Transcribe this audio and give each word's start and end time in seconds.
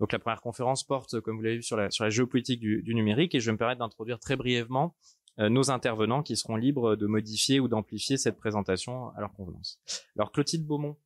Donc 0.00 0.12
la 0.12 0.18
première 0.18 0.40
conférence 0.40 0.82
porte, 0.82 1.20
comme 1.20 1.36
vous 1.36 1.42
l'avez 1.42 1.56
vu, 1.56 1.62
sur 1.62 1.76
la, 1.76 2.10
géopolitique 2.10 2.58
du, 2.58 2.94
numérique 2.94 3.34
et 3.34 3.40
je 3.40 3.46
vais 3.46 3.52
me 3.52 3.58
permettre 3.58 3.80
d'introduire 3.80 4.18
très 4.18 4.34
brièvement 4.34 4.96
nos 5.38 5.70
intervenants 5.70 6.22
qui 6.22 6.36
seront 6.36 6.56
libres 6.56 6.96
de 6.96 7.06
modifier 7.06 7.60
ou 7.60 7.68
d'amplifier 7.68 8.18
cette 8.18 8.36
présentation 8.36 9.10
à 9.10 9.20
leur 9.20 9.32
convenance. 9.32 9.80
Alors 10.16 10.32
Clotilde 10.32 10.66
Beaumont, 10.66 10.96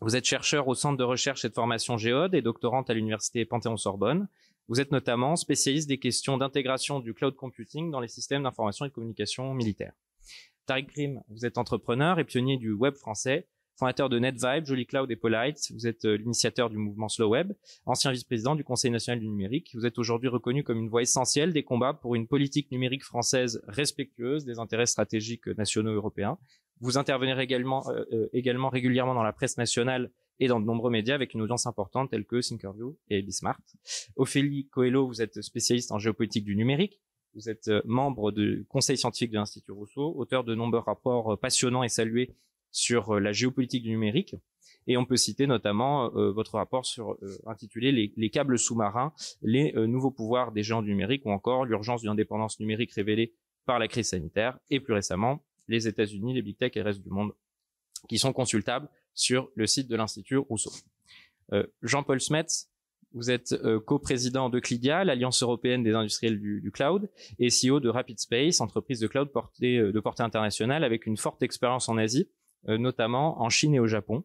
vous 0.00 0.16
êtes 0.16 0.24
chercheur 0.24 0.66
au 0.66 0.74
Centre 0.74 0.96
de 0.96 1.04
recherche 1.04 1.44
et 1.44 1.48
de 1.48 1.54
formation 1.54 1.96
Géode 1.96 2.34
et 2.34 2.42
doctorante 2.42 2.90
à 2.90 2.94
l'Université 2.94 3.44
Panthéon-Sorbonne. 3.44 4.28
Vous 4.68 4.80
êtes 4.80 4.90
notamment 4.90 5.36
spécialiste 5.36 5.88
des 5.88 5.98
questions 5.98 6.38
d'intégration 6.38 6.98
du 6.98 7.14
cloud 7.14 7.36
computing 7.36 7.90
dans 7.90 8.00
les 8.00 8.08
systèmes 8.08 8.42
d'information 8.42 8.84
et 8.84 8.88
de 8.88 8.94
communication 8.94 9.54
militaires. 9.54 9.94
Tariq 10.66 10.88
Grim, 10.92 11.22
vous 11.28 11.46
êtes 11.46 11.58
entrepreneur 11.58 12.18
et 12.18 12.24
pionnier 12.24 12.56
du 12.56 12.72
web 12.72 12.94
français, 12.94 13.46
fondateur 13.76 14.08
de 14.08 14.18
NetVibe, 14.18 14.66
Jolly 14.66 14.86
Cloud 14.86 15.10
et 15.10 15.16
Polite. 15.16 15.72
Vous 15.72 15.86
êtes 15.86 16.04
euh, 16.04 16.16
l'initiateur 16.16 16.70
du 16.70 16.78
mouvement 16.78 17.08
Slow 17.08 17.28
Web, 17.28 17.52
ancien 17.86 18.12
vice-président 18.12 18.54
du 18.54 18.64
Conseil 18.64 18.90
national 18.90 19.20
du 19.20 19.28
numérique. 19.28 19.70
Vous 19.74 19.86
êtes 19.86 19.98
aujourd'hui 19.98 20.28
reconnu 20.28 20.62
comme 20.64 20.78
une 20.78 20.88
voix 20.88 21.02
essentielle 21.02 21.52
des 21.52 21.62
combats 21.62 21.94
pour 21.94 22.14
une 22.14 22.26
politique 22.26 22.70
numérique 22.70 23.04
française 23.04 23.62
respectueuse 23.68 24.44
des 24.44 24.58
intérêts 24.58 24.86
stratégiques 24.86 25.46
nationaux 25.46 25.92
européens. 25.92 26.38
Vous 26.82 26.98
intervenez 26.98 27.40
également, 27.40 27.88
euh, 27.90 28.04
euh, 28.12 28.28
également 28.32 28.68
régulièrement 28.68 29.14
dans 29.14 29.22
la 29.22 29.32
presse 29.32 29.56
nationale 29.56 30.10
et 30.40 30.48
dans 30.48 30.58
de 30.58 30.66
nombreux 30.66 30.90
médias 30.90 31.14
avec 31.14 31.32
une 31.32 31.40
audience 31.40 31.64
importante 31.66 32.10
telle 32.10 32.24
que 32.24 32.40
Thinkerview 32.40 32.98
et 33.08 33.22
Bismart. 33.22 33.60
Ophélie 34.16 34.66
Coelho, 34.68 35.06
vous 35.06 35.22
êtes 35.22 35.42
spécialiste 35.42 35.92
en 35.92 36.00
géopolitique 36.00 36.44
du 36.44 36.56
numérique. 36.56 37.00
Vous 37.34 37.48
êtes 37.48 37.68
euh, 37.68 37.82
membre 37.84 38.32
du 38.32 38.66
conseil 38.68 38.98
scientifique 38.98 39.30
de 39.30 39.36
l'Institut 39.36 39.70
Rousseau, 39.70 40.12
auteur 40.16 40.42
de 40.42 40.56
nombreux 40.56 40.80
rapports 40.80 41.38
passionnants 41.38 41.84
et 41.84 41.88
salués 41.88 42.34
sur 42.72 43.20
la 43.20 43.32
géopolitique 43.32 43.84
du 43.84 43.90
numérique. 43.90 44.34
Et 44.88 44.96
on 44.96 45.04
peut 45.04 45.16
citer 45.16 45.46
notamment 45.46 46.10
votre 46.10 46.54
rapport 46.56 46.84
sur 46.84 47.16
intitulé 47.46 47.92
les, 47.92 48.12
les, 48.16 48.30
câbles 48.30 48.58
sous-marins, 48.58 49.12
les 49.42 49.72
nouveaux 49.86 50.10
pouvoirs 50.10 50.50
des 50.50 50.64
géants 50.64 50.82
du 50.82 50.90
numérique 50.90 51.24
ou 51.24 51.30
encore 51.30 51.64
l'urgence 51.64 52.00
d'une 52.00 52.10
indépendance 52.10 52.58
numérique 52.58 52.92
révélée 52.92 53.32
par 53.64 53.78
la 53.78 53.86
crise 53.86 54.08
sanitaire 54.08 54.58
et 54.70 54.80
plus 54.80 54.94
récemment 54.94 55.44
les 55.68 55.88
États-Unis, 55.88 56.34
les 56.34 56.42
big 56.42 56.56
tech 56.56 56.72
et 56.74 56.80
le 56.80 56.84
reste 56.84 57.02
du 57.02 57.10
monde, 57.10 57.32
qui 58.08 58.18
sont 58.18 58.32
consultables 58.32 58.88
sur 59.14 59.50
le 59.54 59.66
site 59.66 59.88
de 59.88 59.96
l'Institut 59.96 60.38
Rousseau. 60.38 60.72
Euh, 61.52 61.66
Jean-Paul 61.82 62.20
Smets, 62.20 62.68
vous 63.14 63.30
êtes 63.30 63.52
euh, 63.52 63.78
co-président 63.78 64.48
de 64.48 64.58
Clidia, 64.58 65.04
l'Alliance 65.04 65.42
européenne 65.42 65.82
des 65.82 65.92
industriels 65.92 66.40
du, 66.40 66.70
cloud, 66.72 67.10
et 67.38 67.48
CEO 67.48 67.78
de 67.78 67.88
Rapid 67.88 68.18
Space, 68.18 68.60
entreprise 68.60 69.00
de 69.00 69.06
cloud 69.06 69.30
portée, 69.30 69.76
euh, 69.78 69.92
de 69.92 70.00
portée 70.00 70.22
internationale 70.22 70.82
avec 70.82 71.06
une 71.06 71.16
forte 71.16 71.42
expérience 71.42 71.88
en 71.88 71.98
Asie, 71.98 72.28
notamment 72.66 73.42
en 73.42 73.48
Chine 73.48 73.74
et 73.74 73.80
au 73.80 73.86
Japon. 73.86 74.24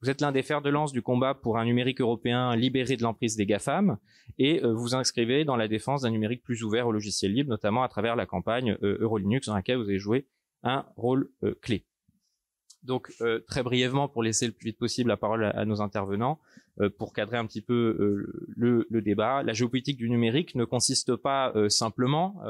Vous 0.00 0.10
êtes 0.10 0.20
l'un 0.20 0.32
des 0.32 0.42
fers 0.42 0.62
de 0.62 0.70
lance 0.70 0.92
du 0.92 1.02
combat 1.02 1.34
pour 1.34 1.58
un 1.58 1.64
numérique 1.64 2.00
européen 2.00 2.54
libéré 2.54 2.96
de 2.96 3.02
l'emprise 3.02 3.36
des 3.36 3.46
GAFAM 3.46 3.98
et 4.38 4.60
vous 4.62 4.94
inscrivez 4.94 5.44
dans 5.44 5.56
la 5.56 5.68
défense 5.68 6.02
d'un 6.02 6.10
numérique 6.10 6.42
plus 6.42 6.62
ouvert 6.62 6.86
aux 6.86 6.92
logiciels 6.92 7.32
libres, 7.32 7.50
notamment 7.50 7.82
à 7.82 7.88
travers 7.88 8.14
la 8.14 8.26
campagne 8.26 8.76
Eurolinux 8.82 9.46
dans 9.46 9.54
laquelle 9.54 9.78
vous 9.78 9.88
avez 9.88 9.98
joué 9.98 10.26
un 10.64 10.86
rôle 10.96 11.30
euh, 11.44 11.54
clé. 11.60 11.84
Donc 12.84 13.12
euh, 13.20 13.40
très 13.46 13.62
brièvement, 13.62 14.08
pour 14.08 14.22
laisser 14.22 14.46
le 14.46 14.52
plus 14.52 14.66
vite 14.66 14.78
possible 14.78 15.08
la 15.08 15.16
parole 15.16 15.44
à, 15.44 15.64
nos 15.64 15.80
intervenants, 15.80 16.38
euh, 16.80 16.90
pour 16.90 17.12
cadrer 17.12 17.36
un 17.36 17.46
petit 17.46 17.60
peu 17.60 17.96
le, 18.56 18.86
le, 18.88 19.02
débat, 19.02 19.42
la 19.42 19.52
géopolitique 19.52 19.96
du 19.96 20.10
numérique 20.10 20.54
ne 20.54 20.64
consiste 20.64 21.16
pas 21.16 21.52
simplement, 21.68 22.40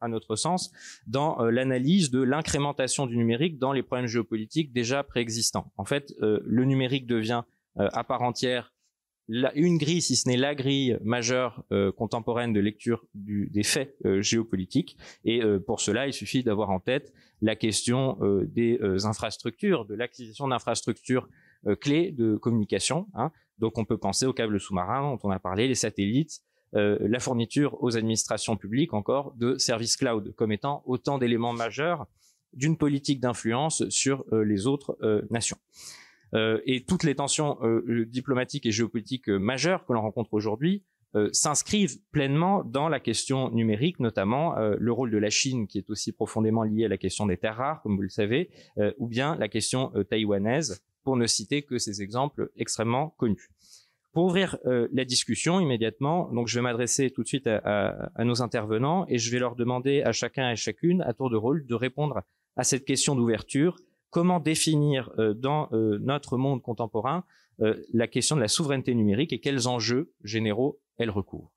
à 0.00 0.08
notre 0.08 0.36
sens, 0.36 0.72
dans 1.06 1.42
l'analyse 1.44 2.10
de 2.10 2.20
l'incrémentation 2.20 3.06
du 3.06 3.16
numérique 3.16 3.58
dans 3.58 3.72
les 3.72 3.82
problèmes 3.82 4.06
géopolitiques 4.06 4.72
déjà 4.72 5.02
préexistants. 5.02 5.72
En 5.76 5.84
fait, 5.84 6.14
le 6.20 6.64
numérique 6.64 7.06
devient 7.06 7.42
à 7.76 8.04
part 8.04 8.22
entière 8.22 8.73
la, 9.28 9.54
une 9.54 9.78
grille, 9.78 10.02
si 10.02 10.16
ce 10.16 10.28
n'est 10.28 10.36
la 10.36 10.54
grille 10.54 10.98
majeure 11.02 11.64
euh, 11.72 11.92
contemporaine 11.92 12.52
de 12.52 12.60
lecture 12.60 13.04
du, 13.14 13.48
des 13.50 13.62
faits 13.62 13.96
euh, 14.04 14.20
géopolitiques. 14.20 14.96
Et 15.24 15.42
euh, 15.42 15.58
pour 15.58 15.80
cela, 15.80 16.06
il 16.06 16.12
suffit 16.12 16.42
d'avoir 16.42 16.70
en 16.70 16.80
tête 16.80 17.12
la 17.40 17.56
question 17.56 18.16
des 18.46 18.78
infrastructures, 19.04 19.84
de 19.84 19.94
l'acquisition 19.94 20.48
d'infrastructures 20.48 21.28
clés 21.80 22.10
de 22.10 22.36
communication. 22.36 23.06
Hein. 23.12 23.32
Donc, 23.58 23.76
on 23.76 23.84
peut 23.84 23.98
penser 23.98 24.24
aux 24.24 24.32
câbles 24.32 24.58
sous-marins 24.58 25.10
dont 25.10 25.18
on 25.24 25.30
a 25.30 25.38
parlé, 25.38 25.68
les 25.68 25.74
satellites, 25.74 26.40
la 26.72 27.20
fourniture 27.20 27.76
aux 27.82 27.98
administrations 27.98 28.56
publiques 28.56 28.94
encore 28.94 29.34
de 29.34 29.58
services 29.58 29.96
cloud 29.96 30.34
comme 30.36 30.52
étant 30.52 30.82
autant 30.86 31.18
d'éléments 31.18 31.52
majeurs 31.52 32.06
d'une 32.54 32.78
politique 32.78 33.20
d'influence 33.20 33.86
sur 33.90 34.24
les 34.32 34.66
autres 34.66 34.96
nations. 35.30 35.58
Euh, 36.34 36.60
et 36.66 36.84
toutes 36.84 37.04
les 37.04 37.14
tensions 37.14 37.58
euh, 37.62 38.06
diplomatiques 38.06 38.66
et 38.66 38.72
géopolitiques 38.72 39.28
euh, 39.28 39.38
majeures 39.38 39.84
que 39.86 39.92
l'on 39.92 40.02
rencontre 40.02 40.34
aujourd'hui 40.34 40.84
s'inscrivent 41.30 42.00
pleinement 42.10 42.64
dans 42.64 42.88
la 42.88 42.98
question 42.98 43.48
numérique, 43.52 44.00
notamment 44.00 44.56
le 44.58 44.90
rôle 44.90 45.12
de 45.12 45.18
la 45.18 45.30
Chine, 45.30 45.68
qui 45.68 45.78
est 45.78 45.88
aussi 45.88 46.10
profondément 46.10 46.64
lié 46.64 46.86
à 46.86 46.88
la 46.88 46.98
question 46.98 47.24
des 47.24 47.36
terres 47.36 47.54
rares, 47.54 47.82
comme 47.82 47.94
vous 47.94 48.02
le 48.02 48.08
savez, 48.08 48.50
ou 48.98 49.06
bien 49.06 49.36
la 49.36 49.46
question 49.46 49.92
taïwanaise, 50.10 50.82
pour 51.04 51.16
ne 51.16 51.28
citer 51.28 51.62
que 51.62 51.78
ces 51.78 52.02
exemples 52.02 52.50
extrêmement 52.56 53.10
connus. 53.10 53.48
Pour 54.12 54.24
ouvrir 54.24 54.58
la 54.64 55.04
discussion 55.04 55.60
immédiatement, 55.60 56.32
donc 56.32 56.48
je 56.48 56.58
vais 56.58 56.62
m'adresser 56.62 57.12
tout 57.12 57.22
de 57.22 57.28
suite 57.28 57.46
à, 57.46 58.10
nos 58.24 58.42
intervenants 58.42 59.06
et 59.08 59.18
je 59.18 59.30
vais 59.30 59.38
leur 59.38 59.54
demander 59.54 60.02
à 60.02 60.10
chacun 60.10 60.50
et 60.50 60.56
chacune, 60.56 61.00
à 61.02 61.12
tour 61.12 61.30
de 61.30 61.36
rôle, 61.36 61.64
de 61.64 61.76
répondre 61.76 62.22
à 62.56 62.64
cette 62.64 62.84
question 62.84 63.14
d'ouverture 63.14 63.76
comment 64.14 64.38
définir 64.38 65.10
euh, 65.18 65.34
dans 65.34 65.68
euh, 65.72 65.98
notre 65.98 66.36
monde 66.36 66.62
contemporain 66.62 67.24
euh, 67.60 67.82
la 67.92 68.06
question 68.06 68.36
de 68.36 68.40
la 68.40 68.46
souveraineté 68.46 68.94
numérique 68.94 69.32
et 69.32 69.40
quels 69.40 69.66
enjeux 69.66 70.12
généraux 70.22 70.78
elle 70.98 71.10
recouvre. 71.10 71.50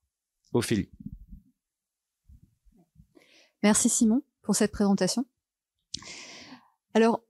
Ophélie. 0.54 0.90
Merci 3.62 3.90
Simon 3.90 4.24
pour 4.42 4.56
cette 4.56 4.72
présentation. 4.72 5.24
Alors, 6.96 7.22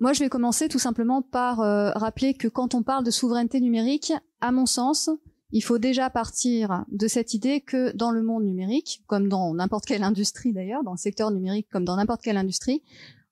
moi, 0.00 0.12
je 0.12 0.20
vais 0.20 0.28
commencer 0.28 0.68
tout 0.68 0.78
simplement 0.78 1.22
par 1.22 1.58
rappeler 1.96 2.34
que 2.34 2.48
quand 2.48 2.74
on 2.74 2.82
parle 2.82 3.04
de 3.04 3.10
souveraineté 3.10 3.60
numérique, 3.60 4.12
à 4.40 4.52
mon 4.52 4.66
sens, 4.66 5.08
il 5.50 5.62
faut 5.62 5.78
déjà 5.78 6.10
partir 6.10 6.84
de 6.88 7.06
cette 7.06 7.32
idée 7.32 7.60
que 7.62 7.96
dans 7.96 8.10
le 8.10 8.22
monde 8.22 8.44
numérique, 8.44 9.02
comme 9.06 9.28
dans 9.28 9.54
n'importe 9.54 9.86
quelle 9.86 10.02
industrie 10.02 10.52
d'ailleurs, 10.52 10.82
dans 10.82 10.90
le 10.92 10.98
secteur 10.98 11.30
numérique 11.30 11.68
comme 11.70 11.84
dans 11.84 11.96
n'importe 11.96 12.22
quelle 12.22 12.36
industrie, 12.36 12.82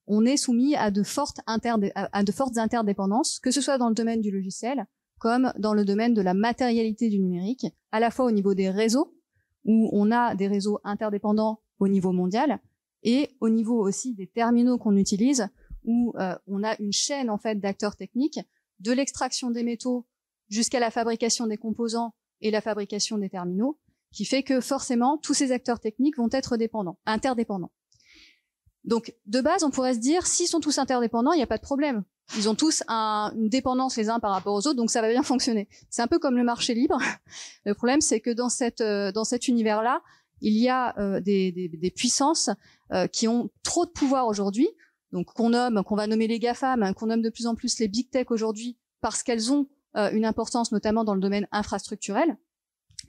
on 0.07 0.25
est 0.25 0.37
soumis 0.37 0.75
à 0.75 0.91
de 0.91 1.03
fortes, 1.03 1.39
interdépendances, 1.47 3.39
que 3.39 3.51
ce 3.51 3.61
soit 3.61 3.77
dans 3.77 3.89
le 3.89 3.95
domaine 3.95 4.21
du 4.21 4.31
logiciel 4.31 4.85
comme 5.23 5.53
dans 5.57 5.73
le 5.73 5.85
domaine 5.85 6.13
de 6.13 6.21
la 6.21 6.33
matérialité 6.33 7.07
du 7.07 7.17
numérique, 7.17 7.65
à 7.93 8.01
la 8.01 8.11
fois 8.11 8.25
au 8.25 8.31
niveau 8.31 8.53
des 8.53 8.69
réseaux, 8.69 9.15
où 9.63 9.89
on 9.93 10.11
a 10.11 10.35
des 10.35 10.49
réseaux 10.49 10.81
interdépendants 10.83 11.61
au 11.79 11.87
niveau 11.87 12.11
mondial, 12.11 12.59
et 13.03 13.29
au 13.39 13.47
niveau 13.47 13.79
aussi 13.79 14.13
des 14.13 14.27
terminaux 14.27 14.77
qu'on 14.77 14.97
utilise, 14.97 15.47
où 15.85 16.13
euh, 16.17 16.35
on 16.47 16.61
a 16.61 16.75
une 16.81 16.91
chaîne 16.91 17.29
en 17.29 17.37
fait 17.37 17.55
d'acteurs 17.61 17.95
techniques, 17.95 18.41
de 18.81 18.91
l'extraction 18.91 19.49
des 19.49 19.63
métaux 19.63 20.05
jusqu'à 20.49 20.81
la 20.81 20.91
fabrication 20.91 21.47
des 21.47 21.57
composants 21.57 22.13
et 22.41 22.51
la 22.51 22.59
fabrication 22.59 23.17
des 23.17 23.29
terminaux, 23.29 23.79
qui 24.11 24.25
fait 24.25 24.43
que 24.43 24.59
forcément 24.59 25.17
tous 25.17 25.33
ces 25.33 25.53
acteurs 25.53 25.79
techniques 25.79 26.17
vont 26.17 26.29
être 26.33 26.57
dépendants, 26.57 26.99
interdépendants. 27.05 27.71
Donc, 28.85 29.13
de 29.25 29.41
base, 29.41 29.63
on 29.63 29.71
pourrait 29.71 29.93
se 29.93 29.99
dire, 29.99 30.27
s'ils 30.27 30.47
sont 30.47 30.59
tous 30.59 30.77
interdépendants, 30.77 31.31
il 31.31 31.37
n'y 31.37 31.43
a 31.43 31.47
pas 31.47 31.57
de 31.57 31.63
problème. 31.63 32.03
Ils 32.37 32.49
ont 32.49 32.55
tous 32.55 32.83
une 32.87 33.49
dépendance 33.49 33.97
les 33.97 34.09
uns 34.09 34.19
par 34.19 34.31
rapport 34.31 34.53
aux 34.53 34.67
autres, 34.67 34.75
donc 34.75 34.89
ça 34.89 35.01
va 35.01 35.09
bien 35.09 35.23
fonctionner. 35.23 35.67
C'est 35.89 36.01
un 36.01 36.07
peu 36.07 36.19
comme 36.19 36.35
le 36.35 36.43
marché 36.43 36.73
libre. 36.73 36.97
Le 37.65 37.73
problème, 37.73 38.01
c'est 38.01 38.19
que 38.19 38.29
dans 38.29 38.49
cette 38.49 38.81
euh, 38.81 39.11
dans 39.11 39.23
cet 39.23 39.47
univers-là, 39.47 40.01
il 40.41 40.57
y 40.57 40.67
a 40.67 40.97
euh, 40.99 41.21
des, 41.21 41.51
des, 41.51 41.91
puissances 41.91 42.49
euh, 42.91 43.07
qui 43.07 43.29
ont 43.29 43.49
trop 43.63 43.85
de 43.85 43.91
pouvoir 43.91 44.27
aujourd'hui, 44.27 44.67
donc 45.13 45.27
qu'on 45.27 45.51
nomme, 45.51 45.83
qu'on 45.83 45.95
va 45.95 46.07
nommer 46.07 46.27
les 46.27 46.39
GAFAM, 46.39 46.83
hein, 46.83 46.93
qu'on 46.93 47.07
nomme 47.07 47.21
de 47.21 47.29
plus 47.29 47.47
en 47.47 47.55
plus 47.55 47.79
les 47.79 47.87
big 47.87 48.09
tech 48.09 48.27
aujourd'hui, 48.29 48.77
parce 48.99 49.23
qu'elles 49.23 49.53
ont 49.53 49.67
une 49.95 50.25
importance 50.25 50.71
notamment 50.71 51.03
dans 51.03 51.13
le 51.13 51.21
domaine 51.21 51.47
infrastructurel. 51.51 52.35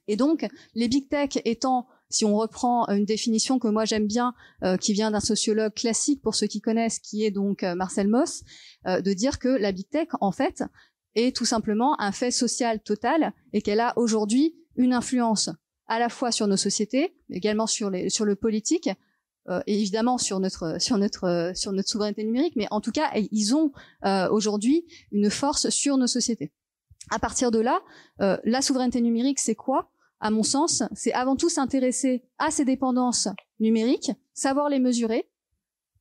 Et 0.06 0.16
donc, 0.16 0.47
les 0.74 0.86
big 0.86 1.09
tech 1.09 1.30
étant 1.47 1.86
si 2.15 2.25
on 2.25 2.37
reprend 2.37 2.87
une 2.89 3.05
définition 3.05 3.59
que 3.59 3.69
moi 3.69 3.84
j'aime 3.84 4.07
bien, 4.07 4.34
euh, 4.63 4.77
qui 4.77 4.93
vient 4.93 5.11
d'un 5.11 5.21
sociologue 5.21 5.75
classique 5.75 6.22
pour 6.22 6.34
ceux 6.34 6.47
qui 6.47 6.61
connaissent, 6.61 7.01
qui 7.01 7.25
est 7.25 7.31
donc 7.31 7.63
euh, 7.63 7.75
Marcel 7.75 8.09
Moss, 8.09 8.45
euh, 8.87 9.01
de 9.01 9.13
dire 9.13 9.39
que 9.39 9.49
la 9.49 9.72
big 9.72 9.89
tech, 9.89 10.09
en 10.21 10.31
fait, 10.31 10.63
est 11.16 11.34
tout 11.34 11.45
simplement 11.45 12.01
un 12.01 12.13
fait 12.13 12.31
social 12.31 12.81
total 12.81 13.33
et 13.53 13.63
qu'elle 13.63 13.81
a 13.81 13.93
aujourd'hui 13.97 14.55
une 14.77 14.93
influence 14.93 15.51
à 15.87 15.99
la 15.99 16.09
fois 16.09 16.31
sur 16.33 16.47
nos 16.47 16.57
sociétés, 16.57 17.15
mais 17.28 17.37
également 17.37 17.66
sur, 17.66 17.91
les, 17.91 18.11
sur 18.11 18.25
le 18.25 18.37
politique, 18.37 18.89
et 19.66 19.78
évidemment 19.78 20.16
sur 20.16 20.41
notre 20.41 20.81
sur 20.81 20.97
notre 20.97 21.53
sur 21.55 21.71
notre 21.72 21.91
souveraineté 21.91 22.25
numérique, 22.25 22.55
mais 22.57 22.66
en 22.71 22.81
tout 22.81 22.93
cas 22.93 23.11
ils 23.15 23.55
ont 23.55 23.72
aujourd'hui 24.31 24.87
une 25.13 25.28
force 25.28 25.69
sur 25.69 25.99
nos 25.99 26.07
sociétés. 26.07 26.51
À 27.11 27.19
partir 27.19 27.51
de 27.51 27.59
là, 27.59 27.83
la 28.19 28.63
souveraineté 28.63 29.03
numérique, 29.03 29.39
c'est 29.39 29.55
quoi? 29.55 29.91
À 30.21 30.31
mon 30.31 30.43
sens, 30.43 30.83
c'est 30.95 31.13
avant 31.13 31.37
tout 31.37 31.49
s'intéresser 31.49 32.22
à 32.39 32.51
ces 32.51 32.65
dépendances 32.65 33.28
numériques, 33.61 34.13
savoir 34.33 34.69
les 34.69 34.81
mesurer 34.81 35.28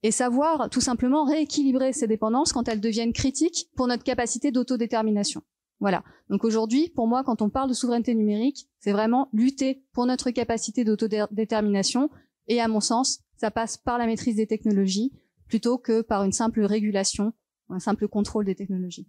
et 0.02 0.12
savoir 0.12 0.70
tout 0.70 0.82
simplement 0.82 1.26
rééquilibrer 1.26 1.94
ces 1.94 2.08
dépendances 2.08 2.54
quand 2.54 2.68
elles 2.68 2.82
deviennent 2.82 3.14
critiques 3.14 3.70
pour 3.76 3.88
notre 3.88 4.04
capacité 4.04 4.52
d'autodétermination. 4.52 5.42
Voilà. 5.80 6.04
Donc 6.30 6.46
aujourd'hui, 6.46 6.90
pour 6.90 7.08
moi, 7.08 7.24
quand 7.24 7.42
on 7.42 7.50
parle 7.50 7.70
de 7.70 7.74
souveraineté 7.74 8.16
numérique, 8.16 8.70
c'est 8.80 8.92
vraiment 8.92 9.30
lutter 9.34 9.84
pour 9.92 10.06
notre 10.06 10.32
capacité 10.32 10.84
d'autodétermination. 10.84 12.10
Et 12.48 12.62
à 12.62 12.68
mon 12.68 12.80
sens, 12.80 13.20
ça 13.38 13.52
passe 13.52 13.78
par 13.78 13.98
la 13.98 14.06
maîtrise 14.06 14.38
des 14.38 14.48
technologies 14.48 15.12
plutôt 15.48 15.78
que 15.78 16.02
par 16.02 16.24
une 16.24 16.32
simple 16.32 16.64
régulation, 16.64 17.34
un 17.70 17.80
simple 17.80 18.08
contrôle 18.08 18.46
des 18.46 18.56
technologies. 18.56 19.08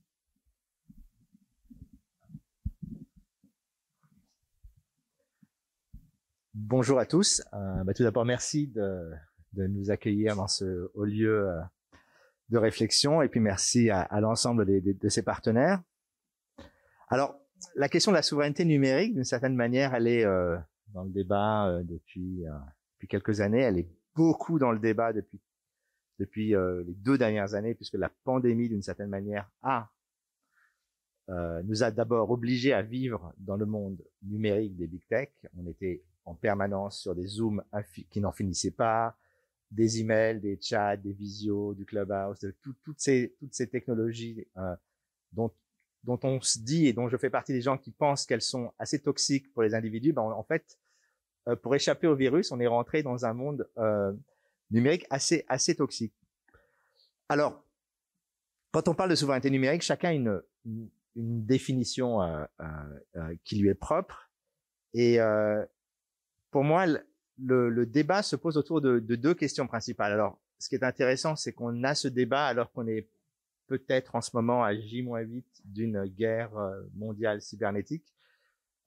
Bonjour 6.57 7.01
à 7.01 7.05
tous. 7.05 7.43
Euh, 7.53 7.83
bah, 7.83 7.95
tout 7.95 8.05
d'abord, 8.05 8.25
merci 8.25 8.69
de, 8.69 9.11
de, 9.55 9.67
nous 9.67 9.91
accueillir 9.91 10.37
dans 10.37 10.47
ce 10.47 10.89
haut 10.95 11.05
lieu 11.05 11.49
euh, 11.49 11.61
de 12.51 12.59
réflexion 12.59 13.23
et 13.23 13.29
puis 13.29 13.41
merci 13.41 13.91
à, 13.91 14.03
à 14.03 14.21
l'ensemble 14.21 14.65
de 14.65 15.09
ces 15.09 15.25
partenaires. 15.25 15.83
Alors, 17.09 17.37
la 17.75 17.89
question 17.89 18.13
de 18.13 18.17
la 18.17 18.23
souveraineté 18.23 18.65
numérique, 18.65 19.15
d'une 19.15 19.25
certaine 19.25 19.57
manière, 19.57 19.97
elle 19.97 20.07
est 20.07 20.25
euh, 20.25 20.57
dans 20.93 21.03
le 21.03 21.11
débat 21.11 21.67
euh, 21.67 21.83
depuis, 21.83 22.47
euh, 22.47 22.53
depuis 22.95 23.09
quelques 23.09 23.41
années. 23.41 23.63
Elle 23.63 23.79
est 23.79 23.89
beaucoup 24.15 24.61
dans 24.61 24.71
le 24.71 24.79
débat 24.79 25.13
depuis 25.13 25.41
depuis 26.21 26.51
les 26.51 26.95
deux 26.95 27.19
dernières 27.19 27.55
années, 27.55 27.75
puisque 27.75 27.95
la 27.95 28.09
pandémie, 28.23 28.69
d'une 28.69 28.83
certaine 28.83 29.09
manière, 29.09 29.51
a 29.63 29.91
nous 31.65 31.83
a 31.83 31.91
d'abord 31.91 32.31
obligés 32.31 32.73
à 32.73 32.83
vivre 32.83 33.35
dans 33.39 33.57
le 33.57 33.67
monde 33.67 34.01
numérique 34.23 34.77
des 34.77 34.87
big 34.87 35.05
tech. 35.09 35.31
On 35.59 35.67
était 35.67 36.05
en 36.25 36.35
permanence 36.35 37.01
sur 37.01 37.15
des 37.15 37.27
zooms 37.27 37.63
qui 38.11 38.21
n'en 38.21 38.33
finissaient 38.33 38.71
pas, 38.71 39.17
des 39.71 40.01
emails, 40.01 40.41
des 40.41 40.59
chats, 40.61 40.97
des 40.97 41.13
visios, 41.13 41.75
du 41.75 41.85
clubhouse, 41.85 42.39
de 42.41 42.55
toutes 42.63 43.01
ces 43.01 43.35
toutes 43.39 43.55
ces 43.55 43.69
technologies 43.69 44.47
euh, 44.57 44.77
dont 45.33 45.51
dont 46.05 46.21
on 46.23 46.41
se 46.41 46.59
dit 46.59 46.87
et 46.87 46.93
dont 46.93 47.09
je 47.09 47.17
fais 47.17 47.31
partie 47.31 47.53
des 47.53 47.63
gens 47.63 47.79
qui 47.79 47.91
pensent 47.91 48.27
qu'elles 48.27 48.43
sont 48.43 48.73
assez 48.79 49.01
toxiques 49.01 49.53
pour 49.53 49.63
les 49.63 49.75
individus. 49.75 50.13
Ben 50.13 50.23
en 50.23 50.45
fait, 50.45 50.79
euh, 51.49 51.57
pour 51.57 51.75
échapper 51.75 52.07
au 52.07 52.15
virus, 52.15 52.53
on 52.53 52.61
est 52.61 52.67
rentré 52.67 53.03
dans 53.03 53.25
un 53.25 53.33
monde 53.33 53.69
euh, 53.79 54.13
numérique 54.71 55.07
assez 55.11 55.45
assez 55.49 55.75
toxique. 55.75 56.15
Alors, 57.29 57.65
quand 58.71 58.89
on 58.89 58.95
parle 58.95 59.11
de 59.11 59.15
souveraineté 59.15 59.51
numérique, 59.51 59.83
chacun 59.83 60.11
a 60.11 60.13
une, 60.13 60.43
une, 60.65 60.89
une 61.17 61.45
définition 61.47 62.23
euh, 62.23 62.45
euh, 62.61 63.35
qui 63.45 63.57
lui 63.57 63.69
est 63.69 63.75
propre. 63.75 64.31
Et 64.95 65.19
pour 66.55 66.63
moi, 66.63 66.87
le, 66.87 67.85
débat 67.85 68.23
se 68.23 68.37
pose 68.37 68.57
autour 68.57 68.81
de, 68.81 69.01
de, 69.01 69.17
deux 69.17 69.35
questions 69.35 69.67
principales. 69.67 70.13
Alors, 70.13 70.39
ce 70.61 70.69
qui 70.69 70.77
est 70.77 70.85
intéressant, 70.85 71.35
c'est 71.35 71.53
qu'on 71.53 71.83
a 71.83 71.97
ce 71.97 72.07
débat 72.07 72.47
alors 72.47 72.71
qu'on 72.71 72.87
est 72.87 73.09
peut-être 73.67 74.15
en 74.15 74.21
ce 74.21 74.31
moment 74.35 74.63
à 74.63 74.73
J-8 74.73 75.43
d'une 75.65 76.05
guerre 76.05 76.57
euh, 76.57 76.81
mondiale 76.95 77.43
cybernétique. 77.43 78.15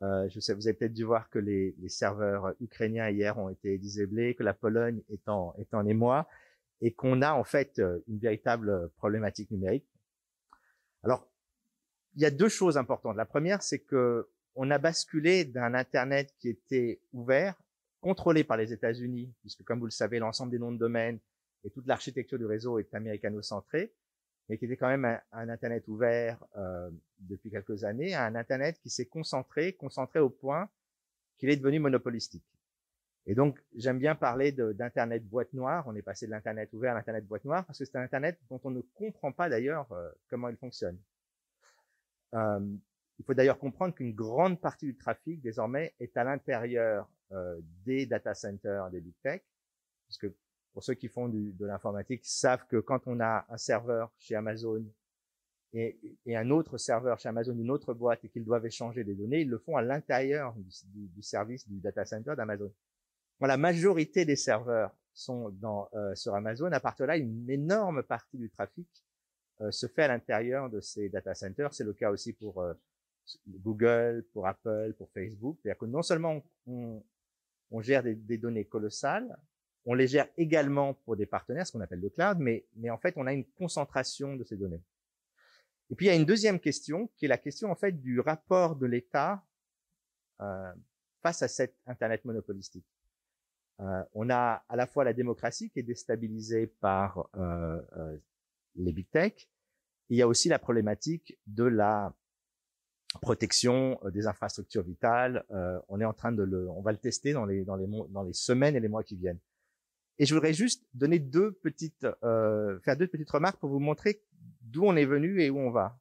Euh, 0.02 0.30
je 0.30 0.40
sais, 0.40 0.54
vous 0.54 0.66
avez 0.66 0.78
peut-être 0.78 0.94
dû 0.94 1.04
voir 1.04 1.30
que 1.30 1.40
les, 1.40 1.76
serveurs 1.90 2.54
ukrainiens 2.62 3.10
hier 3.10 3.38
ont 3.38 3.50
été 3.50 3.78
disablés, 3.78 4.34
que 4.34 4.44
la 4.44 4.54
Pologne 4.54 5.02
est 5.10 5.28
en, 5.28 5.54
est 5.58 5.74
en 5.74 5.86
émoi, 5.86 6.26
et 6.80 6.94
qu'on 6.94 7.22
a 7.22 7.34
en 7.34 7.44
fait 7.44 7.80
euh, 7.80 8.00
une 8.08 8.20
véritable 8.20 8.92
problématique 8.96 9.52
numérique. 9.52 9.92
Alors, 11.04 11.28
il 12.16 12.22
y 12.22 12.26
a 12.26 12.32
deux 12.32 12.48
choses 12.48 12.78
importantes. 12.78 13.18
La 13.18 13.26
première, 13.26 13.62
c'est 13.62 13.80
que 13.80 14.30
on 14.58 14.72
a 14.72 14.80
basculé 14.80 15.46
d'un 15.46 15.76
Internet 15.76 16.34
qui 16.40 16.50
était 16.50 17.00
ouvert, 17.14 17.56
contrôlé 18.02 18.44
par 18.44 18.58
les 18.58 18.74
États-Unis, 18.74 19.32
puisque 19.42 19.64
comme 19.64 19.80
vous 19.80 19.86
le 19.86 19.92
savez, 19.92 20.18
l'ensemble 20.20 20.52
des 20.52 20.60
noms 20.60 20.72
de 20.72 20.78
domaine 20.78 21.20
et 21.64 21.70
toute 21.70 21.86
l'architecture 21.86 22.40
du 22.40 22.46
réseau 22.46 22.80
est 22.80 22.94
américano-centrée, 22.94 23.94
mais 24.50 24.58
qui 24.58 24.66
était 24.66 24.76
quand 24.76 24.88
même 24.88 25.06
un, 25.32 25.50
Internet 25.50 25.88
ouvert 25.88 26.44
euh, 26.58 26.90
depuis 27.20 27.52
quelques 27.52 27.84
années, 27.84 28.16
à 28.16 28.26
un 28.26 28.36
Internet 28.36 28.80
qui 28.82 28.90
s'est 28.90 29.06
concentré, 29.06 29.74
concentré 29.74 30.20
au 30.20 30.30
point 30.30 30.70
qu'il 31.38 31.50
est 31.50 31.58
devenu 31.58 31.80
monopolistique. 31.80 32.46
Et 33.28 33.36
donc, 33.36 33.60
j'aime 33.76 34.00
bien 34.00 34.16
parler 34.16 34.54
d'Internet 34.54 35.24
boîte 35.28 35.54
noire. 35.54 35.84
On 35.86 35.96
est 35.96 36.02
passé 36.02 36.26
de 36.26 36.32
l'Internet 36.32 36.72
ouvert 36.74 36.94
à 36.94 36.96
l'Internet 36.96 37.28
boîte 37.28 37.46
noire 37.46 37.66
parce 37.66 37.78
que 37.78 37.86
c'est 37.86 37.98
un 37.98 38.02
Internet 38.02 38.40
dont 38.50 38.60
on 38.64 38.72
ne 38.72 38.82
comprend 38.96 39.34
pas 39.34 39.50
d'ailleurs 39.50 39.92
euh, 39.92 40.10
comment 40.30 40.48
il 40.48 40.56
fonctionne. 40.56 40.98
Euh, 42.34 42.60
il 43.20 43.26
faut 43.26 43.34
d'ailleurs 43.34 43.60
comprendre 43.60 43.94
qu'une 43.94 44.14
grande 44.14 44.60
partie 44.60 44.86
du 44.86 44.96
trafic 44.96 45.42
désormais 45.42 45.94
est 46.00 46.16
à 46.18 46.24
l'intérieur 46.24 47.10
euh, 47.32 47.60
des 47.86 48.06
data 48.06 48.34
centers 48.34 48.90
des 48.90 49.02
big 49.02 49.16
tech, 49.22 49.42
parce 50.08 50.18
que 50.18 50.34
pour 50.74 50.84
ceux 50.84 50.94
qui 50.94 51.08
font 51.08 51.28
du, 51.28 51.54
de 51.54 51.66
l'informatique 51.66 52.22
savent 52.24 52.66
que 52.68 52.78
quand 52.78 53.08
on 53.08 53.20
a 53.20 53.46
un 53.50 53.58
serveur 53.58 54.14
chez 54.20 54.36
Amazon 54.36 54.86
et, 55.74 56.00
et, 56.26 56.38
un 56.38 56.50
autre 56.50 56.78
serveur 56.78 57.20
chez 57.20 57.28
Amazon, 57.28 57.58
une 57.58 57.72
autre 57.72 57.94
boîte, 57.94 58.24
et 58.24 58.30
qu'ils 58.30 58.46
doivent 58.46 58.66
échanger 58.66 59.04
des 59.04 59.16
données, 59.16 59.42
ils 59.42 59.50
le 59.50 59.58
font 59.58 59.76
à 59.76 59.82
l'intérieur 59.82 60.54
du, 60.56 61.08
du, 61.08 61.22
service 61.22 61.68
du 61.68 61.80
data 61.80 62.06
center 62.06 62.36
d'Amazon. 62.38 62.72
la 63.42 63.58
majorité 63.58 64.24
des 64.24 64.38
serveurs 64.38 64.96
sont 65.14 65.50
dans, 65.50 65.90
euh, 65.94 66.16
sur 66.16 66.36
Amazon. 66.36 66.72
À 66.72 66.80
partir 66.80 67.06
de 67.06 67.08
là, 67.08 67.18
une 67.18 67.50
énorme 67.50 68.04
partie 68.04 68.38
du 68.38 68.50
trafic 68.50 68.88
euh, 69.62 69.72
se 69.72 69.88
fait 69.88 70.04
à 70.04 70.08
l'intérieur 70.08 70.70
de 70.70 70.80
ces 70.80 71.10
data 71.10 71.34
centers. 71.34 71.74
C'est 71.74 71.84
le 71.84 71.94
cas 71.94 72.12
aussi 72.12 72.34
pour 72.34 72.62
euh, 72.62 72.74
Google, 73.48 74.26
pour 74.34 74.48
Apple, 74.48 74.94
pour 74.98 75.10
Facebook. 75.12 75.58
C'est-à-dire 75.62 75.80
que 75.80 75.86
non 75.86 76.02
seulement 76.02 76.44
on, 76.66 77.04
on 77.72 77.82
gère 77.82 78.04
des, 78.04 78.16
des, 78.16 78.38
données 78.38 78.66
colossales, 78.66 79.38
on 79.86 79.94
les 79.94 80.08
gère 80.08 80.28
également 80.38 80.94
pour 80.94 81.16
des 81.16 81.26
partenaires, 81.26 81.66
ce 81.66 81.72
qu'on 81.72 81.82
appelle 81.82 82.02
le 82.02 82.10
cloud, 82.10 82.38
mais, 82.40 82.66
mais 82.76 82.90
en 82.90 82.98
fait, 82.98 83.14
on 83.18 83.26
a 83.26 83.34
une 83.34 83.46
concentration 83.46 84.36
de 84.36 84.44
ces 84.44 84.58
données. 84.58 84.84
Et 85.90 85.96
puis, 85.96 86.08
il 86.08 86.10
y 86.10 86.12
a 86.12 86.16
une 86.16 86.26
deuxième 86.26 86.60
question, 86.60 87.10
qui 87.16 87.26
est 87.26 87.30
la 87.30 87.38
question, 87.38 87.72
en 87.72 87.76
fait, 87.76 87.94
du 87.94 88.20
rapport 88.20 88.76
de 88.76 88.86
l'État 88.86 89.44
euh, 90.42 90.74
face 91.22 91.42
à 91.42 91.48
cet 91.48 91.78
Internet 91.86 92.26
monopolistique. 92.26 92.86
Euh, 93.80 94.04
on 94.14 94.30
a 94.30 94.66
à 94.68 94.76
la 94.76 94.88
fois 94.88 95.04
la 95.04 95.14
démocratie 95.14 95.70
qui 95.70 95.80
est 95.80 95.84
déstabilisée 95.84 96.68
par 96.68 97.30
euh, 97.36 97.82
euh 97.96 98.18
les 98.80 98.92
big 98.92 99.10
tech, 99.10 99.50
il 100.10 100.18
y 100.18 100.22
a 100.22 100.28
aussi 100.28 100.50
la 100.50 100.60
problématique 100.60 101.38
de 101.48 101.64
la 101.64 102.14
protection 103.18 104.00
euh, 104.04 104.12
des 104.12 104.28
infrastructures 104.28 104.84
vitales. 104.84 105.44
Euh, 105.52 105.80
on 105.90 106.00
est 106.00 106.06
en 106.06 106.14
train 106.14 106.32
de 106.32 106.44
le, 106.44 106.70
on 106.70 106.82
va 106.82 106.92
le 106.92 106.98
tester 106.98 107.34
dans 107.34 107.46
les 107.46 107.64
dans 107.66 107.76
les 107.76 107.88
dans 108.10 108.24
les 108.24 108.34
semaines 108.34 108.76
et 108.76 108.80
les 108.80 108.88
mois 108.88 109.04
qui 109.04 109.16
viennent. 109.16 109.40
Et 110.20 110.26
je 110.26 110.34
voudrais 110.34 110.54
juste 110.54 110.84
donner 110.94 111.20
deux 111.20 111.52
petites, 111.52 112.08
euh, 112.24 112.80
faire 112.80 112.98
deux 112.98 113.08
petites 113.08 113.30
remarques 113.30 113.60
pour 113.60 113.70
vous 113.70 113.80
montrer 113.80 114.24
d'où 114.62 114.84
on 114.84 114.96
est 114.96 115.06
venu 115.06 115.42
et 115.42 115.50
où 115.50 115.60
on 115.60 115.70
va. 115.70 116.00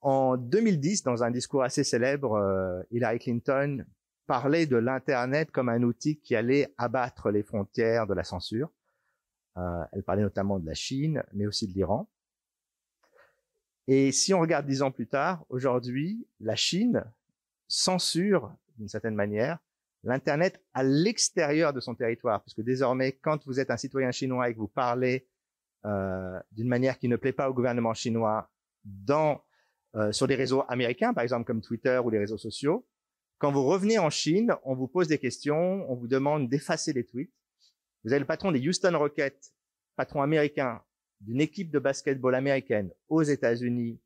En 0.00 0.36
2010, 0.36 1.04
dans 1.04 1.22
un 1.22 1.30
discours 1.30 1.62
assez 1.62 1.84
célèbre, 1.84 2.34
euh, 2.34 2.82
Hillary 2.90 3.18
Clinton 3.18 3.84
parlait 4.26 4.66
de 4.66 4.76
l'internet 4.76 5.50
comme 5.52 5.68
un 5.68 5.82
outil 5.82 6.18
qui 6.18 6.34
allait 6.34 6.74
abattre 6.76 7.30
les 7.30 7.42
frontières 7.42 8.06
de 8.06 8.14
la 8.14 8.24
censure. 8.24 8.70
Euh, 9.56 9.84
elle 9.92 10.02
parlait 10.02 10.22
notamment 10.22 10.58
de 10.58 10.66
la 10.66 10.74
Chine, 10.74 11.22
mais 11.32 11.46
aussi 11.46 11.68
de 11.68 11.72
l'Iran. 11.72 12.10
Et 13.88 14.12
si 14.12 14.34
on 14.34 14.40
regarde 14.40 14.66
dix 14.66 14.82
ans 14.82 14.90
plus 14.90 15.06
tard, 15.06 15.44
aujourd'hui, 15.48 16.26
la 16.40 16.56
Chine 16.56 17.04
censure, 17.68 18.52
d'une 18.78 18.88
certaine 18.88 19.14
manière, 19.14 19.58
l'Internet 20.02 20.60
à 20.74 20.82
l'extérieur 20.82 21.72
de 21.72 21.80
son 21.80 21.94
territoire, 21.94 22.42
puisque 22.42 22.62
désormais, 22.62 23.12
quand 23.12 23.44
vous 23.46 23.60
êtes 23.60 23.70
un 23.70 23.76
citoyen 23.76 24.10
chinois 24.10 24.48
et 24.48 24.54
que 24.54 24.58
vous 24.58 24.68
parlez 24.68 25.26
euh, 25.84 26.40
d'une 26.52 26.68
manière 26.68 26.98
qui 26.98 27.08
ne 27.08 27.16
plaît 27.16 27.32
pas 27.32 27.48
au 27.48 27.54
gouvernement 27.54 27.94
chinois 27.94 28.50
dans 28.84 29.42
euh, 29.94 30.12
sur 30.12 30.26
des 30.26 30.34
réseaux 30.34 30.64
américains, 30.68 31.14
par 31.14 31.22
exemple 31.22 31.44
comme 31.44 31.60
Twitter 31.60 32.00
ou 32.04 32.10
les 32.10 32.18
réseaux 32.18 32.38
sociaux, 32.38 32.86
quand 33.38 33.52
vous 33.52 33.64
revenez 33.64 33.98
en 33.98 34.10
Chine, 34.10 34.54
on 34.64 34.74
vous 34.74 34.88
pose 34.88 35.08
des 35.08 35.18
questions, 35.18 35.90
on 35.90 35.94
vous 35.94 36.08
demande 36.08 36.48
d'effacer 36.48 36.92
les 36.92 37.04
tweets. 37.04 37.32
Vous 38.04 38.12
avez 38.12 38.20
le 38.20 38.26
patron 38.26 38.50
des 38.50 38.66
Houston 38.66 38.96
Rockets, 38.96 39.52
patron 39.96 40.22
américain, 40.22 40.82
d'une 41.20 41.40
équipe 41.40 41.70
de 41.70 41.78
basketball 41.78 42.34
américaine 42.34 42.90
aux 43.08 43.22
États-Unis 43.22 44.00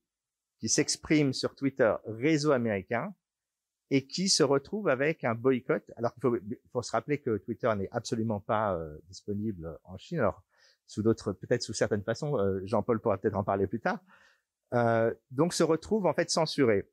qui 0.59 0.69
s'exprime 0.69 1.33
sur 1.33 1.55
Twitter, 1.55 1.95
réseau 2.07 2.53
américain, 2.53 3.15
et 3.91 4.07
qui 4.07 4.29
se 4.29 4.43
retrouve 4.43 4.89
avec 4.89 5.25
un 5.25 5.35
boycott. 5.35 5.83
Alors 5.97 6.15
qu'il 6.15 6.59
faut, 6.73 6.83
se 6.83 6.93
rappeler 6.93 7.19
que 7.19 7.39
Twitter 7.39 7.71
n'est 7.77 7.89
absolument 7.91 8.41
pas 8.41 8.75
euh, 8.75 8.99
disponible 9.09 9.79
en 9.85 9.99
Chine. 9.99 10.21
Alors 10.21 10.45
sous 10.87 11.03
d'autres, 11.03 11.33
peut-être 11.33 11.63
sous 11.63 11.73
certaines 11.73 12.03
façons, 12.03 12.39
euh, 12.39 12.61
Jean-Paul 12.65 13.01
pourra 13.01 13.19
peut-être 13.19 13.37
en 13.37 13.45
parler 13.45 13.67
plus 13.67 13.81
tard. 13.81 14.01
Euh, 14.75 15.13
donc 15.31 15.55
se 15.55 15.63
retrouve 15.63 16.07
en 16.07 16.15
fait 16.15 16.31
censuré. 16.31 16.89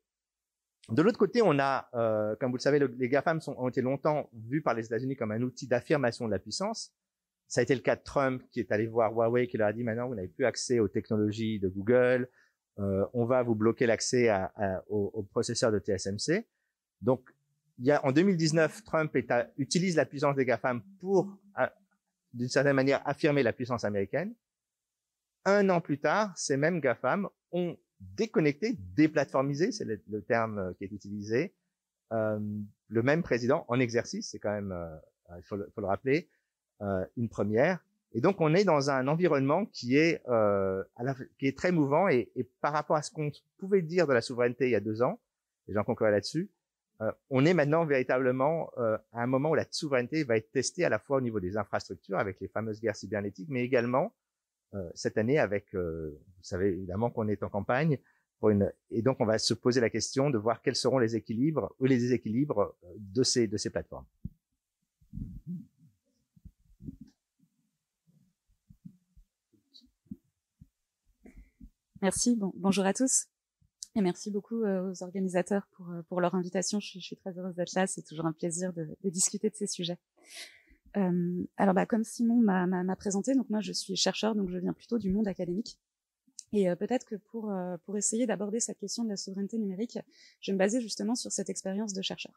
De 0.89 1.01
l'autre 1.01 1.17
côté, 1.17 1.41
on 1.41 1.59
a, 1.59 1.89
euh, 1.95 2.35
comme 2.37 2.51
vous 2.51 2.57
le 2.57 2.61
savez, 2.61 2.79
le, 2.79 2.87
les 2.97 3.09
GAFAM 3.09 3.41
sont, 3.41 3.55
ont 3.57 3.67
été 3.67 3.81
longtemps 3.81 4.29
vus 4.33 4.61
par 4.61 4.73
les 4.73 4.85
États-Unis 4.85 5.15
comme 5.15 5.31
un 5.31 5.41
outil 5.41 5.67
d'affirmation 5.67 6.25
de 6.25 6.31
la 6.31 6.39
puissance. 6.39 6.93
Ça 7.47 7.61
a 7.61 7.63
été 7.63 7.75
le 7.75 7.81
cas 7.81 7.95
de 7.95 8.03
Trump 8.03 8.43
qui 8.51 8.59
est 8.59 8.71
allé 8.71 8.87
voir 8.87 9.13
Huawei, 9.13 9.47
qui 9.47 9.57
leur 9.57 9.69
a 9.69 9.73
dit 9.73 9.83
maintenant 9.83 10.07
vous 10.07 10.15
n'avez 10.15 10.27
plus 10.27 10.45
accès 10.45 10.79
aux 10.79 10.87
technologies 10.87 11.59
de 11.59 11.69
Google, 11.69 12.29
euh, 12.79 13.05
on 13.13 13.25
va 13.25 13.41
vous 13.41 13.55
bloquer 13.55 13.85
l'accès 13.85 14.29
à, 14.29 14.51
à, 14.55 14.83
au, 14.87 15.09
au, 15.13 15.23
processeur 15.23 15.71
de 15.71 15.79
TSMC. 15.79 16.45
Donc, 17.01 17.27
il 17.79 17.85
y 17.85 17.91
a, 17.91 18.03
en 18.05 18.11
2019, 18.11 18.83
Trump 18.83 19.15
est 19.15 19.31
à, 19.31 19.49
utilise 19.57 19.95
la 19.95 20.05
puissance 20.05 20.35
des 20.35 20.45
GAFAM 20.45 20.81
pour, 20.99 21.37
d'une 22.33 22.49
certaine 22.49 22.75
manière, 22.75 23.01
affirmer 23.07 23.43
la 23.43 23.53
puissance 23.53 23.83
américaine. 23.83 24.35
Un 25.45 25.69
an 25.69 25.81
plus 25.81 25.99
tard, 25.99 26.37
ces 26.37 26.57
mêmes 26.57 26.79
GAFAM 26.79 27.27
ont 27.51 27.77
déconnecter, 27.99 28.77
déplatformiser, 28.95 29.71
c'est 29.71 29.85
le, 29.85 30.21
terme 30.21 30.75
qui 30.77 30.83
est 30.83 30.91
utilisé. 30.91 31.55
le 32.11 33.01
même 33.03 33.23
président 33.23 33.65
en 33.69 33.79
exercice, 33.79 34.31
c'est 34.31 34.39
quand 34.39 34.51
même, 34.51 34.75
il 35.35 35.43
faut 35.43 35.55
le, 35.55 35.67
faut 35.73 35.81
le 35.81 35.87
rappeler, 35.87 36.29
une 37.15 37.29
première. 37.29 37.79
Et 38.13 38.21
donc 38.21 38.39
on 38.39 38.53
est 38.53 38.63
dans 38.63 38.89
un 38.89 39.07
environnement 39.07 39.65
qui 39.65 39.97
est 39.97 40.21
euh, 40.27 40.83
qui 41.37 41.47
est 41.47 41.57
très 41.57 41.71
mouvant 41.71 42.07
et, 42.07 42.31
et 42.35 42.43
par 42.61 42.73
rapport 42.73 42.95
à 42.95 43.01
ce 43.01 43.11
qu'on 43.11 43.31
pouvait 43.57 43.81
dire 43.81 44.07
de 44.07 44.13
la 44.13 44.21
souveraineté 44.21 44.67
il 44.67 44.71
y 44.71 44.75
a 44.75 44.79
deux 44.79 45.01
ans, 45.01 45.19
et 45.67 45.73
j'en 45.73 45.83
conclurai 45.83 46.11
là-dessus, 46.11 46.49
euh, 47.01 47.11
on 47.29 47.45
est 47.45 47.53
maintenant 47.53 47.85
véritablement 47.85 48.71
euh, 48.77 48.97
à 49.11 49.21
un 49.21 49.27
moment 49.27 49.51
où 49.51 49.55
la 49.55 49.65
souveraineté 49.69 50.23
va 50.23 50.37
être 50.37 50.51
testée 50.51 50.83
à 50.83 50.89
la 50.89 50.99
fois 50.99 51.17
au 51.17 51.21
niveau 51.21 51.39
des 51.39 51.57
infrastructures 51.57 52.17
avec 52.17 52.39
les 52.39 52.47
fameuses 52.47 52.81
guerres 52.81 52.95
cybernétiques, 52.95 53.49
mais 53.49 53.63
également 53.63 54.15
euh, 54.73 54.89
cette 54.95 55.17
année 55.17 55.37
avec, 55.37 55.75
euh, 55.75 56.17
vous 56.37 56.43
savez 56.43 56.69
évidemment 56.69 57.11
qu'on 57.11 57.27
est 57.27 57.43
en 57.43 57.49
campagne 57.49 57.99
pour 58.39 58.49
une, 58.49 58.71
et 58.89 59.01
donc 59.01 59.17
on 59.19 59.25
va 59.25 59.37
se 59.37 59.53
poser 59.53 59.81
la 59.81 59.89
question 59.89 60.29
de 60.29 60.37
voir 60.37 60.61
quels 60.61 60.75
seront 60.75 60.97
les 60.97 61.15
équilibres 61.15 61.73
ou 61.79 61.85
les 61.85 61.97
déséquilibres 61.97 62.75
de 62.97 63.23
ces 63.23 63.47
de 63.47 63.57
ces 63.57 63.69
plateformes. 63.69 64.05
Merci. 72.01 72.35
Bon, 72.35 72.51
bonjour 72.55 72.85
à 72.85 72.93
tous. 72.93 73.25
Et 73.95 74.01
merci 74.01 74.29
beaucoup 74.29 74.63
euh, 74.63 74.91
aux 74.91 75.03
organisateurs 75.03 75.67
pour, 75.71 75.89
euh, 75.89 76.01
pour 76.03 76.21
leur 76.21 76.35
invitation. 76.35 76.79
Je 76.79 76.87
suis, 76.87 76.99
je 76.99 77.05
suis 77.05 77.15
très 77.15 77.37
heureuse 77.37 77.55
d'être 77.55 77.73
là. 77.73 77.87
C'est 77.87 78.03
toujours 78.03 78.25
un 78.25 78.33
plaisir 78.33 78.71
de, 78.73 78.95
de, 79.03 79.09
discuter 79.09 79.49
de 79.49 79.55
ces 79.55 79.65
sujets. 79.65 79.97
Euh, 80.95 81.43
alors, 81.57 81.73
bah, 81.73 81.85
comme 81.85 82.03
Simon 82.03 82.35
m'a 82.35 82.95
présenté, 82.95 83.33
donc 83.33 83.49
moi 83.49 83.61
je 83.61 83.71
suis 83.71 83.95
chercheur, 83.95 84.35
donc 84.35 84.49
je 84.49 84.57
viens 84.57 84.73
plutôt 84.73 84.99
du 84.99 85.09
monde 85.11 85.27
académique. 85.27 85.79
Et 86.53 86.69
euh, 86.69 86.75
peut-être 86.75 87.05
que 87.05 87.15
pour, 87.15 87.51
pour 87.85 87.97
essayer 87.97 88.25
d'aborder 88.27 88.59
cette 88.59 88.77
question 88.77 89.03
de 89.03 89.09
la 89.09 89.17
souveraineté 89.17 89.57
numérique, 89.57 89.97
je 90.41 90.51
vais 90.51 90.53
me 90.53 90.59
baser 90.59 90.79
justement 90.81 91.15
sur 91.15 91.31
cette 91.31 91.49
expérience 91.49 91.93
de 91.93 92.01
chercheur. 92.01 92.33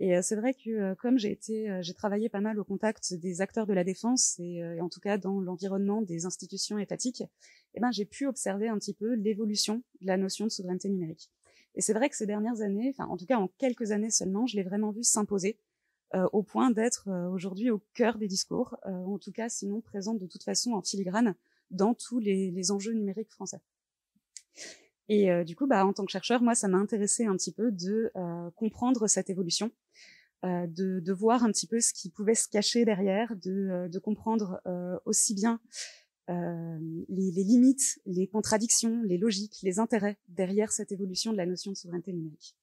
Et 0.00 0.16
euh, 0.16 0.22
c'est 0.22 0.36
vrai 0.36 0.54
que 0.54 0.70
euh, 0.70 0.94
comme 0.96 1.18
j'ai 1.18 1.30
été, 1.30 1.70
euh, 1.70 1.82
j'ai 1.82 1.94
travaillé 1.94 2.28
pas 2.28 2.40
mal 2.40 2.58
au 2.58 2.64
contact 2.64 3.14
des 3.14 3.40
acteurs 3.40 3.66
de 3.66 3.72
la 3.72 3.84
défense 3.84 4.38
et, 4.40 4.56
et 4.56 4.80
en 4.80 4.88
tout 4.88 5.00
cas 5.00 5.18
dans 5.18 5.40
l'environnement 5.40 6.02
des 6.02 6.26
institutions 6.26 6.78
étatiques, 6.78 7.22
eh 7.74 7.80
ben 7.80 7.90
j'ai 7.92 8.04
pu 8.04 8.26
observer 8.26 8.68
un 8.68 8.78
petit 8.78 8.94
peu 8.94 9.14
l'évolution 9.14 9.82
de 10.00 10.06
la 10.06 10.16
notion 10.16 10.46
de 10.46 10.50
souveraineté 10.50 10.88
numérique. 10.88 11.30
Et 11.76 11.80
c'est 11.80 11.92
vrai 11.92 12.08
que 12.08 12.16
ces 12.16 12.26
dernières 12.26 12.60
années, 12.60 12.92
enfin 12.96 13.08
en 13.08 13.16
tout 13.16 13.26
cas 13.26 13.38
en 13.38 13.48
quelques 13.58 13.90
années 13.92 14.10
seulement, 14.10 14.46
je 14.46 14.56
l'ai 14.56 14.62
vraiment 14.62 14.90
vu 14.90 15.02
s'imposer 15.02 15.58
euh, 16.14 16.28
au 16.32 16.42
point 16.44 16.70
d'être 16.70 17.08
euh, 17.08 17.28
aujourd'hui 17.28 17.70
au 17.70 17.82
cœur 17.92 18.18
des 18.18 18.28
discours, 18.28 18.76
euh, 18.86 18.90
en 18.90 19.18
tout 19.18 19.32
cas 19.32 19.48
sinon 19.48 19.80
présente 19.80 20.20
de 20.20 20.26
toute 20.26 20.44
façon 20.44 20.72
en 20.72 20.82
filigrane 20.82 21.34
dans 21.70 21.94
tous 21.94 22.20
les, 22.20 22.52
les 22.52 22.70
enjeux 22.70 22.92
numériques 22.92 23.32
français. 23.32 23.60
Et 25.08 25.30
euh, 25.30 25.44
du 25.44 25.54
coup, 25.54 25.66
bah, 25.66 25.84
en 25.84 25.92
tant 25.92 26.04
que 26.04 26.12
chercheur, 26.12 26.42
moi, 26.42 26.54
ça 26.54 26.68
m'a 26.68 26.78
intéressé 26.78 27.26
un 27.26 27.36
petit 27.36 27.52
peu 27.52 27.70
de 27.70 28.10
euh, 28.16 28.50
comprendre 28.52 29.06
cette 29.06 29.28
évolution, 29.28 29.70
euh, 30.44 30.66
de, 30.66 31.00
de, 31.00 31.12
voir 31.12 31.42
un 31.42 31.50
petit 31.50 31.66
peu 31.66 31.80
ce 31.80 31.94
qui 31.94 32.10
pouvait 32.10 32.34
se 32.34 32.48
cacher 32.48 32.84
derrière, 32.84 33.34
de, 33.34 33.68
euh, 33.70 33.88
de 33.88 33.98
comprendre 33.98 34.60
euh, 34.66 34.98
aussi 35.06 35.34
bien 35.34 35.60
les, 36.28 37.30
les, 37.32 37.44
limites, 37.44 38.00
les 38.06 38.26
contradictions, 38.26 39.02
les 39.02 39.18
logiques, 39.18 39.58
les 39.62 39.78
intérêts 39.78 40.16
derrière 40.28 40.72
cette 40.72 40.90
évolution 40.90 41.32
de 41.32 41.36
la 41.36 41.44
notion 41.44 41.70
de 41.70 41.76
souveraineté 41.76 42.14
numérique. 42.14 42.56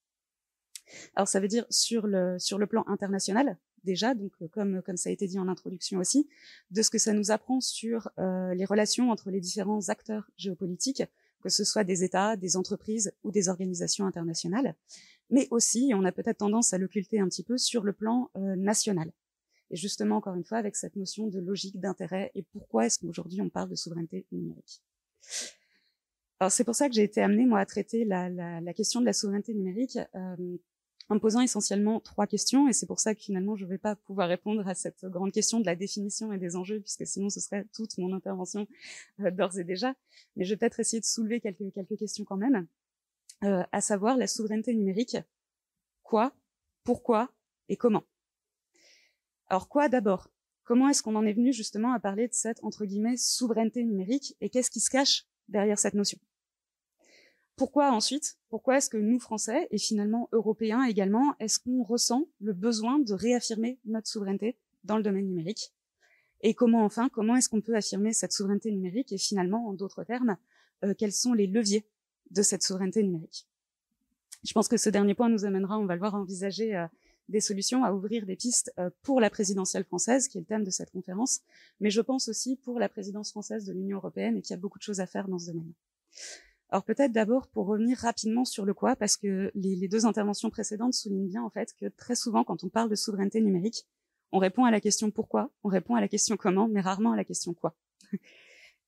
Alors, 1.15 1.27
ça 1.27 1.39
veut 1.39 1.48
dire 1.48 1.67
sur 1.69 2.07
le 2.07 2.39
sur 2.39 2.57
le 2.57 2.65
plan 2.65 2.83
international, 2.88 3.60
déjà, 3.83 4.15
donc 4.15 4.31
comme 4.50 4.81
comme 4.81 4.98
ça 4.98 5.10
a 5.10 5.13
été 5.13 5.27
dit 5.27 5.38
en 5.38 5.48
introduction 5.48 6.00
aussi, 6.00 6.27
de 6.71 6.81
ce 6.81 6.89
que 6.89 6.98
ça 6.98 7.13
nous 7.13 7.29
apprend 7.29 7.62
sur 7.62 8.10
les 8.17 8.65
relations 8.65 9.12
entre 9.12 9.29
les 9.29 9.39
différents 9.39 9.89
acteurs 9.89 10.31
géopolitiques 10.38 11.03
que 11.41 11.50
ce 11.50 11.63
soit 11.63 11.83
des 11.83 12.03
États, 12.03 12.36
des 12.36 12.55
entreprises 12.55 13.13
ou 13.24 13.31
des 13.31 13.50
organisations 13.50 14.05
internationales, 14.05 14.75
mais 15.29 15.48
aussi, 15.50 15.91
on 15.95 16.03
a 16.03 16.12
peut-être 16.12 16.39
tendance 16.39 16.74
à 16.74 16.77
l'occulter 16.77 17.19
un 17.19 17.27
petit 17.27 17.43
peu 17.43 17.57
sur 17.57 17.83
le 17.83 17.93
plan 17.93 18.29
euh, 18.36 18.55
national. 18.55 19.12
Et 19.71 19.77
justement, 19.77 20.17
encore 20.17 20.36
une 20.36 20.43
fois, 20.43 20.57
avec 20.57 20.75
cette 20.75 20.98
notion 20.98 21.27
de 21.27 21.39
logique 21.39 21.79
d'intérêt 21.79 22.31
et 22.36 22.43
pourquoi 22.43 22.86
est-ce 22.86 23.00
qu'aujourd'hui 23.00 23.41
on 23.41 23.50
parle 23.50 23.69
de 23.69 23.75
souveraineté 23.75 24.25
numérique. 24.31 24.83
Alors 26.41 26.51
c'est 26.51 26.65
pour 26.65 26.75
ça 26.75 26.89
que 26.89 26.95
j'ai 26.95 27.03
été 27.03 27.21
amenée 27.21 27.45
moi 27.45 27.60
à 27.60 27.65
traiter 27.65 28.03
la, 28.03 28.27
la, 28.27 28.60
la, 28.60 28.74
question 28.74 29.00
de 29.00 29.05
la 29.05 29.13
souveraineté 29.13 29.53
numérique 29.53 29.98
euh, 30.15 30.57
en 31.12 31.15
me 31.15 31.20
posant 31.20 31.41
essentiellement 31.41 32.00
trois 32.00 32.25
questions, 32.25 32.70
et 32.70 32.74
c'est 32.74 32.86
pour 32.86 33.01
ça 33.01 33.13
que 33.13 33.22
finalement 33.22 33.58
je 33.58 33.65
ne 33.65 33.70
vais 33.70 33.77
pas 33.77 33.98
pouvoir 33.98 34.30
répondre 34.30 34.65
à 34.65 34.74
cette 34.75 35.03
grande 35.03 35.34
question 35.34 35.60
de 35.60 35.65
la 35.65 35.75
définition 35.75 36.32
et 36.32 36.38
des 36.38 36.56
enjeux, 36.56 36.80
puisque 36.80 37.06
sinon 37.06 37.30
ce 37.30 37.41
serait 37.41 37.65
toute 37.74 37.98
mon 37.98 38.13
intervention 38.13 38.65
euh, 39.20 39.30
d'ores 39.30 39.60
et 39.60 39.65
déjà. 39.65 39.94
Mais 40.38 40.46
je 40.46 40.53
vais 40.53 40.58
peut-être 40.58 40.80
essayer 40.80 41.01
de 41.01 41.06
soulever 41.06 41.41
quelques, 41.41 41.74
quelques 41.74 41.98
questions 41.98 42.24
quand 42.24 42.38
même, 42.38 42.65
euh, 43.44 43.62
à 43.74 43.82
savoir 43.82 44.15
la 44.15 44.25
souveraineté 44.25 44.74
numérique. 44.74 45.18
Quoi 46.01 46.34
Pourquoi 46.86 47.30
Et 47.68 47.75
comment? 47.75 48.03
Alors 49.48 49.68
quoi 49.68 49.89
d'abord? 49.89 50.30
Comment 50.63 50.88
est-ce 50.88 51.03
qu'on 51.03 51.15
en 51.15 51.25
est 51.25 51.34
venu 51.34 51.51
justement 51.51 51.91
à 51.91 52.00
parler 52.00 52.30
de 52.30 52.34
cette, 52.34 52.63
entre 52.63 52.86
guillemets, 52.86 53.18
souveraineté 53.18 53.84
numérique, 53.84 54.38
et 54.39 54.50
qu'est-ce 54.50 54.72
qui 54.72 54.80
se 54.80 54.89
cache 54.89 55.25
derrière 55.50 55.77
cette 55.77 55.94
notion? 55.94 56.20
Pourquoi 57.62 57.91
ensuite 57.91 58.39
Pourquoi 58.50 58.77
est-ce 58.77 58.89
que 58.89 58.98
nous, 58.98 59.20
Français, 59.20 59.68
et 59.70 59.77
finalement 59.77 60.30
Européens 60.32 60.84
également, 60.86 61.36
est-ce 61.39 61.60
qu'on 61.60 61.84
ressent 61.84 62.27
le 62.39 62.53
besoin 62.53 62.98
de 62.98 63.13
réaffirmer 63.13 63.77
notre 63.86 64.08
souveraineté 64.08 64.58
dans 64.84 64.98
le 64.98 65.03
domaine 65.03 65.27
numérique? 65.27 65.72
Et 66.41 66.56
comment 66.56 66.84
enfin, 66.84 67.08
comment 67.10 67.36
est-ce 67.36 67.50
qu'on 67.50 67.62
peut 67.62 67.75
affirmer 67.75 68.13
cette 68.13 68.32
souveraineté 68.32 68.72
numérique 68.72 69.12
Et 69.12 69.20
finalement, 69.20 69.68
en 69.68 69.74
d'autres 69.74 70.03
termes, 70.03 70.38
euh, 70.84 70.96
quels 70.98 71.12
sont 71.12 71.34
les 71.34 71.46
leviers 71.46 71.86
de 72.32 72.41
cette 72.41 72.63
souveraineté 72.63 73.03
numérique? 73.03 73.46
Je 74.44 74.53
pense 74.53 74.68
que 74.68 74.77
ce 74.77 74.89
dernier 74.89 75.13
point 75.13 75.30
nous 75.30 75.46
amènera, 75.46 75.77
on 75.77 75.86
va 75.86 75.94
le 75.94 76.00
voir, 76.00 76.15
à 76.15 76.20
envisager 76.20 76.75
euh, 76.75 76.88
des 77.30 77.41
solutions, 77.41 77.84
à 77.84 77.94
ouvrir 77.94 78.25
des 78.25 78.38
pistes 78.38 78.74
euh, 78.80 78.89
pour 79.03 79.22
la 79.22 79.30
présidentielle 79.30 79.84
française, 79.84 80.27
qui 80.27 80.39
est 80.39 80.41
le 80.41 80.48
thème 80.48 80.63
de 80.63 80.72
cette 80.72 80.89
conférence, 80.89 81.41
mais 81.80 81.91
je 81.91 82.01
pense 82.01 82.27
aussi 82.27 82.56
pour 82.56 82.80
la 82.80 82.89
présidence 82.89 83.30
française 83.30 83.65
de 83.65 83.74
l'Union 83.74 83.98
européenne 83.98 84.36
et 84.36 84.41
qu'il 84.41 84.56
a 84.56 84.58
beaucoup 84.58 84.80
de 84.80 84.84
choses 84.84 85.00
à 85.00 85.06
faire 85.06 85.27
dans 85.27 85.38
ce 85.38 85.51
domaine. 85.51 85.74
Alors 86.72 86.86
peut-être 86.86 87.12
d'abord 87.12 87.48
pour 87.48 87.68
revenir 87.68 87.98
rapidement 87.98 88.46
sur 88.46 88.66
le 88.66 88.74
quoi, 88.74 88.96
parce 88.96 89.18
que 89.18 89.51
les, 89.56 89.88
deux 89.90 90.06
interventions 90.06 90.50
précédentes 90.50 90.94
soulignent 90.94 91.28
bien 91.28 91.44
en 91.44 91.50
fait 91.50 91.74
que 91.78 91.88
très 91.88 92.16
souvent 92.16 92.46
quand 92.46 92.63
on 92.63 92.70
parle 92.70 92.90
de 92.90 92.96
souveraineté 92.96 93.42
numérique, 93.42 93.86
on 94.32 94.40
répond 94.40 94.63
à 94.63 94.72
la 94.72 94.80
question 94.80 95.12
pourquoi, 95.12 95.51
on 95.63 95.68
répond 95.68 95.96
à 95.96 96.01
la 96.01 96.08
question 96.08 96.38
comment, 96.38 96.70
mais 96.70 96.80
rarement 96.80 97.12
à 97.12 97.18
la 97.18 97.25
question 97.25 97.54
quoi. 97.54 97.75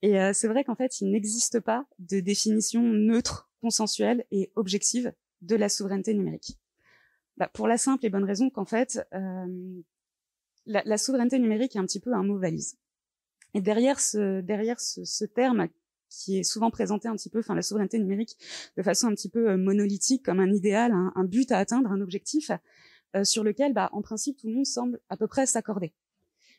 Et 0.01 0.19
euh, 0.19 0.33
c'est 0.33 0.49
vrai 0.49 0.65
qu'en 0.65 0.75
fait, 0.75 0.99
il 0.99 1.11
n'existe 1.11 1.61
pas 1.61 1.85
de 1.97 2.19
définition 2.19 2.81
neutre, 2.83 3.49
consensuelle 3.61 4.25
et 4.31 4.51
objective 4.55 5.13
de 5.41 5.55
la 5.55 5.69
souveraineté 5.69 6.13
numérique. 6.13 6.59
Bah, 7.37 7.49
pour 7.53 7.69
la 7.69 7.77
simple 7.77 8.05
et 8.05 8.09
bonne 8.09 8.25
raison 8.25 8.49
qu'en 8.49 8.65
fait, 8.65 8.99
euh, 9.13 9.81
la, 10.65 10.83
la, 10.85 10.97
souveraineté 10.97 11.39
numérique 11.39 11.77
est 11.77 11.79
un 11.79 11.85
petit 11.85 12.01
peu 12.01 12.13
un 12.13 12.23
mot 12.23 12.37
valise. 12.37 12.77
Et 13.53 13.61
derrière 13.61 14.01
ce, 14.01 14.41
derrière 14.41 14.81
ce, 14.81 15.05
ce 15.05 15.23
terme 15.23 15.69
qui 16.13 16.39
est 16.39 16.43
souvent 16.43 16.69
présenté 16.69 17.07
un 17.07 17.15
petit 17.15 17.29
peu, 17.29 17.39
enfin 17.39 17.55
la 17.55 17.61
souveraineté 17.61 17.97
numérique, 17.97 18.37
de 18.77 18.83
façon 18.83 19.07
un 19.07 19.15
petit 19.15 19.29
peu 19.29 19.49
euh, 19.49 19.57
monolithique, 19.57 20.23
comme 20.23 20.39
un 20.39 20.51
idéal, 20.51 20.93
un, 20.93 21.23
but 21.23 21.51
à 21.51 21.57
atteindre, 21.57 21.91
un 21.91 22.01
objectif, 22.01 22.51
euh, 23.15 23.23
sur 23.23 23.43
lequel, 23.43 23.73
bah, 23.73 23.89
en 23.93 24.01
principe, 24.01 24.37
tout 24.37 24.47
le 24.47 24.53
monde 24.53 24.65
semble 24.65 24.99
à 25.09 25.17
peu 25.17 25.27
près 25.27 25.45
s'accorder. 25.45 25.93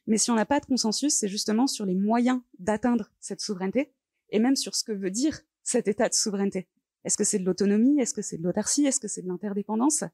Mais 0.07 0.19
si 0.19 0.31
on 0.31 0.35
n'a 0.35 0.45
pas 0.45 0.61
de 0.61 0.67
consensus, 0.67 1.15
c'est 1.15 1.29
justement 1.29 1.67
sur 1.67 1.87
les 1.87 1.95
moyens 1.95 2.41
d'atteindre 2.59 3.11
cette 3.21 3.41
souveraineté, 3.41 3.93
et 4.31 4.39
même 4.39 4.57
sur 4.57 4.75
ce 4.75 4.85
que 4.85 4.93
veut 4.93 5.11
dire 5.11 5.41
cet 5.63 5.89
état 5.89 6.09
de 6.09 6.15
souveraineté. 6.15 6.69
Est-ce 7.05 7.17
que 7.17 7.25
c'est 7.25 7.39
de 7.39 7.45
l'autonomie? 7.45 8.01
Est-ce 8.01 8.15
que 8.15 8.23
c'est 8.23 8.39
de 8.39 8.43
l'autarcie? 8.43 8.87
Est-ce 8.87 9.01
que 9.01 9.09
c'est 9.09 9.23
de 9.23 9.29
l'interdépendance? 9.29 10.05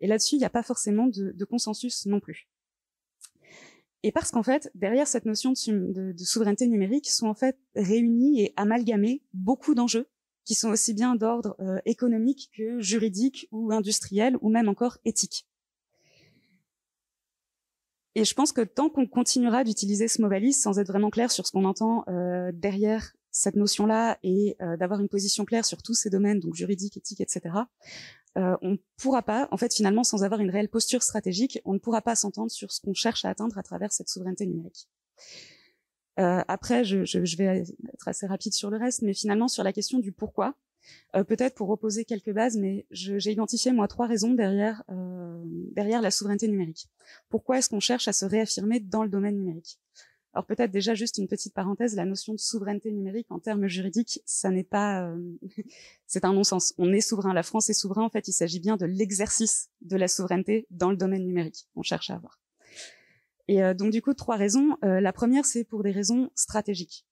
Et 0.00 0.06
là-dessus, 0.06 0.36
il 0.36 0.38
n'y 0.38 0.44
a 0.44 0.50
pas 0.50 0.62
forcément 0.62 1.06
de 1.06 1.44
consensus 1.44 2.06
non 2.06 2.20
plus. 2.20 2.48
Et 4.02 4.12
parce 4.12 4.30
qu'en 4.30 4.42
fait, 4.42 4.70
derrière 4.74 5.06
cette 5.06 5.26
notion 5.26 5.52
de, 5.52 6.14
souveraineté 6.16 6.66
numérique 6.66 7.08
sont 7.08 7.26
en 7.26 7.34
fait 7.34 7.58
réunis 7.74 8.40
et 8.42 8.54
amalgamés 8.56 9.22
beaucoup 9.34 9.74
d'enjeux 9.74 10.08
qui 10.44 10.54
sont 10.54 10.70
aussi 10.70 10.94
bien 10.94 11.16
d'ordre 11.16 11.54
euh, 11.60 11.78
économique 11.84 12.50
que 12.56 12.80
juridique 12.80 13.46
ou 13.52 13.72
industriel 13.72 14.36
ou 14.40 14.48
même 14.48 14.68
encore 14.68 14.98
éthique. 15.04 15.46
Et 18.14 18.24
je 18.24 18.34
pense 18.34 18.52
que 18.52 18.62
tant 18.62 18.88
qu'on 18.88 19.06
continuera 19.06 19.62
d'utiliser 19.64 20.08
ce 20.08 20.20
mot 20.20 20.28
valise 20.28 20.60
sans 20.60 20.78
être 20.78 20.88
vraiment 20.88 21.10
clair 21.10 21.30
sur 21.30 21.46
ce 21.46 21.52
qu'on 21.52 21.64
entend 21.64 22.04
euh, 22.08 22.50
derrière 22.52 23.12
cette 23.30 23.54
notion-là 23.54 24.18
et 24.22 24.56
euh, 24.60 24.76
d'avoir 24.76 25.00
une 25.00 25.08
position 25.08 25.44
claire 25.44 25.64
sur 25.64 25.82
tous 25.82 25.94
ces 25.94 26.10
domaines, 26.10 26.40
donc 26.40 26.54
juridique, 26.54 26.96
éthique, 26.96 27.20
etc., 27.20 27.54
euh, 28.38 28.56
on 28.62 28.72
ne 28.72 28.76
pourra 28.96 29.22
pas, 29.22 29.48
en 29.50 29.56
fait, 29.56 29.74
finalement, 29.74 30.04
sans 30.04 30.22
avoir 30.22 30.40
une 30.40 30.50
réelle 30.50 30.68
posture 30.68 31.02
stratégique, 31.02 31.60
on 31.64 31.74
ne 31.74 31.78
pourra 31.78 32.00
pas 32.00 32.14
s'entendre 32.14 32.50
sur 32.50 32.70
ce 32.70 32.80
qu'on 32.80 32.94
cherche 32.94 33.24
à 33.24 33.30
atteindre 33.30 33.58
à 33.58 33.62
travers 33.62 33.92
cette 33.92 34.08
souveraineté 34.08 34.46
numérique. 34.46 34.88
Euh, 36.18 36.42
après, 36.48 36.84
je, 36.84 37.36
vais 37.36 37.64
être 37.92 38.08
assez 38.08 38.26
rapide 38.26 38.52
sur 38.52 38.70
le 38.70 38.76
reste, 38.76 39.02
mais 39.02 39.14
finalement, 39.14 39.48
sur 39.48 39.64
la 39.64 39.72
question 39.72 39.98
du 39.98 40.12
pourquoi, 40.12 40.54
euh, 41.16 41.24
peut-être 41.24 41.54
pour 41.54 41.68
reposer 41.68 42.04
quelques 42.04 42.32
bases, 42.32 42.56
mais 42.56 42.86
j'ai 42.90 43.32
identifié, 43.32 43.72
moi, 43.72 43.88
trois 43.88 44.06
raisons 44.06 44.34
derrière, 44.34 44.84
derrière 45.72 46.00
la 46.00 46.10
souveraineté 46.10 46.46
numérique. 46.46 46.88
Pourquoi 47.30 47.58
est-ce 47.58 47.68
qu'on 47.68 47.80
cherche 47.80 48.06
à 48.06 48.12
se 48.12 48.24
réaffirmer 48.24 48.80
dans 48.80 49.02
le 49.02 49.08
domaine 49.08 49.36
numérique? 49.36 49.80
Alors 50.32 50.46
peut-être 50.46 50.70
déjà 50.70 50.94
juste 50.94 51.18
une 51.18 51.26
petite 51.26 51.54
parenthèse, 51.54 51.96
la 51.96 52.04
notion 52.04 52.32
de 52.32 52.38
souveraineté 52.38 52.92
numérique 52.92 53.26
en 53.30 53.40
termes 53.40 53.66
juridiques, 53.66 54.20
ça 54.24 54.50
n'est 54.50 54.64
pas, 54.64 55.02
euh, 55.02 55.16
c'est 56.06 56.24
un 56.24 56.32
non-sens. 56.32 56.72
On 56.78 56.92
est 56.92 57.00
souverain, 57.00 57.34
la 57.34 57.42
France 57.42 57.68
est 57.68 57.74
souverain. 57.74 58.04
En 58.04 58.10
fait, 58.10 58.28
il 58.28 58.32
s'agit 58.32 58.60
bien 58.60 58.76
de 58.76 58.86
l'exercice 58.86 59.70
de 59.80 59.96
la 59.96 60.06
souveraineté 60.06 60.66
dans 60.70 60.90
le 60.90 60.96
domaine 60.96 61.24
numérique. 61.24 61.66
On 61.74 61.82
cherche 61.82 62.10
à 62.10 62.14
avoir. 62.14 62.38
Et 63.48 63.62
euh, 63.62 63.74
donc 63.74 63.90
du 63.90 64.02
coup, 64.02 64.14
trois 64.14 64.36
raisons. 64.36 64.76
Euh, 64.84 65.00
la 65.00 65.12
première, 65.12 65.44
c'est 65.44 65.64
pour 65.64 65.82
des 65.82 65.90
raisons 65.90 66.30
stratégiques 66.36 67.06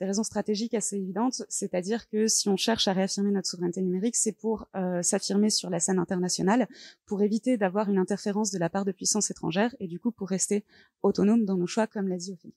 des 0.00 0.06
raisons 0.06 0.24
stratégiques 0.24 0.74
assez 0.74 0.96
évidentes, 0.96 1.42
c'est-à-dire 1.48 2.08
que 2.08 2.26
si 2.28 2.48
on 2.48 2.56
cherche 2.56 2.86
à 2.86 2.92
réaffirmer 2.92 3.30
notre 3.30 3.48
souveraineté 3.48 3.80
numérique, 3.80 4.16
c'est 4.16 4.32
pour 4.32 4.66
euh, 4.76 5.02
s'affirmer 5.02 5.48
sur 5.48 5.70
la 5.70 5.80
scène 5.80 5.98
internationale, 5.98 6.68
pour 7.06 7.22
éviter 7.22 7.56
d'avoir 7.56 7.88
une 7.88 7.98
interférence 7.98 8.50
de 8.50 8.58
la 8.58 8.68
part 8.68 8.84
de 8.84 8.92
puissances 8.92 9.30
étrangères 9.30 9.74
et 9.80 9.86
du 9.86 9.98
coup 9.98 10.10
pour 10.10 10.28
rester 10.28 10.64
autonome 11.02 11.44
dans 11.44 11.56
nos 11.56 11.66
choix, 11.66 11.86
comme 11.86 12.08
l'a 12.08 12.16
dit 12.16 12.32
Ophélie. 12.32 12.54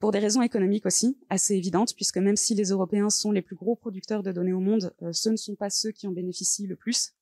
Pour 0.00 0.10
des 0.10 0.18
raisons 0.18 0.42
économiques 0.42 0.86
aussi, 0.86 1.18
assez 1.28 1.54
évidentes, 1.54 1.94
puisque 1.94 2.18
même 2.18 2.36
si 2.36 2.54
les 2.54 2.70
Européens 2.70 3.10
sont 3.10 3.30
les 3.30 3.42
plus 3.42 3.54
gros 3.54 3.76
producteurs 3.76 4.22
de 4.22 4.32
données 4.32 4.52
au 4.52 4.60
monde, 4.60 4.92
euh, 5.02 5.12
ce 5.12 5.28
ne 5.28 5.36
sont 5.36 5.54
pas 5.54 5.70
ceux 5.70 5.92
qui 5.92 6.08
en 6.08 6.12
bénéficient 6.12 6.66
le 6.66 6.74
plus. 6.74 7.12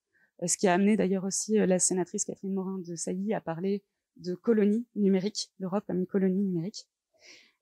Euh, 0.43 0.47
ce 0.47 0.57
qui 0.57 0.69
a 0.69 0.73
amené 0.73 0.97
d'ailleurs 0.97 1.25
aussi 1.25 1.55
la 1.55 1.79
sénatrice 1.79 2.25
Catherine 2.25 2.55
Morin 2.55 2.79
de 2.79 2.95
Sailly 2.95 3.35
à 3.35 3.41
parler 3.43 3.83
de 4.17 4.35
colonie 4.35 4.87
numérique, 4.95 5.51
l'Europe 5.59 5.85
comme 5.87 5.99
une 5.99 6.07
colonie 6.07 6.43
numérique. 6.43 6.87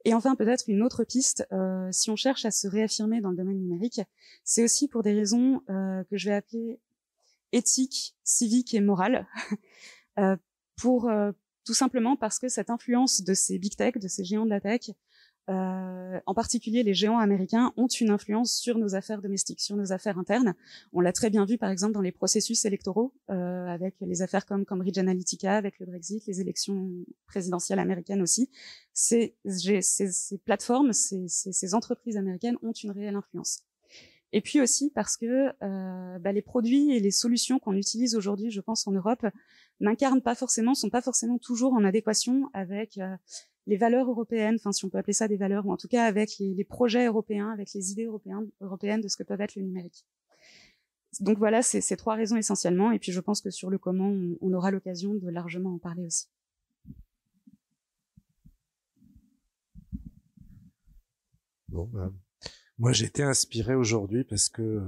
Et 0.04 0.14
enfin, 0.14 0.36
peut-être 0.36 0.64
une 0.68 0.82
autre 0.82 1.04
piste, 1.04 1.46
euh, 1.52 1.88
si 1.90 2.10
on 2.10 2.16
cherche 2.16 2.44
à 2.44 2.50
se 2.50 2.68
réaffirmer 2.68 3.20
dans 3.20 3.30
le 3.30 3.36
domaine 3.36 3.58
numérique, 3.58 4.00
c'est 4.44 4.62
aussi 4.62 4.88
pour 4.88 5.02
des 5.02 5.12
raisons 5.12 5.62
euh, 5.68 6.04
que 6.04 6.16
je 6.16 6.28
vais 6.28 6.34
appeler 6.34 6.80
éthiques, 7.52 8.16
civiques 8.24 8.74
et 8.74 8.80
morales, 8.80 9.26
euh, 10.18 10.36
pour 10.76 11.08
euh, 11.08 11.32
tout 11.64 11.74
simplement 11.74 12.16
parce 12.16 12.38
que 12.38 12.48
cette 12.48 12.70
influence 12.70 13.22
de 13.22 13.34
ces 13.34 13.58
big 13.58 13.76
tech, 13.76 13.94
de 13.96 14.08
ces 14.08 14.24
géants 14.24 14.44
de 14.44 14.50
la 14.50 14.60
tech, 14.60 14.90
euh, 15.48 16.20
en 16.26 16.34
particulier 16.34 16.82
les 16.82 16.94
géants 16.94 17.18
américains, 17.18 17.72
ont 17.76 17.86
une 17.86 18.10
influence 18.10 18.52
sur 18.52 18.78
nos 18.78 18.94
affaires 18.94 19.22
domestiques, 19.22 19.60
sur 19.60 19.76
nos 19.76 19.92
affaires 19.92 20.18
internes. 20.18 20.54
On 20.92 21.00
l'a 21.00 21.12
très 21.12 21.30
bien 21.30 21.44
vu, 21.44 21.56
par 21.56 21.70
exemple, 21.70 21.92
dans 21.92 22.00
les 22.00 22.12
processus 22.12 22.64
électoraux, 22.64 23.14
euh, 23.30 23.66
avec 23.66 23.94
les 24.00 24.22
affaires 24.22 24.44
comme 24.44 24.64
Cambridge 24.64 24.98
Analytica, 24.98 25.56
avec 25.56 25.78
le 25.78 25.86
Brexit, 25.86 26.26
les 26.26 26.40
élections 26.40 26.90
présidentielles 27.26 27.78
américaines 27.78 28.20
aussi. 28.20 28.50
Ces, 28.92 29.36
ces, 29.46 29.80
ces 29.80 30.38
plateformes, 30.38 30.92
ces, 30.92 31.28
ces, 31.28 31.74
entreprises 31.74 32.16
américaines 32.16 32.56
ont 32.62 32.72
une 32.72 32.90
réelle 32.90 33.16
influence. 33.16 33.62
Et 34.32 34.40
puis 34.40 34.60
aussi 34.60 34.90
parce 34.90 35.16
que 35.16 35.48
euh, 35.62 36.18
bah, 36.18 36.32
les 36.32 36.42
produits 36.42 36.94
et 36.94 37.00
les 37.00 37.10
solutions 37.10 37.58
qu'on 37.58 37.74
utilise 37.74 38.14
aujourd'hui, 38.14 38.50
je 38.50 38.60
pense 38.60 38.86
en 38.86 38.92
Europe, 38.92 39.24
n'incarnent 39.80 40.22
pas 40.22 40.34
forcément, 40.34 40.74
sont 40.74 40.90
pas 40.90 41.00
forcément 41.00 41.38
toujours 41.38 41.72
en 41.72 41.84
adéquation 41.84 42.50
avec 42.52 42.98
euh, 42.98 43.16
les 43.66 43.76
valeurs 43.76 44.08
européennes, 44.08 44.56
enfin 44.56 44.72
si 44.72 44.84
on 44.84 44.90
peut 44.90 44.98
appeler 44.98 45.12
ça 45.12 45.28
des 45.28 45.36
valeurs, 45.36 45.66
ou 45.66 45.72
en 45.72 45.76
tout 45.76 45.88
cas 45.88 46.04
avec 46.04 46.38
les, 46.38 46.64
projets 46.64 47.06
européens, 47.06 47.50
avec 47.50 47.72
les 47.74 47.92
idées 47.92 48.04
européennes, 48.04 48.50
européennes 48.60 49.00
de 49.00 49.08
ce 49.08 49.16
que 49.16 49.22
peuvent 49.22 49.40
être 49.40 49.56
le 49.56 49.62
numérique. 49.62 50.06
Donc 51.20 51.38
voilà, 51.38 51.62
c'est 51.62 51.80
ces 51.80 51.96
trois 51.96 52.14
raisons 52.14 52.36
essentiellement, 52.36 52.92
et 52.92 52.98
puis 52.98 53.12
je 53.12 53.20
pense 53.20 53.40
que 53.40 53.50
sur 53.50 53.70
le 53.70 53.78
comment, 53.78 54.14
on, 54.40 54.52
aura 54.52 54.70
l'occasion 54.70 55.14
de 55.14 55.28
largement 55.28 55.74
en 55.74 55.78
parler 55.78 56.04
aussi. 56.04 56.28
Bon, 61.68 61.84
bah, 61.92 62.10
moi 62.78 62.92
j'ai 62.92 63.06
été 63.06 63.22
inspiré 63.22 63.74
aujourd'hui 63.74 64.24
parce 64.24 64.48
que 64.48 64.62
euh, 64.62 64.80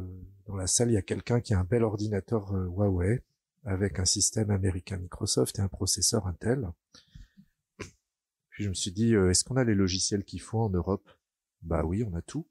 dans 0.46 0.56
la 0.56 0.66
salle 0.66 0.90
il 0.90 0.94
y 0.94 0.98
a 0.98 1.02
quelqu'un 1.02 1.40
qui 1.40 1.54
a 1.54 1.60
un 1.60 1.64
bel 1.64 1.82
ordinateur 1.82 2.52
euh, 2.54 2.66
Huawei 2.66 3.22
avec 3.64 3.98
un 3.98 4.04
système 4.04 4.50
américain 4.50 4.96
Microsoft 4.96 5.58
et 5.58 5.62
un 5.62 5.68
processeur 5.68 6.26
Intel 6.26 6.70
je 8.60 8.68
me 8.68 8.74
suis 8.74 8.92
dit, 8.92 9.14
euh, 9.14 9.30
est-ce 9.30 9.44
qu'on 9.44 9.56
a 9.56 9.64
les 9.64 9.74
logiciels 9.74 10.24
qu'il 10.24 10.40
faut 10.40 10.60
en 10.60 10.68
Europe? 10.68 11.08
Bah 11.62 11.84
oui, 11.84 12.04
on 12.04 12.14
a 12.14 12.22
tout. 12.22 12.46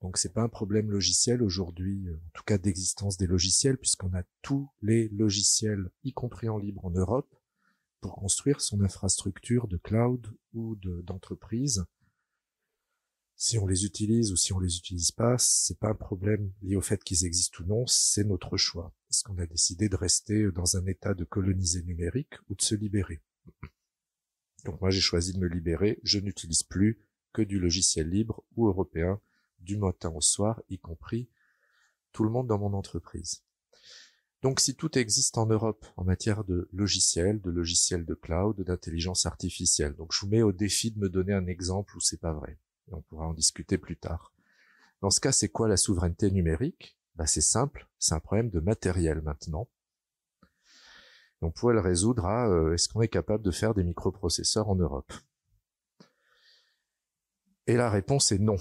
Donc 0.00 0.18
c'est 0.18 0.32
pas 0.32 0.42
un 0.42 0.48
problème 0.48 0.90
logiciel 0.90 1.42
aujourd'hui, 1.42 2.08
en 2.10 2.30
tout 2.32 2.42
cas 2.44 2.58
d'existence 2.58 3.16
des 3.16 3.26
logiciels, 3.26 3.78
puisqu'on 3.78 4.14
a 4.14 4.22
tous 4.42 4.68
les 4.80 5.08
logiciels, 5.08 5.90
y 6.02 6.12
compris 6.12 6.48
en 6.48 6.58
libre 6.58 6.84
en 6.84 6.90
Europe, 6.90 7.34
pour 8.00 8.16
construire 8.16 8.60
son 8.60 8.80
infrastructure 8.82 9.68
de 9.68 9.76
cloud 9.76 10.26
ou 10.54 10.76
d'entreprise. 10.76 11.84
Si 13.42 13.58
on 13.58 13.66
les 13.66 13.84
utilise 13.84 14.30
ou 14.30 14.36
si 14.36 14.52
on 14.52 14.60
les 14.60 14.76
utilise 14.76 15.10
pas, 15.10 15.36
c'est 15.36 15.80
pas 15.80 15.88
un 15.88 15.96
problème 15.96 16.52
lié 16.62 16.76
au 16.76 16.80
fait 16.80 17.02
qu'ils 17.02 17.24
existent 17.24 17.64
ou 17.64 17.66
non, 17.66 17.86
c'est 17.88 18.22
notre 18.22 18.56
choix. 18.56 18.94
Est-ce 19.10 19.24
qu'on 19.24 19.36
a 19.38 19.46
décidé 19.46 19.88
de 19.88 19.96
rester 19.96 20.52
dans 20.52 20.76
un 20.76 20.86
état 20.86 21.12
de 21.12 21.24
colonisé 21.24 21.82
numérique 21.82 22.34
ou 22.48 22.54
de 22.54 22.62
se 22.62 22.76
libérer? 22.76 23.20
Donc 24.64 24.80
moi 24.80 24.90
j'ai 24.90 25.00
choisi 25.00 25.32
de 25.32 25.40
me 25.40 25.48
libérer, 25.48 25.98
je 26.04 26.20
n'utilise 26.20 26.62
plus 26.62 27.00
que 27.32 27.42
du 27.42 27.58
logiciel 27.58 28.08
libre 28.08 28.44
ou 28.54 28.68
européen 28.68 29.20
du 29.58 29.76
matin 29.76 30.10
au 30.10 30.20
soir, 30.20 30.62
y 30.70 30.78
compris 30.78 31.28
tout 32.12 32.22
le 32.22 32.30
monde 32.30 32.46
dans 32.46 32.60
mon 32.60 32.74
entreprise. 32.74 33.42
Donc 34.42 34.60
si 34.60 34.76
tout 34.76 34.96
existe 34.96 35.36
en 35.36 35.46
Europe 35.46 35.84
en 35.96 36.04
matière 36.04 36.44
de 36.44 36.68
logiciels, 36.72 37.40
de 37.40 37.50
logiciels 37.50 38.06
de 38.06 38.14
cloud, 38.14 38.60
d'intelligence 38.60 39.26
artificielle, 39.26 39.96
donc 39.96 40.12
je 40.12 40.20
vous 40.20 40.28
mets 40.28 40.42
au 40.42 40.52
défi 40.52 40.92
de 40.92 41.00
me 41.00 41.08
donner 41.08 41.32
un 41.32 41.48
exemple 41.48 41.96
où 41.96 42.00
c'est 42.00 42.20
pas 42.20 42.32
vrai. 42.32 42.56
On 42.92 43.02
pourra 43.02 43.26
en 43.26 43.34
discuter 43.34 43.78
plus 43.78 43.96
tard. 43.96 44.32
Dans 45.00 45.10
ce 45.10 45.20
cas, 45.20 45.32
c'est 45.32 45.48
quoi 45.48 45.68
la 45.68 45.76
souveraineté 45.76 46.30
numérique? 46.30 46.98
Bah, 47.16 47.26
C'est 47.26 47.40
simple, 47.40 47.88
c'est 47.98 48.14
un 48.14 48.20
problème 48.20 48.50
de 48.50 48.60
matériel 48.60 49.20
maintenant 49.22 49.68
on 51.42 51.50
pourrait 51.50 51.74
le 51.74 51.80
résoudre 51.80 52.26
à 52.26 52.48
euh, 52.48 52.74
est-ce 52.74 52.88
qu'on 52.88 53.02
est 53.02 53.08
capable 53.08 53.42
de 53.42 53.50
faire 53.50 53.74
des 53.74 53.84
microprocesseurs 53.84 54.68
en 54.68 54.76
Europe? 54.76 55.12
Et 57.66 57.76
la 57.76 57.90
réponse 57.90 58.32
est 58.32 58.38
non. 58.38 58.56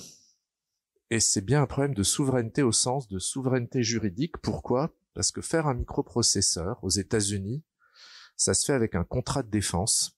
Et 1.10 1.20
c'est 1.20 1.42
bien 1.42 1.62
un 1.62 1.68
problème 1.68 1.94
de 1.94 2.04
souveraineté 2.04 2.64
au 2.64 2.72
sens 2.72 3.08
de 3.08 3.20
souveraineté 3.20 3.84
juridique. 3.84 4.38
Pourquoi? 4.38 4.96
Parce 5.14 5.32
que 5.32 5.42
faire 5.42 5.68
un 5.68 5.74
microprocesseur 5.74 6.84
aux 6.84 6.90
États-Unis, 6.90 7.64
ça 8.36 8.54
se 8.54 8.66
fait 8.66 8.74
avec 8.74 8.96
un 8.96 9.04
contrat 9.04 9.44
de 9.44 9.50
défense 9.50 10.18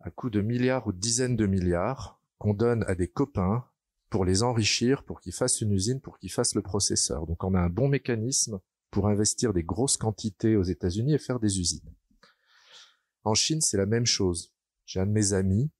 à 0.00 0.10
coût 0.10 0.30
de 0.30 0.40
milliards 0.40 0.86
ou 0.86 0.92
de 0.92 0.98
dizaines 0.98 1.36
de 1.36 1.46
milliards 1.46 2.17
qu'on 2.38 2.54
donne 2.54 2.84
à 2.86 2.94
des 2.94 3.08
copains 3.08 3.64
pour 4.10 4.24
les 4.24 4.42
enrichir, 4.42 5.04
pour 5.04 5.20
qu'ils 5.20 5.34
fassent 5.34 5.60
une 5.60 5.72
usine, 5.72 6.00
pour 6.00 6.18
qu'ils 6.18 6.32
fassent 6.32 6.54
le 6.54 6.62
processeur. 6.62 7.26
Donc 7.26 7.44
on 7.44 7.54
a 7.54 7.60
un 7.60 7.68
bon 7.68 7.88
mécanisme 7.88 8.60
pour 8.90 9.08
investir 9.08 9.52
des 9.52 9.62
grosses 9.62 9.96
quantités 9.96 10.56
aux 10.56 10.62
États-Unis 10.62 11.14
et 11.14 11.18
faire 11.18 11.40
des 11.40 11.60
usines. 11.60 11.94
En 13.24 13.34
Chine, 13.34 13.60
c'est 13.60 13.76
la 13.76 13.86
même 13.86 14.06
chose. 14.06 14.54
J'ai 14.86 15.00
un 15.00 15.06
de 15.06 15.12
mes 15.12 15.34
amis, 15.34 15.70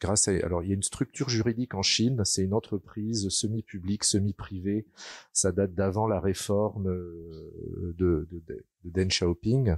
grâce 0.00 0.28
à, 0.28 0.32
alors 0.32 0.62
il 0.62 0.68
y 0.68 0.72
a 0.72 0.74
une 0.74 0.82
structure 0.82 1.30
juridique 1.30 1.74
en 1.74 1.82
Chine, 1.82 2.22
c'est 2.24 2.42
une 2.42 2.52
entreprise 2.52 3.28
semi-publique, 3.30 4.04
semi-privée. 4.04 4.86
Ça 5.32 5.52
date 5.52 5.72
d'avant 5.74 6.06
la 6.06 6.20
réforme 6.20 6.88
euh, 6.88 7.94
de, 7.96 8.28
de, 8.30 8.42
de, 8.46 8.64
Deng 8.84 9.08
Xiaoping. 9.08 9.76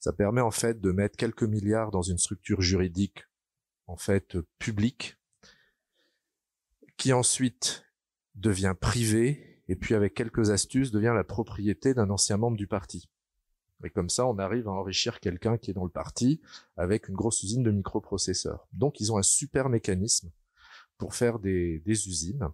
Ça 0.00 0.12
permet 0.14 0.40
en 0.40 0.50
fait 0.50 0.80
de 0.80 0.92
mettre 0.92 1.16
quelques 1.16 1.42
milliards 1.42 1.90
dans 1.90 2.02
une 2.02 2.18
structure 2.18 2.62
juridique 2.62 3.26
en 3.86 3.96
fait 3.96 4.38
publique, 4.58 5.18
qui 7.02 7.12
ensuite 7.12 7.84
devient 8.36 8.76
privée 8.80 9.60
et 9.66 9.74
puis 9.74 9.96
avec 9.96 10.14
quelques 10.14 10.50
astuces 10.50 10.92
devient 10.92 11.10
la 11.12 11.24
propriété 11.24 11.94
d'un 11.94 12.10
ancien 12.10 12.36
membre 12.36 12.56
du 12.56 12.68
parti. 12.68 13.10
Et 13.82 13.90
comme 13.90 14.08
ça, 14.08 14.24
on 14.24 14.38
arrive 14.38 14.68
à 14.68 14.70
enrichir 14.70 15.18
quelqu'un 15.18 15.58
qui 15.58 15.72
est 15.72 15.74
dans 15.74 15.82
le 15.82 15.90
parti 15.90 16.40
avec 16.76 17.08
une 17.08 17.16
grosse 17.16 17.42
usine 17.42 17.64
de 17.64 17.72
microprocesseurs. 17.72 18.68
Donc 18.72 19.00
ils 19.00 19.10
ont 19.10 19.18
un 19.18 19.24
super 19.24 19.68
mécanisme 19.68 20.30
pour 20.96 21.16
faire 21.16 21.40
des, 21.40 21.80
des 21.80 22.06
usines 22.06 22.48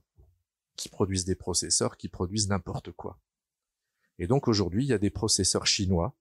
qui 0.77 0.89
produisent 0.89 1.27
des 1.27 1.37
processeurs 1.37 1.99
qui 1.99 2.09
produisent 2.09 2.49
n'importe 2.49 2.91
quoi. 2.93 3.21
Et 4.19 4.27
donc 4.27 4.49
aujourd'hui, 4.49 4.83
il 4.83 4.89
y 4.89 4.95
a 4.95 4.99
des 4.99 5.11
processeurs 5.11 5.67
chinois. 5.67 6.17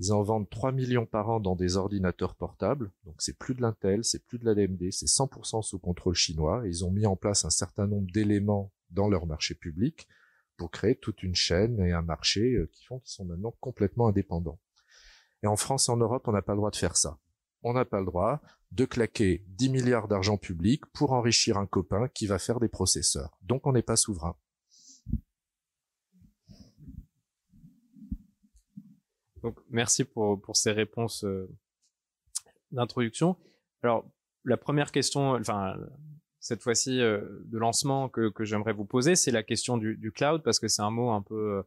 Ils 0.00 0.14
en 0.14 0.22
vendent 0.22 0.48
3 0.48 0.72
millions 0.72 1.04
par 1.04 1.28
an 1.28 1.40
dans 1.40 1.54
des 1.54 1.76
ordinateurs 1.76 2.34
portables. 2.34 2.90
Donc 3.04 3.16
c'est 3.18 3.36
plus 3.36 3.54
de 3.54 3.60
l'Intel, 3.60 4.02
c'est 4.02 4.24
plus 4.24 4.38
de 4.38 4.46
l'AMD, 4.46 4.90
c'est 4.90 5.04
100% 5.04 5.60
sous 5.60 5.78
contrôle 5.78 6.14
chinois. 6.14 6.62
Ils 6.64 6.86
ont 6.86 6.90
mis 6.90 7.04
en 7.04 7.16
place 7.16 7.44
un 7.44 7.50
certain 7.50 7.86
nombre 7.86 8.10
d'éléments 8.10 8.72
dans 8.88 9.10
leur 9.10 9.26
marché 9.26 9.54
public 9.54 10.08
pour 10.56 10.70
créer 10.70 10.96
toute 10.96 11.22
une 11.22 11.34
chaîne 11.34 11.80
et 11.80 11.92
un 11.92 12.00
marché 12.00 12.54
euh, 12.54 12.66
qui 12.72 12.82
font 12.86 12.98
qu'ils 13.00 13.12
sont 13.12 13.26
maintenant 13.26 13.54
complètement 13.60 14.08
indépendants. 14.08 14.58
Et 15.42 15.46
en 15.46 15.56
France 15.56 15.90
et 15.90 15.92
en 15.92 15.98
Europe, 15.98 16.26
on 16.28 16.32
n'a 16.32 16.40
pas 16.40 16.54
le 16.54 16.60
droit 16.60 16.70
de 16.70 16.76
faire 16.76 16.96
ça. 16.96 17.18
On 17.62 17.74
n'a 17.74 17.84
pas 17.84 18.00
le 18.00 18.06
droit 18.06 18.40
de 18.72 18.86
claquer 18.86 19.44
10 19.48 19.68
milliards 19.68 20.08
d'argent 20.08 20.38
public 20.38 20.86
pour 20.94 21.12
enrichir 21.12 21.58
un 21.58 21.66
copain 21.66 22.08
qui 22.08 22.26
va 22.26 22.38
faire 22.38 22.58
des 22.58 22.68
processeurs. 22.68 23.36
Donc 23.42 23.66
on 23.66 23.72
n'est 23.72 23.82
pas 23.82 23.96
souverain. 23.96 24.34
Donc 29.42 29.58
merci 29.70 30.04
pour, 30.04 30.40
pour 30.40 30.56
ces 30.56 30.72
réponses 30.72 31.24
euh, 31.24 31.48
d'introduction. 32.72 33.36
Alors 33.82 34.04
la 34.44 34.56
première 34.56 34.92
question, 34.92 35.32
enfin 35.32 35.76
cette 36.40 36.62
fois-ci 36.62 37.00
euh, 37.00 37.20
de 37.44 37.58
lancement 37.58 38.08
que, 38.08 38.30
que 38.30 38.44
j'aimerais 38.44 38.72
vous 38.72 38.86
poser, 38.86 39.14
c'est 39.14 39.30
la 39.30 39.42
question 39.42 39.76
du, 39.76 39.96
du, 39.96 40.10
cloud 40.10 40.42
parce 40.42 40.58
que 40.58 40.68
c'est 40.68 40.82
un 40.82 40.90
mot 40.90 41.10
un 41.10 41.22
peu 41.22 41.62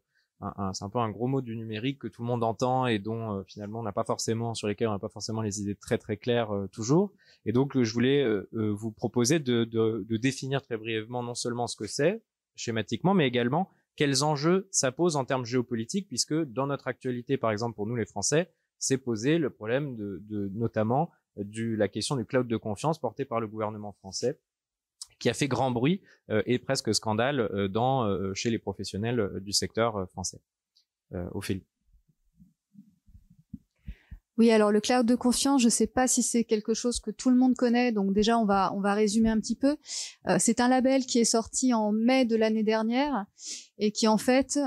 c'est 0.73 0.83
un 0.83 0.89
peu 0.89 0.99
un 0.99 1.09
gros 1.09 1.27
mot 1.27 1.41
du 1.41 1.55
numérique 1.55 1.99
que 1.99 2.07
tout 2.07 2.21
le 2.21 2.27
monde 2.27 2.43
entend 2.43 2.85
et 2.85 2.99
dont 2.99 3.31
euh, 3.31 3.43
finalement 3.47 3.79
on 3.79 3.83
n'a 3.83 3.93
pas 3.93 4.03
forcément 4.03 4.53
sur 4.53 4.67
lesquels 4.67 4.89
on 4.89 4.91
n'a 4.91 4.99
pas 4.99 5.07
forcément 5.07 5.41
les 5.41 5.61
idées 5.61 5.75
très 5.75 5.97
très 5.97 6.17
claires 6.17 6.53
euh, 6.53 6.67
toujours. 6.67 7.13
Et 7.45 7.53
donc 7.53 7.81
je 7.81 7.93
voulais 7.93 8.25
vous 8.51 8.91
proposer 8.91 9.39
de, 9.39 9.63
de, 9.63 10.05
de, 10.07 10.17
définir 10.17 10.61
très 10.61 10.77
brièvement 10.77 11.23
non 11.23 11.35
seulement 11.35 11.67
ce 11.67 11.75
que 11.75 11.87
c'est 11.87 12.21
schématiquement, 12.55 13.13
mais 13.13 13.27
également 13.27 13.69
quels 13.95 14.23
enjeux 14.23 14.67
ça 14.71 14.91
pose 14.91 15.15
en 15.15 15.25
termes 15.25 15.45
géopolitiques, 15.45 16.07
puisque 16.07 16.33
dans 16.33 16.67
notre 16.67 16.87
actualité, 16.87 17.37
par 17.37 17.51
exemple 17.51 17.75
pour 17.75 17.85
nous 17.87 17.95
les 17.95 18.05
Français, 18.05 18.51
c'est 18.79 18.97
posé 18.97 19.37
le 19.37 19.49
problème 19.49 19.95
de, 19.95 20.19
de 20.23 20.49
notamment 20.53 21.11
du, 21.37 21.75
la 21.75 21.87
question 21.87 22.15
du 22.15 22.25
cloud 22.25 22.47
de 22.47 22.57
confiance 22.57 22.99
porté 22.99 23.25
par 23.25 23.39
le 23.39 23.47
gouvernement 23.47 23.93
français 23.93 24.39
qui 25.19 25.29
a 25.29 25.33
fait 25.33 25.47
grand 25.47 25.71
bruit 25.71 26.01
euh, 26.29 26.43
et 26.45 26.59
presque 26.59 26.93
scandale 26.93 27.39
euh, 27.39 27.67
dans, 27.67 28.05
euh, 28.05 28.33
chez 28.33 28.49
les 28.49 28.59
professionnels 28.59 29.39
du 29.41 29.53
secteur 29.53 30.09
français. 30.09 30.41
Ophélie. 31.31 31.63
Oui, 34.37 34.49
alors 34.49 34.71
le 34.71 34.81
cloud 34.81 35.05
de 35.05 35.15
confiance, 35.15 35.61
je 35.61 35.67
ne 35.67 35.71
sais 35.71 35.85
pas 35.85 36.07
si 36.07 36.23
c'est 36.23 36.43
quelque 36.43 36.73
chose 36.73 36.99
que 36.99 37.11
tout 37.11 37.29
le 37.29 37.35
monde 37.35 37.55
connaît, 37.55 37.91
donc 37.91 38.13
déjà 38.13 38.39
on 38.39 38.45
va 38.45 38.73
on 38.73 38.81
va 38.81 38.95
résumer 38.95 39.29
un 39.29 39.39
petit 39.39 39.55
peu. 39.55 39.77
c'est 40.39 40.59
un 40.59 40.67
label 40.67 41.05
qui 41.05 41.19
est 41.19 41.25
sorti 41.25 41.73
en 41.73 41.91
mai 41.91 42.25
de 42.25 42.35
l'année 42.35 42.63
dernière 42.63 43.25
et 43.77 43.91
qui 43.91 44.07
en 44.07 44.17
fait 44.17 44.59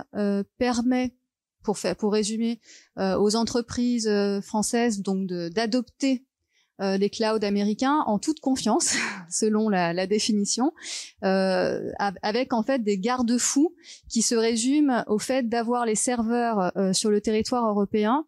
permet, 0.58 1.16
pour 1.64 1.78
faire 1.78 1.96
pour 1.96 2.12
résumer, 2.12 2.60
aux 2.96 3.34
entreprises 3.34 4.08
françaises 4.42 5.00
donc 5.00 5.26
d'adopter 5.26 6.24
euh, 6.80 6.96
les 6.98 7.08
clouds 7.08 7.42
américains 7.42 8.02
en 8.06 8.18
toute 8.18 8.40
confiance, 8.40 8.96
selon 9.30 9.68
la, 9.68 9.92
la 9.92 10.06
définition, 10.06 10.72
euh, 11.24 11.90
avec 12.22 12.52
en 12.52 12.62
fait 12.62 12.82
des 12.82 12.98
garde-fous 12.98 13.74
qui 14.08 14.22
se 14.22 14.34
résument 14.34 15.04
au 15.06 15.18
fait 15.18 15.48
d'avoir 15.48 15.86
les 15.86 15.94
serveurs 15.94 16.76
euh, 16.76 16.92
sur 16.92 17.10
le 17.10 17.20
territoire 17.20 17.66
européen 17.66 18.26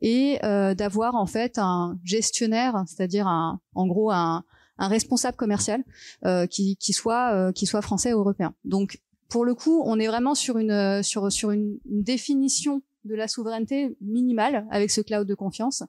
et 0.00 0.38
euh, 0.44 0.74
d'avoir 0.74 1.14
en 1.14 1.26
fait 1.26 1.58
un 1.58 1.98
gestionnaire, 2.04 2.84
c'est-à-dire 2.86 3.26
un, 3.26 3.60
en 3.74 3.86
gros 3.86 4.10
un, 4.10 4.44
un 4.78 4.88
responsable 4.88 5.36
commercial 5.36 5.84
euh, 6.24 6.46
qui, 6.46 6.76
qui 6.76 6.92
soit 6.92 7.52
qui 7.52 7.66
soit 7.66 7.82
français 7.82 8.14
ou 8.14 8.20
européen. 8.20 8.54
Donc 8.64 8.98
pour 9.28 9.44
le 9.44 9.54
coup, 9.54 9.82
on 9.84 10.00
est 10.00 10.06
vraiment 10.06 10.34
sur 10.34 10.58
une 10.58 11.02
sur 11.02 11.30
sur 11.30 11.50
une 11.50 11.78
définition 11.84 12.82
de 13.04 13.14
la 13.14 13.28
souveraineté 13.28 13.96
minimale 14.00 14.66
avec 14.70 14.90
ce 14.90 15.00
cloud 15.00 15.26
de 15.26 15.34
confiance. 15.34 15.82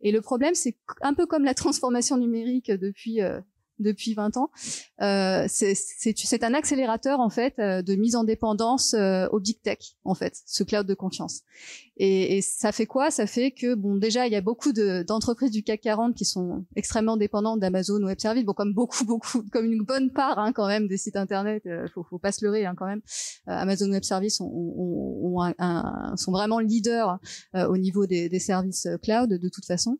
Et 0.00 0.12
le 0.12 0.20
problème, 0.20 0.54
c'est 0.54 0.76
un 1.00 1.14
peu 1.14 1.26
comme 1.26 1.44
la 1.44 1.54
transformation 1.62 2.16
numérique 2.16 2.70
depuis 2.70 3.20
euh, 3.20 3.40
depuis 3.78 4.14
20 4.14 4.36
ans. 4.36 4.50
Euh, 5.02 5.46
c'est 5.48 6.44
un 6.44 6.54
accélérateur 6.54 7.20
en 7.20 7.30
fait 7.30 7.54
euh, 7.58 7.82
de 7.82 7.94
mise 7.94 8.16
en 8.16 8.24
dépendance 8.24 8.94
euh, 8.94 9.26
au 9.30 9.40
big 9.40 9.60
tech 9.62 9.78
en 10.04 10.14
fait, 10.14 10.40
ce 10.46 10.64
cloud 10.64 10.86
de 10.86 10.94
confiance. 10.94 11.42
Et, 11.96 12.36
et 12.36 12.42
ça 12.42 12.72
fait 12.72 12.86
quoi? 12.86 13.10
Ça 13.10 13.26
fait 13.26 13.50
que 13.50 13.74
bon 13.74 13.96
déjà 13.96 14.26
il 14.26 14.32
y 14.32 14.36
a 14.36 14.40
beaucoup 14.40 14.72
d'entreprises 14.72 15.50
du 15.50 15.62
CAC 15.62 15.80
40 15.82 16.14
qui 16.14 16.24
sont 16.24 16.64
extrêmement 16.74 17.16
dépendantes 17.16 17.60
d'Amazon 17.60 18.02
Web 18.02 18.18
Services, 18.18 18.44
bon 18.44 18.52
comme 18.52 18.74
beaucoup 18.74 19.04
beaucoup 19.06 19.42
comme 19.52 19.70
une 19.72 19.84
bonne 19.84 20.10
part 20.10 20.38
hein, 20.38 20.52
quand 20.52 20.66
même 20.66 20.88
des 20.88 20.96
sites 20.96 21.16
internet, 21.16 21.62
euh, 21.66 21.86
faut, 21.94 22.04
faut 22.04 22.18
pas 22.18 22.32
se 22.32 22.44
leurrer 22.44 22.66
hein, 22.66 22.74
quand 22.76 22.86
même. 22.86 23.02
Euh, 23.48 23.52
Amazon 23.52 23.90
Web 23.90 24.04
Services 24.04 24.40
ont, 24.40 24.50
ont, 24.50 25.36
ont 25.36 25.52
un, 25.58 26.16
sont 26.16 26.32
vraiment 26.32 26.58
leaders 26.58 27.18
au 27.54 27.76
niveau 27.76 28.06
des, 28.06 28.28
des 28.28 28.38
services 28.38 28.88
cloud 29.02 29.30
de 29.30 29.48
toute 29.48 29.64
façon. 29.64 29.98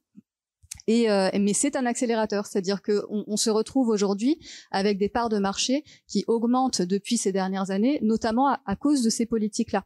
Et, 0.87 1.11
euh, 1.11 1.31
mais 1.41 1.53
c'est 1.53 1.77
un 1.77 1.87
accélérateur, 1.87 2.47
c'est-à-dire 2.47 2.83
qu'on 2.83 3.25
on 3.27 3.37
se 3.37 3.51
retrouve 3.51 3.89
aujourd'hui 3.89 4.39
avec 4.71 4.99
des 4.99 5.09
parts 5.09 5.29
de 5.29 5.39
marché 5.39 5.85
qui 6.07 6.25
augmentent 6.29 6.83
depuis 6.83 7.17
ces 7.17 7.33
dernières 7.33 7.71
années, 7.71 7.99
notamment 8.03 8.49
à, 8.49 8.77
cause 8.77 9.03
de 9.03 9.11
ces 9.11 9.27
politiques-là. 9.27 9.85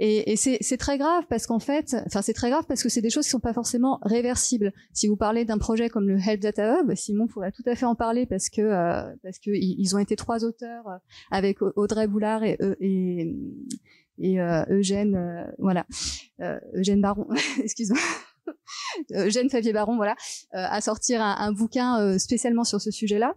Et, 0.00 0.32
et 0.32 0.36
c'est 0.36 0.76
très 0.76 0.98
grave 0.98 1.22
parce 1.30 1.46
qu'en 1.46 1.60
fait, 1.60 1.94
enfin 2.06 2.20
c'est 2.20 2.32
très 2.32 2.50
grave 2.50 2.64
parce 2.66 2.82
que 2.82 2.88
c'est 2.88 3.00
des 3.00 3.10
choses 3.10 3.26
qui 3.26 3.30
sont 3.30 3.38
pas 3.38 3.52
forcément 3.52 4.00
réversibles. 4.02 4.72
Si 4.92 5.06
vous 5.06 5.16
parlez 5.16 5.44
d'un 5.44 5.58
projet 5.58 5.88
comme 5.88 6.08
le 6.08 6.18
Help 6.18 6.40
Data 6.40 6.80
Hub, 6.80 6.92
Simon 6.96 7.28
pourrait 7.28 7.52
tout 7.52 7.62
à 7.66 7.76
fait 7.76 7.86
en 7.86 7.94
parler 7.94 8.26
parce 8.26 8.48
que 8.48 8.60
euh, 8.60 9.14
parce 9.22 9.38
que 9.38 9.50
ils 9.52 9.94
ont 9.94 10.00
été 10.00 10.16
trois 10.16 10.44
auteurs 10.44 10.88
euh, 10.88 10.96
avec 11.30 11.62
Audrey 11.62 12.08
Boulard 12.08 12.42
et, 12.42 12.58
et, 12.80 13.36
et 14.18 14.38
Eugène, 14.68 15.54
voilà, 15.58 15.86
Eugène 16.74 17.00
Baron, 17.00 17.28
excuse-moi. 17.62 18.00
Eugène 19.12 19.50
Favier-Baron, 19.50 19.96
voilà, 19.96 20.14
euh, 20.54 20.66
à 20.68 20.80
sortir 20.80 21.22
un, 21.22 21.36
un 21.38 21.52
bouquin 21.52 22.00
euh, 22.00 22.18
spécialement 22.18 22.64
sur 22.64 22.80
ce 22.80 22.90
sujet-là. 22.90 23.34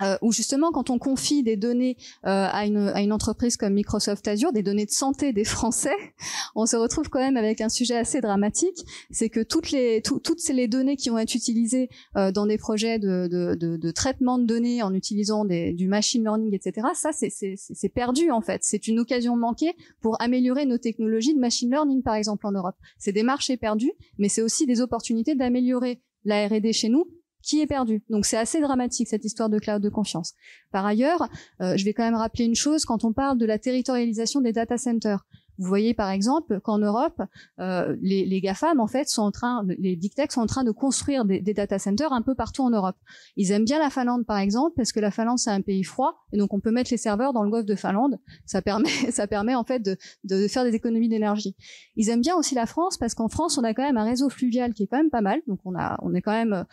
Euh, 0.00 0.16
où 0.22 0.32
justement 0.32 0.72
quand 0.72 0.88
on 0.88 0.98
confie 0.98 1.42
des 1.42 1.56
données 1.56 1.96
euh, 2.24 2.48
à, 2.50 2.64
une, 2.64 2.78
à 2.78 3.02
une 3.02 3.12
entreprise 3.12 3.58
comme 3.58 3.74
Microsoft 3.74 4.26
Azure, 4.26 4.50
des 4.50 4.62
données 4.62 4.86
de 4.86 4.90
santé 4.90 5.34
des 5.34 5.44
Français, 5.44 5.94
on 6.54 6.64
se 6.64 6.76
retrouve 6.76 7.10
quand 7.10 7.18
même 7.18 7.36
avec 7.36 7.60
un 7.60 7.68
sujet 7.68 7.96
assez 7.96 8.22
dramatique, 8.22 8.78
c'est 9.10 9.28
que 9.28 9.40
toutes 9.40 9.70
les 9.70 10.00
toutes 10.00 10.48
les 10.48 10.66
données 10.66 10.96
qui 10.96 11.10
vont 11.10 11.18
être 11.18 11.34
utilisées 11.34 11.90
euh, 12.16 12.32
dans 12.32 12.46
des 12.46 12.56
projets 12.56 12.98
de, 12.98 13.28
de, 13.30 13.54
de, 13.54 13.76
de, 13.76 13.90
traitement 13.90 14.38
de 14.38 14.44
données 14.44 14.82
en 14.82 14.94
utilisant 14.94 15.44
des, 15.44 15.74
du 15.74 15.88
machine 15.88 16.22
learning, 16.22 16.54
etc. 16.54 16.88
Ça 16.94 17.10
c'est 17.12 17.88
perdu 17.90 18.30
en 18.30 18.40
fait. 18.40 18.62
C'est 18.64 18.88
une 18.88 18.98
occasion 18.98 19.36
manquée 19.36 19.74
pour 20.00 20.20
améliorer 20.22 20.64
nos 20.64 20.78
technologies 20.78 21.34
de 21.34 21.40
machine 21.40 21.70
learning 21.70 22.02
par 22.02 22.14
exemple 22.14 22.46
en 22.46 22.52
Europe. 22.52 22.76
C'est 22.98 23.12
des 23.12 23.22
marchés 23.22 23.58
perdus, 23.58 23.92
mais 24.16 24.30
c'est 24.30 24.42
aussi 24.42 24.64
des 24.64 24.80
opportunités 24.80 25.34
d'améliorer 25.34 26.00
la 26.24 26.46
R&D 26.48 26.72
chez 26.72 26.88
nous 26.88 27.04
qui 27.42 27.60
est 27.60 27.66
perdu. 27.66 28.02
Donc 28.08 28.24
c'est 28.26 28.38
assez 28.38 28.60
dramatique 28.60 29.08
cette 29.08 29.24
histoire 29.24 29.50
de 29.50 29.58
cloud 29.58 29.82
de 29.82 29.88
confiance. 29.88 30.34
Par 30.70 30.86
ailleurs, 30.86 31.28
euh, 31.60 31.76
je 31.76 31.84
vais 31.84 31.92
quand 31.92 32.04
même 32.04 32.14
rappeler 32.14 32.44
une 32.44 32.54
chose 32.54 32.84
quand 32.84 33.04
on 33.04 33.12
parle 33.12 33.38
de 33.38 33.46
la 33.46 33.58
territorialisation 33.58 34.40
des 34.40 34.52
data 34.52 34.78
centers. 34.78 35.24
Vous 35.58 35.68
voyez 35.68 35.92
par 35.94 36.10
exemple 36.10 36.60
qu'en 36.60 36.78
Europe, 36.78 37.20
euh, 37.60 37.94
les, 38.00 38.24
les 38.24 38.40
GAFAM 38.40 38.80
en 38.80 38.86
fait 38.86 39.08
sont 39.08 39.22
en 39.22 39.30
train, 39.30 39.64
les 39.78 39.96
big 39.96 40.14
tech 40.14 40.30
sont 40.30 40.40
en 40.40 40.46
train 40.46 40.64
de 40.64 40.70
construire 40.70 41.24
des, 41.24 41.40
des, 41.40 41.52
data 41.52 41.78
centers 41.78 42.12
un 42.12 42.22
peu 42.22 42.34
partout 42.34 42.62
en 42.62 42.70
Europe. 42.70 42.96
Ils 43.36 43.52
aiment 43.52 43.64
bien 43.64 43.78
la 43.78 43.90
Finlande 43.90 44.24
par 44.24 44.38
exemple 44.38 44.72
parce 44.76 44.92
que 44.92 45.00
la 45.00 45.10
Finlande 45.10 45.38
c'est 45.38 45.50
un 45.50 45.60
pays 45.60 45.84
froid 45.84 46.24
et 46.32 46.38
donc 46.38 46.54
on 46.54 46.60
peut 46.60 46.70
mettre 46.70 46.90
les 46.90 46.96
serveurs 46.96 47.32
dans 47.32 47.42
le 47.42 47.50
golfe 47.50 47.66
de 47.66 47.74
Finlande. 47.74 48.18
Ça 48.46 48.62
permet, 48.62 48.88
ça 49.10 49.26
permet 49.26 49.54
en 49.54 49.64
fait 49.64 49.80
de, 49.80 49.96
de 50.24 50.48
faire 50.48 50.64
des 50.64 50.74
économies 50.74 51.08
d'énergie. 51.08 51.54
Ils 51.96 52.08
aiment 52.08 52.22
bien 52.22 52.34
aussi 52.34 52.54
la 52.54 52.66
France 52.66 52.96
parce 52.96 53.14
qu'en 53.14 53.28
France 53.28 53.58
on 53.58 53.62
a 53.62 53.74
quand 53.74 53.84
même 53.84 53.98
un 53.98 54.04
réseau 54.04 54.30
fluvial 54.30 54.72
qui 54.72 54.84
est 54.84 54.86
quand 54.86 54.96
même 54.98 55.10
pas 55.10 55.20
mal. 55.20 55.40
Donc 55.46 55.60
on 55.64 55.76
a, 55.76 55.98
on 56.02 56.14
est 56.14 56.22
quand 56.22 56.32
même 56.32 56.64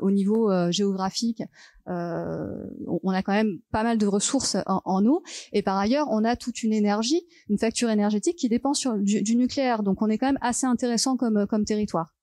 au 0.00 0.10
niveau 0.10 0.50
euh, 0.50 0.70
géographique, 0.70 1.42
euh, 1.88 2.66
on 3.02 3.10
a 3.10 3.22
quand 3.22 3.32
même 3.32 3.60
pas 3.70 3.82
mal 3.82 3.98
de 3.98 4.06
ressources 4.06 4.56
en, 4.66 5.06
eau. 5.06 5.22
Et 5.52 5.62
par 5.62 5.76
ailleurs, 5.76 6.08
on 6.10 6.24
a 6.24 6.36
toute 6.36 6.62
une 6.62 6.72
énergie, 6.72 7.22
une 7.48 7.58
facture 7.58 7.90
énergétique 7.90 8.36
qui 8.36 8.48
dépend 8.48 8.74
sur, 8.74 8.96
du, 8.96 9.36
nucléaire. 9.36 9.82
Donc 9.82 10.02
on 10.02 10.08
est 10.08 10.18
quand 10.18 10.26
même 10.26 10.38
assez 10.40 10.66
intéressant 10.66 11.16
comme, 11.16 11.46
comme 11.46 11.64
territoire. 11.64 12.14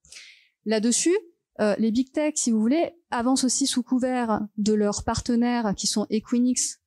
Là-dessus, 0.64 1.16
les 1.78 1.92
big 1.92 2.10
tech, 2.10 2.34
si 2.36 2.50
vous 2.50 2.60
voulez, 2.60 2.90
avancent 3.10 3.44
aussi 3.44 3.68
sous 3.68 3.84
couvert 3.84 4.40
de 4.56 4.72
leurs 4.72 5.04
partenaires 5.04 5.74
qui 5.76 5.86
sont 5.86 6.06
Equinix 6.10 6.80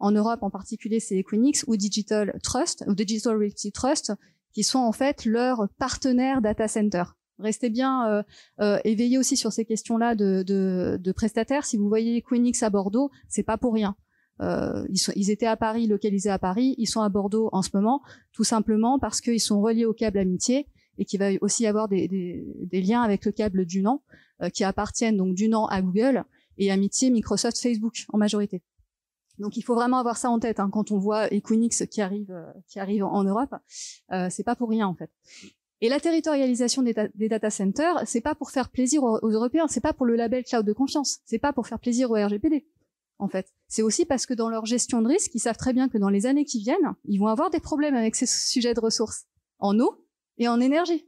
en 0.00 0.12
Europe 0.12 0.42
en 0.42 0.50
particulier, 0.50 0.98
c'est 0.98 1.16
Equinix 1.16 1.64
ou 1.66 1.76
Digital 1.76 2.38
Trust 2.42 2.84
ou 2.86 2.94
Digital 2.94 3.36
Realty 3.36 3.70
Trust, 3.70 4.12
qui 4.52 4.64
sont 4.64 4.78
en 4.78 4.92
fait 4.92 5.24
leurs 5.24 5.68
partenaires 5.78 6.40
data 6.40 6.66
center. 6.66 7.04
Restez 7.40 7.70
bien 7.70 8.08
euh, 8.08 8.22
euh, 8.60 8.78
éveillés 8.84 9.18
aussi 9.18 9.36
sur 9.36 9.52
ces 9.52 9.64
questions-là 9.64 10.14
de, 10.14 11.12
prestataires. 11.12 11.64
Si 11.64 11.76
vous 11.76 11.88
voyez 11.88 12.22
Queenix 12.22 12.62
à 12.62 12.70
Bordeaux, 12.70 13.10
c'est 13.28 13.42
pas 13.42 13.56
pour 13.56 13.74
rien. 13.74 13.96
Euh, 14.40 14.86
ils, 15.16 15.30
étaient 15.30 15.46
à 15.46 15.56
Paris, 15.56 15.86
localisés 15.86 16.30
à 16.30 16.38
Paris. 16.38 16.74
Ils 16.78 16.86
sont 16.86 17.02
à 17.02 17.08
Bordeaux 17.08 17.50
en 17.52 17.62
ce 17.62 17.70
moment, 17.74 18.00
tout 18.32 18.44
simplement 18.44 18.98
parce 18.98 19.20
qu'ils 19.20 19.40
sont 19.40 19.60
reliés 19.60 19.84
au 19.84 19.92
câble 19.92 20.18
amitié 20.18 20.66
et 20.98 21.04
qu'il 21.04 21.18
va 21.18 21.30
aussi 21.40 21.64
y 21.64 21.66
avoir 21.66 21.88
des, 21.88 22.44
liens 22.72 23.02
avec 23.02 23.24
le 23.24 23.32
câble 23.32 23.64
Dunan 23.64 24.02
euh, 24.42 24.48
qui 24.48 24.64
appartiennent 24.64 25.16
donc 25.16 25.34
Dunan 25.34 25.66
à 25.66 25.82
Google 25.82 26.24
et 26.58 26.70
amitié 26.70 27.10
Microsoft, 27.10 27.58
Facebook 27.58 28.04
en 28.12 28.18
majorité. 28.18 28.62
Donc 29.38 29.56
il 29.56 29.62
faut 29.62 29.74
vraiment 29.74 29.98
avoir 29.98 30.18
ça 30.18 30.30
en 30.30 30.38
tête 30.38 30.60
hein, 30.60 30.68
quand 30.70 30.90
on 30.90 30.98
voit 30.98 31.32
Equinix 31.32 31.86
qui 31.90 32.02
arrive, 32.02 32.30
euh, 32.30 32.52
qui 32.68 32.78
arrive 32.78 33.04
en, 33.04 33.24
Europe. 33.24 33.54
Euh, 34.12 34.28
c'est 34.30 34.44
pas 34.44 34.54
pour 34.54 34.68
rien 34.68 34.86
en 34.86 34.94
fait. 34.94 35.10
Et 35.82 35.88
la 35.88 35.98
territorialisation 35.98 36.82
des, 36.82 37.28
data 37.28 37.50
centers, 37.50 38.02
c'est 38.06 38.20
pas 38.20 38.34
pour 38.34 38.50
faire 38.50 38.68
plaisir 38.68 39.02
aux, 39.02 39.30
Européens, 39.30 39.66
c'est 39.68 39.80
pas 39.80 39.94
pour 39.94 40.04
le 40.04 40.14
label 40.14 40.44
cloud 40.44 40.66
de 40.66 40.72
confiance, 40.74 41.20
c'est 41.24 41.38
pas 41.38 41.52
pour 41.52 41.66
faire 41.66 41.78
plaisir 41.78 42.10
au 42.10 42.14
RGPD. 42.14 42.66
En 43.18 43.28
fait, 43.28 43.52
c'est 43.68 43.82
aussi 43.82 44.04
parce 44.04 44.26
que 44.26 44.34
dans 44.34 44.48
leur 44.48 44.66
gestion 44.66 45.02
de 45.02 45.08
risque, 45.08 45.34
ils 45.34 45.40
savent 45.40 45.56
très 45.56 45.72
bien 45.72 45.88
que 45.88 45.98
dans 45.98 46.08
les 46.08 46.26
années 46.26 46.44
qui 46.44 46.60
viennent, 46.60 46.94
ils 47.04 47.18
vont 47.18 47.28
avoir 47.28 47.50
des 47.50 47.60
problèmes 47.60 47.94
avec 47.94 48.14
ces 48.14 48.26
sujets 48.26 48.74
de 48.74 48.80
ressources 48.80 49.26
en 49.58 49.78
eau 49.78 50.06
et 50.38 50.48
en 50.48 50.60
énergie. 50.60 51.06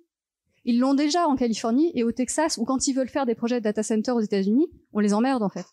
Ils 0.65 0.79
l'ont 0.79 0.95
déjà 0.95 1.27
en 1.27 1.37
Californie 1.37 1.91
et 1.95 2.05
au 2.05 2.13
Texas, 2.13 2.57
où 2.57 2.65
quand 2.65 2.87
ils 2.87 2.93
veulent 2.93 3.09
faire 3.09 3.27
des 3.27 3.35
projets 3.35 3.61
de 3.61 3.65
data 3.65 3.83
centers 3.83 4.15
aux 4.15 4.21
États-Unis, 4.21 4.69
on 4.93 5.01
les 5.01 5.13
emmerde 5.13 5.43
en 5.43 5.49
fait. 5.49 5.67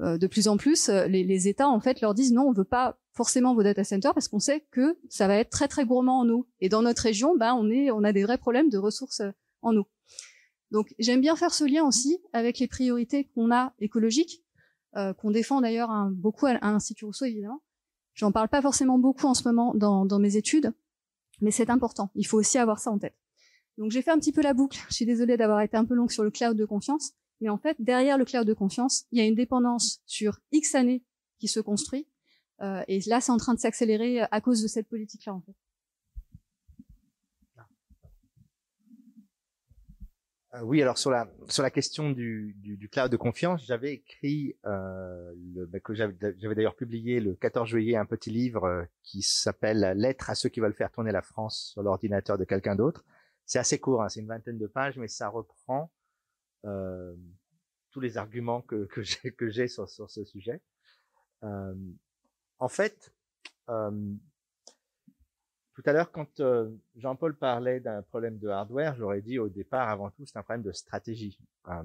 Euh, 0.00 0.18
de 0.18 0.26
plus 0.26 0.48
en 0.48 0.56
plus, 0.56 0.88
euh, 0.88 1.06
les, 1.06 1.24
les, 1.24 1.48
États 1.48 1.68
en 1.68 1.80
fait 1.80 2.00
leur 2.00 2.14
disent 2.14 2.32
non, 2.32 2.42
on 2.42 2.52
veut 2.52 2.64
pas 2.64 2.98
forcément 3.18 3.52
vos 3.52 3.64
data 3.64 3.82
centers 3.82 4.14
parce 4.14 4.28
qu'on 4.28 4.38
sait 4.38 4.64
que 4.70 4.96
ça 5.08 5.26
va 5.26 5.36
être 5.36 5.50
très 5.50 5.66
très 5.66 5.84
gourmand 5.84 6.20
en 6.20 6.28
eau. 6.28 6.48
Et 6.60 6.68
dans 6.68 6.82
notre 6.82 7.02
région, 7.02 7.36
ben 7.36 7.52
on 7.54 7.68
est, 7.68 7.90
on 7.90 8.04
a 8.04 8.12
des 8.12 8.22
vrais 8.22 8.38
problèmes 8.38 8.70
de 8.70 8.78
ressources 8.78 9.20
euh, 9.20 9.32
en 9.60 9.76
eau. 9.76 9.88
Donc 10.70 10.94
j'aime 11.00 11.20
bien 11.20 11.34
faire 11.34 11.52
ce 11.52 11.64
lien 11.64 11.84
aussi 11.84 12.18
avec 12.32 12.60
les 12.60 12.68
priorités 12.68 13.24
qu'on 13.34 13.50
a 13.50 13.74
écologiques, 13.80 14.44
euh, 14.96 15.12
qu'on 15.14 15.32
défend 15.32 15.60
d'ailleurs 15.60 15.90
beaucoup 16.12 16.46
à, 16.46 16.54
l'Institut 16.54 17.06
Rousseau 17.06 17.24
évidemment. 17.24 17.60
J'en 18.14 18.30
parle 18.30 18.48
pas 18.48 18.62
forcément 18.62 18.98
beaucoup 18.98 19.26
en 19.26 19.34
ce 19.34 19.42
moment 19.48 19.74
dans, 19.74 20.04
dans 20.04 20.18
mes 20.20 20.36
études, 20.36 20.72
Mais 21.40 21.50
c'est 21.50 21.70
important. 21.70 22.10
Il 22.14 22.26
faut 22.26 22.38
aussi 22.38 22.58
avoir 22.58 22.78
ça 22.78 22.90
en 22.90 22.98
tête. 22.98 23.16
Donc 23.78 23.90
j'ai 23.90 24.02
fait 24.02 24.10
un 24.10 24.18
petit 24.18 24.32
peu 24.32 24.42
la 24.42 24.54
boucle. 24.54 24.78
Je 24.90 24.94
suis 24.94 25.06
désolée 25.06 25.36
d'avoir 25.36 25.60
été 25.60 25.76
un 25.76 25.84
peu 25.84 25.94
longue 25.94 26.12
sur 26.12 26.22
le 26.22 26.30
cloud 26.30 26.56
de 26.56 26.64
confiance. 26.64 27.14
Mais 27.40 27.48
en 27.48 27.58
fait, 27.58 27.76
derrière 27.78 28.18
le 28.18 28.24
cloud 28.24 28.46
de 28.46 28.54
confiance, 28.54 29.04
il 29.12 29.18
y 29.18 29.22
a 29.22 29.26
une 29.26 29.34
dépendance 29.34 30.00
sur 30.06 30.38
X 30.52 30.74
années 30.74 31.04
qui 31.38 31.48
se 31.48 31.60
construit. 31.60 32.08
Euh, 32.60 32.82
et 32.88 33.00
là, 33.06 33.20
c'est 33.20 33.32
en 33.32 33.36
train 33.36 33.54
de 33.54 33.60
s'accélérer 33.60 34.22
à 34.22 34.40
cause 34.40 34.62
de 34.62 34.68
cette 34.68 34.88
politique-là, 34.88 35.34
en 35.34 35.40
fait. 35.40 35.54
Euh, 40.54 40.62
oui, 40.62 40.80
alors 40.80 40.96
sur 40.96 41.10
la 41.10 41.30
sur 41.48 41.62
la 41.62 41.70
question 41.70 42.10
du, 42.10 42.54
du, 42.58 42.78
du 42.78 42.88
cloud 42.88 43.10
de 43.10 43.16
confiance, 43.16 43.66
j'avais 43.66 43.92
écrit 43.94 44.56
euh, 44.64 45.34
le, 45.54 45.66
bah, 45.66 45.78
que 45.80 45.94
j'avais 45.94 46.14
d'ailleurs 46.54 46.74
publié 46.74 47.20
le 47.20 47.34
14 47.34 47.68
juillet 47.68 47.96
un 47.96 48.06
petit 48.06 48.30
livre 48.30 48.64
euh, 48.64 48.84
qui 49.02 49.20
s'appelle 49.20 49.92
Lettre 49.96 50.30
à 50.30 50.34
ceux 50.34 50.48
qui 50.48 50.60
veulent 50.60 50.74
faire 50.74 50.90
tourner 50.90 51.12
la 51.12 51.20
France 51.20 51.70
sur 51.72 51.82
l'ordinateur 51.82 52.38
de 52.38 52.44
quelqu'un 52.44 52.76
d'autre. 52.76 53.04
C'est 53.44 53.58
assez 53.58 53.78
court, 53.78 54.02
hein, 54.02 54.08
c'est 54.08 54.20
une 54.20 54.28
vingtaine 54.28 54.58
de 54.58 54.66
pages, 54.66 54.96
mais 54.96 55.08
ça 55.08 55.28
reprend 55.28 55.90
euh, 56.64 57.14
tous 57.90 58.00
les 58.00 58.16
arguments 58.16 58.62
que 58.62 58.84
que 58.86 59.02
j'ai 59.02 59.32
que 59.32 59.48
j'ai 59.48 59.68
sur 59.68 59.88
sur 59.88 60.10
ce 60.10 60.24
sujet. 60.24 60.60
Euh, 61.44 61.74
en 62.58 62.68
fait, 62.68 63.12
tout 65.78 65.88
à 65.88 65.92
l'heure, 65.92 66.10
quand 66.10 66.40
euh, 66.40 66.68
Jean-Paul 66.96 67.36
parlait 67.36 67.78
d'un 67.78 68.02
problème 68.02 68.36
de 68.40 68.48
hardware, 68.48 68.96
j'aurais 68.96 69.22
dit 69.22 69.38
au 69.38 69.48
départ, 69.48 69.88
avant 69.88 70.10
tout, 70.10 70.26
c'est 70.26 70.36
un 70.36 70.42
problème 70.42 70.64
de 70.64 70.72
stratégie. 70.72 71.38
Euh, 71.68 71.84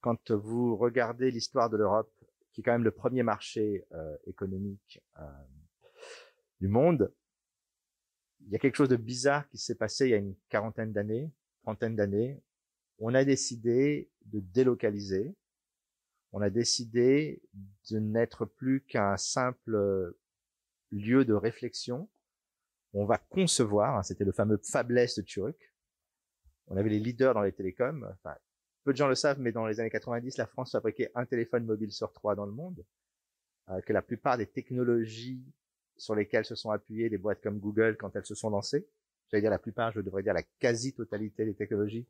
quand 0.00 0.30
vous 0.30 0.76
regardez 0.76 1.32
l'histoire 1.32 1.68
de 1.68 1.78
l'Europe, 1.78 2.12
qui 2.52 2.60
est 2.60 2.62
quand 2.62 2.70
même 2.70 2.84
le 2.84 2.92
premier 2.92 3.24
marché 3.24 3.84
euh, 3.90 4.16
économique 4.28 5.02
du 6.60 6.68
monde, 6.68 7.12
il 8.46 8.52
y 8.52 8.54
a 8.54 8.60
quelque 8.60 8.76
chose 8.76 8.88
de 8.88 8.94
bizarre 8.94 9.48
qui 9.48 9.58
s'est 9.58 9.74
passé 9.74 10.06
il 10.06 10.10
y 10.10 10.14
a 10.14 10.18
une 10.18 10.36
quarantaine 10.48 10.92
d'années, 10.92 11.28
trentaine 11.64 11.96
d'années. 11.96 12.40
On 13.04 13.14
a 13.14 13.24
décidé 13.24 14.10
de 14.24 14.40
délocaliser. 14.40 15.34
On 16.32 16.40
a 16.40 16.48
décidé 16.48 17.42
de 17.90 17.98
n'être 17.98 18.46
plus 18.46 18.80
qu'un 18.82 19.16
simple 19.16 20.16
lieu 20.90 21.24
de 21.24 21.34
réflexion 21.34 22.08
on 22.94 23.04
va 23.04 23.18
concevoir, 23.18 23.96
hein, 23.96 24.02
c'était 24.02 24.24
le 24.24 24.32
fameux 24.32 24.58
Fabless 24.58 25.16
de 25.16 25.22
Turek. 25.22 25.72
On 26.66 26.76
avait 26.76 26.90
les 26.90 27.00
leaders 27.00 27.34
dans 27.34 27.42
les 27.42 27.52
télécoms. 27.52 28.14
Peu 28.84 28.92
de 28.92 28.96
gens 28.96 29.08
le 29.08 29.14
savent, 29.14 29.40
mais 29.40 29.52
dans 29.52 29.66
les 29.66 29.80
années 29.80 29.90
90, 29.90 30.36
la 30.36 30.46
France 30.46 30.72
fabriquait 30.72 31.10
un 31.14 31.24
téléphone 31.24 31.64
mobile 31.64 31.92
sur 31.92 32.12
trois 32.12 32.34
dans 32.34 32.46
le 32.46 32.52
monde. 32.52 32.84
Euh, 33.70 33.80
que 33.80 33.92
la 33.92 34.02
plupart 34.02 34.38
des 34.38 34.46
technologies 34.46 35.42
sur 35.96 36.14
lesquelles 36.14 36.44
se 36.44 36.54
sont 36.54 36.70
appuyées 36.70 37.08
des 37.08 37.18
boîtes 37.18 37.40
comme 37.40 37.60
Google 37.60 37.96
quand 37.96 38.14
elles 38.16 38.26
se 38.26 38.34
sont 38.34 38.50
lancées, 38.50 38.88
j'allais 39.30 39.42
dire 39.42 39.50
la 39.50 39.58
plupart, 39.58 39.92
je 39.92 40.00
devrais 40.00 40.22
dire 40.22 40.34
la 40.34 40.42
quasi-totalité 40.58 41.44
des 41.44 41.54
technologies 41.54 42.06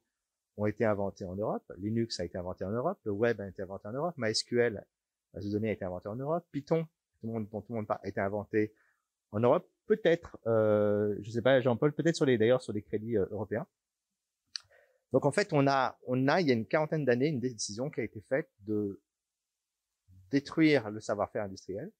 ont 0.57 0.67
été 0.67 0.85
inventées 0.85 1.25
en 1.25 1.35
Europe. 1.35 1.65
Linux 1.79 2.21
a 2.21 2.25
été 2.25 2.38
inventé 2.38 2.65
en 2.65 2.71
Europe, 2.71 2.99
le 3.05 3.12
web 3.12 3.41
a 3.41 3.49
été 3.49 3.62
inventé 3.62 3.88
en 3.88 3.93
Europe, 3.93 4.15
MySQL, 4.19 4.85
base 5.33 5.47
de 5.47 5.51
données 5.51 5.71
a 5.71 5.73
été 5.73 5.85
inventé 5.85 6.09
en 6.09 6.17
Europe, 6.17 6.47
Python, 6.53 6.85
tout 7.21 7.27
le 7.27 7.33
monde, 7.33 7.49
dont 7.51 7.61
tout 7.61 7.73
le 7.73 7.77
monde 7.77 7.87
parle, 7.87 8.01
a 8.03 8.09
été 8.09 8.21
inventé 8.21 8.75
en 9.31 9.41
Europe 9.41 9.67
peut-être, 9.87 10.38
euh, 10.47 11.17
je 11.23 11.31
sais 11.31 11.43
pas, 11.43 11.61
Jean-Paul, 11.61 11.93
peut-être 11.93 12.17
sur 12.17 12.27
les 12.27 12.38
d'ailleurs 12.38 12.62
sur 12.62 12.73
les 12.73 12.83
crédits 12.83 13.17
euh, 13.17 13.27
européens. 13.31 13.67
Donc 15.12 15.27
en 15.27 15.33
fait, 15.33 15.53
on 15.53 15.67
a, 15.67 15.99
on 16.07 16.29
a, 16.29 16.41
il 16.41 16.49
y 16.49 16.51
a 16.51 16.55
une 16.55 16.67
quarantaine 16.67 17.05
d'années, 17.05 17.29
une 17.29 17.41
décision 17.41 17.91
qui 17.91 18.01
a 18.01 18.05
été 18.05 18.21
faite 18.29 18.51
de 18.61 19.01
détruire 20.31 20.91
le 20.91 21.01
savoir-faire 21.01 21.45
industriel. 21.45 21.91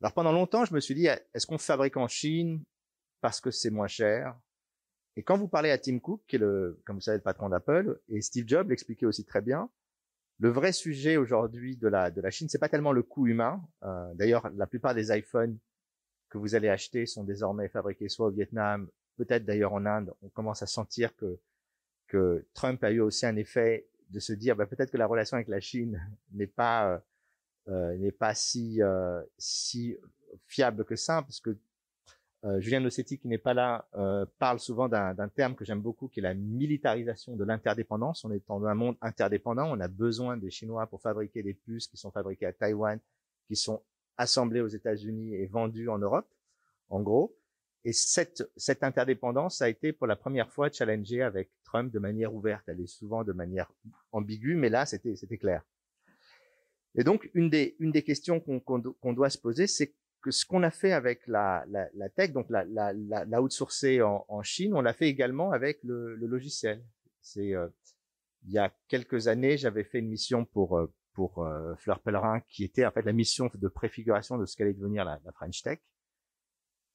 Alors 0.00 0.14
pendant 0.14 0.32
longtemps, 0.32 0.64
je 0.64 0.72
me 0.72 0.80
suis 0.80 0.94
dit, 0.94 1.06
est-ce 1.06 1.46
qu'on 1.46 1.58
fabrique 1.58 1.96
en 1.96 2.08
Chine 2.08 2.64
parce 3.20 3.40
que 3.40 3.50
c'est 3.50 3.70
moins 3.70 3.88
cher 3.88 4.38
Et 5.18 5.24
quand 5.24 5.36
vous 5.36 5.48
parlez 5.48 5.72
à 5.72 5.78
Tim 5.78 5.98
Cook, 5.98 6.22
qui 6.28 6.36
est 6.36 6.38
le, 6.38 6.80
comme 6.84 6.94
vous 6.94 7.02
savez, 7.02 7.16
le 7.16 7.22
patron 7.24 7.48
d'Apple, 7.48 7.98
et 8.08 8.20
Steve 8.22 8.46
Jobs 8.46 8.68
l'expliquait 8.68 9.04
aussi 9.04 9.24
très 9.24 9.42
bien, 9.42 9.68
le 10.38 10.48
vrai 10.48 10.70
sujet 10.70 11.16
aujourd'hui 11.16 11.76
de 11.76 11.88
la 11.88 12.12
de 12.12 12.20
la 12.20 12.30
Chine, 12.30 12.48
c'est 12.48 12.60
pas 12.60 12.68
tellement 12.68 12.92
le 12.92 13.02
coût 13.02 13.26
humain. 13.26 13.60
Euh, 13.82 14.14
D'ailleurs, 14.14 14.48
la 14.54 14.68
plupart 14.68 14.94
des 14.94 15.10
iPhones 15.10 15.58
que 16.28 16.38
vous 16.38 16.54
allez 16.54 16.68
acheter 16.68 17.04
sont 17.04 17.24
désormais 17.24 17.68
fabriqués 17.68 18.08
soit 18.08 18.28
au 18.28 18.30
Vietnam, 18.30 18.88
peut-être 19.16 19.44
d'ailleurs 19.44 19.72
en 19.72 19.86
Inde. 19.86 20.14
On 20.22 20.28
commence 20.28 20.62
à 20.62 20.68
sentir 20.68 21.16
que, 21.16 21.40
que 22.06 22.46
Trump 22.54 22.84
a 22.84 22.92
eu 22.92 23.00
aussi 23.00 23.26
un 23.26 23.34
effet 23.34 23.88
de 24.10 24.20
se 24.20 24.32
dire 24.32 24.54
bah, 24.54 24.66
peut-être 24.66 24.92
que 24.92 24.98
la 24.98 25.08
relation 25.08 25.34
avec 25.34 25.48
la 25.48 25.58
Chine 25.58 26.00
n'est 26.32 26.46
pas 26.46 26.92
euh, 26.92 26.98
euh 27.70 27.96
n'est 27.96 28.12
pas 28.12 28.36
si 28.36 28.80
euh, 28.82 29.20
si 29.36 29.96
fiable 30.46 30.84
que 30.84 30.94
ça, 30.94 31.22
parce 31.22 31.40
que 31.40 31.58
euh, 32.44 32.60
Julien 32.60 32.80
Nossetti, 32.80 33.18
qui 33.18 33.28
n'est 33.28 33.38
pas 33.38 33.54
là, 33.54 33.88
euh, 33.94 34.24
parle 34.38 34.60
souvent 34.60 34.88
d'un 34.88 35.28
terme 35.28 35.54
que 35.54 35.64
j'aime 35.64 35.80
beaucoup, 35.80 36.08
qui 36.08 36.20
est 36.20 36.22
la 36.22 36.34
militarisation 36.34 37.36
de 37.36 37.44
l'interdépendance. 37.44 38.24
On 38.24 38.30
est 38.30 38.46
dans 38.46 38.64
un 38.64 38.74
monde 38.74 38.96
interdépendant, 39.00 39.70
on 39.70 39.80
a 39.80 39.88
besoin 39.88 40.36
des 40.36 40.50
Chinois 40.50 40.86
pour 40.86 41.02
fabriquer 41.02 41.42
des 41.42 41.54
puces 41.54 41.88
qui 41.88 41.96
sont 41.96 42.10
fabriquées 42.10 42.46
à 42.46 42.52
Taïwan, 42.52 43.00
qui 43.48 43.56
sont 43.56 43.82
assemblée 44.16 44.60
aux 44.60 44.68
États-Unis 44.68 45.34
et 45.34 45.46
vendue 45.46 45.88
en 45.88 45.98
Europe, 45.98 46.28
en 46.90 47.00
gros. 47.00 47.36
Et 47.84 47.92
cette, 47.92 48.42
cette 48.56 48.82
interdépendance 48.82 49.62
a 49.62 49.68
été 49.68 49.92
pour 49.92 50.06
la 50.06 50.16
première 50.16 50.52
fois 50.52 50.70
challengée 50.70 51.22
avec 51.22 51.50
Trump 51.64 51.92
de 51.92 51.98
manière 51.98 52.34
ouverte. 52.34 52.64
Elle 52.66 52.80
est 52.80 52.86
souvent 52.86 53.24
de 53.24 53.32
manière 53.32 53.70
ambiguë, 54.12 54.56
mais 54.56 54.68
là, 54.68 54.84
c'était, 54.84 55.38
clair. 55.38 55.62
Et 56.96 57.04
donc, 57.04 57.30
une 57.34 57.48
des, 57.48 57.76
une 57.78 57.92
des 57.92 58.02
questions 58.02 58.40
qu'on, 58.40 59.12
doit 59.12 59.30
se 59.30 59.38
poser, 59.38 59.66
c'est 59.66 59.94
que 60.20 60.30
ce 60.30 60.44
qu'on 60.44 60.62
a 60.62 60.70
fait 60.70 60.92
avec 60.92 61.26
la, 61.26 61.64
la, 61.68 61.88
la 61.94 62.08
tech, 62.08 62.32
donc 62.32 62.50
la, 62.50 62.64
la, 62.64 62.92
la, 62.92 63.24
la 63.24 63.42
outsourcée 63.42 64.02
en, 64.02 64.24
en, 64.28 64.42
Chine, 64.42 64.74
on 64.74 64.80
l'a 64.80 64.92
fait 64.92 65.08
également 65.08 65.52
avec 65.52 65.78
le, 65.82 66.16
le 66.16 66.26
logiciel. 66.26 66.84
C'est, 67.20 67.54
euh, 67.54 67.68
il 68.46 68.52
y 68.52 68.58
a 68.58 68.72
quelques 68.88 69.28
années, 69.28 69.56
j'avais 69.56 69.84
fait 69.84 69.98
une 69.98 70.08
mission 70.08 70.44
pour, 70.44 70.78
euh, 70.78 70.92
pour 71.12 71.44
euh, 71.44 71.74
Fleur 71.76 72.00
Pellerin, 72.00 72.40
qui 72.48 72.64
était 72.64 72.86
en 72.86 72.90
fait 72.90 73.02
la 73.02 73.12
mission 73.12 73.50
de 73.52 73.68
préfiguration 73.68 74.38
de 74.38 74.46
ce 74.46 74.56
qu'allait 74.56 74.74
devenir 74.74 75.04
la, 75.04 75.20
French 75.32 75.62
Tech. 75.62 75.80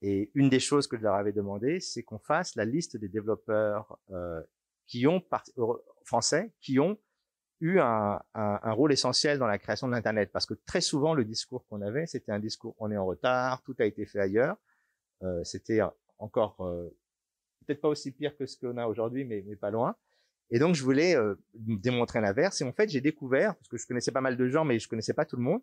Et 0.02 0.32
une 0.34 0.50
des 0.50 0.60
choses 0.60 0.88
que 0.88 0.98
je 0.98 1.04
leur 1.04 1.16
avais 1.16 1.32
demandé, 1.32 1.80
c'est 1.80 2.04
qu'on 2.04 2.20
fasse 2.20 2.56
la 2.56 2.66
liste 2.66 2.98
des 2.98 3.08
développeurs 3.08 3.98
euh, 4.12 4.42
qui 4.86 5.08
ont 5.08 5.24
français 6.04 6.54
qui 6.60 6.80
ont 6.80 7.00
eu 7.66 7.80
un, 7.80 8.22
rôle 8.74 8.92
essentiel 8.92 9.40
dans 9.40 9.48
la 9.48 9.58
création 9.58 9.88
de 9.88 9.94
l'internet, 9.94 10.32
parce 10.32 10.46
que 10.46 10.54
très 10.66 10.82
souvent 10.82 11.14
le 11.14 11.24
discours 11.24 11.66
qu'on 11.68 11.82
avait, 11.82 12.06
c'était 12.06 12.32
un 12.32 12.40
discours 12.40 12.76
on 12.80 12.92
est 12.92 12.98
en 12.98 13.06
retard, 13.06 13.62
tout 13.64 13.76
a 13.80 13.86
été 13.86 14.06
fait 14.06 14.20
ailleurs. 14.20 14.58
Euh, 15.24 15.44
c'était 15.44 15.80
encore 16.20 16.58
peut-être 17.66 17.82
pas 17.82 17.88
aussi 17.88 18.12
pire 18.12 18.36
que 18.36 18.46
ce 18.46 18.58
qu'on 18.58 18.78
a 18.78 18.88
aujourd'hui, 18.88 19.26
mais, 19.26 19.44
mais 19.48 19.56
pas 19.56 19.72
loin. 19.72 19.96
Et 20.50 20.60
donc, 20.60 20.76
je 20.76 20.84
voulais 20.84 21.16
euh, 21.16 21.36
démontrer 21.54 22.22
l'inverse. 22.22 22.62
Et 22.62 22.64
en 22.64 22.74
fait, 22.74 22.90
j'ai 22.90 23.02
découvert, 23.02 23.56
parce 23.56 23.68
que 23.68 23.78
je 23.78 23.88
connaissais 23.88 24.12
pas 24.12 24.22
mal 24.22 24.38
de 24.38 24.48
gens, 24.48 24.66
mais 24.66 24.80
je 24.80 24.88
connaissais 24.88 25.14
pas 25.14 25.26
tout 25.26 25.38
le 25.38 25.44
monde, 25.44 25.62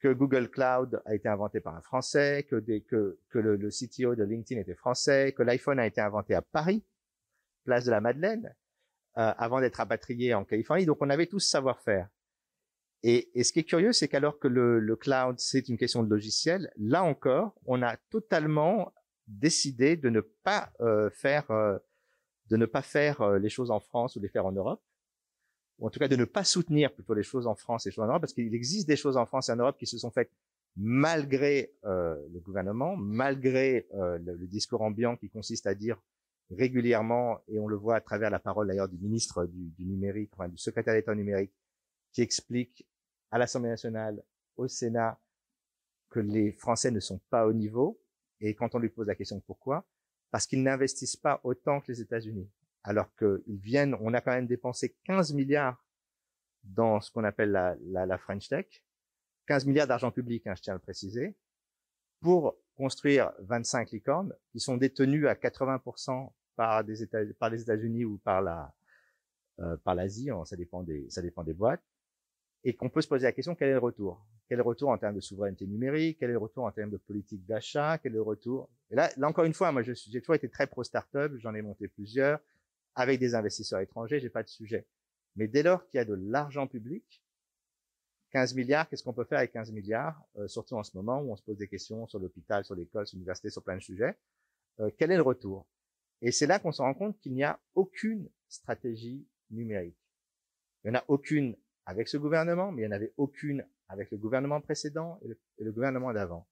que 0.00 0.12
Google 0.12 0.48
Cloud 0.50 1.02
a 1.04 1.14
été 1.14 1.28
inventé 1.28 1.60
par 1.60 1.74
un 1.76 1.80
Français, 1.80 2.46
que, 2.48 2.56
des, 2.56 2.80
que, 2.82 3.18
que 3.28 3.38
le, 3.38 3.56
le, 3.56 3.68
CTO 3.70 4.14
de 4.14 4.24
LinkedIn 4.24 4.60
était 4.60 4.74
français, 4.74 5.32
que 5.32 5.42
l'iPhone 5.42 5.78
a 5.78 5.86
été 5.86 6.00
inventé 6.00 6.34
à 6.34 6.42
Paris, 6.42 6.84
place 7.64 7.84
de 7.84 7.90
la 7.90 8.00
Madeleine, 8.00 8.46
euh, 8.46 8.63
avant 9.16 9.60
d'être 9.60 9.76
rapatrié 9.76 10.34
en 10.34 10.44
Californie. 10.44 10.86
Donc, 10.86 10.98
on 11.00 11.10
avait 11.10 11.26
tous 11.26 11.40
savoir-faire. 11.40 12.08
Et, 13.02 13.30
et, 13.38 13.44
ce 13.44 13.52
qui 13.52 13.60
est 13.60 13.64
curieux, 13.64 13.92
c'est 13.92 14.08
qu'alors 14.08 14.38
que 14.38 14.48
le, 14.48 14.80
le 14.80 14.96
cloud, 14.96 15.38
c'est 15.38 15.68
une 15.68 15.76
question 15.76 16.02
de 16.02 16.08
logiciel, 16.08 16.72
là 16.78 17.04
encore, 17.04 17.54
on 17.66 17.82
a 17.82 17.96
totalement 18.10 18.92
décidé 19.26 19.96
de 19.96 20.08
ne 20.08 20.20
pas 20.20 20.72
euh, 20.80 21.10
faire 21.10 21.50
euh, 21.50 21.78
de 22.50 22.56
ne 22.56 22.66
pas 22.66 22.82
faire 22.82 23.20
euh, 23.22 23.38
les 23.38 23.48
choses 23.48 23.70
en 23.70 23.80
France 23.80 24.16
ou 24.16 24.20
les 24.20 24.28
faire 24.28 24.46
en 24.46 24.52
Europe, 24.52 24.82
ou 25.78 25.86
en 25.86 25.90
tout 25.90 25.98
cas 25.98 26.08
de 26.08 26.16
ne 26.16 26.24
pas 26.24 26.44
soutenir 26.44 26.92
plutôt 26.92 27.14
les 27.14 27.22
choses 27.22 27.46
en 27.46 27.54
France 27.54 27.86
et 27.86 27.90
les 27.90 27.94
choses 27.94 28.04
en 28.04 28.08
Europe, 28.08 28.22
parce 28.22 28.32
qu'il 28.32 28.54
existe 28.54 28.86
des 28.86 28.96
choses 28.96 29.16
en 29.16 29.26
France 29.26 29.48
et 29.48 29.52
en 29.52 29.56
Europe 29.56 29.78
qui 29.78 29.86
se 29.86 29.98
sont 29.98 30.10
faites 30.10 30.30
malgré 30.76 31.72
euh, 31.84 32.16
le 32.32 32.40
gouvernement, 32.40 32.96
malgré 32.96 33.86
euh, 33.94 34.18
le, 34.18 34.46
discours 34.46 34.82
ambiant 34.82 35.16
qui 35.16 35.30
consiste 35.30 35.66
à 35.66 35.74
dire 35.74 36.00
régulièrement, 36.54 37.40
et 37.48 37.58
on 37.58 37.66
le 37.66 37.76
voit 37.76 37.96
à 37.96 38.00
travers 38.00 38.30
la 38.30 38.38
parole 38.38 38.68
d'ailleurs 38.68 38.88
du 38.88 38.98
ministre 38.98 39.46
du, 39.46 39.84
numérique, 39.84 40.30
du 40.48 40.58
secrétaire 40.58 40.94
d'État 40.94 41.14
numérique, 41.14 41.52
qui 42.12 42.22
explique 42.22 42.86
à 43.30 43.38
l'Assemblée 43.38 43.70
nationale, 43.70 44.22
au 44.56 44.68
Sénat, 44.68 45.20
que 46.10 46.20
les 46.20 46.52
Français 46.52 46.90
ne 46.90 47.00
sont 47.00 47.20
pas 47.30 47.46
au 47.46 47.52
niveau, 47.52 48.00
et 48.40 48.54
quand 48.54 48.74
on 48.74 48.78
lui 48.78 48.88
pose 48.88 49.08
la 49.08 49.14
question 49.14 49.40
pourquoi, 49.40 49.84
parce 50.30 50.46
qu'ils 50.46 50.62
n'investissent 50.62 51.16
pas 51.16 51.40
autant 51.44 51.80
que 51.80 51.92
les 51.92 52.00
États-Unis. 52.00 52.50
Alors 52.82 53.14
qu'ils 53.16 53.58
viennent, 53.60 53.96
on 54.00 54.14
a 54.14 54.20
quand 54.20 54.32
même 54.32 54.46
dépensé 54.46 54.96
15 55.04 55.32
milliards 55.32 55.82
dans 56.62 57.00
ce 57.00 57.10
qu'on 57.10 57.24
appelle 57.24 57.50
la, 57.50 58.18
French 58.18 58.48
Tech, 58.48 58.66
15 59.46 59.66
milliards 59.66 59.86
d'argent 59.86 60.10
public, 60.10 60.46
hein, 60.46 60.54
je 60.56 60.62
tiens 60.62 60.74
à 60.74 60.76
le 60.76 60.82
préciser, 60.82 61.36
pour 62.20 62.56
construire 62.76 63.32
25 63.40 63.90
licornes 63.90 64.34
qui 64.50 64.60
sont 64.60 64.76
détenues 64.76 65.28
à 65.28 65.34
80% 65.34 66.32
par, 66.56 66.84
des 66.84 67.02
États, 67.02 67.20
par 67.38 67.50
les 67.50 67.62
États-Unis 67.62 68.04
ou 68.04 68.18
par 68.18 68.42
la 68.42 68.72
euh, 69.60 69.76
par 69.84 69.94
l'Asie, 69.94 70.30
ça 70.46 70.56
dépend 70.56 70.82
des 70.82 71.08
ça 71.10 71.22
dépend 71.22 71.44
des 71.44 71.54
boîtes. 71.54 71.82
et 72.64 72.74
qu'on 72.74 72.90
peut 72.90 73.00
se 73.02 73.08
poser 73.08 73.24
la 73.24 73.32
question 73.32 73.54
quel 73.54 73.68
est 73.68 73.72
le 73.72 73.78
retour? 73.78 74.26
Quel 74.48 74.56
est 74.56 74.62
le 74.62 74.68
retour 74.68 74.90
en 74.90 74.98
termes 74.98 75.14
de 75.14 75.20
souveraineté 75.20 75.66
numérique? 75.66 76.18
Quel 76.18 76.30
est 76.30 76.34
le 76.34 76.38
retour 76.38 76.64
en 76.64 76.72
termes 76.72 76.90
de 76.90 76.96
politique 76.96 77.46
d'achat? 77.46 77.98
Quel 77.98 78.12
est 78.12 78.16
le 78.16 78.22
retour? 78.22 78.68
Et 78.90 78.96
là, 78.96 79.10
là 79.16 79.28
encore 79.28 79.44
une 79.44 79.54
fois, 79.54 79.72
moi, 79.72 79.82
j'ai 79.82 80.20
toujours 80.20 80.34
été 80.34 80.48
très 80.48 80.66
pro 80.66 80.84
startup. 80.84 81.34
J'en 81.36 81.54
ai 81.54 81.62
monté 81.62 81.88
plusieurs 81.88 82.40
avec 82.94 83.20
des 83.20 83.34
investisseurs 83.34 83.80
étrangers. 83.80 84.20
J'ai 84.20 84.28
pas 84.28 84.42
de 84.42 84.48
sujet. 84.48 84.86
Mais 85.36 85.48
dès 85.48 85.62
lors 85.62 85.86
qu'il 85.86 85.98
y 85.98 86.00
a 86.00 86.04
de 86.04 86.14
l'argent 86.14 86.66
public, 86.66 87.22
15 88.32 88.54
milliards, 88.54 88.88
qu'est-ce 88.88 89.02
qu'on 89.02 89.12
peut 89.12 89.24
faire 89.24 89.38
avec 89.38 89.52
15 89.52 89.72
milliards? 89.72 90.20
Euh, 90.36 90.48
Surtout 90.48 90.76
en 90.76 90.82
ce 90.82 90.96
moment 90.96 91.20
où 91.20 91.32
on 91.32 91.36
se 91.36 91.42
pose 91.42 91.56
des 91.56 91.68
questions 91.68 92.06
sur 92.06 92.18
l'hôpital, 92.18 92.64
sur 92.64 92.74
l'école, 92.74 93.06
sur 93.06 93.16
l'université, 93.16 93.48
sur 93.48 93.62
plein 93.62 93.76
de 93.76 93.82
sujets. 93.82 94.16
Euh, 94.80 94.90
quel 94.98 95.10
est 95.12 95.16
le 95.16 95.22
retour? 95.22 95.66
Et 96.24 96.32
c'est 96.32 96.46
là 96.46 96.58
qu'on 96.58 96.72
se 96.72 96.80
rend 96.80 96.94
compte 96.94 97.20
qu'il 97.20 97.34
n'y 97.34 97.44
a 97.44 97.60
aucune 97.74 98.30
stratégie 98.48 99.28
numérique. 99.50 99.98
Il 100.82 100.90
n'y 100.90 100.96
en 100.96 101.00
a 101.00 101.04
aucune 101.08 101.54
avec 101.84 102.08
ce 102.08 102.16
gouvernement, 102.16 102.72
mais 102.72 102.80
il 102.80 102.86
n'y 102.86 102.92
en 102.94 102.96
avait 102.96 103.12
aucune 103.18 103.66
avec 103.88 104.10
le 104.10 104.16
gouvernement 104.16 104.62
précédent 104.62 105.20
et 105.22 105.28
le, 105.62 105.70
gouvernement 105.70 106.14
d'avant. 106.14 106.48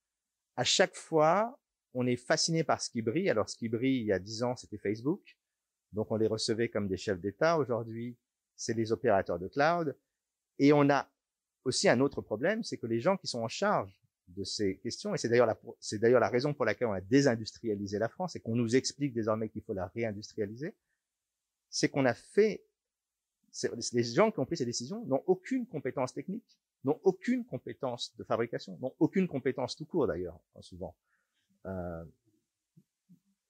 À 0.56 0.64
chaque 0.64 0.94
fois, 0.94 1.58
on 1.94 2.06
est 2.06 2.16
fasciné 2.16 2.64
par 2.64 2.82
ce 2.82 2.90
qui 2.90 3.00
brille. 3.00 3.30
Alors, 3.30 3.48
ce 3.48 3.56
qui 3.56 3.70
brille, 3.70 4.00
il 4.00 4.06
y 4.06 4.12
a 4.12 4.18
dix 4.18 4.42
ans, 4.42 4.56
c'était 4.56 4.76
Facebook. 4.76 5.38
Donc, 5.92 6.11
on 6.11 6.16
les 6.16 6.26
recevait 6.26 6.68
comme 6.68 6.87
des 6.87 6.98
chefs 6.98 7.20
d'État. 7.20 7.56
Aujourd'hui, 7.56 8.18
c'est 8.56 8.74
les 8.74 8.92
opérateurs 8.92 9.38
de 9.38 9.48
cloud. 9.48 9.96
Et 10.58 10.74
on 10.74 10.90
a 10.90 11.11
aussi 11.64 11.88
un 11.88 12.00
autre 12.00 12.20
problème, 12.20 12.62
c'est 12.62 12.76
que 12.76 12.87
les 12.87 13.00
gens 13.00 13.16
qui 13.16 13.26
sont 13.26 13.40
en 13.40 13.48
charge 13.48 14.02
de 14.28 14.44
ces 14.44 14.78
questions, 14.78 15.14
et 15.14 15.18
c'est 15.18 15.28
d'ailleurs 15.28 15.46
la, 15.46 15.58
c'est 15.78 15.98
d'ailleurs 15.98 16.20
la 16.20 16.28
raison 16.28 16.54
pour 16.54 16.64
laquelle 16.64 16.88
on 16.88 16.92
a 16.92 17.00
désindustrialisé 17.00 17.98
la 17.98 18.08
France 18.08 18.37
et 18.37 18.40
qu'on 18.40 18.56
nous 18.56 18.76
explique 18.76 19.12
désormais 19.12 19.48
qu'il 19.48 19.62
faut 19.62 19.74
la 19.74 19.87
réindustrialiser, 19.88 20.74
c'est 21.68 21.88
qu'on 21.88 22.06
a 22.06 22.14
fait 22.14 22.64
les 23.92 24.04
gens 24.04 24.30
qui 24.30 24.40
ont 24.40 24.46
pris 24.46 24.56
ces 24.56 24.64
décisions 24.64 25.04
n'ont 25.04 25.22
aucune 25.26 25.66
compétence 25.66 26.14
technique, 26.14 26.58
n'ont 26.85 26.98
aucune 27.04 27.44
compétence 27.44 28.16
de 28.16 28.24
fabrication, 28.24 28.78
n'ont 28.80 28.94
aucune 28.98 29.28
compétence 29.28 29.76
tout 29.76 29.85
court 29.85 30.06
d'ailleurs, 30.06 30.40
souvent. 30.61 30.96
Euh, 31.66 32.04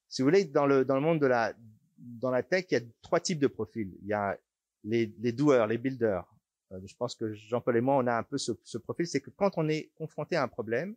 si 0.08 0.22
vous 0.22 0.26
voulez, 0.26 0.44
dans 0.44 0.66
le, 0.66 0.85
dans 0.85 0.96
le 0.96 1.00
monde 1.00 1.20
de 1.20 1.26
la, 1.26 1.54
dans 1.98 2.30
la 2.30 2.42
tech, 2.42 2.66
il 2.70 2.74
y 2.74 2.76
a 2.76 2.85
trois 3.00 3.20
types 3.20 3.38
de 3.38 3.46
profils. 3.46 3.96
Il 4.02 4.08
y 4.08 4.12
a 4.12 4.38
les, 4.85 5.14
les 5.18 5.32
doueurs, 5.32 5.66
les 5.66 5.78
builders. 5.78 6.26
Euh, 6.72 6.80
je 6.85 6.94
pense 6.96 7.14
que 7.14 7.32
Jean-Paul 7.32 7.76
et 7.76 7.80
moi, 7.80 7.96
on 7.96 8.06
a 8.06 8.14
un 8.14 8.22
peu 8.22 8.38
ce, 8.38 8.52
ce 8.64 8.78
profil. 8.78 9.06
C'est 9.06 9.20
que 9.20 9.30
quand 9.30 9.52
on 9.56 9.68
est 9.68 9.90
confronté 9.94 10.37
à 10.37 10.42
un 10.42 10.48
problème, 10.48 10.96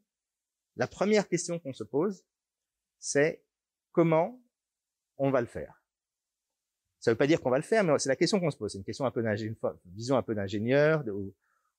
la 0.75 0.88
première 0.88 1.27
question 1.27 1.59
qu'on 1.59 1.73
se 1.73 1.83
pose, 1.83 2.23
c'est 2.99 3.43
comment 3.91 4.41
on 5.17 5.31
va 5.31 5.41
le 5.41 5.47
faire? 5.47 5.81
Ça 6.99 7.11
ne 7.11 7.13
veut 7.13 7.17
pas 7.17 7.27
dire 7.27 7.39
qu'on 7.39 7.51
va 7.51 7.57
le 7.57 7.63
faire, 7.63 7.83
mais 7.83 7.97
c'est 7.99 8.09
la 8.09 8.15
question 8.15 8.39
qu'on 8.39 8.51
se 8.51 8.57
pose. 8.57 8.71
C'est 8.71 8.77
une 8.79 8.83
question 8.83 9.05
un 9.05 9.11
peu 9.11 9.21
d'ingénieur, 9.21 9.55
un 10.11 10.23
peu 10.23 10.35
d'ingénieur 10.35 11.03
ou, 11.07 11.33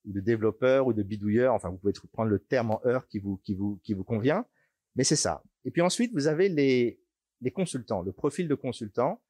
de 0.04 0.20
développeur 0.20 0.86
ou 0.86 0.92
de 0.92 1.02
bidouilleur. 1.02 1.52
Enfin, 1.52 1.68
vous 1.68 1.78
pouvez 1.78 1.92
prendre 2.12 2.30
le 2.30 2.38
terme 2.38 2.70
en 2.70 2.80
heure 2.86 3.08
qui 3.08 3.18
vous 3.18 4.04
convient. 4.06 4.46
Mais 4.94 5.04
c'est 5.04 5.16
ça. 5.16 5.42
Et 5.64 5.70
puis 5.70 5.82
ensuite, 5.82 6.12
vous 6.12 6.28
avez 6.28 6.48
les, 6.48 7.00
les 7.40 7.50
consultants, 7.50 8.02
le 8.02 8.12
profil 8.12 8.48
de 8.48 8.54
consultant. 8.54 9.20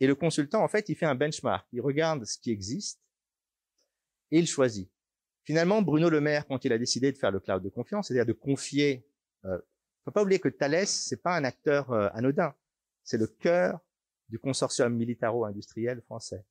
Et 0.00 0.06
le 0.06 0.14
consultant, 0.14 0.62
en 0.62 0.68
fait, 0.68 0.88
il 0.88 0.96
fait 0.96 1.06
un 1.06 1.14
benchmark. 1.14 1.66
Il 1.72 1.80
regarde 1.80 2.24
ce 2.24 2.38
qui 2.38 2.50
existe 2.50 3.00
et 4.32 4.38
il 4.38 4.48
choisit. 4.48 4.90
Finalement, 5.44 5.82
Bruno 5.82 6.08
Le 6.08 6.20
Maire, 6.20 6.46
quand 6.46 6.64
il 6.64 6.72
a 6.72 6.78
décidé 6.78 7.12
de 7.12 7.18
faire 7.18 7.30
le 7.30 7.38
cloud 7.38 7.62
de 7.62 7.68
confiance, 7.68 8.08
c'est-à-dire 8.08 8.26
de 8.26 8.32
confier, 8.32 9.06
euh, 9.44 9.58
faut 10.04 10.10
pas 10.10 10.22
oublier 10.22 10.40
que 10.40 10.48
Thales, 10.48 10.86
c'est 10.86 11.22
pas 11.22 11.36
un 11.36 11.44
acteur 11.44 11.92
euh, 11.92 12.08
anodin. 12.14 12.54
C'est 13.04 13.18
le 13.18 13.26
cœur 13.26 13.80
du 14.28 14.38
consortium 14.38 14.94
militaro-industriel 14.94 16.00
français. 16.02 16.44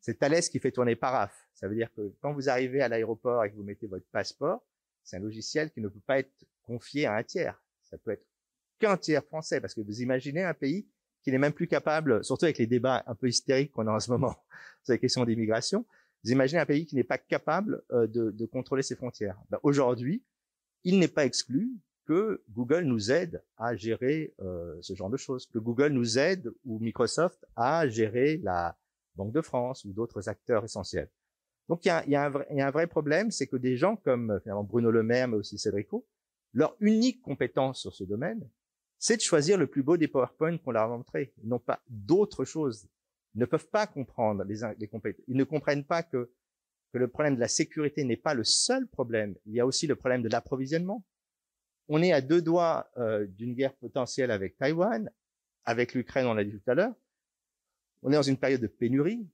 C'est 0.00 0.18
Thales 0.18 0.42
qui 0.42 0.58
fait 0.58 0.72
tourner 0.72 0.96
Paraf. 0.96 1.32
Ça 1.54 1.68
veut 1.68 1.74
dire 1.76 1.92
que 1.94 2.12
quand 2.20 2.32
vous 2.32 2.48
arrivez 2.48 2.82
à 2.82 2.88
l'aéroport 2.88 3.44
et 3.44 3.50
que 3.50 3.56
vous 3.56 3.62
mettez 3.62 3.86
votre 3.86 4.06
passeport, 4.06 4.64
c'est 5.04 5.16
un 5.16 5.20
logiciel 5.20 5.70
qui 5.70 5.80
ne 5.80 5.88
peut 5.88 6.00
pas 6.06 6.18
être 6.18 6.32
confié 6.62 7.06
à 7.06 7.14
un 7.14 7.22
tiers. 7.22 7.62
Ça 7.82 7.98
peut 7.98 8.12
être 8.12 8.26
qu'un 8.78 8.96
tiers 8.96 9.24
français, 9.24 9.60
parce 9.60 9.74
que 9.74 9.80
vous 9.80 10.00
imaginez 10.00 10.42
un 10.42 10.54
pays 10.54 10.88
qui 11.22 11.30
n'est 11.30 11.38
même 11.38 11.52
plus 11.52 11.68
capable, 11.68 12.24
surtout 12.24 12.46
avec 12.46 12.58
les 12.58 12.66
débats 12.66 13.04
un 13.06 13.14
peu 13.14 13.28
hystériques 13.28 13.70
qu'on 13.72 13.86
a 13.86 13.92
en 13.92 14.00
ce 14.00 14.10
moment 14.10 14.34
sur 14.82 14.92
les 14.92 14.98
questions 14.98 15.24
d'immigration, 15.24 15.86
vous 16.24 16.32
imaginez 16.32 16.60
un 16.60 16.66
pays 16.66 16.86
qui 16.86 16.94
n'est 16.94 17.04
pas 17.04 17.18
capable 17.18 17.82
euh, 17.90 18.06
de, 18.06 18.30
de 18.30 18.46
contrôler 18.46 18.82
ses 18.82 18.96
frontières. 18.96 19.38
Ben, 19.50 19.58
Aujourd'hui, 19.62 20.24
il 20.84 20.98
n'est 20.98 21.08
pas 21.08 21.24
exclu 21.24 21.72
que 22.06 22.42
Google 22.50 22.82
nous 22.82 23.10
aide 23.10 23.42
à 23.56 23.76
gérer 23.76 24.34
euh, 24.40 24.76
ce 24.80 24.94
genre 24.94 25.10
de 25.10 25.16
choses, 25.16 25.46
que 25.46 25.58
Google 25.58 25.92
nous 25.92 26.18
aide 26.18 26.52
ou 26.64 26.78
Microsoft 26.78 27.44
à 27.56 27.86
gérer 27.88 28.38
la 28.38 28.76
Banque 29.14 29.32
de 29.32 29.42
France 29.42 29.84
ou 29.84 29.92
d'autres 29.92 30.28
acteurs 30.28 30.64
essentiels. 30.64 31.10
Donc 31.68 31.84
il 31.84 31.88
y 31.88 31.90
a, 31.90 32.04
y, 32.06 32.16
a 32.16 32.30
y 32.50 32.60
a, 32.60 32.66
un 32.66 32.70
vrai 32.70 32.86
problème, 32.86 33.30
c'est 33.30 33.46
que 33.46 33.56
des 33.56 33.76
gens 33.76 33.96
comme 33.96 34.40
finalement 34.42 34.64
Bruno 34.64 34.90
Le 34.90 35.02
Maire, 35.02 35.28
mais 35.28 35.36
aussi 35.36 35.58
Cédrico, 35.58 36.06
leur 36.52 36.76
unique 36.80 37.22
compétence 37.22 37.80
sur 37.80 37.94
ce 37.94 38.04
domaine, 38.04 38.48
c'est 38.98 39.16
de 39.16 39.22
choisir 39.22 39.58
le 39.58 39.66
plus 39.66 39.82
beau 39.82 39.96
des 39.96 40.08
PowerPoint 40.08 40.58
qu'on 40.58 40.70
leur 40.70 40.84
a 40.84 40.88
montré. 40.88 41.32
N'ont 41.44 41.58
pas 41.58 41.82
d'autre 41.88 42.44
chose. 42.44 42.88
Ne 43.34 43.44
peuvent 43.44 43.68
pas 43.68 43.86
comprendre 43.86 44.44
les, 44.44 44.60
les 44.78 44.88
compétences. 44.88 45.24
Ils 45.28 45.36
ne 45.36 45.44
comprennent 45.44 45.84
pas 45.84 46.02
que, 46.02 46.30
que 46.92 46.98
le 46.98 47.08
problème 47.08 47.34
de 47.34 47.40
la 47.40 47.48
sécurité 47.48 48.04
n'est 48.04 48.16
pas 48.16 48.34
le 48.34 48.44
seul 48.44 48.86
problème. 48.86 49.34
Il 49.46 49.54
y 49.54 49.60
a 49.60 49.66
aussi 49.66 49.86
le 49.86 49.96
problème 49.96 50.22
de 50.22 50.28
l'approvisionnement 50.28 51.04
on 51.88 52.02
est 52.02 52.12
à 52.12 52.20
deux 52.20 52.42
doigts 52.42 52.90
euh, 52.96 53.26
d'une 53.26 53.54
guerre 53.54 53.74
potentielle 53.74 54.30
avec 54.30 54.56
Taïwan, 54.56 55.10
avec 55.64 55.94
l'Ukraine, 55.94 56.26
on 56.26 56.34
l'a 56.34 56.44
dit 56.44 56.52
tout 56.52 56.70
à 56.70 56.74
l'heure. 56.74 56.94
On 58.02 58.10
est 58.10 58.14
dans 58.14 58.22
une 58.22 58.38
période 58.38 58.60
de 58.60 58.66
pénurie 58.66 59.28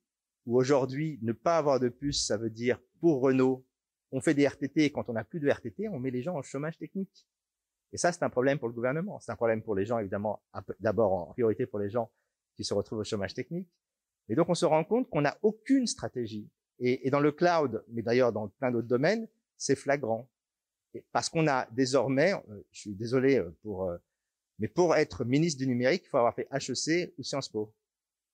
où 0.46 0.56
aujourd'hui, 0.56 1.18
ne 1.22 1.32
pas 1.32 1.58
avoir 1.58 1.78
de 1.78 1.88
puce, 1.88 2.26
ça 2.26 2.36
veut 2.36 2.50
dire 2.50 2.80
pour 3.00 3.20
Renault, 3.20 3.64
on 4.10 4.20
fait 4.20 4.34
des 4.34 4.46
RTT 4.46 4.84
et 4.84 4.90
quand 4.90 5.08
on 5.08 5.12
n'a 5.12 5.24
plus 5.24 5.40
de 5.40 5.48
RTT, 5.48 5.88
on 5.88 5.98
met 5.98 6.10
les 6.10 6.22
gens 6.22 6.36
en 6.36 6.42
chômage 6.42 6.78
technique. 6.78 7.26
Et 7.92 7.96
ça, 7.96 8.12
c'est 8.12 8.22
un 8.22 8.30
problème 8.30 8.58
pour 8.58 8.68
le 8.68 8.74
gouvernement. 8.74 9.20
C'est 9.20 9.32
un 9.32 9.36
problème 9.36 9.62
pour 9.62 9.74
les 9.74 9.84
gens, 9.84 9.98
évidemment, 9.98 10.42
d'abord 10.80 11.12
en 11.12 11.26
priorité 11.26 11.66
pour 11.66 11.78
les 11.78 11.90
gens 11.90 12.10
qui 12.54 12.64
se 12.64 12.74
retrouvent 12.74 12.98
au 12.98 13.04
chômage 13.04 13.34
technique. 13.34 13.68
Et 14.28 14.34
donc, 14.34 14.48
on 14.48 14.54
se 14.54 14.66
rend 14.66 14.84
compte 14.84 15.08
qu'on 15.08 15.22
n'a 15.22 15.38
aucune 15.42 15.86
stratégie. 15.86 16.48
Et, 16.80 17.06
et, 17.06 17.10
dans 17.10 17.20
le 17.20 17.32
cloud, 17.32 17.84
mais 17.88 18.02
d'ailleurs 18.02 18.32
dans 18.32 18.48
plein 18.48 18.70
d'autres 18.70 18.86
domaines, 18.86 19.26
c'est 19.56 19.74
flagrant 19.74 20.28
parce 21.12 21.28
qu'on 21.28 21.46
a 21.46 21.66
désormais, 21.72 22.32
euh, 22.32 22.62
je 22.72 22.80
suis 22.80 22.94
désolé 22.94 23.38
euh, 23.38 23.50
pour, 23.62 23.84
euh, 23.84 23.96
mais 24.58 24.68
pour 24.68 24.96
être 24.96 25.24
ministre 25.24 25.58
du 25.58 25.66
numérique, 25.66 26.04
il 26.04 26.08
faut 26.08 26.18
avoir 26.18 26.34
fait 26.34 26.48
HEC 26.52 27.14
ou 27.18 27.22
Sciences 27.22 27.48
Po. 27.48 27.74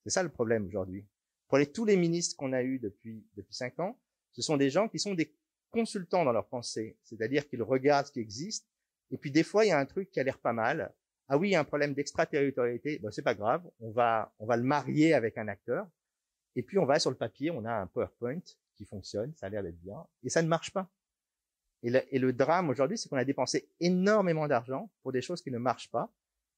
C'est 0.03 0.11
ça 0.11 0.23
le 0.23 0.29
problème 0.29 0.67
aujourd'hui. 0.67 1.05
Pour 1.49 1.59
les, 1.59 1.67
tous 1.67 1.85
les 1.85 1.97
ministres 1.97 2.37
qu'on 2.37 2.53
a 2.53 2.63
eus 2.63 2.79
depuis 2.79 3.25
depuis 3.37 3.55
cinq 3.55 3.79
ans, 3.81 3.99
ce 4.33 4.43
sont 4.43 4.57
des 4.57 4.71
gens 4.71 4.89
qui 4.89 4.99
sont 4.99 5.15
des 5.15 5.35
consultants 5.71 6.25
dans 6.25 6.33
leur 6.33 6.47
pensée, 6.49 6.97
c'est-à-dire 7.03 7.49
qu'ils 7.49 7.63
regardent 7.63 8.07
ce 8.07 8.13
qui 8.13 8.21
existe, 8.21 8.67
et 9.11 9.19
puis 9.19 9.31
des 9.31 9.43
fois 9.43 9.65
il 9.65 9.69
y 9.69 9.73
a 9.73 9.79
un 9.79 9.87
truc 9.87 10.11
qui 10.11 10.21
a 10.21 10.23
l'air 10.23 10.39
pas 10.39 10.53
mal. 10.53 10.93
Ah 11.29 11.39
oui, 11.39 11.49
il 11.49 11.53
y 11.53 11.55
a 11.55 11.61
un 11.61 11.65
problème 11.65 11.95
d'extraterritorialité, 11.95 12.99
bon 12.99 13.11
c'est 13.11 13.23
pas 13.23 13.35
grave, 13.35 13.63
on 13.81 13.91
va 13.91 14.35
on 14.39 14.47
va 14.47 14.57
le 14.57 14.63
marier 14.63 15.15
avec 15.15 15.39
un 15.39 15.49
acteur, 15.49 15.87
et 16.57 16.63
puis 16.63 16.79
on 16.79 16.85
va 16.85 16.99
sur 16.99 17.11
le 17.11 17.17
papier, 17.17 17.51
on 17.51 17.65
a 17.65 17.73
un 17.73 17.87
PowerPoint 17.87 18.43
qui 18.77 18.85
fonctionne, 18.85 19.33
ça 19.37 19.47
a 19.47 19.49
l'air 19.49 19.63
d'être 19.63 19.81
bien, 19.81 20.07
et 20.23 20.29
ça 20.29 20.43
ne 20.43 20.49
marche 20.49 20.73
pas. 20.73 20.91
Et 21.85 22.19
le, 22.19 22.33
drame 22.33 22.71
aujourd'hui, 22.71 22.97
c'est 22.97 23.11
qu'on 23.11 23.19
a 23.19 23.27
dépensé 23.27 23.69
énormément 23.79 24.49
d'argent 24.49 24.91
pour 25.03 25.13
des 25.13 25.21
choses 25.21 25.43
qui 25.43 25.51
ne 25.51 25.59
marchent 25.59 25.91
pas. 25.91 26.11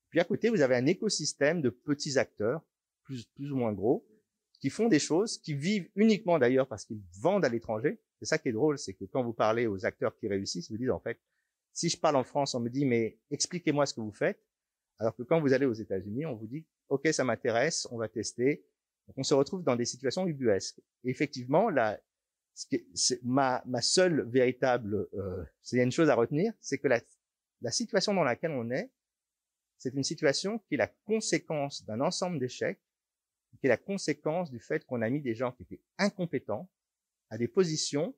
Puis 0.09 0.20
à 0.20 0.24
côté, 0.24 0.50
vous 0.50 0.61
avez 0.61 0.76
un 0.76 0.87
écosystème 0.87 1.62
de 1.62 1.68
petits 1.68 2.16
acteurs, 2.16 2.64
plus, 3.02 3.26
plus 3.35 3.50
ou 3.50 3.57
moins 3.57 3.72
gros, 3.72 4.07
qui 4.61 4.70
font 4.70 4.87
des 4.87 5.00
choses, 5.00 5.38
qui 5.38 5.55
vivent 5.55 5.90
uniquement 5.96 6.38
d'ailleurs 6.38 6.68
parce 6.68 6.85
qu'ils 6.85 7.02
vendent 7.20 7.44
à 7.44 7.48
l'étranger. 7.48 8.00
C'est 8.20 8.26
ça 8.26 8.38
qui 8.38 8.50
est 8.50 8.52
drôle, 8.52 8.79
c'est 8.79 8.94
que 8.94 9.05
quand 9.05 9.24
vous 9.24 9.33
parlez 9.33 9.66
aux 9.66 9.85
acteurs 9.85 10.16
qui 10.16 10.29
réussissent, 10.29 10.70
vous 10.70 10.79
dites 10.79 10.90
en 10.90 11.00
fait, 11.00 11.20
si 11.72 11.88
je 11.88 11.98
parle 11.98 12.16
en 12.16 12.24
France, 12.24 12.55
on 12.55 12.61
me 12.61 12.70
dit 12.70 12.87
mais 12.87 13.18
expliquez-moi 13.33 13.85
ce 13.85 13.94
que 13.94 14.00
vous 14.00 14.12
faites, 14.12 14.46
alors 14.99 15.15
que 15.15 15.23
quand 15.23 15.41
vous 15.41 15.53
allez 15.53 15.67
aux 15.67 15.75
États-Unis, 15.75 16.27
on 16.27 16.35
vous 16.35 16.47
dit 16.47 16.65
ok 16.89 17.09
ça 17.13 17.25
m'intéresse, 17.25 17.87
on 17.91 17.99
va 17.99 18.09
tester. 18.09 18.65
Donc 19.07 19.19
on 19.19 19.23
se 19.23 19.35
retrouve 19.35 19.63
dans 19.63 19.77
des 19.77 19.85
situations 19.85 20.27
ubuesques. 20.27 20.81
Effectivement, 21.05 21.71
la, 21.71 22.01
c'est 22.55 23.23
ma, 23.23 23.63
ma 23.67 23.83
seule 23.83 24.23
véritable, 24.29 25.09
euh, 25.15 25.45
a 25.73 25.77
une 25.77 25.93
chose 25.93 26.09
à 26.09 26.15
retenir, 26.15 26.53
c'est 26.61 26.79
que 26.79 26.89
la, 26.89 27.01
la 27.61 27.71
situation 27.71 28.15
dans 28.15 28.25
laquelle 28.25 28.53
on 28.53 28.71
est, 28.71 28.91
c'est 29.79 29.95
une 29.95 30.03
situation 30.03 30.59
qui 30.61 30.75
est 30.75 30.79
la 30.79 30.91
conséquence 31.05 31.85
d'un 31.85 32.01
ensemble 32.01 32.39
d'échecs, 32.39 32.81
qui 33.61 33.67
est 33.67 33.69
la 33.69 33.77
conséquence 33.77 34.51
du 34.51 34.59
fait 34.59 34.85
qu'on 34.85 35.03
a 35.03 35.11
mis 35.11 35.21
des 35.21 35.35
gens 35.35 35.53
qui 35.53 35.63
étaient 35.63 35.81
incompétents 35.99 36.69
à 37.31 37.39
des 37.39 37.49
positions 37.49 38.15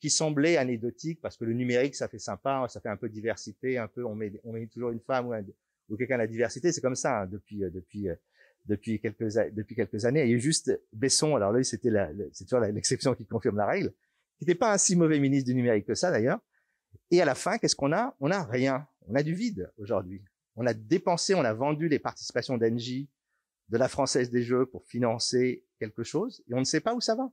qui 0.00 0.08
semblaient 0.08 0.56
anecdotiques 0.56 1.20
parce 1.20 1.36
que 1.36 1.44
le 1.44 1.52
numérique 1.52 1.94
ça 1.94 2.08
fait 2.08 2.18
sympa, 2.18 2.66
ça 2.68 2.80
fait 2.80 2.88
un 2.88 2.96
peu 2.96 3.08
diversité, 3.08 3.76
un 3.76 3.88
peu 3.88 4.04
on 4.04 4.14
met 4.14 4.32
on 4.44 4.52
met 4.52 4.66
toujours 4.66 4.90
une 4.90 5.00
femme 5.00 5.26
ou 5.90 5.96
quelqu'un 5.96 6.14
à 6.14 6.18
la 6.18 6.26
diversité, 6.26 6.72
c'est 6.72 6.80
comme 6.80 6.94
ça 6.94 7.22
hein, 7.22 7.26
depuis 7.26 7.64
euh, 7.64 7.70
depuis 7.70 8.08
euh, 8.08 8.14
depuis 8.66 9.00
quelques 9.00 9.34
depuis 9.52 9.74
quelques 9.74 10.04
années. 10.04 10.22
Il 10.22 10.30
y 10.30 10.32
a 10.32 10.36
eu 10.36 10.40
juste 10.40 10.80
Besson. 10.92 11.36
Alors 11.36 11.52
là, 11.52 11.62
c'était 11.62 11.90
c'est 12.32 12.44
toujours 12.44 12.60
l'exception 12.60 13.14
qui 13.14 13.26
confirme 13.26 13.56
la 13.56 13.66
règle. 13.66 13.92
Qui 14.38 14.44
n'était 14.44 14.58
pas 14.58 14.72
un 14.72 14.78
si 14.78 14.96
mauvais 14.96 15.18
ministre 15.18 15.48
du 15.48 15.54
numérique 15.54 15.86
que 15.86 15.94
ça 15.94 16.10
d'ailleurs. 16.10 16.40
Et 17.10 17.20
à 17.20 17.24
la 17.24 17.34
fin, 17.34 17.58
qu'est-ce 17.58 17.76
qu'on 17.76 17.92
a? 17.92 18.14
On 18.20 18.30
a 18.30 18.44
rien. 18.44 18.86
On 19.08 19.14
a 19.14 19.22
du 19.22 19.34
vide 19.34 19.70
aujourd'hui. 19.76 20.22
On 20.56 20.66
a 20.66 20.74
dépensé, 20.74 21.34
on 21.34 21.44
a 21.44 21.54
vendu 21.54 21.88
les 21.88 21.98
participations 21.98 22.58
d'Engie, 22.58 23.08
de 23.68 23.78
la 23.78 23.88
Française 23.88 24.30
des 24.30 24.42
Jeux 24.42 24.66
pour 24.66 24.84
financer 24.86 25.64
quelque 25.78 26.02
chose, 26.02 26.42
et 26.48 26.54
on 26.54 26.58
ne 26.58 26.64
sait 26.64 26.80
pas 26.80 26.94
où 26.94 27.00
ça 27.00 27.14
va. 27.14 27.30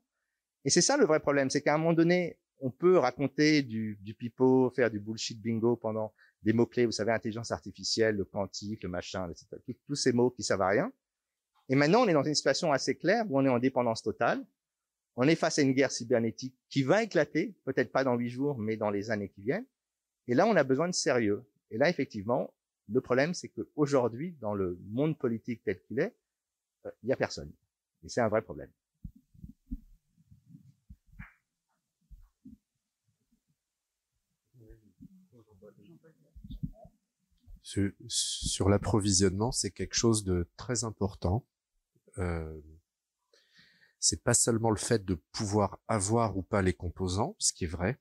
Et 0.65 0.69
c'est 0.69 0.81
ça 0.81 0.97
le 0.97 1.05
vrai 1.05 1.19
problème, 1.19 1.49
c'est 1.49 1.61
qu'à 1.61 1.75
un 1.75 1.77
moment 1.77 1.93
donné, 1.93 2.39
on 2.59 2.71
peut 2.71 2.97
raconter 2.97 3.61
du, 3.61 3.97
du 4.01 4.13
pipeau, 4.13 4.71
faire 4.75 4.89
du 4.89 4.99
bullshit 4.99 5.41
bingo 5.41 5.75
pendant 5.75 6.13
des 6.47 6.53
mots-clés, 6.53 6.85
vous 6.85 6.93
savez, 6.93 7.11
intelligence 7.11 7.51
artificielle, 7.51 8.15
le 8.15 8.23
quantique, 8.23 8.81
le 8.81 8.87
machin, 8.87 9.29
etc. 9.29 9.47
Tous 9.85 9.95
ces 9.95 10.13
mots 10.13 10.29
qui 10.29 10.43
servent 10.43 10.61
à 10.61 10.69
rien. 10.69 10.93
Et 11.67 11.75
maintenant, 11.75 12.03
on 12.03 12.07
est 12.07 12.13
dans 12.13 12.23
une 12.23 12.35
situation 12.35 12.71
assez 12.71 12.95
claire 12.95 13.25
où 13.29 13.37
on 13.37 13.43
est 13.43 13.49
en 13.49 13.59
dépendance 13.59 14.01
totale. 14.01 14.45
On 15.17 15.27
est 15.27 15.35
face 15.35 15.59
à 15.59 15.61
une 15.61 15.73
guerre 15.73 15.91
cybernétique 15.91 16.55
qui 16.69 16.83
va 16.83 17.03
éclater, 17.03 17.53
peut-être 17.65 17.91
pas 17.91 18.05
dans 18.05 18.15
huit 18.15 18.29
jours, 18.29 18.57
mais 18.57 18.77
dans 18.77 18.89
les 18.89 19.11
années 19.11 19.27
qui 19.27 19.41
viennent. 19.41 19.65
Et 20.29 20.35
là, 20.35 20.47
on 20.47 20.55
a 20.55 20.63
besoin 20.63 20.87
de 20.87 20.93
sérieux. 20.93 21.43
Et 21.69 21.77
là, 21.77 21.89
effectivement, 21.89 22.53
le 22.87 23.01
problème, 23.01 23.33
c'est 23.33 23.49
qu'aujourd'hui, 23.49 24.37
dans 24.39 24.53
le 24.53 24.79
monde 24.87 25.17
politique 25.17 25.63
tel 25.65 25.81
qu'il 25.81 25.99
est, 25.99 26.15
euh, 26.85 26.91
il 27.03 27.07
n'y 27.07 27.13
a 27.13 27.17
personne. 27.17 27.51
Et 28.05 28.07
c'est 28.07 28.21
un 28.21 28.29
vrai 28.29 28.41
problème. 28.41 28.71
Sur, 38.07 38.69
l'approvisionnement, 38.69 39.51
c'est 39.51 39.71
quelque 39.71 39.95
chose 39.95 40.23
de 40.23 40.49
très 40.55 40.83
important. 40.85 41.45
Euh, 42.17 42.61
c'est 43.99 44.23
pas 44.23 44.33
seulement 44.33 44.69
le 44.69 44.77
fait 44.77 45.03
de 45.03 45.15
pouvoir 45.31 45.79
avoir 45.87 46.37
ou 46.37 46.43
pas 46.43 46.61
les 46.61 46.73
composants, 46.73 47.35
ce 47.39 47.51
qui 47.51 47.65
est 47.65 47.67
vrai. 47.67 47.99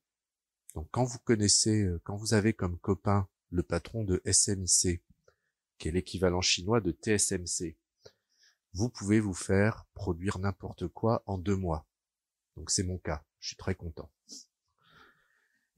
Donc 0.74 0.88
quand 0.92 1.04
vous 1.04 1.18
connaissez, 1.18 1.82
euh, 1.82 2.00
quand 2.04 2.16
vous 2.16 2.34
avez 2.34 2.52
comme 2.52 2.78
copain 2.78 3.28
le 3.50 3.62
patron 3.62 4.04
de 4.04 4.22
SMIC, 4.30 5.02
qui 5.78 5.88
est 5.88 5.92
l'équivalent 5.92 6.42
chinois 6.42 6.80
de 6.80 6.92
TSMC, 6.92 7.76
vous 8.72 8.88
pouvez 8.88 9.20
vous 9.20 9.34
faire 9.34 9.86
produire 9.94 10.38
n'importe 10.38 10.86
quoi 10.86 11.22
en 11.26 11.38
deux 11.38 11.56
mois. 11.56 11.86
Donc 12.56 12.70
c'est 12.70 12.84
mon 12.84 12.98
cas. 12.98 13.24
Je 13.40 13.48
suis 13.48 13.56
très 13.56 13.74
content. 13.74 14.10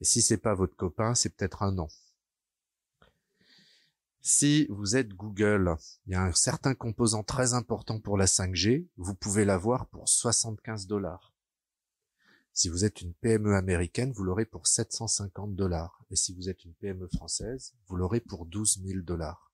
Et 0.01 0.05
si 0.05 0.21
c'est 0.21 0.37
pas 0.37 0.53
votre 0.53 0.75
copain, 0.75 1.15
c'est 1.15 1.35
peut-être 1.35 1.63
un 1.63 1.77
an. 1.79 1.89
Si 4.31 4.67
vous 4.69 4.95
êtes 4.95 5.15
Google, 5.15 5.75
il 6.05 6.13
y 6.13 6.15
a 6.15 6.21
un 6.21 6.33
certain 6.33 6.75
composant 6.75 7.23
très 7.23 7.55
important 7.55 7.99
pour 7.99 8.15
la 8.15 8.27
5G, 8.27 8.87
vous 8.95 9.15
pouvez 9.15 9.43
l'avoir 9.43 9.87
pour 9.87 10.07
75 10.07 10.85
dollars. 10.85 11.33
Si 12.53 12.69
vous 12.69 12.85
êtes 12.85 13.01
une 13.01 13.15
PME 13.15 13.55
américaine, 13.55 14.11
vous 14.11 14.23
l'aurez 14.23 14.45
pour 14.45 14.67
750 14.67 15.55
dollars. 15.55 16.05
Et 16.11 16.15
si 16.15 16.35
vous 16.35 16.47
êtes 16.47 16.63
une 16.63 16.75
PME 16.75 17.07
française, 17.07 17.73
vous 17.87 17.95
l'aurez 17.95 18.19
pour 18.19 18.45
12 18.45 18.83
000 18.85 18.99
dollars. 19.01 19.51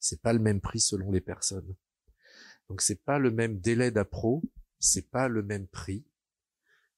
C'est 0.00 0.20
pas 0.20 0.34
le 0.34 0.38
même 0.38 0.60
prix 0.60 0.80
selon 0.80 1.10
les 1.10 1.22
personnes. 1.22 1.74
Donc 2.68 2.82
c'est 2.82 3.02
pas 3.02 3.18
le 3.18 3.30
même 3.30 3.58
délai 3.58 3.90
d'appro, 3.90 4.42
c'est 4.78 5.10
pas 5.10 5.28
le 5.28 5.42
même 5.42 5.66
prix 5.66 6.04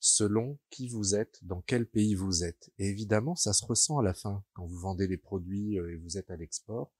selon 0.00 0.58
qui 0.70 0.88
vous 0.88 1.14
êtes, 1.14 1.38
dans 1.42 1.60
quel 1.60 1.86
pays 1.86 2.16
vous 2.16 2.42
êtes. 2.42 2.72
Et 2.80 2.88
évidemment, 2.88 3.36
ça 3.36 3.52
se 3.52 3.64
ressent 3.64 4.00
à 4.00 4.02
la 4.02 4.12
fin 4.12 4.42
quand 4.54 4.66
vous 4.66 4.80
vendez 4.80 5.06
les 5.06 5.18
produits 5.18 5.78
euh, 5.78 5.92
et 5.92 5.94
vous 5.94 6.18
êtes 6.18 6.28
à 6.28 6.36
l'export. 6.36 6.92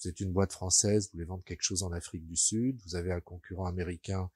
Vous 0.00 0.08
êtes 0.08 0.20
une 0.20 0.32
boîte 0.32 0.52
française, 0.52 1.06
vous 1.06 1.12
voulez 1.14 1.24
vendre 1.24 1.42
quelque 1.44 1.62
chose 1.62 1.82
en 1.82 1.90
Afrique 1.90 2.24
du 2.26 2.36
Sud, 2.36 2.80
vous 2.84 2.94
avez 2.94 3.12
un 3.12 3.20
concurrent 3.20 3.66
américain 3.66 4.30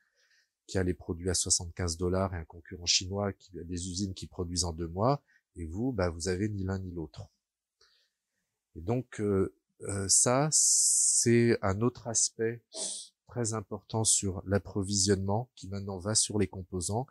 qui 0.67 0.77
a 0.77 0.83
les 0.83 0.95
produits 0.95 1.31
à 1.31 1.35
75 1.35 1.97
dollars 1.97 2.35
et 2.35 2.39
un 2.39 2.45
concurrent 2.45 2.87
chinois 2.87 3.33
qui 3.33 3.59
a 3.61 3.65
des 3.65 3.89
usines 3.89 4.15
qui 4.15 4.27
produisent 4.27 4.65
en 4.65 4.73
deux 4.73 4.89
mois, 4.89 5.23
et 5.55 5.67
vous, 5.67 5.93
bah, 5.93 6.11
vous 6.11 6.29
avez 6.29 6.49
ni 6.49 6.65
l'un 6.65 6.79
ni 6.79 6.91
l'autre. 6.91 7.29
Et 8.75 8.81
donc 8.81 9.21
euh, 9.21 9.55
euh, 9.83 10.09
ça, 10.09 10.49
c'est 10.51 11.59
un 11.63 11.81
autre 11.81 12.09
aspect 12.09 12.63
très 13.29 13.55
important 13.55 14.03
sur 14.03 14.43
l'approvisionnement 14.47 15.49
qui 15.55 15.69
maintenant 15.69 15.99
va 15.99 16.15
sur 16.15 16.39
les 16.39 16.49
composants. 16.49 17.07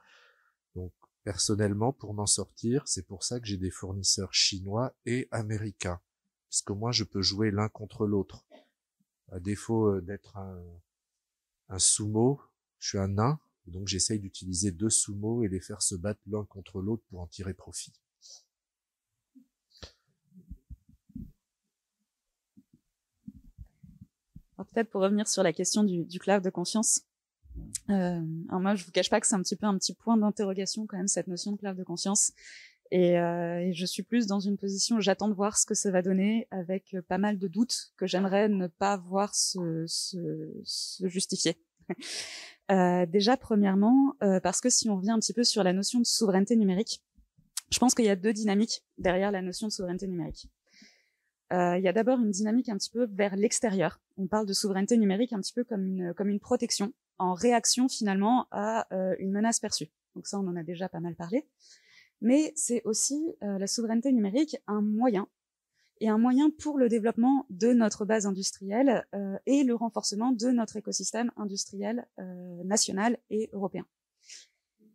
Donc 0.76 0.92
personnellement, 1.24 1.94
pour 1.94 2.14
m'en 2.14 2.26
sortir, 2.26 2.84
c'est 2.86 3.06
pour 3.06 3.24
ça 3.24 3.40
que 3.40 3.46
j'ai 3.46 3.58
des 3.58 3.72
fournisseurs 3.72 4.34
chinois 4.34 4.94
et 5.06 5.28
américains 5.32 6.02
parce 6.52 6.64
qu'au 6.64 6.76
moins 6.76 6.92
je 6.92 7.06
peux 7.06 7.22
jouer 7.22 7.50
l'un 7.50 7.70
contre 7.70 8.06
l'autre. 8.06 8.46
À 9.32 9.40
défaut 9.40 9.88
euh, 9.88 10.02
d'être 10.02 10.36
un, 10.36 10.62
un 11.70 11.80
sumo, 11.80 12.42
je 12.78 12.90
suis 12.90 12.98
un 12.98 13.08
nain, 13.08 13.40
donc 13.68 13.88
j'essaye 13.88 14.20
d'utiliser 14.20 14.72
deux 14.72 14.90
sumo 14.90 15.44
et 15.44 15.48
les 15.48 15.62
faire 15.62 15.82
se 15.82 15.96
battre 15.96 16.20
l'un 16.28 16.44
contre 16.44 16.82
l'autre 16.82 17.04
pour 17.10 17.22
en 17.22 17.28
tirer 17.28 17.54
profit. 17.54 17.94
Peut-être 24.58 24.92
pour 24.92 25.02
revenir 25.02 25.28
sur 25.28 25.42
la 25.42 25.54
question 25.54 25.84
du, 25.84 26.04
du 26.04 26.20
cloud 26.20 26.44
de 26.44 26.50
conscience. 26.50 27.02
Euh, 27.90 28.22
moi, 28.50 28.76
je 28.76 28.86
vous 28.86 28.92
cache 28.92 29.10
pas 29.10 29.20
que 29.20 29.26
c'est 29.26 29.36
un 29.36 29.42
petit 29.42 29.56
peu 29.56 29.66
un 29.66 29.78
petit 29.78 29.94
point 29.94 30.18
d'interrogation 30.18 30.86
quand 30.86 30.98
même 30.98 31.08
cette 31.08 31.28
notion 31.28 31.54
de 31.54 31.58
cloud 31.58 31.76
de 31.76 31.84
conscience. 31.84 32.32
Et, 32.92 33.18
euh, 33.18 33.72
je 33.74 33.86
suis 33.86 34.04
plus 34.04 34.28
dans 34.28 34.40
une 34.40 34.58
position 34.58 35.00
j'attends 35.00 35.30
de 35.30 35.34
voir 35.34 35.58
ce 35.58 35.66
que 35.66 35.74
ça 35.74 35.92
va 35.92 36.02
donner 36.02 36.48
avec 36.52 36.96
pas 37.08 37.18
mal 37.18 37.40
de 37.40 37.48
doutes 37.48 37.94
que 37.98 38.06
j'aimerais 38.06 38.50
ne 38.50 38.68
pas 38.68 38.98
voir 38.98 39.34
se, 39.34 39.86
se, 39.88 40.52
se 40.64 41.08
justifier. 41.08 41.58
euh, 42.72 43.06
déjà, 43.06 43.38
premièrement, 43.38 44.16
euh, 44.24 44.40
parce 44.40 44.62
que 44.62 44.70
si 44.70 44.90
on 44.90 44.98
revient 44.98 45.12
un 45.12 45.20
petit 45.20 45.34
peu 45.34 45.44
sur 45.44 45.64
la 45.64 45.74
notion 45.74 46.00
de 46.00 46.06
souveraineté 46.06 46.56
numérique, 46.56 47.02
je 47.72 47.80
pense 47.80 47.96
qu'il 47.96 48.06
y 48.06 48.10
a 48.10 48.16
deux 48.16 48.34
dynamiques 48.34 48.84
derrière 48.98 49.32
la 49.32 49.42
notion 49.42 49.68
de 49.68 49.72
souveraineté 49.72 50.08
numérique. 50.08 50.50
Euh, 51.54 51.78
il 51.78 51.84
y 51.84 51.88
a 51.88 51.94
d'abord 51.94 52.20
une 52.20 52.32
dynamique 52.32 52.70
un 52.70 52.78
petit 52.78 52.90
peu 52.90 53.08
vers 53.12 53.36
l'extérieur. 53.36 54.00
On 54.18 54.28
parle 54.28 54.46
de 54.46 54.54
souveraineté 54.54 54.98
numérique 54.98 55.34
un 55.34 55.42
petit 55.42 55.54
peu 55.54 55.64
comme 55.64 55.86
une, 55.86 56.14
comme 56.14 56.30
une 56.30 56.40
protection 56.40 56.94
en 57.18 57.34
réaction 57.34 57.90
finalement 57.90 58.48
à 58.52 58.88
euh, 58.94 59.16
une 59.20 59.32
menace 59.32 59.60
perçue. 59.60 59.90
Donc 60.16 60.28
ça, 60.28 60.40
on 60.40 60.48
en 60.48 60.56
a 60.56 60.64
déjà 60.64 60.90
pas 60.90 61.00
mal 61.00 61.16
parlé 61.16 61.46
mais 62.22 62.54
c'est 62.56 62.84
aussi 62.86 63.36
euh, 63.44 63.58
la 63.58 63.68
souveraineté 63.68 64.12
numérique 64.12 64.56
un 64.68 64.82
moyen 64.82 65.28
et 66.00 66.10
un 66.10 66.18
moyen 66.18 66.50
pour 66.50 66.78
le 66.78 66.90
développement 66.90 67.46
de 67.50 67.74
notre 67.74 68.06
base 68.06 68.26
industrielle 68.26 69.06
euh, 69.14 69.38
et 69.46 69.64
le 69.64 69.76
renforcement 69.76 70.32
de 70.32 70.50
notre 70.50 70.78
écosystème 70.78 71.32
industriel 71.36 72.08
euh, 72.20 72.64
national 72.64 73.18
et 73.30 73.50
européen. 73.54 73.86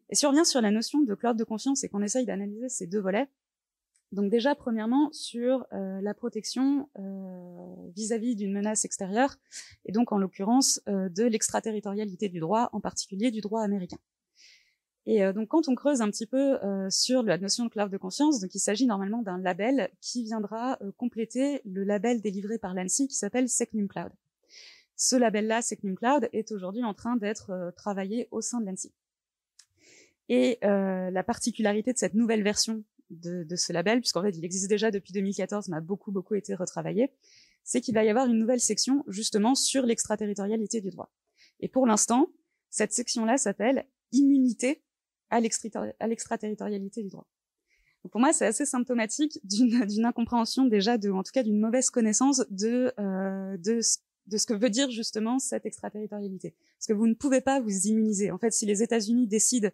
Et 0.08 0.14
si 0.14 0.26
on 0.26 0.30
revient 0.30 0.46
sur 0.46 0.60
la 0.60 0.70
notion 0.70 1.00
de 1.00 1.14
cloud 1.14 1.36
de 1.36 1.44
confiance 1.44 1.84
et 1.84 1.88
qu'on 1.88 2.02
essaye 2.02 2.26
d'analyser 2.26 2.68
ces 2.68 2.86
deux 2.86 3.00
volets, 3.00 3.28
donc 4.12 4.30
déjà 4.30 4.54
premièrement 4.54 5.10
sur 5.10 5.66
la 5.72 6.14
protection 6.14 6.88
vis-à-vis 7.96 8.36
d'une 8.36 8.52
menace 8.52 8.84
extérieure 8.84 9.36
et 9.84 9.90
donc 9.90 10.12
en 10.12 10.18
l'occurrence 10.18 10.80
de 10.86 11.24
l'extraterritorialité 11.24 12.28
du 12.28 12.38
droit, 12.38 12.70
en 12.72 12.80
particulier 12.80 13.32
du 13.32 13.40
droit 13.40 13.62
américain. 13.62 13.98
Et 15.06 15.22
euh, 15.22 15.32
donc 15.32 15.48
quand 15.48 15.68
on 15.68 15.74
creuse 15.74 16.00
un 16.00 16.10
petit 16.10 16.26
peu 16.26 16.62
euh, 16.64 16.90
sur 16.90 17.22
la 17.22 17.38
notion 17.38 17.64
de 17.64 17.70
cloud 17.70 17.90
de 17.90 17.96
conscience, 17.96 18.40
donc 18.40 18.54
il 18.54 18.58
s'agit 18.58 18.86
normalement 18.86 19.22
d'un 19.22 19.38
label 19.38 19.90
qui 20.00 20.24
viendra 20.24 20.78
euh, 20.82 20.90
compléter 20.96 21.60
le 21.64 21.84
label 21.84 22.20
délivré 22.20 22.58
par 22.58 22.74
l'ANSI 22.74 23.06
qui 23.06 23.14
s'appelle 23.14 23.48
Secnum 23.48 23.86
Cloud. 23.86 24.10
Ce 24.96 25.14
label-là, 25.14 25.62
Secnum 25.62 25.94
Cloud, 25.94 26.28
est 26.32 26.50
aujourd'hui 26.50 26.82
en 26.82 26.94
train 26.94 27.16
d'être 27.16 27.72
travaillé 27.76 28.28
au 28.30 28.40
sein 28.40 28.60
de 28.60 28.66
l'ANSI. 28.66 28.92
Et 30.30 30.58
la 30.62 31.22
particularité 31.22 31.92
de 31.92 31.98
cette 31.98 32.14
nouvelle 32.14 32.42
version 32.42 32.82
de, 33.10 33.44
de 33.44 33.56
ce 33.56 33.74
label, 33.74 34.00
puisqu'en 34.00 34.22
fait 34.22 34.30
il 34.30 34.44
existe 34.44 34.70
déjà 34.70 34.90
depuis 34.90 35.12
2014, 35.12 35.68
mais 35.68 35.76
a 35.76 35.80
beaucoup 35.82 36.12
beaucoup 36.12 36.34
été 36.34 36.54
retravaillé, 36.54 37.12
c'est 37.62 37.82
qu'il 37.82 37.94
va 37.94 38.04
y 38.04 38.08
avoir 38.08 38.26
une 38.26 38.38
nouvelle 38.38 38.58
section 38.58 39.04
justement 39.06 39.54
sur 39.54 39.84
l'extraterritorialité 39.84 40.80
du 40.80 40.88
droit. 40.88 41.12
Et 41.60 41.68
pour 41.68 41.86
l'instant, 41.86 42.30
cette 42.70 42.94
section-là 42.94 43.36
s'appelle 43.36 43.84
immunité 44.12 44.82
à 45.30 45.40
l'extraterritorialité 45.40 47.02
du 47.02 47.08
droit. 47.08 47.26
Pour 48.10 48.20
moi, 48.20 48.32
c'est 48.32 48.46
assez 48.46 48.66
symptomatique 48.66 49.40
d'une 49.44 50.04
incompréhension 50.04 50.64
déjà, 50.64 50.98
de, 50.98 51.10
en 51.10 51.22
tout 51.22 51.32
cas 51.32 51.42
d'une 51.42 51.58
mauvaise 51.58 51.90
connaissance 51.90 52.44
de, 52.50 52.92
euh, 52.98 53.56
de 53.56 53.80
ce 53.80 54.46
que 54.46 54.54
veut 54.54 54.70
dire 54.70 54.90
justement 54.90 55.38
cette 55.38 55.66
extraterritorialité. 55.66 56.54
Parce 56.78 56.86
que 56.86 56.92
vous 56.92 57.06
ne 57.06 57.14
pouvez 57.14 57.40
pas 57.40 57.60
vous 57.60 57.86
immuniser. 57.86 58.30
En 58.30 58.38
fait, 58.38 58.52
si 58.52 58.66
les 58.66 58.82
États-Unis 58.82 59.26
décident 59.26 59.70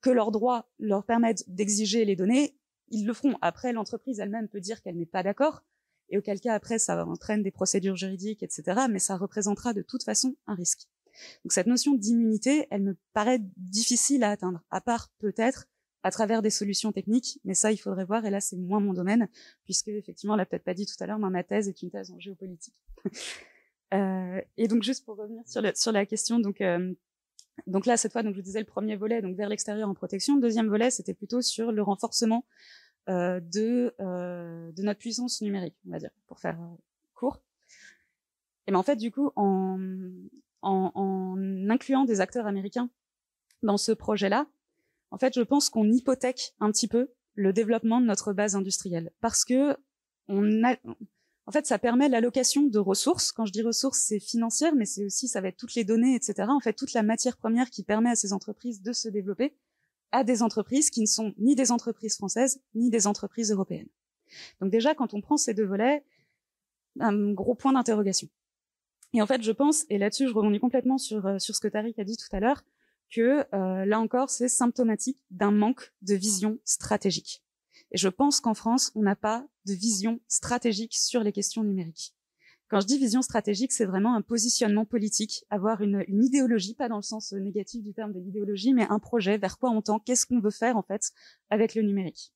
que 0.00 0.10
leurs 0.10 0.30
droits 0.30 0.68
leur 0.78 1.04
permettent 1.04 1.44
d'exiger 1.48 2.04
les 2.04 2.16
données, 2.16 2.56
ils 2.90 3.06
le 3.06 3.12
feront. 3.12 3.36
Après, 3.40 3.72
l'entreprise 3.72 4.20
elle-même 4.20 4.48
peut 4.48 4.60
dire 4.60 4.80
qu'elle 4.80 4.96
n'est 4.96 5.06
pas 5.06 5.22
d'accord, 5.22 5.64
et 6.08 6.18
auquel 6.18 6.40
cas 6.40 6.54
après 6.54 6.78
ça 6.78 7.04
entraîne 7.04 7.42
des 7.42 7.50
procédures 7.50 7.96
juridiques, 7.96 8.42
etc. 8.42 8.82
Mais 8.88 9.00
ça 9.00 9.16
représentera 9.16 9.72
de 9.72 9.82
toute 9.82 10.04
façon 10.04 10.36
un 10.46 10.54
risque. 10.54 10.86
Donc 11.44 11.52
cette 11.52 11.66
notion 11.66 11.94
d'immunité, 11.94 12.66
elle 12.70 12.82
me 12.82 12.96
paraît 13.12 13.40
difficile 13.56 14.24
à 14.24 14.30
atteindre, 14.30 14.62
à 14.70 14.80
part 14.80 15.10
peut-être 15.18 15.66
à 16.06 16.10
travers 16.12 16.40
des 16.40 16.50
solutions 16.50 16.92
techniques, 16.92 17.40
mais 17.44 17.54
ça 17.54 17.72
il 17.72 17.78
faudrait 17.78 18.04
voir, 18.04 18.24
et 18.24 18.30
là 18.30 18.40
c'est 18.40 18.56
moins 18.56 18.78
mon 18.78 18.92
domaine, 18.92 19.28
puisque 19.64 19.88
effectivement, 19.88 20.34
on 20.34 20.36
l'a 20.36 20.46
peut-être 20.46 20.62
pas 20.62 20.72
dit 20.72 20.86
tout 20.86 20.94
à 21.00 21.06
l'heure, 21.06 21.18
ma 21.18 21.42
thèse 21.42 21.68
est 21.68 21.82
une 21.82 21.90
thèse 21.90 22.12
en 22.12 22.20
géopolitique. 22.20 22.80
euh, 23.94 24.40
et 24.56 24.68
donc 24.68 24.84
juste 24.84 25.04
pour 25.04 25.16
revenir 25.16 25.42
sur, 25.48 25.92
la 25.92 26.06
question, 26.06 26.38
donc 26.38 26.60
euh, 26.60 26.94
donc 27.66 27.86
là 27.86 27.96
cette 27.96 28.12
fois, 28.12 28.22
donc 28.22 28.34
je 28.34 28.38
vous 28.38 28.44
disais 28.44 28.60
le 28.60 28.66
premier 28.66 28.94
volet, 28.94 29.20
donc 29.20 29.36
vers 29.36 29.48
l'extérieur 29.48 29.88
en 29.88 29.94
protection, 29.94 30.36
le 30.36 30.42
deuxième 30.42 30.68
volet 30.68 30.92
c'était 30.92 31.12
plutôt 31.12 31.42
sur 31.42 31.72
le 31.72 31.82
renforcement 31.82 32.44
euh, 33.08 33.40
de 33.40 33.92
notre 34.78 35.00
puissance 35.00 35.40
numérique, 35.42 35.74
on 35.88 35.90
va 35.90 35.98
dire, 35.98 36.10
pour 36.28 36.38
faire 36.38 36.56
court. 37.14 37.42
Et 38.68 38.70
ben 38.70 38.78
en 38.78 38.84
fait 38.84 38.96
du 38.96 39.10
coup 39.10 39.32
en 39.34 39.76
en, 40.62 40.92
en 40.94 41.70
incluant 41.70 42.04
des 42.04 42.20
acteurs 42.20 42.46
américains 42.46 42.90
dans 43.62 43.76
ce 43.76 43.92
projet-là, 43.92 44.46
en 45.10 45.18
fait, 45.18 45.34
je 45.34 45.42
pense 45.42 45.70
qu'on 45.70 45.90
hypothèque 45.90 46.54
un 46.60 46.70
petit 46.70 46.88
peu 46.88 47.10
le 47.34 47.52
développement 47.52 48.00
de 48.00 48.06
notre 48.06 48.32
base 48.32 48.56
industrielle 48.56 49.12
parce 49.20 49.44
que 49.44 49.76
on 50.28 50.64
a, 50.64 50.76
en 51.46 51.52
fait, 51.52 51.66
ça 51.66 51.78
permet 51.78 52.08
l'allocation 52.08 52.62
de 52.62 52.78
ressources. 52.78 53.30
Quand 53.30 53.46
je 53.46 53.52
dis 53.52 53.62
ressources, 53.62 54.00
c'est 54.00 54.18
financière, 54.18 54.74
mais 54.74 54.84
c'est 54.84 55.04
aussi, 55.04 55.28
ça 55.28 55.40
va 55.40 55.48
être 55.48 55.56
toutes 55.56 55.74
les 55.74 55.84
données, 55.84 56.16
etc. 56.16 56.48
En 56.48 56.60
fait, 56.60 56.72
toute 56.72 56.92
la 56.92 57.04
matière 57.04 57.36
première 57.36 57.70
qui 57.70 57.84
permet 57.84 58.10
à 58.10 58.16
ces 58.16 58.32
entreprises 58.32 58.82
de 58.82 58.92
se 58.92 59.08
développer 59.08 59.54
à 60.10 60.24
des 60.24 60.42
entreprises 60.42 60.90
qui 60.90 61.00
ne 61.00 61.06
sont 61.06 61.34
ni 61.38 61.54
des 61.54 61.70
entreprises 61.70 62.16
françaises, 62.16 62.60
ni 62.74 62.90
des 62.90 63.06
entreprises 63.06 63.52
européennes. 63.52 63.88
Donc 64.60 64.70
déjà, 64.70 64.94
quand 64.94 65.14
on 65.14 65.20
prend 65.20 65.36
ces 65.36 65.54
deux 65.54 65.66
volets, 65.66 66.04
un 66.98 67.32
gros 67.32 67.54
point 67.54 67.72
d'interrogation. 67.72 68.28
Et 69.16 69.22
en 69.22 69.26
fait, 69.26 69.42
je 69.42 69.50
pense, 69.50 69.86
et 69.88 69.96
là-dessus, 69.96 70.28
je 70.28 70.34
rebondis 70.34 70.60
complètement 70.60 70.98
sur, 70.98 71.24
euh, 71.24 71.38
sur 71.38 71.56
ce 71.56 71.60
que 71.60 71.68
Tariq 71.68 71.98
a 71.98 72.04
dit 72.04 72.18
tout 72.18 72.36
à 72.36 72.38
l'heure, 72.38 72.62
que 73.10 73.46
euh, 73.54 73.86
là 73.86 73.98
encore, 73.98 74.28
c'est 74.28 74.48
symptomatique 74.48 75.24
d'un 75.30 75.50
manque 75.50 75.94
de 76.02 76.14
vision 76.14 76.58
stratégique. 76.66 77.42
Et 77.92 77.96
je 77.96 78.08
pense 78.08 78.40
qu'en 78.40 78.52
France, 78.52 78.92
on 78.94 79.00
n'a 79.00 79.16
pas 79.16 79.46
de 79.64 79.72
vision 79.72 80.20
stratégique 80.28 80.94
sur 80.94 81.22
les 81.22 81.32
questions 81.32 81.64
numériques. 81.64 82.14
Quand 82.68 82.80
je 82.80 82.86
dis 82.86 82.98
vision 82.98 83.22
stratégique, 83.22 83.72
c'est 83.72 83.86
vraiment 83.86 84.14
un 84.14 84.20
positionnement 84.20 84.84
politique, 84.84 85.46
avoir 85.48 85.80
une, 85.80 86.04
une, 86.08 86.22
idéologie, 86.22 86.74
pas 86.74 86.90
dans 86.90 86.96
le 86.96 87.02
sens 87.02 87.32
négatif 87.32 87.82
du 87.82 87.94
terme 87.94 88.12
de 88.12 88.20
l'idéologie, 88.20 88.74
mais 88.74 88.86
un 88.90 88.98
projet, 88.98 89.38
vers 89.38 89.56
quoi 89.56 89.70
on 89.70 89.80
tend, 89.80 89.98
qu'est-ce 89.98 90.26
qu'on 90.26 90.40
veut 90.40 90.50
faire 90.50 90.76
en 90.76 90.82
fait 90.82 91.12
avec 91.48 91.74
le 91.74 91.80
numérique. 91.80 92.34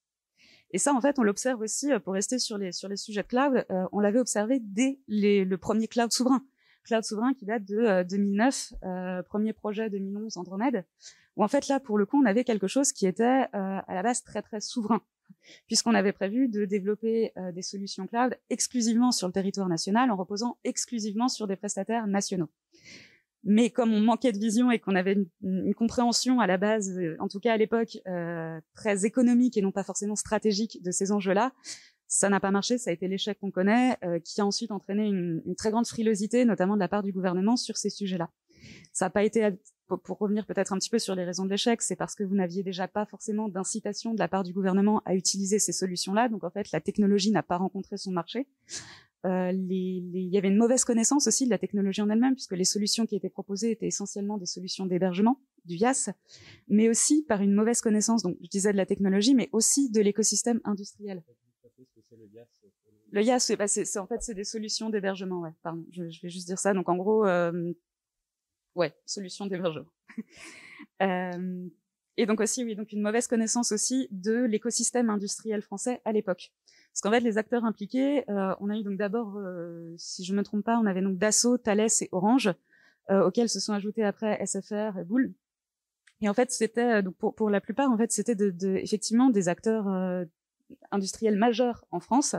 Et 0.70 0.78
ça, 0.78 0.94
en 0.94 1.00
fait, 1.02 1.18
on 1.18 1.24
l'observe 1.24 1.60
aussi, 1.60 1.92
euh, 1.92 1.98
pour 1.98 2.14
rester 2.14 2.38
sur 2.38 2.56
les, 2.56 2.72
sur 2.72 2.88
les 2.88 2.96
sujets 2.96 3.22
de 3.22 3.26
cloud, 3.26 3.66
euh, 3.70 3.84
on 3.92 4.00
l'avait 4.00 4.20
observé 4.20 4.60
dès 4.62 4.98
les, 5.08 5.44
le 5.44 5.58
premier 5.58 5.86
cloud 5.86 6.10
souverain. 6.10 6.42
Cloud 6.84 7.04
souverain 7.04 7.34
qui 7.34 7.44
date 7.44 7.64
de 7.64 8.02
2009, 8.08 8.72
euh, 8.72 8.86
euh, 8.86 9.22
premier 9.22 9.52
projet 9.52 9.90
2011 9.90 10.36
Andromède, 10.36 10.84
où 11.36 11.44
en 11.44 11.48
fait 11.48 11.68
là, 11.68 11.80
pour 11.80 11.98
le 11.98 12.06
coup, 12.06 12.20
on 12.20 12.26
avait 12.26 12.44
quelque 12.44 12.66
chose 12.66 12.92
qui 12.92 13.06
était 13.06 13.46
à 13.52 13.84
la 13.88 14.02
base 14.02 14.22
très 14.22 14.42
très 14.42 14.60
souverain 14.60 15.00
puisqu'on 15.66 15.94
avait 15.94 16.12
prévu 16.12 16.48
de 16.48 16.64
développer 16.64 17.32
euh, 17.36 17.52
des 17.52 17.62
solutions 17.62 18.06
cloud 18.06 18.36
exclusivement 18.50 19.12
sur 19.12 19.26
le 19.26 19.32
territoire 19.32 19.68
national 19.68 20.10
en 20.10 20.16
reposant 20.16 20.58
exclusivement 20.64 21.28
sur 21.28 21.46
des 21.46 21.56
prestataires 21.56 22.06
nationaux. 22.06 22.48
Mais 23.42 23.70
comme 23.70 23.92
on 23.94 24.00
manquait 24.00 24.32
de 24.32 24.38
vision 24.38 24.70
et 24.70 24.78
qu'on 24.78 24.94
avait 24.94 25.16
une, 25.42 25.74
compréhension 25.74 26.40
à 26.40 26.46
la 26.46 26.58
base, 26.58 26.98
euh, 26.98 27.16
en 27.20 27.28
tout 27.28 27.40
cas 27.40 27.54
à 27.54 27.56
l'époque, 27.56 27.98
euh, 28.06 28.60
très 28.74 29.06
économique 29.06 29.56
et 29.56 29.62
non 29.62 29.72
pas 29.72 29.84
forcément 29.84 30.16
stratégique 30.16 30.82
de 30.82 30.90
ces 30.90 31.10
enjeux-là, 31.10 31.52
ça 32.12 32.28
n'a 32.28 32.40
pas 32.40 32.50
marché, 32.50 32.76
ça 32.76 32.90
a 32.90 32.92
été 32.92 33.08
l'échec 33.08 33.38
qu'on 33.38 33.50
connaît, 33.50 33.96
qui 34.24 34.40
a 34.40 34.46
ensuite 34.46 34.72
entraîné 34.72 35.06
une, 35.06 35.42
une, 35.46 35.54
très 35.54 35.70
grande 35.70 35.86
frilosité, 35.86 36.44
notamment 36.44 36.74
de 36.74 36.80
la 36.80 36.88
part 36.88 37.02
du 37.02 37.12
gouvernement, 37.12 37.56
sur 37.56 37.76
ces 37.76 37.88
sujets-là. 37.88 38.28
Ça 38.92 39.06
n'a 39.06 39.10
pas 39.10 39.22
été 39.22 39.48
pour, 39.98 40.18
revenir 40.18 40.46
peut-être 40.46 40.72
un 40.72 40.78
petit 40.78 40.90
peu 40.90 40.98
sur 40.98 41.14
les 41.14 41.24
raisons 41.24 41.44
de 41.44 41.50
l'échec, 41.50 41.82
c'est 41.82 41.96
parce 41.96 42.14
que 42.14 42.22
vous 42.22 42.34
n'aviez 42.34 42.62
déjà 42.62 42.86
pas 42.88 43.06
forcément 43.06 43.48
d'incitation 43.48 44.14
de 44.14 44.18
la 44.18 44.28
part 44.28 44.44
du 44.44 44.52
gouvernement 44.52 45.02
à 45.04 45.14
utiliser 45.14 45.58
ces 45.58 45.72
solutions-là. 45.72 46.28
Donc 46.28 46.44
en 46.44 46.50
fait, 46.50 46.70
la 46.72 46.80
technologie 46.80 47.30
n'a 47.30 47.42
pas 47.42 47.56
rencontré 47.56 47.96
son 47.96 48.12
marché. 48.12 48.46
Euh, 49.26 49.52
il 49.52 50.28
y 50.32 50.38
avait 50.38 50.48
une 50.48 50.56
mauvaise 50.56 50.84
connaissance 50.84 51.26
aussi 51.26 51.44
de 51.44 51.50
la 51.50 51.58
technologie 51.58 52.00
en 52.00 52.08
elle-même, 52.08 52.34
puisque 52.34 52.56
les 52.56 52.64
solutions 52.64 53.04
qui 53.06 53.16
étaient 53.16 53.28
proposées 53.28 53.70
étaient 53.70 53.88
essentiellement 53.88 54.38
des 54.38 54.46
solutions 54.46 54.86
d'hébergement, 54.86 55.40
du 55.64 55.76
IaaS, 55.76 56.10
mais 56.68 56.88
aussi 56.88 57.24
par 57.28 57.42
une 57.42 57.52
mauvaise 57.52 57.80
connaissance, 57.80 58.22
donc 58.22 58.36
je 58.42 58.48
disais 58.48 58.72
de 58.72 58.78
la 58.78 58.86
technologie, 58.86 59.34
mais 59.34 59.50
aussi 59.52 59.90
de 59.90 60.00
l'écosystème 60.00 60.60
industriel. 60.64 61.22
Le 63.12 63.22
IaaS, 63.22 63.52
bah 63.58 63.66
c'est, 63.68 63.98
en 63.98 64.06
fait 64.06 64.22
c'est 64.22 64.34
des 64.34 64.44
solutions 64.44 64.90
d'hébergement, 64.90 65.40
ouais. 65.40 65.52
Pardon, 65.62 65.84
je, 65.90 66.08
je, 66.10 66.22
vais 66.22 66.28
juste 66.28 66.46
dire 66.46 66.58
ça. 66.58 66.74
Donc 66.74 66.88
en 66.88 66.96
gros, 66.96 67.26
euh, 67.26 67.72
ouais, 68.74 68.94
solution 69.06 69.46
d'hébergement. 69.46 69.90
euh, 71.02 71.68
et 72.16 72.26
donc 72.26 72.40
aussi, 72.40 72.64
oui, 72.64 72.76
donc 72.76 72.92
une 72.92 73.00
mauvaise 73.02 73.26
connaissance 73.26 73.72
aussi 73.72 74.06
de 74.10 74.44
l'écosystème 74.44 75.10
industriel 75.10 75.62
français 75.62 76.00
à 76.04 76.12
l'époque. 76.12 76.52
Parce 76.92 77.00
qu'en 77.02 77.10
fait, 77.10 77.20
les 77.20 77.38
acteurs 77.38 77.64
impliqués, 77.64 78.28
euh, 78.28 78.54
on 78.60 78.68
a 78.68 78.76
eu 78.76 78.82
donc 78.82 78.98
d'abord, 78.98 79.36
euh, 79.38 79.94
si 79.96 80.24
je 80.24 80.34
me 80.34 80.42
trompe 80.42 80.64
pas, 80.64 80.76
on 80.78 80.86
avait 80.86 81.02
donc 81.02 81.18
Dassault, 81.18 81.58
Thales 81.58 81.86
et 82.00 82.08
Orange, 82.12 82.52
euh, 83.10 83.24
auxquels 83.24 83.48
se 83.48 83.60
sont 83.60 83.72
ajoutés 83.72 84.04
après 84.04 84.44
SFR 84.44 84.98
et 84.98 85.04
Boule. 85.04 85.32
Et 86.20 86.28
en 86.28 86.34
fait, 86.34 86.50
c'était 86.50 87.02
donc 87.02 87.16
pour, 87.16 87.34
pour 87.34 87.48
la 87.48 87.60
plupart, 87.60 87.90
en 87.90 87.96
fait, 87.96 88.12
c'était 88.12 88.34
de, 88.34 88.50
de, 88.50 88.76
effectivement 88.76 89.30
des 89.30 89.48
acteurs 89.48 89.88
euh, 89.88 90.24
industriels 90.90 91.36
majeurs 91.36 91.84
en 91.90 92.00
France, 92.00 92.36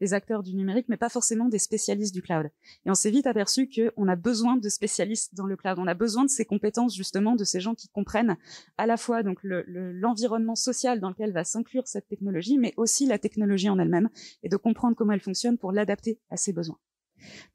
des 0.00 0.14
acteurs 0.14 0.42
du 0.42 0.54
numérique, 0.54 0.86
mais 0.88 0.96
pas 0.96 1.08
forcément 1.08 1.48
des 1.48 1.58
spécialistes 1.58 2.14
du 2.14 2.22
cloud. 2.22 2.50
Et 2.86 2.90
on 2.90 2.94
s'est 2.94 3.10
vite 3.10 3.26
aperçu 3.26 3.68
qu'on 3.68 4.08
a 4.08 4.16
besoin 4.16 4.56
de 4.56 4.68
spécialistes 4.68 5.34
dans 5.34 5.46
le 5.46 5.56
cloud. 5.56 5.78
On 5.78 5.86
a 5.86 5.94
besoin 5.94 6.24
de 6.24 6.30
ces 6.30 6.44
compétences 6.44 6.94
justement, 6.94 7.36
de 7.36 7.44
ces 7.44 7.60
gens 7.60 7.74
qui 7.74 7.88
comprennent 7.88 8.36
à 8.78 8.86
la 8.86 8.96
fois 8.96 9.22
donc 9.22 9.38
l'environnement 9.42 10.52
le, 10.52 10.56
social 10.56 11.00
dans 11.00 11.10
lequel 11.10 11.32
va 11.32 11.44
s'inclure 11.44 11.86
cette 11.86 12.08
technologie, 12.08 12.58
mais 12.58 12.74
aussi 12.76 13.06
la 13.06 13.18
technologie 13.18 13.68
en 13.68 13.78
elle-même, 13.78 14.08
et 14.42 14.48
de 14.48 14.56
comprendre 14.56 14.96
comment 14.96 15.12
elle 15.12 15.20
fonctionne 15.20 15.58
pour 15.58 15.72
l'adapter 15.72 16.18
à 16.30 16.36
ses 16.36 16.52
besoins. 16.52 16.78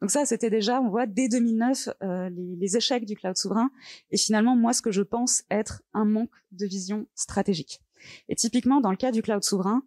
Donc 0.02 0.12
ça, 0.12 0.26
c'était 0.26 0.50
déjà, 0.50 0.82
on 0.82 0.90
voit 0.90 1.06
dès 1.06 1.30
2009 1.30 1.90
euh, 2.02 2.30
les, 2.30 2.56
les, 2.56 2.78
échecs 2.78 3.06
du 3.06 3.16
cloud 3.16 3.38
souverain, 3.38 3.70
et 4.12 4.18
finalement 4.18 4.56
moi 4.56 4.74
ce 4.74 4.82
que 4.82 4.92
je 4.92 5.02
pense 5.02 5.44
être 5.50 5.84
un 5.94 6.06
manque 6.06 6.34
de 6.52 6.66
vision 6.66 7.08
stratégique. 7.16 7.82
Et 8.30 8.36
typiquement 8.36 8.82
dans 8.82 8.92
le 8.92 8.98
cas 8.98 9.12
du 9.12 9.22
cloud 9.22 9.44
souverain, 9.44 9.84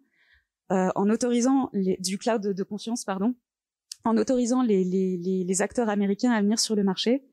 euh, 0.71 0.89
en 0.95 1.09
autorisant 1.09 1.69
les, 1.73 1.97
du 1.97 2.17
cloud 2.17 2.41
de, 2.41 2.63
confiance, 2.63 3.03
pardon, 3.03 3.35
en 4.05 4.17
autorisant 4.17 4.63
les, 4.63 4.83
les, 4.83 5.17
les, 5.17 5.61
acteurs 5.61 5.89
américains 5.89 6.31
à 6.31 6.41
venir 6.41 6.59
sur 6.59 6.75
le 6.75 6.83
marché, 6.83 7.23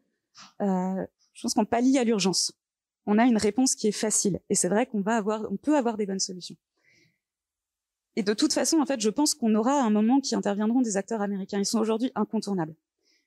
euh, 0.60 1.06
je 1.32 1.42
pense 1.42 1.54
qu'on 1.54 1.64
pallie 1.64 1.98
à 1.98 2.04
l'urgence. 2.04 2.52
On 3.06 3.18
a 3.18 3.24
une 3.24 3.38
réponse 3.38 3.74
qui 3.74 3.88
est 3.88 3.92
facile, 3.92 4.40
et 4.50 4.54
c'est 4.54 4.68
vrai 4.68 4.86
qu'on 4.86 5.00
va 5.00 5.16
avoir, 5.16 5.50
on 5.50 5.56
peut 5.56 5.76
avoir 5.76 5.96
des 5.96 6.06
bonnes 6.06 6.20
solutions. 6.20 6.56
Et 8.16 8.22
de 8.22 8.34
toute 8.34 8.52
façon, 8.52 8.78
en 8.78 8.86
fait, 8.86 9.00
je 9.00 9.08
pense 9.08 9.34
qu'on 9.34 9.54
aura 9.54 9.80
un 9.80 9.90
moment 9.90 10.20
qui 10.20 10.34
interviendront 10.34 10.80
des 10.80 10.96
acteurs 10.96 11.22
américains. 11.22 11.58
Ils 11.58 11.64
sont 11.64 11.78
aujourd'hui 11.78 12.10
incontournables. 12.16 12.74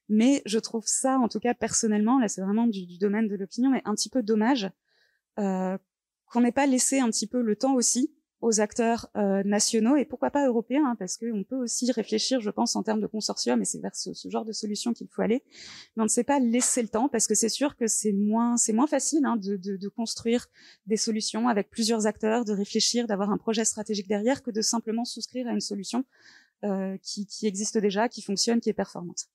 Mais 0.09 0.41
je 0.45 0.59
trouve 0.59 0.83
ça, 0.85 1.17
en 1.17 1.29
tout 1.29 1.39
cas 1.39 1.53
personnellement, 1.53 2.19
là 2.19 2.27
c'est 2.27 2.41
vraiment 2.41 2.67
du, 2.67 2.85
du, 2.85 2.97
domaine 2.97 3.27
de 3.27 3.35
l'opinion, 3.35 3.71
mais 3.71 3.81
un 3.85 3.95
petit 3.95 4.09
peu 4.09 4.21
dommage 4.21 4.69
euh, 5.39 5.77
qu'on 6.25 6.41
n'ait 6.41 6.51
pas 6.51 6.65
laissé 6.65 6.99
un 6.99 7.09
petit 7.09 7.27
peu 7.27 7.41
le 7.41 7.55
temps 7.55 7.73
aussi 7.73 8.13
aux 8.43 8.59
acteurs 8.59 9.07
euh, 9.15 9.41
nationaux 9.43 9.95
et 9.95 10.03
pourquoi 10.03 10.29
pas 10.29 10.45
européens, 10.45 10.85
hein, 10.85 10.95
parce 10.99 11.17
qu'on 11.17 11.45
peut 11.45 11.55
aussi 11.55 11.89
réfléchir, 11.93 12.41
je 12.41 12.49
pense, 12.49 12.75
en 12.75 12.83
termes 12.83 12.99
de 12.99 13.07
consortium, 13.07 13.61
et 13.61 13.65
c'est 13.65 13.79
vers 13.79 13.95
ce, 13.95 14.13
ce, 14.13 14.29
genre 14.29 14.43
de 14.43 14.51
solution 14.51 14.93
qu'il 14.93 15.07
faut 15.07 15.21
aller. 15.21 15.43
Mais 15.95 16.01
on 16.01 16.03
ne 16.03 16.09
sait 16.09 16.25
pas 16.25 16.39
laisser 16.39 16.81
le 16.81 16.89
temps, 16.89 17.07
parce 17.07 17.25
que 17.25 17.35
c'est 17.35 17.47
sûr 17.47 17.77
que 17.77 17.87
c'est 17.87 18.11
moins, 18.11 18.57
c'est 18.57 18.73
moins 18.73 18.85
facile 18.85 19.25
hein, 19.25 19.37
de, 19.37 19.55
de, 19.55 19.77
de, 19.77 19.87
construire 19.87 20.47
des 20.87 20.97
solutions 20.97 21.47
avec 21.47 21.69
plusieurs 21.69 22.05
acteurs, 22.05 22.43
de 22.43 22.51
réfléchir, 22.51 23.07
d'avoir 23.07 23.31
un 23.31 23.37
projet 23.37 23.63
stratégique 23.63 24.09
derrière, 24.09 24.43
que 24.43 24.51
de 24.51 24.61
simplement 24.61 25.05
souscrire 25.05 25.47
à 25.47 25.51
une 25.51 25.61
solution 25.61 26.03
euh, 26.65 26.97
qui, 27.01 27.25
qui 27.25 27.47
existe 27.47 27.77
déjà, 27.77 28.09
qui 28.09 28.21
fonctionne, 28.21 28.59
qui 28.59 28.69
est 28.69 28.73
performante. 28.73 29.27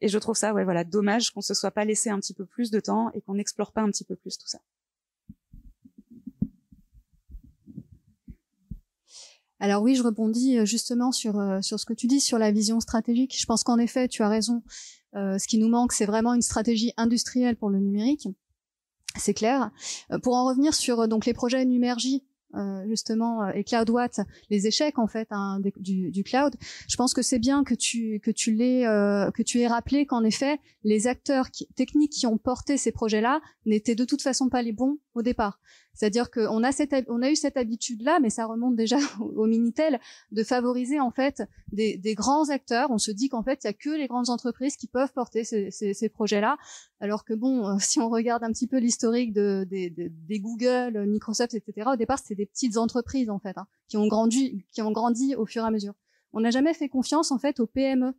Et 0.00 0.06
je 0.06 0.18
trouve 0.18 0.36
ça, 0.36 0.54
ouais, 0.54 0.62
voilà, 0.62 0.84
dommage 0.84 1.32
qu'on 1.32 1.40
se 1.40 1.54
soit 1.54 1.72
pas 1.72 1.84
laissé 1.84 2.08
un 2.08 2.20
petit 2.20 2.34
peu 2.34 2.46
plus 2.46 2.70
de 2.70 2.78
temps 2.78 3.10
et 3.14 3.20
qu'on 3.20 3.34
n'explore 3.34 3.72
pas 3.72 3.80
un 3.80 3.90
petit 3.90 4.04
peu 4.04 4.14
plus 4.14 4.38
tout 4.38 4.46
ça. 4.46 4.60
Alors 9.64 9.80
oui, 9.82 9.94
je 9.94 10.02
rebondis 10.02 10.58
euh, 10.58 10.66
justement 10.66 11.10
sur, 11.10 11.40
euh, 11.40 11.62
sur 11.62 11.80
ce 11.80 11.86
que 11.86 11.94
tu 11.94 12.06
dis 12.06 12.20
sur 12.20 12.36
la 12.36 12.52
vision 12.52 12.80
stratégique. 12.80 13.34
Je 13.34 13.46
pense 13.46 13.64
qu'en 13.64 13.78
effet, 13.78 14.08
tu 14.08 14.22
as 14.22 14.28
raison. 14.28 14.62
Euh, 15.14 15.38
ce 15.38 15.48
qui 15.48 15.56
nous 15.56 15.70
manque, 15.70 15.94
c'est 15.94 16.04
vraiment 16.04 16.34
une 16.34 16.42
stratégie 16.42 16.92
industrielle 16.98 17.56
pour 17.56 17.70
le 17.70 17.78
numérique. 17.78 18.28
C'est 19.16 19.32
clair. 19.32 19.70
pour 20.22 20.34
en 20.34 20.44
revenir 20.44 20.74
sur 20.74 21.08
donc 21.08 21.24
les 21.24 21.32
projets 21.32 21.64
Numergy, 21.64 22.24
euh, 22.56 22.86
justement 22.86 23.48
et 23.48 23.64
CloudWatt, 23.64 24.20
les 24.48 24.68
échecs 24.68 25.00
en 25.00 25.08
fait 25.08 25.26
hein, 25.32 25.60
du, 25.76 26.12
du, 26.12 26.22
cloud. 26.22 26.54
Je 26.88 26.96
pense 26.96 27.12
que 27.12 27.20
c'est 27.20 27.40
bien 27.40 27.64
que 27.64 27.74
tu 27.74 28.20
que 28.22 28.30
tu 28.30 28.52
l'aies 28.52 28.86
euh, 28.86 29.32
que 29.32 29.42
tu 29.42 29.58
aies 29.60 29.66
rappelé 29.66 30.06
qu'en 30.06 30.22
effet 30.22 30.60
les 30.84 31.08
acteurs 31.08 31.50
qui, 31.50 31.66
techniques 31.74 32.12
qui 32.12 32.28
ont 32.28 32.38
porté 32.38 32.76
ces 32.76 32.92
projets-là 32.92 33.40
n'étaient 33.66 33.96
de 33.96 34.04
toute 34.04 34.22
façon 34.22 34.48
pas 34.48 34.62
les 34.62 34.72
bons 34.72 34.98
au 35.14 35.22
départ. 35.22 35.60
C'est-à-dire 35.94 36.30
qu'on 36.30 36.62
a 36.64 36.72
cette, 36.72 36.92
on 37.08 37.22
a 37.22 37.30
eu 37.30 37.36
cette 37.36 37.56
habitude-là, 37.56 38.18
mais 38.20 38.30
ça 38.30 38.46
remonte 38.46 38.74
déjà 38.76 38.96
au, 39.20 39.46
Minitel, 39.46 40.00
de 40.32 40.42
favoriser 40.42 41.00
en 41.00 41.10
fait 41.10 41.42
des, 41.72 41.96
des 41.96 42.14
grands 42.14 42.50
acteurs. 42.50 42.90
On 42.90 42.98
se 42.98 43.10
dit 43.10 43.28
qu'en 43.28 43.42
fait, 43.42 43.60
il 43.62 43.66
y 43.68 43.70
a 43.70 43.72
que 43.72 43.90
les 43.90 44.08
grandes 44.08 44.30
entreprises 44.30 44.76
qui 44.76 44.88
peuvent 44.88 45.12
porter 45.12 45.44
ces, 45.44 45.70
ces, 45.70 45.94
ces 45.94 46.08
projets-là, 46.08 46.56
alors 47.00 47.24
que 47.24 47.34
bon, 47.34 47.68
euh, 47.68 47.76
si 47.78 48.00
on 48.00 48.08
regarde 48.08 48.42
un 48.42 48.50
petit 48.50 48.66
peu 48.66 48.78
l'historique 48.78 49.32
de, 49.32 49.66
des, 49.68 49.90
des 49.90 50.40
Google, 50.40 51.04
Microsoft, 51.06 51.54
etc. 51.54 51.90
Au 51.92 51.96
départ, 51.96 52.18
c'était 52.18 52.34
des 52.34 52.46
petites 52.46 52.76
entreprises 52.76 53.30
en 53.30 53.38
fait, 53.38 53.56
hein, 53.56 53.66
qui 53.88 53.96
ont 53.96 54.06
grandi, 54.06 54.64
qui 54.72 54.82
ont 54.82 54.92
grandi 54.92 55.34
au 55.36 55.46
fur 55.46 55.62
et 55.62 55.66
à 55.66 55.70
mesure. 55.70 55.94
On 56.32 56.40
n'a 56.40 56.50
jamais 56.50 56.74
fait 56.74 56.88
confiance 56.88 57.30
en 57.30 57.38
fait 57.38 57.60
aux 57.60 57.66
PME 57.66 58.12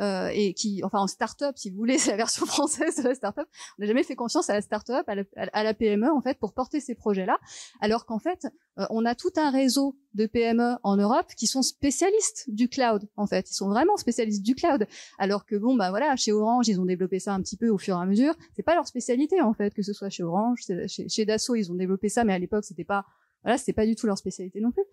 euh, 0.00 0.28
et 0.32 0.54
qui, 0.54 0.82
enfin 0.82 0.98
en 0.98 1.06
start-up, 1.06 1.54
si 1.56 1.70
vous 1.70 1.76
voulez, 1.76 1.98
c'est 1.98 2.10
la 2.10 2.16
version 2.16 2.46
française 2.46 2.96
de 2.96 3.08
la 3.08 3.14
start-up. 3.14 3.48
On 3.78 3.82
n'a 3.82 3.86
jamais 3.86 4.02
fait 4.02 4.16
confiance 4.16 4.50
à 4.50 4.54
la 4.54 4.60
start-up, 4.60 5.08
à 5.08 5.62
la, 5.62 5.74
PME 5.74 6.10
en 6.10 6.20
fait, 6.20 6.38
pour 6.38 6.52
porter 6.52 6.80
ces 6.80 6.94
projets-là, 6.94 7.38
alors 7.80 8.06
qu'en 8.06 8.18
fait, 8.18 8.46
euh, 8.78 8.86
on 8.90 9.04
a 9.04 9.14
tout 9.14 9.32
un 9.36 9.50
réseau 9.50 9.96
de 10.14 10.26
PME 10.26 10.76
en 10.82 10.96
Europe 10.96 11.26
qui 11.36 11.46
sont 11.46 11.62
spécialistes 11.62 12.44
du 12.48 12.68
cloud. 12.68 13.08
En 13.16 13.26
fait, 13.26 13.50
ils 13.50 13.54
sont 13.54 13.68
vraiment 13.68 13.96
spécialistes 13.96 14.42
du 14.42 14.54
cloud. 14.54 14.86
Alors 15.18 15.46
que 15.46 15.56
bon, 15.56 15.76
bah 15.76 15.90
voilà, 15.90 16.14
chez 16.16 16.32
Orange, 16.32 16.68
ils 16.68 16.80
ont 16.80 16.84
développé 16.84 17.18
ça 17.18 17.32
un 17.32 17.40
petit 17.40 17.56
peu 17.56 17.68
au 17.68 17.78
fur 17.78 17.96
et 17.96 18.00
à 18.00 18.06
mesure. 18.06 18.34
C'est 18.54 18.62
pas 18.62 18.74
leur 18.74 18.86
spécialité 18.86 19.40
en 19.40 19.52
fait, 19.54 19.74
que 19.74 19.82
ce 19.82 19.92
soit 19.92 20.10
chez 20.10 20.22
Orange, 20.22 20.60
chez, 20.88 21.24
Dassault, 21.24 21.54
ils 21.54 21.70
ont 21.70 21.76
développé 21.76 22.08
ça, 22.08 22.24
mais 22.24 22.32
à 22.32 22.38
l'époque, 22.38 22.64
c'était 22.64 22.84
pas 22.84 23.04
voilà, 23.42 23.58
c'était 23.58 23.74
pas 23.74 23.84
du 23.84 23.94
tout 23.94 24.06
leur 24.06 24.16
spécialité 24.16 24.58
non 24.60 24.70
plus. 24.70 24.84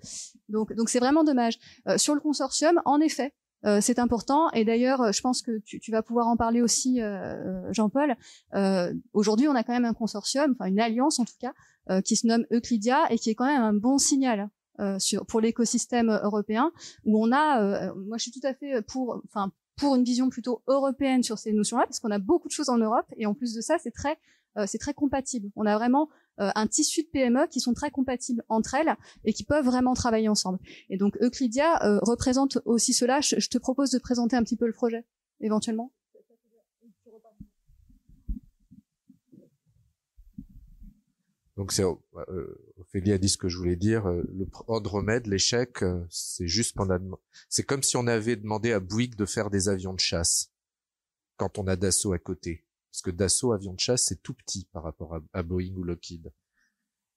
Donc, 0.50 0.74
donc 0.74 0.90
c'est 0.90 1.00
vraiment 1.00 1.24
dommage. 1.24 1.58
Euh, 1.88 1.98
sur 1.98 2.14
le 2.14 2.20
consortium, 2.20 2.82
en 2.84 3.00
effet, 3.00 3.34
euh, 3.66 3.80
c'est 3.82 4.00
important. 4.00 4.50
Et 4.52 4.66
d'ailleurs, 4.66 5.12
je 5.12 5.22
pense 5.22 5.42
que 5.42 5.60
tu, 5.60 5.80
tu, 5.80 5.92
vas 5.92 6.02
pouvoir 6.02 6.28
en 6.28 6.38
parler 6.38 6.62
aussi, 6.62 7.02
euh, 7.02 7.72
Jean-Paul. 7.72 8.16
Euh, 8.56 8.94
Aujourd'hui, 9.14 9.48
on 9.48 9.56
a 9.56 9.64
quand 9.64 9.74
même 9.74 9.86
un 9.86 9.94
consortium, 9.94 10.56
enfin 10.58 10.66
une 10.66 10.80
alliance 10.80 11.20
en 11.20 11.26
tout 11.26 11.38
cas, 11.40 11.54
euh, 11.90 12.02
qui 12.02 12.16
se 12.16 12.28
nomme 12.28 12.46
Euclidia 12.52 13.12
et 13.12 13.18
qui 13.18 13.30
est 13.30 13.36
quand 13.36 13.46
même 13.46 13.62
un 13.62 13.74
bon 13.74 13.98
signal 13.98 14.50
sur, 14.98 15.28
pour 15.28 15.42
l'écosystème 15.42 16.10
européen, 16.24 16.72
où 17.06 17.24
on 17.24 17.32
a, 17.32 17.94
moi 17.94 18.18
je 18.18 18.24
suis 18.24 18.32
tout 18.32 18.48
à 18.48 18.56
fait 18.56 18.82
pour, 18.82 19.22
enfin 19.28 19.52
pour 19.76 19.96
une 19.96 20.04
vision 20.04 20.30
plutôt 20.30 20.64
européenne 20.66 21.22
sur 21.22 21.38
ces 21.38 21.54
notions-là, 21.54 21.84
parce 21.86 22.00
qu'on 22.00 22.10
a 22.10 22.18
beaucoup 22.18 22.48
de 22.48 22.54
choses 22.54 22.70
en 22.70 22.80
Europe 22.80 23.06
et 23.16 23.28
en 23.28 23.36
plus 23.36 23.54
de 23.54 23.62
ça, 23.62 23.78
c'est 23.78 23.92
très 23.92 24.18
c'est 24.66 24.80
très 24.80 24.96
compatible. 24.96 25.52
On 25.56 25.68
a 25.68 25.78
vraiment 25.78 26.10
euh, 26.10 26.21
un 26.56 26.68
tissu 26.68 27.04
de 27.04 27.08
PME 27.08 27.48
qui 27.48 27.60
sont 27.60 27.74
très 27.74 27.92
compatibles 27.92 28.44
entre 28.50 28.76
elles 28.76 28.96
et 29.26 29.34
qui 29.34 29.44
peuvent 29.44 29.66
vraiment 29.66 29.94
travailler 29.94 30.30
ensemble. 30.30 30.60
Et 30.90 30.98
donc 30.98 31.18
Euclidia 31.22 31.84
euh, 31.86 32.00
représente 32.02 32.58
aussi 32.66 32.94
cela. 32.94 33.22
Je, 33.22 33.48
te 33.48 33.58
propose 33.58 33.92
de 33.92 34.00
présenter 34.00 34.36
un 34.36 34.44
petit 34.44 34.56
peu 34.56 34.66
le 34.66 34.74
projet, 34.74 35.06
éventuellement. 35.40 35.92
Donc 41.58 41.74
c'est 41.74 41.84
euh, 41.84 42.74
Ophélie 42.78 43.12
a 43.12 43.18
dit 43.18 43.30
ce 43.30 43.38
que 43.38 43.48
je 43.48 43.58
voulais 43.58 43.76
dire. 43.76 44.08
Le 44.08 44.48
Andromède, 44.68 45.28
l'échec, 45.28 45.84
c'est 46.10 46.48
juste 46.48 46.76
qu'on 46.76 46.88
c'est 47.50 47.64
comme 47.64 47.84
si 47.84 47.98
on 47.98 48.08
avait 48.08 48.36
demandé 48.36 48.72
à 48.72 48.80
Bouygues 48.80 49.16
de 49.16 49.26
faire 49.26 49.50
des 49.52 49.70
avions 49.70 49.94
de 49.94 50.00
chasse 50.00 50.52
quand 51.38 51.60
on 51.60 51.68
a 51.68 51.76
Dassault 51.76 52.14
à 52.14 52.20
côté. 52.20 52.66
Parce 52.92 53.02
que 53.02 53.12
Dassault 53.12 53.54
avion 53.54 53.74
de 53.74 53.80
chasse, 53.80 54.04
c'est 54.04 54.22
tout 54.22 54.34
petit 54.34 54.66
par 54.72 54.84
rapport 54.84 55.18
à, 55.34 55.44
Boeing 55.44 55.76
ou 55.76 55.84
Lockheed. 55.84 56.34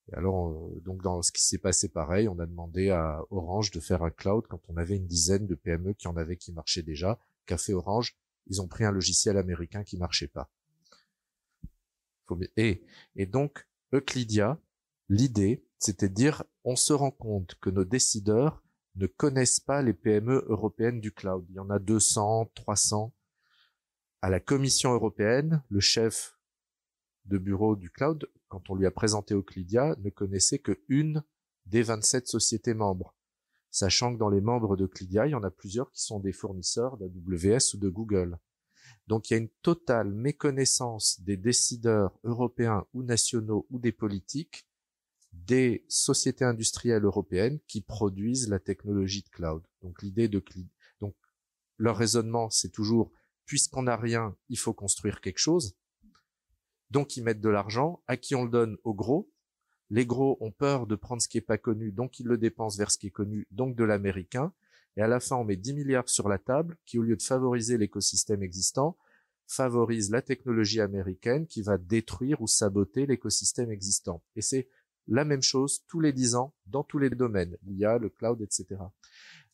Et 0.08 0.14
alors, 0.14 0.50
euh, 0.50 0.80
donc 0.80 1.02
dans 1.02 1.22
ce 1.22 1.32
qui 1.32 1.42
s'est 1.42 1.58
passé 1.58 1.88
pareil, 1.88 2.28
on 2.28 2.38
a 2.38 2.46
demandé 2.46 2.90
à 2.90 3.20
Orange 3.30 3.70
de 3.70 3.80
faire 3.80 4.02
un 4.02 4.10
cloud 4.10 4.46
quand 4.48 4.60
on 4.68 4.76
avait 4.76 4.96
une 4.96 5.06
dizaine 5.06 5.46
de 5.46 5.54
PME 5.54 5.94
qui 5.94 6.06
en 6.06 6.16
avaient 6.16 6.36
qui 6.36 6.52
marchaient 6.52 6.82
déjà. 6.82 7.18
Qu'a 7.46 7.58
fait 7.58 7.72
Orange 7.72 8.16
Ils 8.46 8.62
ont 8.62 8.68
pris 8.68 8.84
un 8.84 8.92
logiciel 8.92 9.36
américain 9.36 9.82
qui 9.82 9.96
marchait 9.96 10.28
pas. 10.28 10.50
Et, 12.56 12.84
et 13.16 13.26
donc, 13.26 13.66
Euclidia, 13.92 14.58
l'idée, 15.08 15.64
c'était 15.78 16.08
de 16.08 16.14
dire, 16.14 16.44
on 16.64 16.76
se 16.76 16.92
rend 16.92 17.10
compte 17.10 17.56
que 17.60 17.70
nos 17.70 17.84
décideurs 17.84 18.62
ne 18.96 19.06
connaissent 19.06 19.60
pas 19.60 19.82
les 19.82 19.92
PME 19.92 20.44
européennes 20.48 21.00
du 21.00 21.12
cloud. 21.12 21.44
Il 21.50 21.56
y 21.56 21.60
en 21.60 21.70
a 21.70 21.78
200, 21.78 22.52
300 22.54 23.12
à 24.24 24.30
la 24.30 24.40
Commission 24.40 24.94
européenne, 24.94 25.62
le 25.68 25.80
chef 25.80 26.38
de 27.26 27.36
bureau 27.36 27.76
du 27.76 27.90
cloud, 27.90 28.26
quand 28.48 28.70
on 28.70 28.74
lui 28.74 28.86
a 28.86 28.90
présenté 28.90 29.34
Euclidia, 29.34 29.96
ne 30.02 30.08
connaissait 30.08 30.60
que 30.60 30.80
une 30.88 31.22
des 31.66 31.82
27 31.82 32.26
sociétés 32.26 32.72
membres. 32.72 33.14
Sachant 33.70 34.14
que 34.14 34.18
dans 34.18 34.30
les 34.30 34.40
membres 34.40 34.78
d'Euclidia, 34.78 35.26
il 35.26 35.32
y 35.32 35.34
en 35.34 35.42
a 35.42 35.50
plusieurs 35.50 35.90
qui 35.90 36.00
sont 36.00 36.20
des 36.20 36.32
fournisseurs 36.32 36.96
d'AWS 36.96 37.74
ou 37.74 37.76
de 37.76 37.90
Google. 37.90 38.38
Donc 39.08 39.28
il 39.28 39.34
y 39.34 39.36
a 39.36 39.40
une 39.40 39.50
totale 39.60 40.10
méconnaissance 40.10 41.20
des 41.20 41.36
décideurs 41.36 42.18
européens 42.24 42.86
ou 42.94 43.02
nationaux 43.02 43.66
ou 43.68 43.78
des 43.78 43.92
politiques 43.92 44.66
des 45.34 45.84
sociétés 45.86 46.46
industrielles 46.46 47.04
européennes 47.04 47.60
qui 47.66 47.82
produisent 47.82 48.48
la 48.48 48.58
technologie 48.58 49.22
de 49.22 49.28
cloud. 49.28 49.62
Donc 49.82 50.00
l'idée 50.00 50.28
de 50.28 50.42
donc 51.02 51.14
leur 51.76 51.98
raisonnement 51.98 52.48
c'est 52.48 52.70
toujours 52.70 53.12
puisqu'on 53.46 53.82
n'a 53.82 53.96
rien, 53.96 54.36
il 54.48 54.58
faut 54.58 54.72
construire 54.72 55.20
quelque 55.20 55.38
chose. 55.38 55.76
Donc 56.90 57.16
ils 57.16 57.24
mettent 57.24 57.40
de 57.40 57.48
l'argent. 57.48 58.02
À 58.06 58.16
qui 58.16 58.34
on 58.34 58.44
le 58.44 58.50
donne? 58.50 58.76
Aux 58.84 58.94
gros. 58.94 59.30
Les 59.90 60.06
gros 60.06 60.38
ont 60.40 60.50
peur 60.50 60.86
de 60.86 60.96
prendre 60.96 61.20
ce 61.20 61.28
qui 61.28 61.38
est 61.38 61.42
pas 61.42 61.58
connu, 61.58 61.92
donc 61.92 62.18
ils 62.18 62.26
le 62.26 62.38
dépensent 62.38 62.78
vers 62.78 62.90
ce 62.90 62.98
qui 62.98 63.08
est 63.08 63.10
connu, 63.10 63.46
donc 63.50 63.76
de 63.76 63.84
l'américain. 63.84 64.52
Et 64.96 65.02
à 65.02 65.08
la 65.08 65.20
fin, 65.20 65.36
on 65.36 65.44
met 65.44 65.56
10 65.56 65.74
milliards 65.74 66.08
sur 66.08 66.28
la 66.28 66.38
table, 66.38 66.76
qui 66.86 66.98
au 66.98 67.02
lieu 67.02 67.16
de 67.16 67.22
favoriser 67.22 67.76
l'écosystème 67.78 68.42
existant, 68.42 68.96
favorise 69.46 70.10
la 70.10 70.22
technologie 70.22 70.80
américaine 70.80 71.46
qui 71.46 71.62
va 71.62 71.76
détruire 71.78 72.40
ou 72.40 72.46
saboter 72.46 73.06
l'écosystème 73.06 73.70
existant. 73.70 74.22
Et 74.36 74.40
c'est 74.40 74.68
la 75.06 75.24
même 75.24 75.42
chose 75.42 75.84
tous 75.86 76.00
les 76.00 76.12
10 76.12 76.34
ans 76.36 76.54
dans 76.66 76.82
tous 76.82 76.98
les 76.98 77.10
domaines, 77.10 77.56
l'IA, 77.64 77.98
le 77.98 78.08
cloud, 78.08 78.40
etc. 78.40 78.80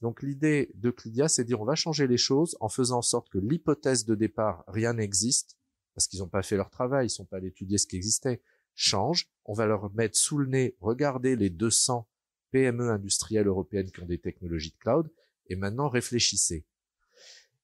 Donc 0.00 0.22
l'idée 0.22 0.70
de 0.74 0.90
Clidia, 0.90 1.28
c'est 1.28 1.42
de 1.42 1.48
dire 1.48 1.60
on 1.60 1.64
va 1.64 1.74
changer 1.74 2.06
les 2.06 2.16
choses 2.16 2.56
en 2.60 2.68
faisant 2.68 2.98
en 2.98 3.02
sorte 3.02 3.28
que 3.28 3.38
l'hypothèse 3.38 4.06
de 4.06 4.14
départ, 4.14 4.64
rien 4.66 4.94
n'existe, 4.94 5.58
parce 5.94 6.08
qu'ils 6.08 6.20
n'ont 6.20 6.28
pas 6.28 6.42
fait 6.42 6.56
leur 6.56 6.70
travail, 6.70 7.06
ils 7.06 7.10
sont 7.10 7.26
pas 7.26 7.36
allés 7.36 7.48
étudier 7.48 7.76
ce 7.76 7.86
qui 7.86 7.96
existait, 7.96 8.42
change. 8.74 9.28
On 9.44 9.52
va 9.52 9.66
leur 9.66 9.92
mettre 9.92 10.16
sous 10.16 10.38
le 10.38 10.46
nez, 10.46 10.76
regardez 10.80 11.36
les 11.36 11.50
200 11.50 12.08
PME 12.50 12.90
industrielles 12.90 13.46
européennes 13.46 13.90
qui 13.90 14.00
ont 14.00 14.06
des 14.06 14.18
technologies 14.18 14.70
de 14.70 14.78
cloud, 14.78 15.10
et 15.48 15.56
maintenant 15.56 15.88
réfléchissez. 15.88 16.64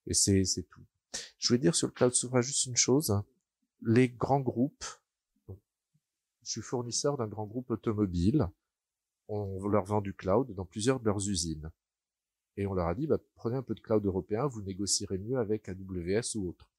Et 0.07 0.15
c'est 0.15 0.45
tout. 0.71 0.85
Je 1.39 1.49
voulais 1.49 1.59
dire 1.59 1.75
sur 1.75 1.87
le 1.87 1.93
cloud 1.93 2.13
souverain 2.13 2.43
juste 2.43 2.67
une 2.67 2.77
chose. 2.77 3.23
Les 3.83 4.09
grands 4.09 4.41
groupes, 4.41 4.85
je 6.43 6.51
suis 6.51 6.63
fournisseur 6.63 7.17
d'un 7.17 7.27
grand 7.27 7.47
groupe 7.47 7.71
automobile, 7.71 8.49
on 9.29 9.67
leur 9.67 9.85
vend 9.85 10.01
du 10.01 10.15
cloud 10.15 10.55
dans 10.55 10.65
plusieurs 10.65 11.01
de 11.01 11.07
leurs 11.07 11.29
usines. 11.29 11.71
Et 12.57 12.67
on 12.67 12.75
leur 12.75 12.89
a 12.89 12.95
dit, 12.95 13.07
bah, 13.07 13.19
prenez 13.35 13.57
un 13.57 13.63
peu 13.63 13.75
de 13.75 13.81
cloud 13.81 14.05
européen, 14.05 14.47
vous 14.47 14.63
négocierez 14.63 15.19
mieux 15.19 15.39
avec 15.39 15.69
AWS 15.69 16.37
ou 16.37 16.49
autre. 16.49 16.71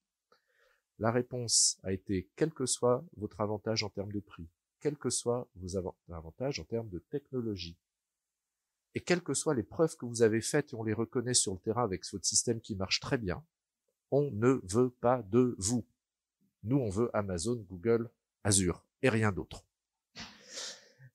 La 0.99 1.11
réponse 1.11 1.77
a 1.83 1.93
été, 1.93 2.29
quel 2.35 2.51
que 2.51 2.65
soit 2.65 3.05
votre 3.15 3.41
avantage 3.41 3.83
en 3.83 3.89
termes 3.89 4.11
de 4.11 4.19
prix, 4.19 4.47
quel 4.79 4.97
que 4.97 5.11
soit 5.11 5.47
vos 5.55 5.77
avantages 6.09 6.59
en 6.59 6.63
termes 6.63 6.89
de 6.89 6.99
technologie, 6.99 7.77
et 8.95 9.01
quelles 9.01 9.21
que 9.21 9.35
soient 9.35 9.53
les 9.53 9.61
preuves 9.61 9.95
que 9.95 10.07
vous 10.07 10.23
avez 10.23 10.41
faites 10.41 10.73
et 10.73 10.75
on 10.75 10.83
les 10.83 10.93
reconnaît 10.93 11.35
sur 11.35 11.53
le 11.53 11.59
terrain 11.59 11.83
avec 11.83 12.03
votre 12.11 12.25
système 12.25 12.59
qui 12.59 12.75
marche 12.75 12.99
très 12.99 13.19
bien, 13.19 13.45
on 14.09 14.31
ne 14.31 14.59
veut 14.63 14.89
pas 14.89 15.21
de 15.21 15.55
vous. 15.59 15.85
Nous, 16.63 16.77
on 16.77 16.89
veut 16.89 17.15
Amazon, 17.15 17.63
Google, 17.69 18.09
Azure 18.43 18.83
et 19.03 19.09
rien 19.09 19.31
d'autre. 19.31 19.66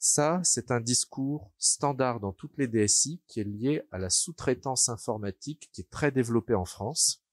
Ça, 0.05 0.41
c'est 0.43 0.73
un 0.73 0.81
discours 0.81 1.53
standard 1.59 2.19
dans 2.19 2.33
toutes 2.33 2.59
les 2.59 2.67
DSI 2.67 3.23
qui 3.29 3.39
est 3.39 3.45
lié 3.45 3.83
à 3.93 3.99
la 3.99 4.11
sous-traitance 4.11 4.89
informatique 4.89 5.71
qui 5.71 5.83
est 5.83 5.91
très 5.91 6.11
développée 6.11 6.57
en 6.57 6.65
France. 6.65 7.25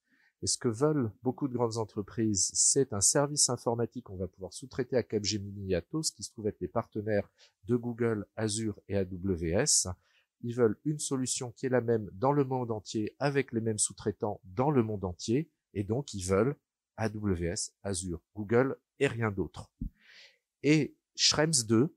Et 0.43 0.45
ce 0.45 0.59
que 0.59 0.67
veulent 0.67 1.11
beaucoup 1.23 1.47
de 1.47 1.55
grandes 1.55 1.77
entreprises, 1.77 2.51
c'est 2.53 2.93
un 2.93 3.01
service 3.01 3.49
informatique 3.49 4.03
qu'on 4.03 4.17
va 4.17 4.27
pouvoir 4.27 4.53
sous-traiter 4.53 4.97
à 4.97 5.01
Capgemini 5.01 5.71
et 5.71 5.77
Atos, 5.77 6.11
qui 6.11 6.21
se 6.21 6.29
trouvent 6.29 6.45
être 6.45 6.61
les 6.61 6.67
partenaires 6.67 7.27
de 7.63 7.75
Google, 7.75 8.27
Azure 8.35 8.79
et 8.87 8.97
AWS. 8.97 9.89
Ils 10.41 10.53
veulent 10.53 10.77
une 10.85 10.99
solution 10.99 11.51
qui 11.51 11.65
est 11.65 11.69
la 11.69 11.81
même 11.81 12.07
dans 12.13 12.33
le 12.33 12.43
monde 12.43 12.69
entier, 12.69 13.15
avec 13.17 13.51
les 13.51 13.61
mêmes 13.61 13.79
sous-traitants 13.79 14.41
dans 14.43 14.69
le 14.69 14.83
monde 14.83 15.05
entier, 15.05 15.49
et 15.73 15.83
donc 15.83 16.13
ils 16.13 16.23
veulent 16.23 16.55
AWS, 16.97 17.71
Azure, 17.81 18.21
Google 18.35 18.77
et 18.99 19.07
rien 19.07 19.31
d'autre. 19.31 19.71
Et 20.61 20.95
Schrems 21.15 21.65
2, 21.67 21.95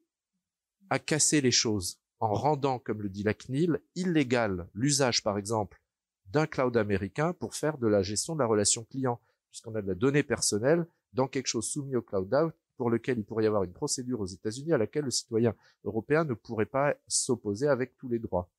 à 0.93 0.99
casser 0.99 1.41
les 1.41 1.51
choses 1.51 1.99
en 2.21 2.35
rendant, 2.35 2.79
comme 2.79 3.01
le 3.01 3.09
dit 3.09 3.23
la 3.23 3.33
CNIL, 3.33 3.81
illégal 3.95 4.69
l'usage, 4.75 5.23
par 5.23 5.39
exemple, 5.39 5.81
d'un 6.27 6.47
cloud 6.47 6.77
américain 6.77 7.33
pour 7.33 7.55
faire 7.55 7.79
de 7.79 7.87
la 7.87 8.03
gestion 8.03 8.35
de 8.35 8.41
la 8.41 8.47
relation 8.47 8.85
client, 8.85 9.19
puisqu'on 9.51 9.75
a 9.75 9.81
de 9.81 9.89
la 9.89 9.95
donnée 9.95 10.23
personnelle 10.23 10.87
dans 11.15 11.29
quelque 11.29 11.47
chose 11.47 11.67
soumis 11.67 11.97
au 11.97 12.03
cloud 12.03 12.35
out 12.35 12.53
pour 12.77 12.91
lequel 12.91 13.17
il 13.17 13.25
pourrait 13.25 13.45
y 13.45 13.47
avoir 13.47 13.65
une 13.65 13.73
procédure 13.73 14.21
aux 14.21 14.27
États-Unis 14.27 14.75
à 14.75 14.77
laquelle 14.77 15.07
le 15.07 15.11
citoyen 15.11 15.55
européen 15.85 16.25
ne 16.25 16.35
pourrait 16.35 16.67
pas 16.67 16.95
s'opposer 17.09 17.69
avec 17.69 17.97
tous 17.97 18.11
les 18.11 18.19
droits. 18.19 18.51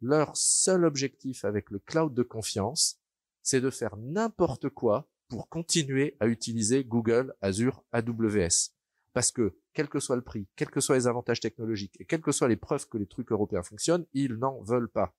Leur 0.00 0.34
seul 0.38 0.86
objectif 0.86 1.44
avec 1.44 1.68
le 1.68 1.80
cloud 1.80 2.14
de 2.14 2.22
confiance, 2.22 2.98
c'est 3.42 3.60
de 3.60 3.68
faire 3.68 3.98
n'importe 3.98 4.70
quoi 4.70 5.06
pour 5.28 5.50
continuer 5.50 6.16
à 6.18 6.28
utiliser 6.28 6.82
Google, 6.82 7.34
Azure, 7.42 7.84
AWS. 7.92 8.75
Parce 9.16 9.32
que, 9.32 9.56
quel 9.72 9.88
que 9.88 9.98
soit 9.98 10.16
le 10.16 10.20
prix, 10.20 10.46
quels 10.56 10.68
que 10.68 10.82
soient 10.82 10.98
les 10.98 11.06
avantages 11.06 11.40
technologiques, 11.40 11.98
et 11.98 12.04
quelles 12.04 12.20
que 12.20 12.32
soient 12.32 12.48
les 12.48 12.56
preuves 12.56 12.86
que 12.86 12.98
les 12.98 13.06
trucs 13.06 13.32
européens 13.32 13.62
fonctionnent, 13.62 14.04
ils 14.12 14.34
n'en 14.34 14.60
veulent 14.60 14.90
pas. 14.90 15.16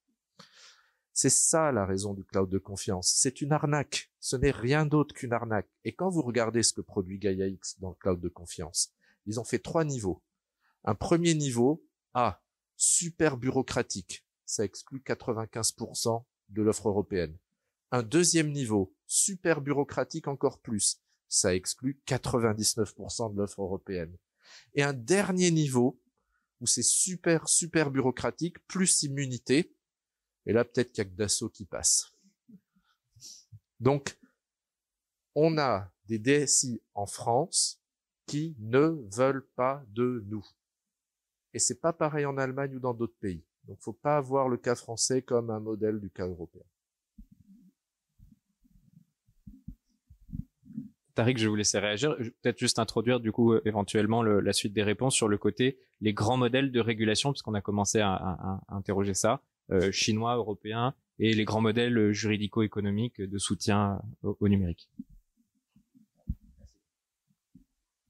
C'est 1.13 1.31
ça 1.31 1.71
la 1.71 1.83
raison 1.83 2.13
du 2.13 2.23
cloud 2.23 2.47
de 2.47 2.59
confiance. 2.59 3.11
C'est 3.17 3.41
une 3.41 3.53
arnaque. 3.53 4.11
Ce 4.19 4.35
n'est 4.35 4.51
rien 4.51 4.85
d'autre 4.85 5.15
qu'une 5.15 5.33
arnaque. 5.33 5.67
Et 5.83 5.95
quand 5.95 6.11
vous 6.11 6.21
regardez 6.21 6.61
ce 6.61 6.73
que 6.73 6.81
produit 6.81 7.17
Gaia 7.17 7.47
X 7.47 7.79
dans 7.79 7.89
le 7.89 7.95
cloud 7.95 8.21
de 8.21 8.29
confiance, 8.29 8.93
ils 9.25 9.39
ont 9.39 9.43
fait 9.43 9.57
trois 9.57 9.83
niveaux. 9.83 10.21
Un 10.83 10.93
premier 10.93 11.33
niveau, 11.33 11.83
A, 12.13 12.43
super 12.75 13.35
bureaucratique. 13.35 14.23
Ça 14.45 14.63
exclut 14.63 15.01
95% 15.03 16.23
de 16.49 16.61
l'offre 16.61 16.89
européenne. 16.89 17.35
Un 17.89 18.03
deuxième 18.03 18.51
niveau, 18.51 18.93
super 19.07 19.59
bureaucratique 19.59 20.27
encore 20.27 20.59
plus 20.59 21.01
ça 21.27 21.55
exclut 21.55 22.01
99% 22.07 23.33
de 23.33 23.37
l'offre 23.37 23.61
européenne. 23.61 24.15
Et 24.73 24.83
un 24.83 24.93
dernier 24.93 25.51
niveau, 25.51 25.99
où 26.59 26.67
c'est 26.67 26.83
super, 26.83 27.47
super 27.47 27.91
bureaucratique, 27.91 28.65
plus 28.67 29.03
immunité, 29.03 29.75
et 30.45 30.53
là 30.53 30.63
peut-être 30.63 30.91
qu'il 30.91 31.03
y 31.03 31.07
a 31.07 31.09
que 31.09 31.15
Dassault 31.15 31.49
qui 31.49 31.65
passe. 31.65 32.11
Donc, 33.79 34.17
on 35.35 35.57
a 35.57 35.91
des 36.05 36.17
DSI 36.17 36.81
en 36.93 37.05
France 37.05 37.83
qui 38.25 38.55
ne 38.59 39.07
veulent 39.15 39.47
pas 39.55 39.83
de 39.89 40.23
nous. 40.27 40.45
Et 41.53 41.59
c'est 41.59 41.79
pas 41.79 41.93
pareil 41.93 42.25
en 42.25 42.37
Allemagne 42.37 42.75
ou 42.75 42.79
dans 42.79 42.93
d'autres 42.93 43.17
pays. 43.19 43.45
Donc, 43.65 43.79
faut 43.81 43.93
pas 43.93 44.19
voir 44.21 44.49
le 44.49 44.57
cas 44.57 44.75
français 44.75 45.21
comme 45.21 45.49
un 45.49 45.59
modèle 45.59 45.99
du 45.99 46.09
cas 46.09 46.25
européen. 46.25 46.63
Tariq, 51.17 51.39
je 51.39 51.47
vous 51.47 51.55
laisser 51.55 51.79
réagir. 51.79 52.15
Peut-être 52.43 52.59
juste 52.59 52.77
introduire 52.77 53.19
du 53.19 53.31
coup 53.31 53.55
éventuellement 53.65 54.21
la 54.21 54.53
suite 54.53 54.71
des 54.71 54.83
réponses 54.83 55.15
sur 55.15 55.27
le 55.27 55.39
côté 55.39 55.79
les 55.99 56.13
grands 56.13 56.37
modèles 56.37 56.71
de 56.71 56.79
régulation, 56.79 57.31
puisqu'on 57.31 57.55
a 57.55 57.61
commencé 57.61 57.99
à, 58.01 58.61
interroger 58.67 59.15
ça, 59.15 59.41
euh, 59.71 59.91
chinois, 59.91 60.35
européens, 60.35 60.93
et 61.17 61.33
les 61.33 61.43
grands 61.43 61.61
modèles 61.61 62.11
juridico-économiques 62.11 63.19
de 63.19 63.37
soutien 63.39 63.99
au, 64.21 64.47
numérique. 64.47 64.91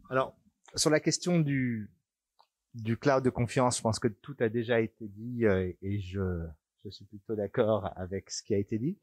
Alors, 0.09 0.35
sur 0.75 0.89
la 0.89 0.99
question 0.99 1.39
du, 1.39 1.89
cloud 2.99 3.23
de 3.23 3.29
confiance, 3.29 3.77
je 3.77 3.83
pense 3.83 3.99
que 3.99 4.09
tout 4.09 4.35
a 4.41 4.49
déjà 4.49 4.81
été 4.81 5.07
dit 5.07 5.45
euh, 5.45 5.71
et 5.81 6.01
je 6.01 6.41
suis 6.89 7.05
plutôt 7.05 7.37
d'accord 7.37 7.89
avec 7.95 8.29
ce 8.31 8.43
qui 8.43 8.53
a 8.53 8.57
été 8.57 8.77
dit. 8.77 8.97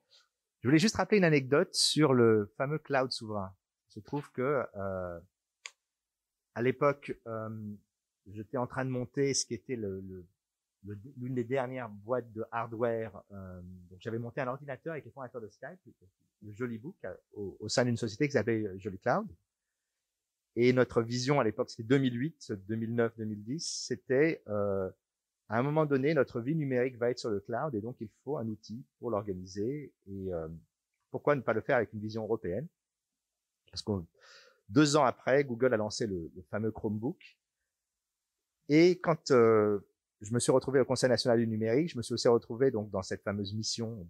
Je 0.61 0.69
voulais 0.69 0.79
juste 0.79 0.97
rappeler 0.97 1.17
une 1.17 1.25
anecdote 1.25 1.73
sur 1.73 2.13
le 2.13 2.53
fameux 2.59 2.79
cloud 2.79 3.11
souverain 3.11 3.55
se 3.95 4.01
trouve 4.01 4.31
que 4.33 4.65
euh, 4.77 5.21
à 6.55 6.63
l'époque, 6.63 7.17
euh, 7.27 7.75
j'étais 8.27 8.57
en 8.57 8.67
train 8.67 8.85
de 8.85 8.91
monter 8.91 9.35
ce 9.35 9.47
qui 9.47 9.55
était 9.55 9.77
le, 9.77 10.03
l'une 11.17 11.35
des 11.35 11.45
dernières 11.45 11.89
boîtes 11.89 12.31
de 12.33 12.45
hardware. 12.51 13.23
Euh, 13.33 13.61
donc 13.91 13.99
j'avais 14.01 14.19
monté 14.19 14.41
un 14.41 14.49
ordinateur 14.49 14.93
avec 14.93 15.05
les 15.05 15.11
fondateurs 15.11 15.41
de 15.41 15.49
Skype, 15.49 15.81
le 16.43 16.53
Jolly 16.53 16.79
Book, 16.79 16.97
au, 17.33 17.57
au 17.61 17.69
sein 17.69 17.85
d'une 17.85 17.97
société 17.97 18.27
qui 18.27 18.33
s'appelait 18.33 18.79
Jolly 18.79 18.99
Cloud. 18.99 19.27
Et 20.57 20.73
notre 20.73 21.03
vision 21.03 21.41
à 21.41 21.45
l'époque, 21.45 21.71
c'était 21.71 21.83
2008, 21.83 22.53
2009, 22.69 23.17
2010, 23.17 23.87
c'était 23.89 24.43
euh, 24.49 24.89
à 25.49 25.59
un 25.59 25.63
moment 25.63 25.85
donné, 25.85 26.15
notre 26.15 26.41
vie 26.41 26.55
numérique 26.55 26.97
va 26.97 27.11
être 27.11 27.19
sur 27.19 27.31
le 27.31 27.41
cloud 27.41 27.75
et 27.75 27.81
donc 27.81 27.97
il 28.01 28.09
faut 28.23 28.39
un 28.39 28.47
outil 28.49 28.85
pour 28.99 29.11
l'organiser. 29.11 29.93
Et 30.07 30.33
euh, 30.33 30.49
pourquoi 31.11 31.35
ne 31.35 31.41
pas 31.41 31.53
le 31.53 31.61
faire 31.61 31.77
avec 31.77 31.93
une 31.93 32.01
vision 32.01 32.23
européenne? 32.23 32.67
Parce 33.75 33.83
que 33.83 34.07
deux 34.69 34.95
ans 34.95 35.05
après, 35.05 35.43
Google 35.43 35.75
a 35.75 35.77
lancé 35.77 36.07
le, 36.07 36.31
fameux 36.49 36.71
Chromebook. 36.71 37.37
Et 38.69 39.01
quand 39.01 39.33
euh, 39.33 39.81
je 40.21 40.33
me 40.33 40.39
suis 40.39 40.53
retrouvé 40.53 40.79
au 40.79 40.85
Conseil 40.85 41.11
national 41.11 41.41
du 41.41 41.49
numérique, 41.49 41.91
je 41.91 41.97
me 41.97 42.03
suis 42.03 42.15
aussi 42.15 42.29
retrouvé 42.29 42.71
donc 42.71 42.91
dans 42.91 43.03
cette 43.03 43.23
fameuse 43.23 43.53
mission 43.53 44.07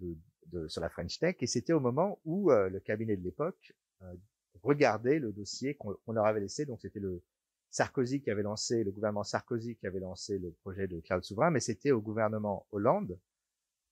sur 0.69 0.83
la 0.83 0.91
French 0.91 1.19
Tech. 1.19 1.37
Et 1.41 1.47
c'était 1.47 1.73
au 1.73 1.81
moment 1.81 2.21
où 2.27 2.51
euh, 2.51 2.69
le 2.69 2.79
cabinet 2.79 3.17
de 3.17 3.25
l'époque 3.25 3.75
euh, 4.03 4.15
regardait 4.63 5.19
le 5.19 5.33
dossier 5.33 5.77
qu'on 5.77 6.13
leur 6.13 6.27
avait 6.27 6.41
laissé. 6.41 6.67
Donc 6.67 6.83
c'était 6.83 7.01
le 7.01 7.23
Sarkozy 7.71 8.21
qui 8.21 8.31
avait 8.31 8.43
lancé, 8.43 8.85
le 8.85 8.91
gouvernement 8.91 9.25
Sarkozy 9.25 9.77
qui 9.77 9.87
avait 9.87 10.01
lancé 10.01 10.39
le 10.39 10.53
projet 10.61 10.87
de 10.87 11.01
cloud 11.01 11.25
souverain, 11.25 11.51
mais 11.51 11.61
c'était 11.61 11.91
au 11.91 12.03
gouvernement 12.03 12.67
Hollande 12.71 13.19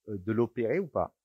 de 0.07 0.33
l'opérer 0.33 0.79
ou 0.81 0.87
pas. 0.87 1.17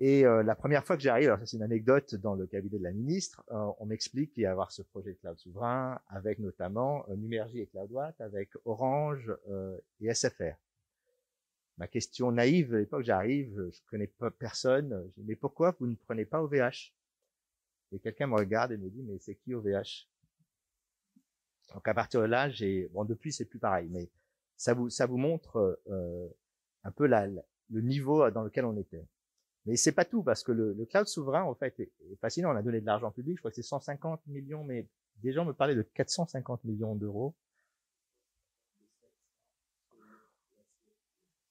Et 0.00 0.24
euh, 0.24 0.44
la 0.44 0.54
première 0.54 0.84
fois 0.84 0.96
que 0.96 1.02
j'arrive, 1.02 1.26
alors 1.26 1.40
ça 1.40 1.46
c'est 1.46 1.56
une 1.56 1.62
anecdote 1.64 2.14
dans 2.14 2.36
le 2.36 2.46
cabinet 2.46 2.78
de 2.78 2.84
la 2.84 2.92
ministre, 2.92 3.42
euh, 3.50 3.72
on 3.80 3.86
m'explique 3.86 4.32
qu'il 4.32 4.44
y 4.44 4.46
avoir 4.46 4.70
ce 4.70 4.82
projet 4.82 5.12
de 5.12 5.18
cloud 5.18 5.36
souverain 5.38 6.00
avec 6.06 6.38
notamment 6.38 7.04
euh, 7.08 7.16
Numergy 7.16 7.60
et 7.60 7.66
CloudWatt, 7.66 8.20
avec 8.20 8.50
Orange 8.64 9.34
et 10.00 10.14
SFR. 10.14 10.54
Ma 11.78 11.88
question 11.88 12.30
naïve 12.30 12.74
à 12.74 12.78
l'époque, 12.78 13.04
j'arrive, 13.04 13.70
je 13.72 13.80
connais 13.90 14.06
pas 14.06 14.30
personne, 14.30 15.10
je 15.16 15.22
mais 15.22 15.34
pourquoi 15.34 15.74
vous 15.80 15.86
ne 15.88 15.96
prenez 15.96 16.24
pas 16.24 16.42
OVH 16.42 16.94
Et 17.92 17.98
quelqu'un 17.98 18.28
me 18.28 18.34
regarde 18.34 18.70
et 18.70 18.76
me 18.76 18.90
dit 18.90 19.02
mais 19.02 19.18
c'est 19.18 19.34
qui 19.34 19.52
OVH 19.52 20.08
Donc 21.74 21.88
à 21.88 21.94
partir 21.94 22.20
de 22.20 22.26
là, 22.26 22.48
j'ai 22.50 22.88
bon 22.88 23.04
depuis 23.04 23.32
c'est 23.32 23.46
plus 23.46 23.58
pareil, 23.58 23.88
mais 23.90 24.08
ça 24.56 24.74
vous 24.74 24.90
ça 24.90 25.06
vous 25.06 25.18
montre 25.18 25.80
un 26.84 26.90
peu 26.92 27.06
la, 27.06 27.26
le 27.26 27.80
niveau 27.80 28.30
dans 28.30 28.42
lequel 28.42 28.64
on 28.64 28.76
était. 28.76 29.04
Mais 29.68 29.76
c'est 29.76 29.92
pas 29.92 30.06
tout, 30.06 30.22
parce 30.22 30.42
que 30.42 30.50
le, 30.50 30.86
cloud 30.86 31.06
souverain, 31.06 31.42
en 31.42 31.54
fait, 31.54 31.78
est, 31.78 31.90
fascinant. 32.22 32.52
On 32.54 32.56
a 32.56 32.62
donné 32.62 32.80
de 32.80 32.86
l'argent 32.86 33.10
public, 33.10 33.36
je 33.36 33.42
crois 33.42 33.50
que 33.50 33.56
c'est 33.56 33.62
150 33.62 34.26
millions, 34.26 34.64
mais 34.64 34.88
des 35.16 35.30
gens 35.30 35.44
me 35.44 35.52
parlaient 35.52 35.74
de 35.74 35.82
450 35.82 36.64
millions 36.64 36.94
d'euros. 36.94 37.34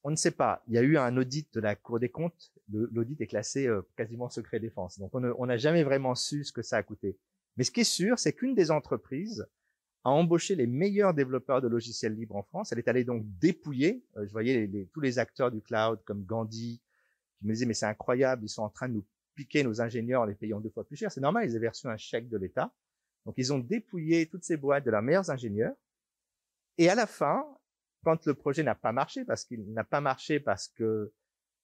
On 0.03 0.09
ne 0.09 0.15
sait 0.15 0.31
pas. 0.31 0.63
Il 0.67 0.73
y 0.73 0.79
a 0.79 0.81
eu 0.81 0.97
un 0.97 1.15
audit 1.15 1.53
de 1.53 1.59
la 1.59 1.75
Cour 1.75 1.99
des 1.99 2.09
comptes. 2.09 2.51
L'audit 2.71 3.21
est 3.21 3.27
classé 3.27 3.67
euh, 3.67 3.83
quasiment 3.95 4.29
secret 4.29 4.59
défense. 4.59 4.97
Donc 4.97 5.13
on 5.13 5.45
n'a 5.45 5.57
jamais 5.57 5.83
vraiment 5.83 6.15
su 6.15 6.43
ce 6.43 6.51
que 6.51 6.63
ça 6.63 6.77
a 6.77 6.83
coûté. 6.83 7.19
Mais 7.55 7.65
ce 7.65 7.71
qui 7.71 7.81
est 7.81 7.83
sûr, 7.83 8.17
c'est 8.17 8.33
qu'une 8.33 8.55
des 8.55 8.71
entreprises 8.71 9.45
a 10.05 10.09
embauché 10.09 10.55
les 10.55 10.65
meilleurs 10.65 11.13
développeurs 11.13 11.61
de 11.61 11.67
logiciels 11.67 12.15
libres 12.15 12.37
en 12.37 12.43
France. 12.43 12.71
Elle 12.71 12.79
est 12.79 12.87
allée 12.87 13.03
donc 13.03 13.23
dépouiller. 13.39 14.03
Euh, 14.15 14.25
je 14.25 14.31
voyais 14.31 14.87
tous 14.91 15.01
les 15.01 15.19
acteurs 15.19 15.51
du 15.51 15.61
cloud 15.61 15.99
comme 16.05 16.23
Gandhi, 16.23 16.81
je 17.41 17.47
me 17.47 17.53
disais, 17.53 17.65
mais 17.65 17.73
c'est 17.73 17.85
incroyable, 17.85 18.43
ils 18.43 18.49
sont 18.49 18.63
en 18.63 18.69
train 18.69 18.89
de 18.89 18.93
nous 18.93 19.05
piquer 19.35 19.63
nos 19.63 19.81
ingénieurs 19.81 20.21
en 20.23 20.25
les 20.25 20.35
payant 20.35 20.59
deux 20.59 20.69
fois 20.69 20.85
plus 20.85 20.95
cher. 20.95 21.11
C'est 21.11 21.21
normal, 21.21 21.47
ils 21.49 21.55
avaient 21.55 21.69
reçu 21.69 21.87
un 21.87 21.97
chèque 21.97 22.29
de 22.29 22.37
l'État. 22.37 22.73
Donc, 23.25 23.35
ils 23.37 23.53
ont 23.53 23.59
dépouillé 23.59 24.27
toutes 24.27 24.43
ces 24.43 24.57
boîtes 24.57 24.85
de 24.85 24.91
leurs 24.91 25.01
meilleurs 25.01 25.29
ingénieurs. 25.29 25.75
Et 26.77 26.89
à 26.89 26.95
la 26.95 27.05
fin, 27.05 27.45
quand 28.03 28.25
le 28.25 28.33
projet 28.33 28.63
n'a 28.63 28.75
pas 28.75 28.91
marché, 28.91 29.25
parce 29.25 29.43
qu'il 29.45 29.71
n'a 29.73 29.83
pas 29.83 30.01
marché 30.01 30.39
parce 30.39 30.67
que 30.67 31.11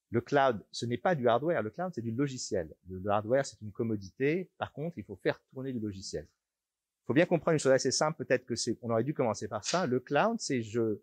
le 0.09 0.21
cloud, 0.21 0.63
ce 0.71 0.86
n'est 0.86 0.97
pas 0.97 1.15
du 1.15 1.28
hardware. 1.28 1.63
Le 1.63 1.71
cloud, 1.71 1.91
c'est 1.95 2.01
du 2.01 2.11
logiciel. 2.11 2.71
Le, 2.88 3.09
hardware, 3.09 3.45
c'est 3.45 3.59
une 3.61 3.71
commodité. 3.71 4.51
Par 4.57 4.71
contre, 4.71 4.97
il 4.97 5.03
faut 5.03 5.15
faire 5.15 5.41
tourner 5.51 5.74
du 5.74 5.80
logiciel. 5.80 6.28
Il 6.28 7.05
faut 7.07 7.13
bien 7.13 7.26
comprendre 7.26 7.53
une 7.53 7.59
chose 7.59 7.71
assez 7.71 7.91
simple. 7.91 8.24
Peut-être 8.24 8.45
que 8.45 8.55
c'est, 8.55 8.78
on 8.84 8.91
aurait 8.91 9.03
dû 9.03 9.13
commencer 9.13 9.47
par 9.47 9.63
ça. 9.65 9.88
Le 9.88 9.99
cloud, 9.99 10.39
c'est 10.39 10.61
je, 10.61 10.99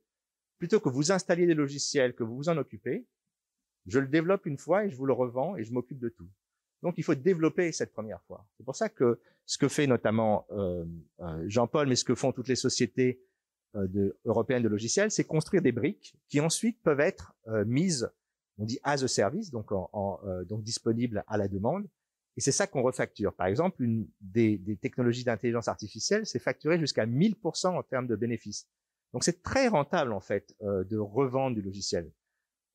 plutôt 0.58 0.78
que 0.78 0.88
vous 0.88 1.10
installiez 1.10 1.46
des 1.46 1.54
logiciels, 1.54 2.14
que 2.14 2.22
vous 2.22 2.36
vous 2.36 2.48
en 2.48 2.56
occupez, 2.56 3.04
je 3.90 3.98
le 3.98 4.06
développe 4.06 4.46
une 4.46 4.58
fois 4.58 4.84
et 4.84 4.90
je 4.90 4.96
vous 4.96 5.06
le 5.06 5.12
revends 5.12 5.56
et 5.56 5.64
je 5.64 5.72
m'occupe 5.72 5.98
de 5.98 6.08
tout. 6.08 6.28
Donc 6.82 6.94
il 6.96 7.04
faut 7.04 7.14
développer 7.14 7.72
cette 7.72 7.92
première 7.92 8.22
fois. 8.22 8.46
C'est 8.56 8.64
pour 8.64 8.76
ça 8.76 8.88
que 8.88 9.20
ce 9.44 9.58
que 9.58 9.68
fait 9.68 9.86
notamment 9.86 10.46
euh, 10.50 10.84
euh 11.20 11.44
Jean-Paul, 11.46 11.88
mais 11.88 11.96
ce 11.96 12.04
que 12.04 12.14
font 12.14 12.32
toutes 12.32 12.48
les 12.48 12.56
sociétés 12.56 13.20
euh, 13.76 14.16
européennes 14.24 14.62
de 14.62 14.68
logiciels, 14.68 15.10
c'est 15.10 15.24
construire 15.24 15.62
des 15.62 15.72
briques 15.72 16.14
qui 16.28 16.40
ensuite 16.40 16.80
peuvent 16.82 17.00
être 17.00 17.34
euh, 17.48 17.64
mises, 17.66 18.10
on 18.58 18.64
dit 18.64 18.78
as 18.82 19.02
a 19.02 19.08
service, 19.08 19.50
donc, 19.50 19.72
en, 19.72 19.90
en 19.92 20.20
donc 20.44 20.62
disponibles 20.62 21.24
à 21.26 21.36
la 21.36 21.48
demande. 21.48 21.86
Et 22.36 22.40
c'est 22.40 22.52
ça 22.52 22.66
qu'on 22.66 22.82
refacture. 22.82 23.34
Par 23.34 23.48
exemple, 23.48 23.82
une 23.82 24.08
des, 24.20 24.56
des 24.56 24.76
technologies 24.76 25.24
d'intelligence 25.24 25.68
artificielle, 25.68 26.26
c'est 26.26 26.38
facturé 26.38 26.78
jusqu'à 26.78 27.04
1000% 27.04 27.68
en 27.68 27.82
termes 27.82 28.06
de 28.06 28.16
bénéfices. 28.16 28.68
Donc 29.12 29.24
c'est 29.24 29.42
très 29.42 29.68
rentable 29.68 30.12
en 30.12 30.20
fait 30.20 30.54
de 30.60 30.96
revendre 30.96 31.56
du 31.56 31.62
logiciel 31.62 32.10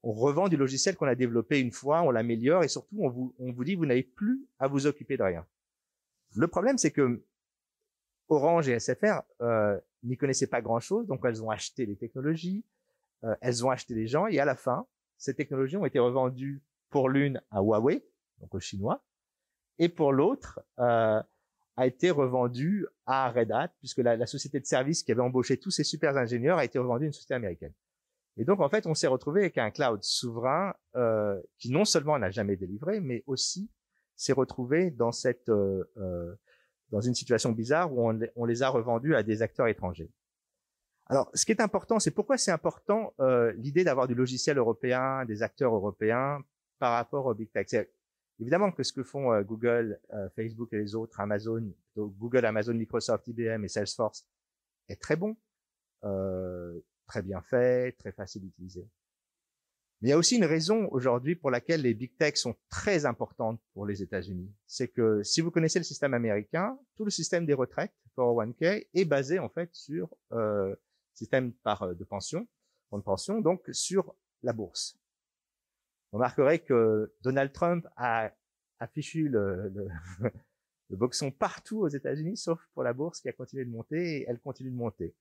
on 0.06 0.14
revend 0.14 0.48
du 0.48 0.56
logiciel 0.56 0.96
qu'on 0.96 1.08
a 1.08 1.16
développé 1.16 1.60
une 1.60 1.72
fois, 1.72 2.04
on 2.04 2.12
l'améliore 2.12 2.64
et 2.64 2.68
surtout 2.68 2.96
on 3.00 3.10
vous, 3.10 3.36
on 3.40 3.52
vous 3.52 3.64
dit 3.64 3.74
vous 3.74 3.88
n'avez 3.88 4.04
plus 4.04 4.46
à 4.60 4.68
vous 4.68 4.86
occuper 4.86 5.18
de 5.18 5.24
rien. 5.24 5.46
Le 6.36 6.48
problème 6.48 6.78
c'est 6.78 6.92
que 6.92 7.26
Orange 8.30 8.70
et 8.70 8.80
SFR 8.80 9.22
euh, 9.42 9.80
n'y 10.04 10.16
connaissaient 10.16 10.48
pas 10.48 10.62
grand-chose, 10.62 11.08
donc 11.08 11.22
elles 11.26 11.44
ont 11.44 11.50
acheté 11.50 11.88
les 11.88 11.96
technologies, 11.96 12.64
euh, 13.24 13.36
elles 13.42 13.66
ont 13.66 13.72
acheté 13.72 13.96
les 13.96 14.06
gens 14.06 14.28
et 14.28 14.40
à 14.40 14.46
la 14.46 14.56
fin, 14.56 14.86
ces 15.18 15.34
technologies 15.34 15.78
ont 15.78 15.86
été 15.86 15.98
revendues 15.98 16.62
pour 16.92 17.10
l'une 17.10 17.42
à 17.50 17.62
Huawei, 17.62 18.06
donc 18.40 18.54
aux 18.54 18.60
Chinois, 18.60 19.04
et 19.80 19.90
pour 19.90 20.14
l'autre 20.14 20.60
euh, 20.80 21.22
a 21.78 21.88
été 21.88 22.12
revendue 22.12 22.86
à 23.08 23.32
Red 23.32 23.52
Hat, 23.52 23.70
puisque 23.80 24.00
la, 24.00 24.16
la, 24.16 24.28
société 24.28 24.60
de 24.60 24.66
service 24.66 25.02
qui 25.02 25.12
avait 25.12 25.22
embauché 25.22 25.58
tous 25.58 25.72
ces 25.72 25.84
super 25.84 26.16
ingénieurs 26.16 26.60
a 26.60 26.66
été 26.66 26.78
revendue 26.78 27.06
à 27.06 27.08
une 27.08 27.14
société 27.14 27.34
américaine. 27.34 27.74
Et 28.38 28.46
donc, 28.46 28.60
en 28.60 28.70
fait, 28.70 28.86
on 28.86 28.94
s'est 28.94 29.08
retrouvé 29.08 29.42
avec 29.42 29.58
un 29.58 29.72
cloud 29.72 30.04
souverain 30.04 30.74
euh, 30.96 31.42
qui 31.58 31.72
non 31.72 31.86
seulement 31.86 32.20
n'a 32.20 32.32
jamais 32.32 32.58
délivré, 32.58 33.00
mais 33.00 33.24
aussi 33.28 33.70
s'est 34.16 34.34
retrouvé 34.34 34.92
dans 34.92 35.12
cette 35.12 35.50
euh, 35.50 35.84
euh, 35.98 36.36
dans 36.92 37.02
une 37.02 37.16
situation 37.16 37.52
bizarre 37.52 37.92
où 37.94 38.10
on, 38.36 38.46
les 38.46 38.64
a 38.64 38.70
revendus 38.70 39.16
à 39.16 39.24
des 39.24 39.42
acteurs 39.42 39.68
étrangers. 39.68 40.12
Alors, 41.08 41.30
ce 41.34 41.46
qui 41.46 41.52
est 41.52 41.62
important, 41.62 42.00
c'est 42.00 42.12
pourquoi 42.12 42.38
c'est 42.38 42.52
important 42.52 43.14
euh, 43.20 43.54
l'idée 43.54 43.84
d'avoir 43.84 44.08
du 44.08 44.16
logiciel 44.16 44.58
européen, 44.58 45.26
des 45.26 45.44
acteurs 45.44 45.74
européens 45.74 46.40
par 46.80 46.94
rapport 46.94 47.26
au 47.26 47.34
big 47.34 47.52
tech? 47.52 47.88
Évidemment 48.40 48.72
que 48.72 48.84
ce 48.84 48.92
que 48.92 49.04
font 49.04 49.32
euh, 49.32 49.44
Google, 49.44 50.00
euh, 50.14 50.30
Facebook 50.36 50.74
et 50.74 50.78
les 50.78 50.96
autres, 50.96 51.20
Amazon, 51.20 51.64
Google, 51.96 52.46
Amazon, 52.46 52.74
Microsoft, 52.74 53.28
IBM 53.28 53.64
et 53.64 53.68
Salesforce, 53.68 54.26
est 54.90 55.02
très 55.02 55.16
bon. 55.16 55.38
Euh, 56.04 56.80
très 57.06 57.22
bien 57.22 57.42
fait, 57.42 57.94
très 57.98 58.12
facile 58.12 58.44
d'utiliser. 58.44 58.88
Mais 60.02 60.10
il 60.10 60.12
y 60.12 60.14
a 60.14 60.18
aussi 60.18 60.36
une 60.36 60.46
raison 60.46 60.88
aujourd'hui 60.92 61.36
pour 61.36 61.52
laquelle 61.52 61.82
les 61.82 61.94
big 61.94 62.16
tech 62.18 62.36
sont 62.36 62.56
très 62.70 63.06
importantes 63.06 63.62
pour 63.74 63.86
les 63.86 64.04
États-Unis. 64.04 64.54
C'est 64.68 64.90
que 64.90 65.24
si 65.24 65.42
vous 65.42 65.52
connaissez 65.52 65.80
le 65.80 65.86
système 65.86 66.14
américain, 66.14 66.78
tout 66.96 67.06
le 67.06 67.12
système 67.12 67.46
des 67.46 67.54
retraites, 67.54 67.94
401k, 68.18 68.88
est 68.94 69.06
basé 69.06 69.40
en 69.40 69.50
fait 69.50 69.70
sur 69.74 70.14
euh, 70.34 70.76
système 71.14 71.54
par 71.54 71.84
euh, 71.84 71.94
de 71.94 72.04
pension, 72.04 72.48
de 72.92 73.02
pension, 73.02 73.42
donc 73.42 73.62
sur 73.72 74.16
la 74.44 74.54
bourse. 74.54 74.98
On 76.12 76.18
remarquerait 76.18 76.60
que 76.60 77.14
Donald 77.22 77.52
Trump 77.52 77.88
a 77.98 78.32
affiché 78.80 79.20
le, 79.22 79.70
le, 79.70 79.88
le 80.90 80.98
boxon 80.98 81.32
partout 81.32 81.80
aux 81.80 81.88
États-Unis, 81.88 82.38
sauf 82.38 82.60
pour 82.74 82.84
la 82.84 82.94
bourse 82.94 83.22
qui 83.22 83.30
a 83.30 83.34
continué 83.34 83.66
de 83.66 83.70
monter 83.70 84.18
et 84.18 84.26
elle 84.28 84.40
continue 84.40 84.72
de 84.72 84.76
monter. 84.76 85.16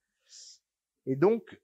Et 1.06 1.16
donc, 1.16 1.60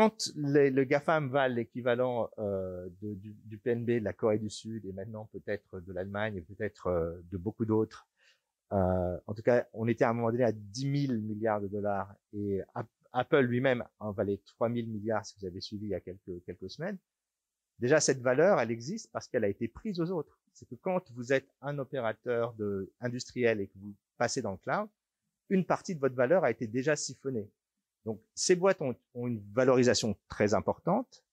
quand 0.00 0.32
le 0.34 0.84
GAFAM 0.84 1.28
valent 1.28 1.56
l'équivalent 1.56 2.30
euh, 2.38 2.88
du, 3.02 3.34
du, 3.44 3.58
PNB 3.58 3.98
de 3.98 4.04
la 4.04 4.14
Corée 4.14 4.38
du 4.38 4.48
Sud 4.48 4.86
et 4.86 4.92
maintenant 4.92 5.28
peut-être 5.30 5.78
de 5.78 5.92
l'Allemagne 5.92 6.36
et 6.36 6.40
peut-être 6.40 6.86
euh, 6.86 7.20
de 7.30 7.36
beaucoup 7.36 7.66
d'autres, 7.66 8.08
euh, 8.72 9.18
en 9.26 9.34
tout 9.34 9.42
cas, 9.42 9.66
on 9.74 9.86
était 9.88 10.04
à 10.04 10.08
un 10.08 10.14
moment 10.14 10.30
donné 10.30 10.44
à 10.44 10.52
10 10.52 11.06
000 11.08 11.20
milliards 11.20 11.60
de 11.60 11.68
dollars 11.68 12.14
et 12.32 12.62
Apple 13.12 13.40
lui-même 13.40 13.84
en 13.98 14.10
valait 14.12 14.40
3 14.46 14.70
000 14.70 14.86
milliards 14.86 15.26
si 15.26 15.34
vous 15.38 15.44
avez 15.44 15.60
suivi 15.60 15.84
il 15.84 15.90
y 15.90 15.94
a 15.94 16.00
quelques, 16.00 16.42
quelques 16.46 16.70
semaines. 16.70 16.96
Déjà, 17.78 18.00
cette 18.00 18.22
valeur, 18.22 18.58
elle 18.58 18.70
existe 18.70 19.10
parce 19.12 19.28
qu'elle 19.28 19.44
a 19.44 19.48
été 19.48 19.68
prise 19.68 20.00
aux 20.00 20.10
autres. 20.10 20.40
C'est 20.54 20.66
que 20.66 20.76
quand 20.76 21.12
vous 21.12 21.34
êtes 21.34 21.50
un 21.60 21.78
opérateur 21.78 22.54
de, 22.54 22.90
industriel 23.02 23.60
et 23.60 23.66
que 23.66 23.76
vous 23.76 23.94
passez 24.16 24.40
dans 24.40 24.52
le 24.52 24.56
cloud, 24.56 24.88
une 25.50 25.66
partie 25.66 25.94
de 25.94 26.00
votre 26.00 26.14
valeur 26.14 26.44
a 26.44 26.50
été 26.50 26.66
déjà 26.66 26.96
siphonnée. 26.96 27.50
Donc 28.04 28.20
ces 28.34 28.56
boîtes 28.56 28.80
ont, 28.82 28.94
une 29.14 29.42
valorisation 29.52 30.16
très 30.28 30.54
importante 30.54 31.24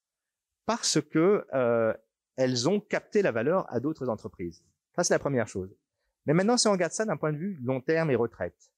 parce 0.65 0.99
que 1.01 1.45
euh, 1.53 1.93
elles 2.35 2.67
ont 2.69 2.79
capté 2.79 3.21
la 3.21 3.31
valeur 3.31 3.71
à 3.71 3.79
d'autres 3.79 4.09
entreprises. 4.09 4.63
Ça 4.95 5.03
c'est 5.03 5.13
la 5.13 5.19
première 5.19 5.47
chose. 5.47 5.75
Mais 6.25 6.33
maintenant, 6.33 6.57
si 6.57 6.67
on 6.67 6.73
regarde 6.73 6.91
ça 6.91 7.05
d'un 7.05 7.15
point 7.15 7.31
de 7.31 7.37
vue 7.37 7.57
long 7.63 7.79
terme 7.79 8.11
et 8.11 8.15
retraite, 8.15 8.71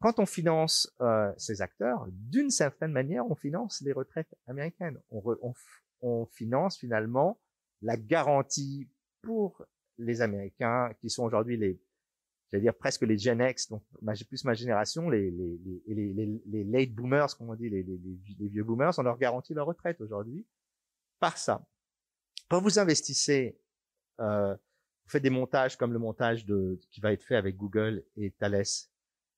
quand 0.00 0.18
on 0.18 0.26
finance 0.26 0.94
euh, 1.00 1.32
ces 1.36 1.60
acteurs, 1.62 2.06
d'une 2.10 2.50
certaine 2.50 2.92
manière, 2.92 3.26
on 3.28 3.34
finance 3.34 3.80
les 3.80 3.92
retraites 3.92 4.32
américaines. 4.46 5.00
On, 5.10 5.22
on, 5.42 5.54
on 6.02 6.26
finance 6.26 6.78
finalement 6.78 7.40
la 7.82 7.96
garantie 7.96 8.88
pour 9.22 9.64
les 9.98 10.20
Américains 10.20 10.92
qui 11.00 11.10
sont 11.10 11.24
aujourd'hui 11.24 11.56
les 11.56 11.80
c'est-à-dire 12.54 12.74
presque 12.76 13.02
les 13.02 13.18
Gen 13.18 13.40
X, 13.40 13.68
donc 13.68 13.82
plus 14.28 14.44
ma 14.44 14.54
génération, 14.54 15.10
les, 15.10 15.28
les, 15.28 15.58
les, 15.88 16.12
les, 16.12 16.42
les 16.46 16.62
late 16.62 16.94
boomers, 16.94 17.36
comme 17.36 17.50
on 17.50 17.56
dit, 17.56 17.68
les, 17.68 17.82
les, 17.82 18.48
vieux 18.48 18.62
boomers, 18.62 18.96
on 18.96 19.02
leur 19.02 19.18
garantit 19.18 19.54
leur 19.54 19.66
retraite 19.66 20.00
aujourd'hui 20.00 20.46
par 21.18 21.36
ça. 21.36 21.66
Quand 22.48 22.62
vous 22.62 22.78
investissez, 22.78 23.58
euh, 24.20 24.54
vous 24.54 25.10
faites 25.10 25.24
des 25.24 25.30
montages 25.30 25.76
comme 25.76 25.92
le 25.92 25.98
montage 25.98 26.46
de, 26.46 26.78
qui 26.92 27.00
va 27.00 27.12
être 27.12 27.24
fait 27.24 27.34
avec 27.34 27.56
Google 27.56 28.04
et 28.16 28.30
Thales, 28.30 28.62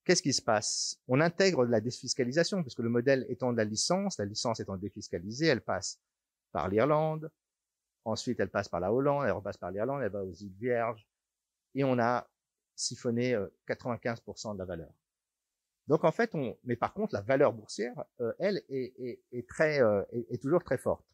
qu'est-ce 0.04 0.22
qui 0.22 0.34
se 0.34 0.42
passe? 0.42 1.00
On 1.08 1.22
intègre 1.22 1.64
de 1.64 1.70
la 1.70 1.80
défiscalisation, 1.80 2.60
puisque 2.60 2.80
le 2.80 2.90
modèle 2.90 3.24
étant 3.30 3.50
de 3.50 3.56
la 3.56 3.64
licence, 3.64 4.18
la 4.18 4.26
licence 4.26 4.60
étant 4.60 4.76
défiscalisée, 4.76 5.46
elle 5.46 5.62
passe 5.62 6.02
par 6.52 6.68
l'Irlande, 6.68 7.30
ensuite 8.04 8.40
elle 8.40 8.50
passe 8.50 8.68
par 8.68 8.80
la 8.80 8.92
Hollande, 8.92 9.24
elle 9.24 9.32
repasse 9.32 9.56
par 9.56 9.70
l'Irlande, 9.70 10.02
elle 10.02 10.12
va 10.12 10.22
aux 10.22 10.34
îles 10.34 10.52
Vierges, 10.58 11.08
et 11.74 11.82
on 11.82 11.98
a 11.98 12.28
siphonner 12.76 13.36
95% 13.66 14.50
euh, 14.50 14.52
de 14.54 14.58
la 14.58 14.64
valeur. 14.64 14.92
Donc 15.88 16.04
en 16.04 16.12
fait, 16.12 16.34
on, 16.34 16.56
mais 16.64 16.76
par 16.76 16.92
contre, 16.92 17.14
la 17.14 17.22
valeur 17.22 17.52
boursière, 17.52 18.04
euh, 18.20 18.32
elle, 18.38 18.62
est, 18.68 18.92
est, 18.98 19.22
est 19.32 19.48
très, 19.48 19.80
euh, 19.80 20.02
est, 20.12 20.40
toujours 20.40 20.62
très 20.62 20.78
forte. 20.78 21.04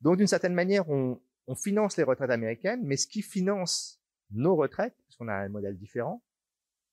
Donc 0.00 0.16
d'une 0.16 0.26
certaine 0.26 0.54
manière, 0.54 0.88
on, 0.88 1.20
on, 1.46 1.54
finance 1.54 1.96
les 1.96 2.04
retraites 2.04 2.30
américaines, 2.30 2.82
mais 2.84 2.96
ce 2.96 3.06
qui 3.06 3.22
finance 3.22 4.00
nos 4.30 4.54
retraites, 4.56 4.94
parce 5.06 5.16
qu'on 5.16 5.28
a 5.28 5.34
un 5.34 5.48
modèle 5.48 5.76
différent, 5.76 6.22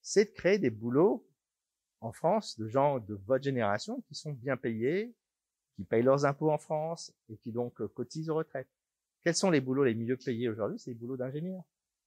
c'est 0.01 0.25
de 0.25 0.31
créer 0.31 0.57
des 0.57 0.69
boulots 0.69 1.27
en 2.01 2.11
France 2.11 2.57
de 2.59 2.67
gens 2.67 2.99
de 2.99 3.15
votre 3.25 3.43
génération 3.43 4.01
qui 4.07 4.15
sont 4.15 4.33
bien 4.33 4.57
payés, 4.57 5.15
qui 5.75 5.83
payent 5.83 6.03
leurs 6.03 6.25
impôts 6.25 6.51
en 6.51 6.57
France 6.57 7.13
et 7.29 7.37
qui 7.37 7.51
donc 7.51 7.85
cotisent 7.93 8.29
aux 8.29 8.35
retraites. 8.35 8.69
Quels 9.23 9.35
sont 9.35 9.49
les 9.49 9.61
boulots 9.61 9.83
les 9.83 9.95
mieux 9.95 10.17
payés 10.17 10.49
aujourd'hui? 10.49 10.79
C'est 10.79 10.91
les 10.91 10.95
boulots 10.95 11.17
d'ingénieurs. 11.17 11.63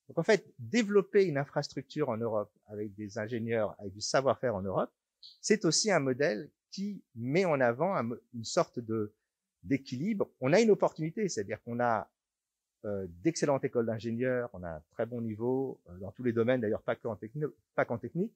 Donc 0.08 0.18
en 0.18 0.22
fait, 0.22 0.52
développer 0.58 1.24
une 1.24 1.36
infrastructure 1.36 2.08
en 2.08 2.16
Europe 2.16 2.50
avec 2.66 2.94
des 2.94 3.18
ingénieurs, 3.18 3.74
avec 3.78 3.92
du 3.92 4.00
savoir-faire 4.00 4.54
en 4.54 4.62
Europe, 4.62 4.90
c'est 5.40 5.64
aussi 5.64 5.90
un 5.90 6.00
modèle 6.00 6.50
qui 6.70 7.02
met 7.14 7.44
en 7.44 7.60
avant 7.60 7.94
une 8.34 8.44
sorte 8.44 8.78
de 8.78 9.12
d'équilibre. 9.64 10.30
On 10.40 10.52
a 10.52 10.60
une 10.60 10.70
opportunité, 10.70 11.28
c'est-à-dire 11.28 11.62
qu'on 11.62 11.80
a 11.80 12.08
euh, 12.84 13.06
d'excellentes 13.22 13.64
écoles 13.64 13.86
d'ingénieurs, 13.86 14.50
on 14.52 14.62
a 14.62 14.68
un 14.76 14.82
très 14.92 15.04
bon 15.04 15.20
niveau 15.20 15.80
euh, 15.88 15.98
dans 15.98 16.12
tous 16.12 16.22
les 16.22 16.32
domaines, 16.32 16.60
d'ailleurs 16.60 16.82
pas 16.82 16.94
qu'en 16.94 17.18
pas 17.74 17.84
qu'en 17.84 17.98
technique. 17.98 18.32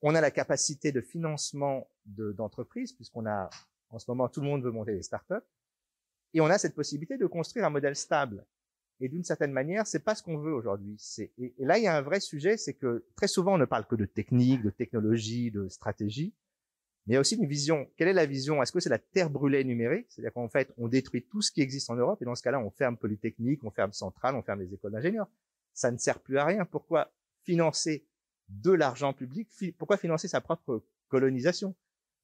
On 0.00 0.14
a 0.14 0.20
la 0.20 0.30
capacité 0.30 0.90
de 0.90 1.00
financement 1.00 1.90
d'entreprises, 2.06 2.92
puisqu'on 2.92 3.26
a 3.26 3.50
en 3.90 3.98
ce 3.98 4.10
moment 4.10 4.28
tout 4.28 4.40
le 4.40 4.46
monde 4.46 4.62
veut 4.62 4.70
monter 4.70 4.94
des 4.94 5.02
startups, 5.02 5.34
et 6.32 6.40
on 6.40 6.46
a 6.46 6.56
cette 6.56 6.74
possibilité 6.74 7.18
de 7.18 7.26
construire 7.26 7.66
un 7.66 7.70
modèle 7.70 7.96
stable 7.96 8.44
et 9.00 9.08
d'une 9.08 9.24
certaine 9.24 9.52
manière, 9.52 9.86
c'est 9.86 10.04
pas 10.04 10.14
ce 10.14 10.22
qu'on 10.22 10.38
veut 10.38 10.52
aujourd'hui. 10.52 10.96
C'est 10.98 11.32
et, 11.38 11.54
là 11.58 11.78
il 11.78 11.84
y 11.84 11.86
a 11.86 11.96
un 11.96 12.02
vrai 12.02 12.20
sujet, 12.20 12.56
c'est 12.56 12.74
que 12.74 13.04
très 13.16 13.28
souvent 13.28 13.54
on 13.54 13.58
ne 13.58 13.64
parle 13.64 13.86
que 13.86 13.94
de 13.94 14.04
technique, 14.04 14.62
de 14.62 14.70
technologie, 14.70 15.50
de 15.50 15.68
stratégie, 15.68 16.34
mais 17.06 17.12
il 17.12 17.14
y 17.14 17.16
a 17.16 17.20
aussi 17.20 17.36
une 17.36 17.46
vision. 17.46 17.88
Quelle 17.96 18.08
est 18.08 18.12
la 18.12 18.26
vision? 18.26 18.62
Est-ce 18.62 18.72
que 18.72 18.80
c'est 18.80 18.90
la 18.90 18.98
terre 18.98 19.30
brûlée 19.30 19.64
numérique? 19.64 20.06
C'est-à-dire 20.10 20.32
qu'en 20.32 20.48
fait 20.48 20.72
on 20.76 20.88
détruit 20.88 21.22
tout 21.22 21.42
ce 21.42 21.50
qui 21.50 21.60
existe 21.60 21.90
en 21.90 21.96
Europe 21.96 22.20
et 22.22 22.24
dans 22.24 22.34
ce 22.34 22.42
cas-là 22.42 22.60
on 22.60 22.70
ferme 22.70 22.96
Polytechnique, 22.96 23.64
on 23.64 23.70
ferme 23.70 23.92
Centrale, 23.92 24.34
on 24.34 24.42
ferme 24.42 24.60
les 24.60 24.74
écoles 24.74 24.92
d'ingénieurs. 24.92 25.28
Ça 25.74 25.90
ne 25.90 25.98
sert 25.98 26.20
plus 26.20 26.38
à 26.38 26.44
rien. 26.44 26.64
Pourquoi 26.64 27.12
financer 27.44 28.06
de 28.48 28.72
l'argent 28.72 29.12
public? 29.12 29.48
Pourquoi 29.78 29.96
financer 29.96 30.28
sa 30.28 30.40
propre 30.40 30.84
colonisation? 31.08 31.74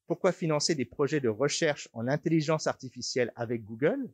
Pourquoi 0.07 0.31
financer 0.31 0.75
des 0.75 0.85
projets 0.85 1.19
de 1.19 1.29
recherche 1.29 1.89
en 1.93 2.07
intelligence 2.07 2.67
artificielle 2.67 3.31
avec 3.35 3.63
Google? 3.63 4.11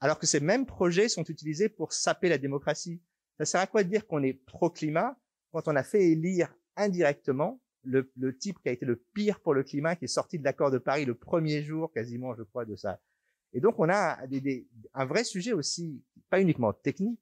Alors 0.00 0.18
que 0.18 0.26
ces 0.26 0.40
mêmes 0.40 0.66
projets 0.66 1.08
sont 1.08 1.24
utilisés 1.24 1.68
pour 1.68 1.92
saper 1.92 2.28
la 2.28 2.38
démocratie. 2.38 3.00
Ça 3.38 3.44
sert 3.44 3.60
à 3.60 3.66
quoi 3.66 3.84
de 3.84 3.88
dire 3.88 4.06
qu'on 4.06 4.22
est 4.22 4.32
pro-climat 4.32 5.18
quand 5.52 5.68
on 5.68 5.76
a 5.76 5.82
fait 5.82 6.10
élire 6.10 6.54
indirectement 6.76 7.60
le, 7.84 8.36
type 8.36 8.58
qui 8.60 8.68
a 8.68 8.72
été 8.72 8.84
le 8.84 8.96
pire 8.96 9.40
pour 9.40 9.54
le 9.54 9.62
climat, 9.62 9.96
qui 9.96 10.04
est 10.04 10.08
sorti 10.08 10.38
de 10.38 10.44
l'accord 10.44 10.70
de 10.70 10.78
Paris 10.78 11.04
le 11.04 11.14
premier 11.14 11.62
jour 11.62 11.90
quasiment, 11.92 12.34
je 12.34 12.42
crois, 12.42 12.64
de 12.64 12.76
ça. 12.76 13.00
Et 13.52 13.60
donc 13.60 13.78
on 13.78 13.88
a 13.88 14.18
un 14.94 15.04
vrai 15.06 15.24
sujet 15.24 15.52
aussi, 15.52 16.02
pas 16.28 16.40
uniquement 16.40 16.72
technique, 16.72 17.20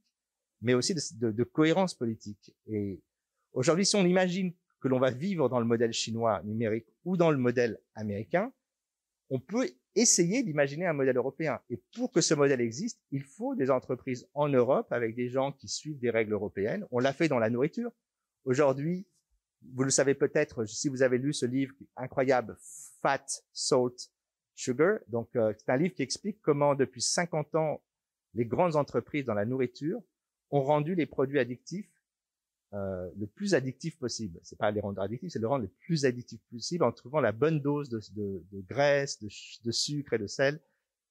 mais 0.61 0.75
aussi 0.75 0.95
de, 0.95 1.31
de 1.31 1.45
cohérence 1.45 1.95
politique. 1.95 2.55
Et 2.67 3.01
aujourd'hui, 3.53 3.87
si 3.87 3.95
on 3.97 4.05
imagine 4.05 4.53
que 4.81 4.89
l'on 4.89 4.99
va 4.99 5.11
vivre 5.11 5.49
dans 5.49 5.61
le 5.61 5.67
modèle 5.67 5.93
chinois 5.93 6.43
numérique 6.43 6.89
ou 7.05 7.17
dans 7.17 7.31
le 7.31 7.39
modèle 7.39 7.79
américain, 7.95 8.53
on 9.31 9.39
peut 9.39 9.69
essayer 9.97 10.43
d'imaginer 10.43 10.87
un 10.87 10.93
modèle 10.93 11.17
européen. 11.17 11.61
Et 11.71 11.83
pour 11.97 12.13
que 12.13 12.21
ce 12.21 12.35
modèle 12.35 12.61
existe, 12.61 13.01
il 13.11 13.25
faut 13.25 13.55
des 13.55 13.71
entreprises 13.71 14.29
en 14.35 14.49
Europe 14.49 14.93
avec 14.93 15.17
des 15.17 15.29
gens 15.29 15.53
qui 15.53 15.69
suivent 15.69 15.99
des 15.99 16.11
règles 16.11 16.35
européennes. 16.35 16.87
On 16.91 16.99
l'a 16.99 17.13
fait 17.13 17.29
dans 17.29 17.39
la 17.39 17.51
nourriture. 17.51 17.91
Aujourd'hui, 18.45 19.09
vous 19.75 19.83
le 19.83 19.91
savez 19.91 20.15
peut-être 20.15 20.67
si 20.67 20.89
vous 20.89 21.03
avez 21.03 21.19
lu 21.19 21.33
ce 21.33 21.47
livre 21.47 21.75
incroyable, 21.97 22.57
Fat, 23.03 23.25
Salt, 23.53 24.13
Sugar. 24.55 24.99
Donc, 25.09 25.35
euh, 25.35 25.53
c'est 25.59 25.71
un 25.73 25.77
livre 25.77 25.95
qui 25.95 26.03
explique 26.03 26.41
comment 26.43 26.75
depuis 26.75 27.01
50 27.01 27.55
ans, 27.55 27.83
les 28.35 28.45
grandes 28.45 28.77
entreprises 28.77 29.25
dans 29.25 29.35
la 29.35 29.47
nourriture 29.47 30.01
ont 30.51 30.63
rendu 30.63 30.95
les 30.95 31.07
produits 31.07 31.39
addictifs 31.39 31.91
euh, 32.77 33.11
le 33.17 33.27
plus 33.27 33.55
addictif 33.55 33.99
possible. 33.99 34.39
C'est 34.43 34.59
pas 34.59 34.71
les 34.71 34.81
rendre 34.81 35.01
addictifs, 35.01 35.33
c'est 35.33 35.39
le 35.39 35.49
rendre 35.49 35.63
le 35.63 35.71
plus 35.81 36.05
addictif 36.05 36.41
possible 36.51 36.85
en 36.85 36.93
trouvant 36.93 37.21
la 37.21 37.33
bonne 37.33 37.61
dose 37.61 37.89
de, 37.89 38.45
graisse, 38.69 39.19
de, 39.21 39.29
de, 39.65 39.71
sucre 39.73 40.13
et 40.13 40.19
de 40.19 40.27
sel, 40.27 40.61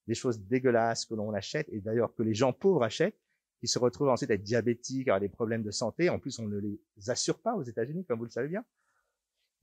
des 0.08 0.14
choses 0.14 0.40
dégueulasses 0.40 1.06
que 1.06 1.16
l'on 1.16 1.34
achète 1.34 1.68
et 1.70 1.82
d'ailleurs 1.82 2.14
que 2.14 2.24
les 2.24 2.36
gens 2.36 2.54
pauvres 2.54 2.84
achètent, 2.84 3.18
qui 3.60 3.68
se 3.68 3.80
retrouvent 3.80 4.10
ensuite 4.10 4.30
à 4.30 4.36
être 4.36 4.44
diabétiques, 4.44 5.08
à 5.08 5.16
avoir 5.16 5.22
des 5.22 5.30
problèmes 5.30 5.64
de 5.64 5.72
santé. 5.72 6.10
En 6.10 6.20
plus, 6.20 6.38
on 6.40 6.48
ne 6.48 6.60
les 6.60 6.80
assure 7.08 7.40
pas 7.40 7.56
aux 7.56 7.64
États-Unis, 7.64 8.06
comme 8.06 8.20
vous 8.20 8.26
le 8.26 8.30
savez 8.30 8.50
bien. 8.50 8.64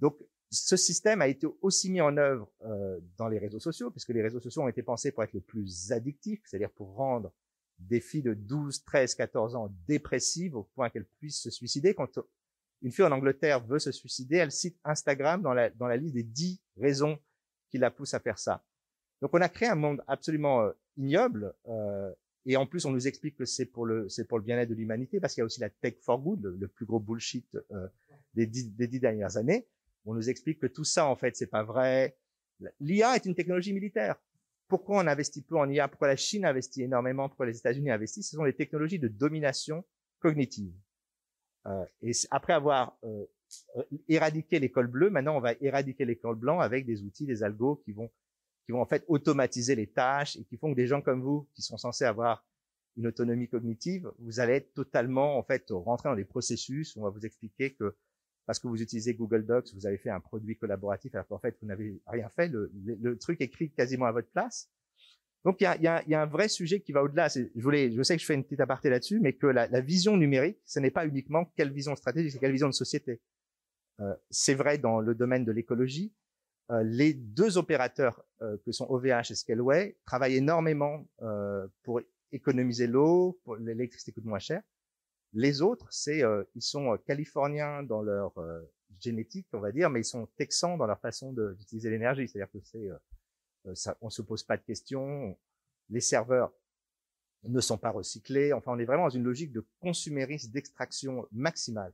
Donc, 0.00 0.18
ce 0.50 0.76
système 0.76 1.22
a 1.22 1.28
été 1.28 1.46
aussi 1.60 1.90
mis 1.90 2.00
en 2.00 2.16
œuvre 2.16 2.50
euh, 2.64 2.98
dans 3.16 3.28
les 3.28 3.38
réseaux 3.38 3.60
sociaux, 3.60 3.90
puisque 3.90 4.10
les 4.10 4.22
réseaux 4.22 4.40
sociaux 4.40 4.62
ont 4.62 4.68
été 4.68 4.82
pensés 4.82 5.12
pour 5.12 5.22
être 5.22 5.32
le 5.34 5.40
plus 5.40 5.92
addictif, 5.92 6.42
c'est-à-dire 6.44 6.70
pour 6.70 6.94
rendre 6.94 7.32
des 7.78 8.00
filles 8.00 8.22
de 8.22 8.34
12, 8.34 8.84
13, 8.84 9.14
14 9.14 9.56
ans 9.56 9.74
dépressives 9.86 10.56
au 10.56 10.64
point 10.74 10.90
qu'elles 10.90 11.06
puissent 11.18 11.40
se 11.40 11.50
suicider. 11.50 11.94
Quand 11.94 12.18
une 12.82 12.92
fille 12.92 13.04
en 13.04 13.12
Angleterre 13.12 13.64
veut 13.64 13.78
se 13.78 13.92
suicider, 13.92 14.36
elle 14.36 14.52
cite 14.52 14.78
Instagram 14.84 15.42
dans 15.42 15.54
la, 15.54 15.70
dans 15.70 15.86
la 15.86 15.96
liste 15.96 16.14
des 16.14 16.22
10 16.22 16.60
raisons 16.76 17.18
qui 17.70 17.78
la 17.78 17.90
poussent 17.90 18.14
à 18.14 18.20
faire 18.20 18.38
ça. 18.38 18.64
Donc 19.20 19.30
on 19.34 19.40
a 19.40 19.48
créé 19.48 19.68
un 19.68 19.76
monde 19.76 20.02
absolument 20.08 20.62
euh, 20.62 20.72
ignoble 20.96 21.54
euh, 21.68 22.12
et 22.44 22.56
en 22.56 22.66
plus 22.66 22.84
on 22.84 22.90
nous 22.90 23.06
explique 23.06 23.36
que 23.36 23.44
c'est 23.44 23.66
pour 23.66 23.86
le 23.86 24.08
c'est 24.08 24.26
pour 24.26 24.38
le 24.38 24.44
bien-être 24.44 24.68
de 24.68 24.74
l'humanité 24.74 25.20
parce 25.20 25.32
qu'il 25.32 25.42
y 25.42 25.42
a 25.42 25.44
aussi 25.46 25.60
la 25.60 25.70
tech 25.70 25.94
for 26.00 26.18
good, 26.20 26.56
le, 26.58 26.68
plus 26.68 26.84
gros 26.84 26.98
bullshit 26.98 27.46
euh, 27.70 27.86
des, 28.34 28.46
dix, 28.46 28.74
des 28.74 28.88
dix 28.88 28.98
dernières 28.98 29.36
années. 29.36 29.66
On 30.04 30.14
nous 30.14 30.28
explique 30.28 30.58
que 30.58 30.66
tout 30.66 30.84
ça 30.84 31.06
en 31.06 31.14
fait 31.14 31.36
c'est 31.36 31.46
pas 31.46 31.62
vrai. 31.62 32.16
L'IA 32.80 33.14
est 33.14 33.24
une 33.24 33.34
technologie 33.34 33.72
militaire 33.72 34.16
pourquoi 34.72 35.04
on 35.04 35.06
investit 35.06 35.42
peu 35.42 35.58
en 35.58 35.68
IA, 35.68 35.86
pourquoi 35.86 36.08
la 36.08 36.16
Chine 36.16 36.46
investit 36.46 36.82
énormément, 36.82 37.28
pourquoi 37.28 37.44
les 37.44 37.58
États-Unis 37.58 37.90
investissent, 37.90 38.30
ce 38.30 38.36
sont 38.36 38.44
des 38.44 38.54
technologies 38.54 38.98
de 38.98 39.08
domination 39.08 39.84
cognitive. 40.18 40.72
Euh, 41.66 41.84
et 42.00 42.12
après 42.30 42.54
avoir 42.54 42.96
euh, 43.04 43.26
éradiqué 44.08 44.58
l'école 44.60 44.86
bleue, 44.86 45.10
maintenant 45.10 45.36
on 45.36 45.40
va 45.40 45.52
éradiquer 45.60 46.06
l'école 46.06 46.36
blanc 46.36 46.58
avec 46.58 46.86
des 46.86 47.02
outils, 47.02 47.26
des 47.26 47.42
algos 47.42 47.82
qui 47.84 47.92
vont 47.92 48.10
qui 48.64 48.72
vont 48.72 48.80
en 48.80 48.86
fait 48.86 49.04
automatiser 49.08 49.74
les 49.74 49.88
tâches 49.88 50.36
et 50.36 50.44
qui 50.44 50.56
font 50.56 50.70
que 50.70 50.76
des 50.76 50.86
gens 50.86 51.02
comme 51.02 51.20
vous, 51.20 51.46
qui 51.52 51.60
sont 51.60 51.76
censés 51.76 52.06
avoir 52.06 52.42
une 52.96 53.08
autonomie 53.08 53.48
cognitive, 53.48 54.10
vous 54.20 54.40
allez 54.40 54.54
être 54.54 54.72
totalement 54.72 55.36
en 55.36 55.42
fait 55.42 55.66
rentrer 55.68 56.08
dans 56.08 56.16
des 56.16 56.24
processus 56.24 56.96
où 56.96 57.00
on 57.00 57.04
va 57.04 57.10
vous 57.10 57.26
expliquer 57.26 57.74
que 57.74 57.94
parce 58.46 58.58
que 58.58 58.68
vous 58.68 58.82
utilisez 58.82 59.14
Google 59.14 59.46
Docs, 59.46 59.72
vous 59.74 59.86
avez 59.86 59.98
fait 59.98 60.10
un 60.10 60.20
produit 60.20 60.56
collaboratif, 60.56 61.14
alors 61.14 61.26
qu'en 61.26 61.38
fait, 61.38 61.56
vous 61.60 61.66
n'avez 61.66 62.00
rien 62.06 62.28
fait, 62.30 62.48
le, 62.48 62.70
le, 62.74 63.18
truc 63.18 63.40
écrit 63.40 63.70
quasiment 63.70 64.06
à 64.06 64.12
votre 64.12 64.28
place. 64.28 64.68
Donc, 65.44 65.60
il 65.60 65.64
y 65.64 65.66
a, 65.66 65.76
y, 65.76 65.86
a, 65.86 66.02
y 66.08 66.14
a, 66.14 66.22
un 66.22 66.26
vrai 66.26 66.48
sujet 66.48 66.80
qui 66.80 66.92
va 66.92 67.02
au-delà. 67.02 67.28
Je, 67.28 67.60
voulais, 67.60 67.90
je 67.90 68.02
sais 68.02 68.14
que 68.16 68.20
je 68.20 68.26
fais 68.26 68.34
une 68.34 68.44
petite 68.44 68.60
aparté 68.60 68.90
là-dessus, 68.90 69.20
mais 69.20 69.32
que 69.32 69.46
la, 69.46 69.66
la, 69.68 69.80
vision 69.80 70.16
numérique, 70.16 70.58
ce 70.64 70.78
n'est 70.78 70.90
pas 70.90 71.06
uniquement 71.06 71.52
quelle 71.56 71.72
vision 71.72 71.96
stratégique, 71.96 72.32
c'est 72.32 72.38
quelle 72.38 72.52
vision 72.52 72.68
de 72.68 72.74
société. 72.74 73.20
Euh, 74.00 74.14
c'est 74.30 74.54
vrai 74.54 74.78
dans 74.78 75.00
le 75.00 75.14
domaine 75.14 75.44
de 75.44 75.52
l'écologie. 75.52 76.12
Euh, 76.70 76.82
les 76.84 77.12
deux 77.12 77.58
opérateurs 77.58 78.24
euh, 78.40 78.56
que 78.64 78.72
sont 78.72 78.86
OVH 78.88 79.30
et 79.30 79.34
Scaleway 79.34 79.96
travaillent 80.06 80.36
énormément 80.36 81.06
euh, 81.22 81.66
pour 81.82 82.00
économiser 82.30 82.86
l'eau, 82.86 83.40
pour 83.44 83.56
l'électricité 83.56 84.12
coûte 84.12 84.24
moins 84.24 84.38
cher. 84.38 84.62
Les 85.34 85.62
autres, 85.62 85.86
c'est 85.90 86.22
euh, 86.22 86.44
ils 86.54 86.62
sont 86.62 86.92
euh, 86.92 86.96
californiens 86.98 87.82
dans 87.82 88.02
leur 88.02 88.36
euh, 88.38 88.60
génétique, 89.00 89.46
on 89.52 89.60
va 89.60 89.72
dire, 89.72 89.88
mais 89.88 90.00
ils 90.00 90.04
sont 90.04 90.26
texans 90.36 90.76
dans 90.76 90.86
leur 90.86 91.00
façon 91.00 91.32
d'utiliser 91.32 91.90
l'énergie. 91.90 92.28
C'est-à-dire 92.28 92.52
que 92.52 92.60
c'est 92.62 92.88
ça, 93.74 93.96
on 94.00 94.10
se 94.10 94.22
pose 94.22 94.42
pas 94.42 94.56
de 94.56 94.62
questions. 94.62 95.38
Les 95.88 96.00
serveurs 96.00 96.52
ne 97.44 97.60
sont 97.60 97.78
pas 97.78 97.90
recyclés. 97.90 98.52
Enfin, 98.52 98.72
on 98.72 98.78
est 98.78 98.84
vraiment 98.84 99.04
dans 99.04 99.10
une 99.10 99.24
logique 99.24 99.52
de 99.52 99.66
consumérisme, 99.80 100.52
d'extraction 100.52 101.26
maximale. 101.32 101.92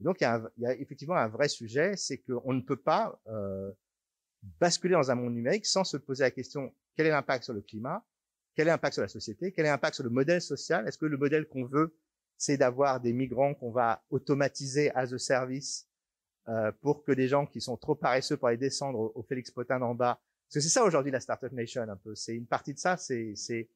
Donc, 0.00 0.20
il 0.20 0.24
y, 0.24 0.26
a 0.26 0.50
il 0.56 0.62
y, 0.62 0.66
a 0.66 0.74
effectivement 0.74 1.16
un 1.16 1.28
vrai 1.28 1.48
sujet, 1.48 1.96
c'est 1.96 2.18
qu'on 2.18 2.52
ne 2.52 2.60
peut 2.60 2.76
pas 2.76 3.20
euh, 3.28 3.70
basculer 4.60 4.94
dans 4.94 5.10
un 5.10 5.14
monde 5.14 5.34
numérique 5.34 5.66
sans 5.66 5.84
se 5.84 5.96
poser 5.96 6.24
la 6.24 6.30
question 6.30 6.74
quel 6.96 7.06
est 7.06 7.10
l'impact 7.10 7.44
sur 7.44 7.54
le 7.54 7.60
climat, 7.60 8.04
quel 8.54 8.68
est 8.68 8.70
l'impact 8.70 8.94
sur 8.94 9.02
la 9.02 9.08
société, 9.08 9.52
quel 9.52 9.66
est 9.66 9.70
l'impact 9.70 9.94
sur 9.96 10.04
le 10.04 10.10
modèle 10.10 10.40
social? 10.40 10.86
Est-ce 10.86 10.98
que 10.98 11.06
le 11.06 11.16
modèle 11.16 11.46
qu'on 11.48 11.64
veut 11.64 11.96
c'est 12.36 12.56
d'avoir 12.56 13.00
des 13.00 13.12
migrants 13.12 13.54
qu'on 13.54 13.70
va 13.70 14.02
automatiser 14.10 14.90
as 14.94 15.12
a 15.12 15.18
service 15.18 15.88
euh, 16.48 16.72
pour 16.82 17.04
que 17.04 17.12
des 17.12 17.28
gens 17.28 17.46
qui 17.46 17.60
sont 17.60 17.76
trop 17.76 17.94
paresseux 17.94 18.36
pour 18.36 18.48
aller 18.48 18.58
descendre 18.58 19.12
au, 19.14 19.22
Félix 19.22 19.50
Potin 19.50 19.78
d'en 19.78 19.94
bas. 19.94 20.20
Parce 20.46 20.54
que 20.54 20.60
c'est 20.60 20.68
ça 20.68 20.84
aujourd'hui 20.84 21.10
la 21.10 21.20
Startup 21.20 21.50
Nation 21.52 21.82
un 21.82 21.96
peu. 21.96 22.14
C'est 22.14 22.34
une 22.34 22.46
partie 22.46 22.74
de 22.74 22.78
ça, 22.78 22.96
c'est, 22.96 23.68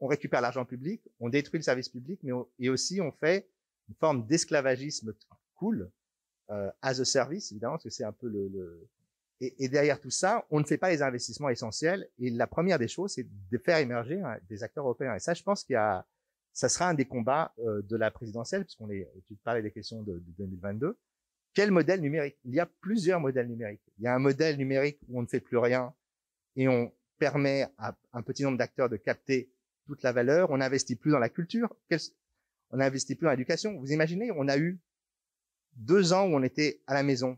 on 0.00 0.06
récupère 0.06 0.40
l'argent 0.40 0.64
public, 0.64 1.02
on 1.18 1.28
détruit 1.28 1.58
le 1.58 1.64
service 1.64 1.88
public, 1.88 2.20
mais 2.22 2.32
et 2.58 2.68
aussi 2.68 3.00
on 3.00 3.10
fait 3.12 3.48
une 3.88 3.94
forme 3.94 4.26
d'esclavagisme 4.26 5.14
cool 5.54 5.90
euh, 6.50 6.70
as 6.82 7.00
a 7.00 7.04
service 7.04 7.52
évidemment 7.52 7.74
parce 7.74 7.84
que 7.84 7.90
c'est 7.90 8.04
un 8.04 8.12
peu 8.12 8.28
le, 8.28 8.48
le... 8.48 8.88
Et, 9.40 9.64
et, 9.64 9.68
derrière 9.68 9.98
tout 9.98 10.10
ça, 10.10 10.44
on 10.50 10.60
ne 10.60 10.64
fait 10.64 10.76
pas 10.76 10.90
les 10.90 11.00
investissements 11.00 11.48
essentiels. 11.48 12.06
Et 12.18 12.28
la 12.28 12.46
première 12.46 12.78
des 12.78 12.88
choses, 12.88 13.12
c'est 13.14 13.26
de 13.50 13.58
faire 13.58 13.78
émerger 13.78 14.20
hein, 14.20 14.36
des 14.50 14.62
acteurs 14.62 14.84
européens. 14.84 15.14
Et 15.14 15.20
ça, 15.20 15.32
je 15.32 15.42
pense 15.42 15.64
qu'il 15.64 15.72
y 15.72 15.76
a 15.76 16.04
ça 16.52 16.68
sera 16.68 16.88
un 16.88 16.94
des 16.94 17.04
combats 17.04 17.54
euh, 17.60 17.82
de 17.82 17.96
la 17.96 18.10
présidentielle, 18.10 18.64
puisqu'on 18.64 18.90
est, 18.90 19.08
tu 19.26 19.34
parlais 19.36 19.62
des 19.62 19.70
questions 19.70 20.02
de, 20.02 20.14
de 20.14 20.32
2022. 20.38 20.98
Quel 21.54 21.70
modèle 21.70 22.00
numérique? 22.00 22.36
Il 22.44 22.54
y 22.54 22.60
a 22.60 22.66
plusieurs 22.66 23.20
modèles 23.20 23.48
numériques. 23.48 23.82
Il 23.98 24.04
y 24.04 24.06
a 24.06 24.14
un 24.14 24.18
modèle 24.18 24.56
numérique 24.56 25.00
où 25.08 25.18
on 25.18 25.22
ne 25.22 25.26
fait 25.26 25.40
plus 25.40 25.58
rien 25.58 25.92
et 26.56 26.68
on 26.68 26.92
permet 27.18 27.66
à 27.78 27.96
un 28.12 28.22
petit 28.22 28.42
nombre 28.42 28.58
d'acteurs 28.58 28.88
de 28.88 28.96
capter 28.96 29.50
toute 29.86 30.02
la 30.02 30.12
valeur. 30.12 30.50
On 30.50 30.58
n'investit 30.58 30.96
plus 30.96 31.10
dans 31.10 31.18
la 31.18 31.28
culture. 31.28 31.74
On 32.70 32.76
n'investit 32.76 33.16
plus 33.16 33.24
dans 33.24 33.30
l'éducation. 33.30 33.78
Vous 33.78 33.92
imaginez, 33.92 34.30
on 34.32 34.46
a 34.48 34.56
eu 34.56 34.80
deux 35.74 36.12
ans 36.12 36.26
où 36.26 36.36
on 36.36 36.42
était 36.42 36.80
à 36.86 36.94
la 36.94 37.02
maison. 37.02 37.36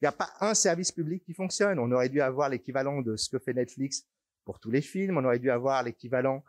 Il 0.00 0.04
n'y 0.04 0.08
a 0.08 0.12
pas 0.12 0.30
un 0.40 0.54
service 0.54 0.92
public 0.92 1.24
qui 1.24 1.34
fonctionne. 1.34 1.78
On 1.78 1.90
aurait 1.90 2.08
dû 2.08 2.20
avoir 2.20 2.48
l'équivalent 2.48 3.02
de 3.02 3.16
ce 3.16 3.28
que 3.28 3.38
fait 3.38 3.54
Netflix 3.54 4.06
pour 4.44 4.60
tous 4.60 4.70
les 4.70 4.82
films. 4.82 5.16
On 5.16 5.24
aurait 5.24 5.38
dû 5.38 5.50
avoir 5.50 5.82
l'équivalent 5.82 6.44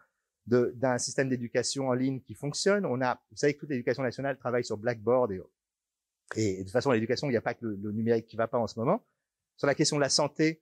d'un 0.50 0.98
système 0.98 1.30
d'éducation 1.30 1.90
en 1.90 1.94
ligne 1.94 2.22
qui 2.22 2.34
fonctionne. 2.34 2.86
On 2.86 3.02
a, 3.02 3.22
vous 3.32 3.38
savez 3.38 3.54
que 3.54 3.60
toute 3.60 3.70
l'éducation 3.70 4.04
nationale 4.04 4.38
travaille 4.38 4.66
sur 4.66 4.78
Blackboard 4.78 5.32
et, 5.32 5.42
et 6.36 6.58
de 6.58 6.64
toute 6.64 6.72
façon, 6.72 6.92
l'éducation, 6.92 7.28
il 7.28 7.32
n'y 7.32 7.38
a 7.38 7.42
pas 7.42 7.54
que 7.54 7.66
le, 7.66 7.92
numérique 7.92 8.28
qui 8.28 8.36
va 8.36 8.48
pas 8.48 8.60
en 8.60 8.68
ce 8.68 8.80
moment. 8.80 9.04
Sur 9.58 9.68
la 9.68 9.76
question 9.76 9.98
de 9.98 10.02
la 10.02 10.10
santé, 10.10 10.62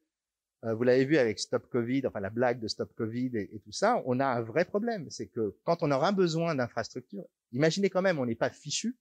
euh, 0.64 0.74
vous 0.74 0.84
l'avez 0.84 1.06
vu 1.06 1.18
avec 1.18 1.40
Stop 1.40 1.68
Covid, 1.70 2.08
enfin 2.08 2.20
la 2.20 2.30
blague 2.30 2.60
de 2.60 2.68
Stop 2.68 2.94
Covid 2.96 3.32
et, 3.38 3.60
tout 3.64 3.72
ça, 3.72 4.02
on 4.06 4.20
a 4.20 4.26
un 4.26 4.42
vrai 4.42 4.66
problème. 4.66 5.10
C'est 5.10 5.28
que 5.28 5.56
quand 5.64 5.84
on 5.84 5.92
aura 5.92 6.12
besoin 6.12 6.56
d'infrastructures, 6.56 7.26
imaginez 7.52 7.90
quand 7.90 8.02
même, 8.02 8.20
on 8.20 8.26
n'est 8.26 8.36
pas 8.36 8.50
fichu 8.50 8.98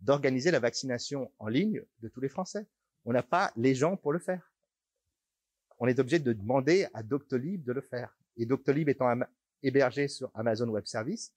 d'organiser 0.00 0.50
la 0.50 0.60
vaccination 0.60 1.32
en 1.38 1.48
ligne 1.48 1.82
de 2.00 2.08
tous 2.08 2.20
les 2.20 2.28
Français. 2.28 2.66
On 3.04 3.12
n'a 3.12 3.22
pas 3.22 3.52
les 3.56 3.74
gens 3.74 3.96
pour 3.96 4.12
le 4.12 4.18
faire. 4.18 4.52
On 5.78 5.86
est 5.86 5.98
obligé 5.98 6.18
de 6.18 6.32
demander 6.32 6.86
à 6.94 7.02
Doctolib 7.02 7.64
de 7.64 7.72
le 7.72 7.80
faire. 7.80 8.16
Et 8.36 8.46
Doctolib 8.46 8.88
étant 8.88 9.08
hébergé 9.62 10.08
sur 10.08 10.30
Amazon 10.34 10.68
Web 10.68 10.86
Service, 10.86 11.32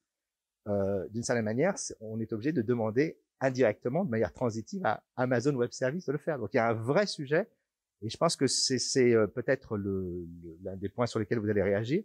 euh, 0.67 1.07
d'une 1.09 1.23
certaine 1.23 1.45
manière, 1.45 1.75
on 1.99 2.19
est 2.19 2.31
obligé 2.33 2.51
de 2.51 2.61
demander 2.61 3.19
indirectement, 3.39 4.05
de 4.05 4.09
manière 4.09 4.33
transitive, 4.33 4.85
à 4.85 5.03
Amazon 5.15 5.55
Web 5.55 5.71
Service 5.71 6.05
de 6.05 6.11
le 6.11 6.17
faire. 6.19 6.37
Donc 6.37 6.53
il 6.53 6.57
y 6.57 6.59
a 6.59 6.69
un 6.69 6.73
vrai 6.73 7.07
sujet, 7.07 7.49
et 8.01 8.09
je 8.09 8.17
pense 8.17 8.35
que 8.35 8.47
c'est 8.47 9.13
euh, 9.13 9.27
peut-être 9.27 9.77
l'un 9.77 10.75
des 10.75 10.89
points 10.89 11.07
sur 11.07 11.19
lesquels 11.19 11.39
vous 11.39 11.49
allez 11.49 11.63
réagir. 11.63 12.03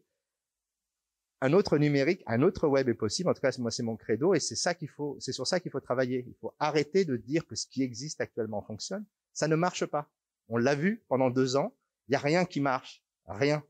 Un 1.43 1.53
autre 1.53 1.77
numérique, 1.77 2.23
un 2.27 2.41
autre 2.43 2.67
web 2.67 2.89
est 2.89 2.95
possible. 2.95 3.29
En 3.29 3.35
tout 3.35 3.43
cas, 3.43 3.55
moi, 3.59 3.71
c'est 3.71 3.83
mon 3.83 3.97
credo, 3.97 4.35
et 4.35 4.41
c'est 4.41 4.57
ça 4.57 4.75
faut, 4.97 5.17
c'est 5.21 5.33
sur 5.33 5.47
ça 5.47 5.61
qu'il 5.61 5.71
faut 5.71 5.81
travailler. 5.81 6.25
Il 6.27 6.35
faut 6.41 6.55
arrêter 6.59 7.05
de 7.05 7.17
dire 7.17 7.47
que 7.47 7.55
ce 7.55 7.67
qui 7.67 7.83
existe 7.83 8.21
actuellement 8.23 8.63
fonctionne. 8.63 9.05
Ça 9.35 9.49
ne 9.49 9.57
marche 9.57 9.85
pas. 9.85 10.11
On 10.49 10.57
l'a 10.57 10.75
vu 10.75 11.05
pendant 11.09 11.29
deux 11.29 11.57
ans. 11.57 11.77
Il 12.09 12.13
n'y 12.13 12.17
a 12.17 12.21
rien 12.21 12.47
qui 12.47 12.61
marche. 12.61 13.05
Rien. 13.27 13.63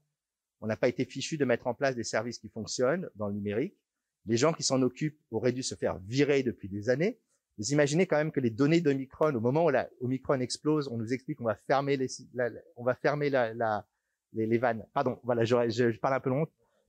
On 0.66 0.68
n'a 0.68 0.76
pas 0.76 0.88
été 0.88 1.04
fichu 1.04 1.38
de 1.38 1.44
mettre 1.44 1.68
en 1.68 1.74
place 1.74 1.94
des 1.94 2.02
services 2.02 2.40
qui 2.40 2.48
fonctionnent 2.48 3.08
dans 3.14 3.28
le 3.28 3.34
numérique. 3.34 3.76
Les 4.24 4.36
gens 4.36 4.52
qui 4.52 4.64
s'en 4.64 4.82
occupent 4.82 5.20
auraient 5.30 5.52
dû 5.52 5.62
se 5.62 5.76
faire 5.76 6.00
virer 6.00 6.42
depuis 6.42 6.68
des 6.68 6.90
années. 6.90 7.20
Vous 7.56 7.70
imaginez 7.70 8.08
quand 8.08 8.16
même 8.16 8.32
que 8.32 8.40
les 8.40 8.50
données 8.50 8.80
d'Omicron, 8.80 9.32
au 9.36 9.40
moment 9.40 9.66
où 9.66 9.70
la 9.70 9.88
explose, 10.40 10.88
on 10.88 10.96
nous 10.96 11.12
explique 11.12 11.38
qu'on 11.38 11.44
va 11.44 11.54
fermer 11.54 11.96
les, 11.96 12.08
on 12.76 12.82
va 12.82 12.96
fermer 12.96 13.30
les, 13.30 14.58
vannes. 14.58 14.84
Pardon, 14.92 15.20
voilà, 15.22 15.44
je, 15.44 15.96
parle 15.98 16.14
un 16.14 16.20
peu 16.20 16.30
long, 16.30 16.48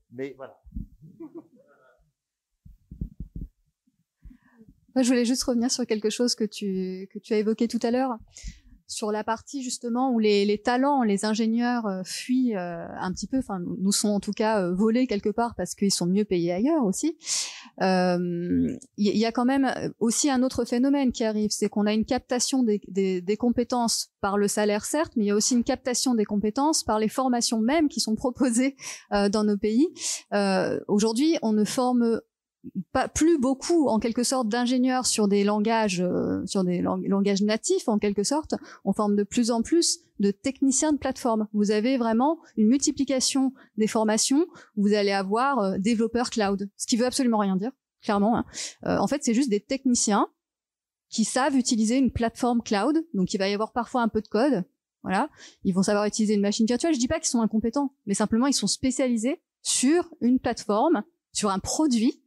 mais 0.10 0.34
voilà. 0.36 0.60
Je 4.96 5.08
voulais 5.08 5.26
juste 5.26 5.44
revenir 5.44 5.70
sur 5.70 5.86
quelque 5.86 6.10
chose 6.10 6.34
que 6.34 6.46
tu, 6.46 7.08
que 7.14 7.20
tu 7.20 7.36
as 7.36 7.38
évoqué 7.38 7.68
tout 7.68 7.80
à 7.84 7.92
l'heure 7.92 8.18
sur 8.88 9.12
la 9.12 9.24
partie 9.24 9.62
justement 9.62 10.12
où 10.12 10.20
les, 10.20 10.46
les 10.46 10.58
talents, 10.58 11.04
les 11.04 11.26
ingénieurs 11.26 11.86
euh, 11.86 12.02
fuient 12.04 12.56
euh, 12.56 12.88
un 13.00 13.12
petit 13.12 13.28
peu, 13.28 13.38
enfin 13.38 13.60
nous 13.60 13.92
sont 13.92 14.10
en 14.10 14.20
tout 14.22 14.32
cas 14.32 14.62
euh, 14.62 14.74
volés 14.74 15.08
quelque 15.08 15.30
part 15.30 15.56
parce 15.56 15.76
qu'ils 15.76 15.94
sont 15.94 16.06
mieux 16.06 16.24
payés 16.24 16.54
ailleurs 16.54 16.84
aussi. 16.86 17.18
Il 17.80 18.80
y, 18.98 19.26
a 19.26 19.32
quand 19.32 19.46
même 19.46 19.72
aussi 20.00 20.32
un 20.32 20.42
autre 20.42 20.66
phénomène 20.66 21.12
qui 21.12 21.24
arrive, 21.24 21.52
c'est 21.52 21.70
qu'on 21.70 21.86
a 21.86 21.94
une 21.94 22.06
captation 22.06 22.64
des, 22.64 22.82
des, 22.88 23.22
des, 23.22 23.38
compétences 23.38 24.10
par 24.20 24.40
le 24.40 24.48
salaire 24.48 24.84
certes, 24.84 25.14
mais 25.16 25.26
il 25.26 25.28
y 25.28 25.32
a 25.32 25.36
aussi 25.36 25.54
une 25.54 25.64
captation 25.64 26.16
des 26.16 26.26
compétences 26.26 26.84
par 26.84 26.98
les 26.98 27.08
formations 27.08 27.60
mêmes 27.60 27.88
qui 27.88 28.00
sont 28.00 28.16
proposées 28.16 28.76
dans 29.12 29.44
nos 29.44 29.58
pays. 29.58 29.88
Aujourd'hui, 30.88 31.38
on 31.44 31.54
ne 31.54 31.66
forme 31.66 32.20
pas 32.92 33.08
plus 33.08 33.38
beaucoup 33.38 33.88
en 33.88 34.00
quelque 34.00 34.24
sorte 34.24 34.48
d'ingénieurs 34.48 35.06
sur 35.06 35.28
des 35.28 35.44
langages 35.44 36.02
euh, 36.02 36.46
sur 36.46 36.64
des 36.64 36.82
langages 36.82 37.42
natifs 37.42 37.88
en 37.88 37.98
quelque 37.98 38.24
sorte. 38.24 38.56
On 38.86 38.94
forme 38.94 39.16
de 39.16 39.24
plus 39.24 39.52
en 39.52 39.62
plus 39.62 40.00
de 40.20 40.32
techniciens 40.32 40.94
de 40.94 40.98
plateforme. 40.98 41.48
Vous 41.54 41.72
avez 41.72 41.98
vraiment 41.98 42.40
une 42.56 42.68
multiplication 42.68 43.54
des 43.78 43.88
formations. 43.88 44.48
Vous 44.76 44.94
allez 44.94 45.12
avoir 45.12 45.60
euh, 45.60 45.78
développeurs 45.78 46.30
cloud 46.30 46.70
ce 46.78 46.88
qui 46.88 46.98
veut 46.98 47.06
absolument 47.06 47.40
rien 47.40 47.56
dire 47.56 47.72
clairement 48.02 48.38
hein. 48.38 48.46
euh, 48.86 48.98
en 48.98 49.08
fait 49.08 49.24
c'est 49.24 49.34
juste 49.34 49.50
des 49.50 49.60
techniciens 49.60 50.28
qui 51.10 51.24
savent 51.24 51.56
utiliser 51.56 51.98
une 51.98 52.12
plateforme 52.12 52.62
cloud. 52.62 53.06
Donc 53.14 53.34
il 53.34 53.38
va 53.38 53.50
y 53.50 53.54
avoir 53.54 53.72
parfois 53.72 54.02
un 54.02 54.10
peu 54.10 54.22
de 54.22 54.28
code 54.28 54.64
voilà. 55.04 55.30
Ils 55.64 55.74
vont 55.74 55.84
savoir 55.84 56.06
utiliser 56.06 56.34
une 56.34 56.42
machine 56.42 56.66
virtuelle. 56.66 56.94
Je 56.94 57.00
dis 57.00 57.08
pas 57.08 57.20
qu'ils 57.20 57.30
sont 57.30 57.42
incompétents 57.42 57.94
mais 58.06 58.14
simplement 58.14 58.48
ils 58.48 58.54
sont 58.54 58.68
spécialisés 58.68 59.42
sur 59.62 60.10
une 60.22 60.40
plateforme 60.40 61.04
sur 61.34 61.52
un 61.52 61.60
produit 61.60 62.24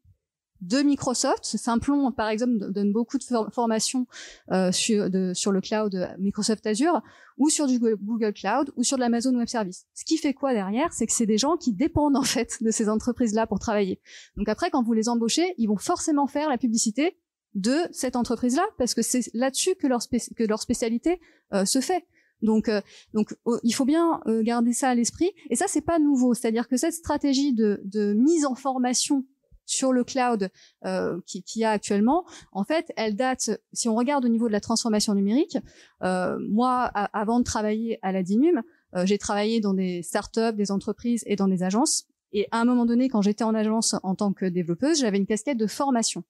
de 0.60 0.78
Microsoft. 0.82 1.44
Simplon, 1.44 2.12
par 2.12 2.28
exemple, 2.28 2.70
donne 2.70 2.92
beaucoup 2.92 3.18
de 3.18 3.24
formations 3.50 4.06
euh, 4.50 4.72
sur, 4.72 5.10
de, 5.10 5.32
sur 5.34 5.52
le 5.52 5.60
cloud 5.60 6.14
Microsoft 6.18 6.66
Azure 6.66 7.00
ou 7.38 7.48
sur 7.48 7.66
du 7.66 7.78
Google 7.78 8.32
Cloud 8.32 8.70
ou 8.76 8.84
sur 8.84 8.96
de 8.96 9.00
l'Amazon 9.00 9.34
Web 9.34 9.48
Service. 9.48 9.86
Ce 9.94 10.04
qui 10.04 10.18
fait 10.18 10.34
quoi 10.34 10.52
derrière? 10.52 10.92
C'est 10.92 11.06
que 11.06 11.12
c'est 11.12 11.26
des 11.26 11.38
gens 11.38 11.56
qui 11.56 11.72
dépendent 11.72 12.16
en 12.16 12.22
fait 12.22 12.62
de 12.62 12.70
ces 12.70 12.88
entreprises-là 12.88 13.46
pour 13.46 13.58
travailler. 13.58 14.00
Donc 14.36 14.48
après, 14.48 14.70
quand 14.70 14.82
vous 14.82 14.92
les 14.92 15.08
embauchez, 15.08 15.54
ils 15.56 15.66
vont 15.66 15.78
forcément 15.78 16.26
faire 16.26 16.48
la 16.48 16.58
publicité 16.58 17.18
de 17.54 17.76
cette 17.90 18.14
entreprise-là 18.14 18.64
parce 18.78 18.94
que 18.94 19.02
c'est 19.02 19.22
là-dessus 19.34 19.74
que 19.76 19.86
leur, 19.86 20.60
spécialité 20.60 21.20
euh, 21.52 21.64
se 21.64 21.80
fait. 21.80 22.04
Donc, 22.42 22.68
euh, 22.68 22.80
donc, 23.12 23.34
oh, 23.44 23.58
il 23.62 23.72
faut 23.74 23.84
bien 23.84 24.20
garder 24.42 24.72
ça 24.72 24.90
à 24.90 24.94
l'esprit. 24.94 25.30
Et 25.50 25.56
ça, 25.56 25.66
c'est 25.68 25.82
pas 25.82 25.98
nouveau. 25.98 26.32
C'est-à-dire 26.32 26.68
que 26.68 26.76
cette 26.76 26.94
stratégie 26.94 27.52
de, 27.52 27.80
de 27.84 28.14
mise 28.14 28.46
en 28.46 28.54
formation 28.54 29.26
sur 29.70 29.92
le 29.92 30.04
cloud 30.04 30.50
euh, 30.84 31.20
qui, 31.26 31.42
qui 31.42 31.64
a 31.64 31.70
actuellement, 31.70 32.24
en 32.52 32.64
fait, 32.64 32.92
elle 32.96 33.16
date, 33.16 33.50
si 33.72 33.88
on 33.88 33.94
regarde 33.94 34.24
au 34.24 34.28
niveau 34.28 34.48
de 34.48 34.52
la 34.52 34.60
transformation 34.60 35.14
numérique, 35.14 35.58
euh, 36.02 36.36
moi, 36.48 36.84
avant 36.84 37.38
de 37.38 37.44
travailler 37.44 37.98
à 38.02 38.12
la 38.12 38.22
DINUM, 38.22 38.62
euh, 38.96 39.06
j'ai 39.06 39.18
travaillé 39.18 39.60
dans 39.60 39.74
des 39.74 40.02
startups, 40.02 40.54
des 40.54 40.70
entreprises 40.70 41.22
et 41.26 41.36
dans 41.36 41.48
des 41.48 41.62
agences. 41.62 42.06
Et 42.32 42.48
à 42.50 42.60
un 42.60 42.64
moment 42.64 42.86
donné, 42.86 43.08
quand 43.08 43.22
j'étais 43.22 43.44
en 43.44 43.54
agence 43.54 43.94
en 44.02 44.14
tant 44.14 44.32
que 44.32 44.46
développeuse, 44.46 45.00
j'avais 45.00 45.18
une 45.18 45.26
casquette 45.26 45.58
de 45.58 45.66
formation. 45.66 46.24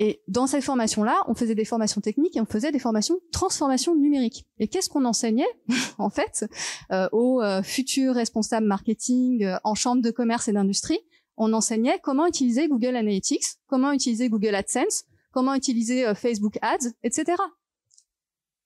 Et 0.00 0.22
dans 0.26 0.48
cette 0.48 0.64
formation-là, 0.64 1.22
on 1.28 1.34
faisait 1.34 1.54
des 1.54 1.64
formations 1.64 2.00
techniques 2.00 2.36
et 2.36 2.40
on 2.40 2.46
faisait 2.46 2.72
des 2.72 2.80
formations 2.80 3.20
transformation 3.30 3.94
numérique. 3.94 4.44
Et 4.58 4.66
qu'est-ce 4.66 4.88
qu'on 4.88 5.04
enseignait 5.04 5.46
en 5.98 6.10
fait 6.10 6.46
euh, 6.92 7.08
aux 7.12 7.40
euh, 7.42 7.62
futurs 7.62 8.14
responsables 8.14 8.66
marketing 8.66 9.44
euh, 9.44 9.56
en 9.62 9.74
chambre 9.74 10.02
de 10.02 10.10
commerce 10.10 10.48
et 10.48 10.52
d'industrie? 10.52 10.98
On 11.36 11.52
enseignait 11.52 11.98
comment 12.02 12.26
utiliser 12.26 12.68
Google 12.68 12.96
Analytics, 12.96 13.44
comment 13.66 13.92
utiliser 13.92 14.28
Google 14.28 14.54
AdSense, 14.54 15.04
comment 15.32 15.54
utiliser 15.54 16.14
Facebook 16.14 16.58
Ads, 16.62 16.92
etc. 17.02 17.36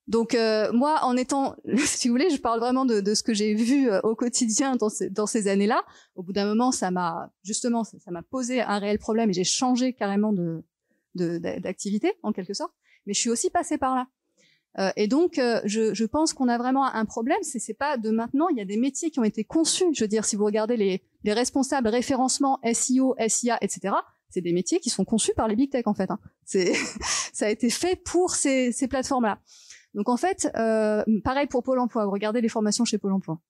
Donc 0.07 0.37
moi, 0.73 1.01
en 1.03 1.16
étant, 1.16 1.57
si 1.85 2.09
vous 2.09 2.14
voulez, 2.14 2.31
je 2.31 2.41
parle 2.41 2.61
vraiment 2.61 2.85
de, 2.85 3.01
de 3.01 3.14
ce 3.14 3.23
que 3.23 3.33
j'ai 3.33 3.55
vu 3.55 3.91
au 4.03 4.14
quotidien 4.14 4.77
dans 4.77 4.89
ces, 4.89 5.09
dans 5.09 5.27
ces 5.27 5.49
années-là. 5.49 5.83
Au 6.14 6.23
bout 6.23 6.33
d'un 6.33 6.47
moment, 6.47 6.73
ça 6.73 6.91
m'a 6.91 7.31
justement, 7.43 7.85
ça 7.85 8.11
m'a 8.11 8.23
posé 8.23 8.61
un 8.61 8.79
réel 8.79 8.99
problème 8.99 9.31
et 9.31 9.33
j'ai 9.33 9.45
changé 9.45 9.95
carrément 9.95 10.33
de, 10.33 10.62
d'activité 11.14 12.12
en 12.23 12.33
quelque 12.33 12.55
sorte, 12.55 12.73
mais 13.07 13.14
je 13.14 13.21
suis 13.21 13.31
aussi 13.31 13.51
passée 13.51 13.79
par 13.79 13.95
là. 13.95 14.09
Euh, 14.79 14.91
et 14.97 15.09
donc, 15.09 15.39
euh, 15.39 15.61
je, 15.64 15.95
je, 15.95 16.05
pense 16.05 16.33
qu'on 16.35 16.47
a 16.47 16.59
vraiment 16.59 16.85
un 16.85 17.05
problème. 17.05 17.39
C'est, 17.43 17.59
c'est 17.59 17.75
pas 17.75 17.97
de 17.97 18.11
maintenant. 18.11 18.49
Il 18.49 18.59
y 18.59 18.61
a 18.61 18.64
des 18.64 18.77
métiers 18.77 19.11
qui 19.11 19.19
ont 19.19 19.25
été 19.25 19.43
conçus. 19.43 19.87
Je 19.93 20.05
veux 20.05 20.09
dire, 20.09 20.25
si 20.25 20.37
vous 20.37 20.45
regardez 20.45 20.77
les, 20.77 21.03
les 21.25 21.33
responsables 21.33 21.89
référencement 21.89 22.61
SEO, 22.73 23.14
SIA, 23.27 23.59
etc., 23.61 23.95
c'est 24.31 24.43
des 24.43 24.53
métiers 24.53 24.79
qui 24.79 24.91
sont 24.91 25.05
conçus 25.05 25.33
par 25.35 25.49
les 25.49 25.57
big 25.57 25.71
tech 25.71 25.87
en 25.87 25.95
fait. 25.95 26.11
Hein. 26.11 26.19
C'est, 26.45 26.75
ça 27.33 27.47
a 27.47 27.49
été 27.49 27.71
fait 27.71 27.97
pour 27.97 28.35
ces, 28.35 28.73
ces 28.73 28.87
plateformes-là. 28.87 29.41
Donc 29.95 30.09
en 30.09 30.16
fait, 30.16 30.51
euh, 30.57 31.03
pareil 31.25 31.47
pour 31.47 31.62
Pôle 31.62 31.79
Emploi. 31.79 32.05
Regardez 32.05 32.41
les 32.41 32.49
formations 32.49 32.85
chez 32.85 32.99
Pôle 32.99 33.12
Emploi. 33.12 33.41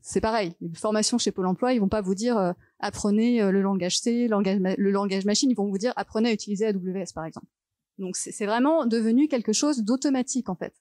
C'est 0.00 0.20
pareil. 0.20 0.54
Les 0.60 0.74
formations 0.74 1.18
chez 1.18 1.32
Pôle 1.32 1.46
Emploi, 1.46 1.74
ils 1.74 1.80
vont 1.80 1.88
pas 1.88 2.00
vous 2.00 2.14
dire 2.14 2.36
euh, 2.36 2.52
apprenez 2.80 3.42
euh, 3.42 3.50
le 3.50 3.62
langage 3.62 3.98
C, 3.98 4.26
langage 4.28 4.58
le 4.60 4.90
langage 4.90 5.24
machine. 5.24 5.50
Ils 5.50 5.56
vont 5.56 5.68
vous 5.68 5.78
dire 5.78 5.92
apprenez 5.96 6.28
à 6.28 6.32
utiliser 6.32 6.66
AWS 6.66 7.12
par 7.14 7.24
exemple. 7.24 7.46
Donc 7.98 8.16
c'est 8.16 8.46
vraiment 8.46 8.86
devenu 8.86 9.28
quelque 9.28 9.52
chose 9.52 9.82
d'automatique 9.82 10.48
en 10.48 10.56
fait. 10.56 10.74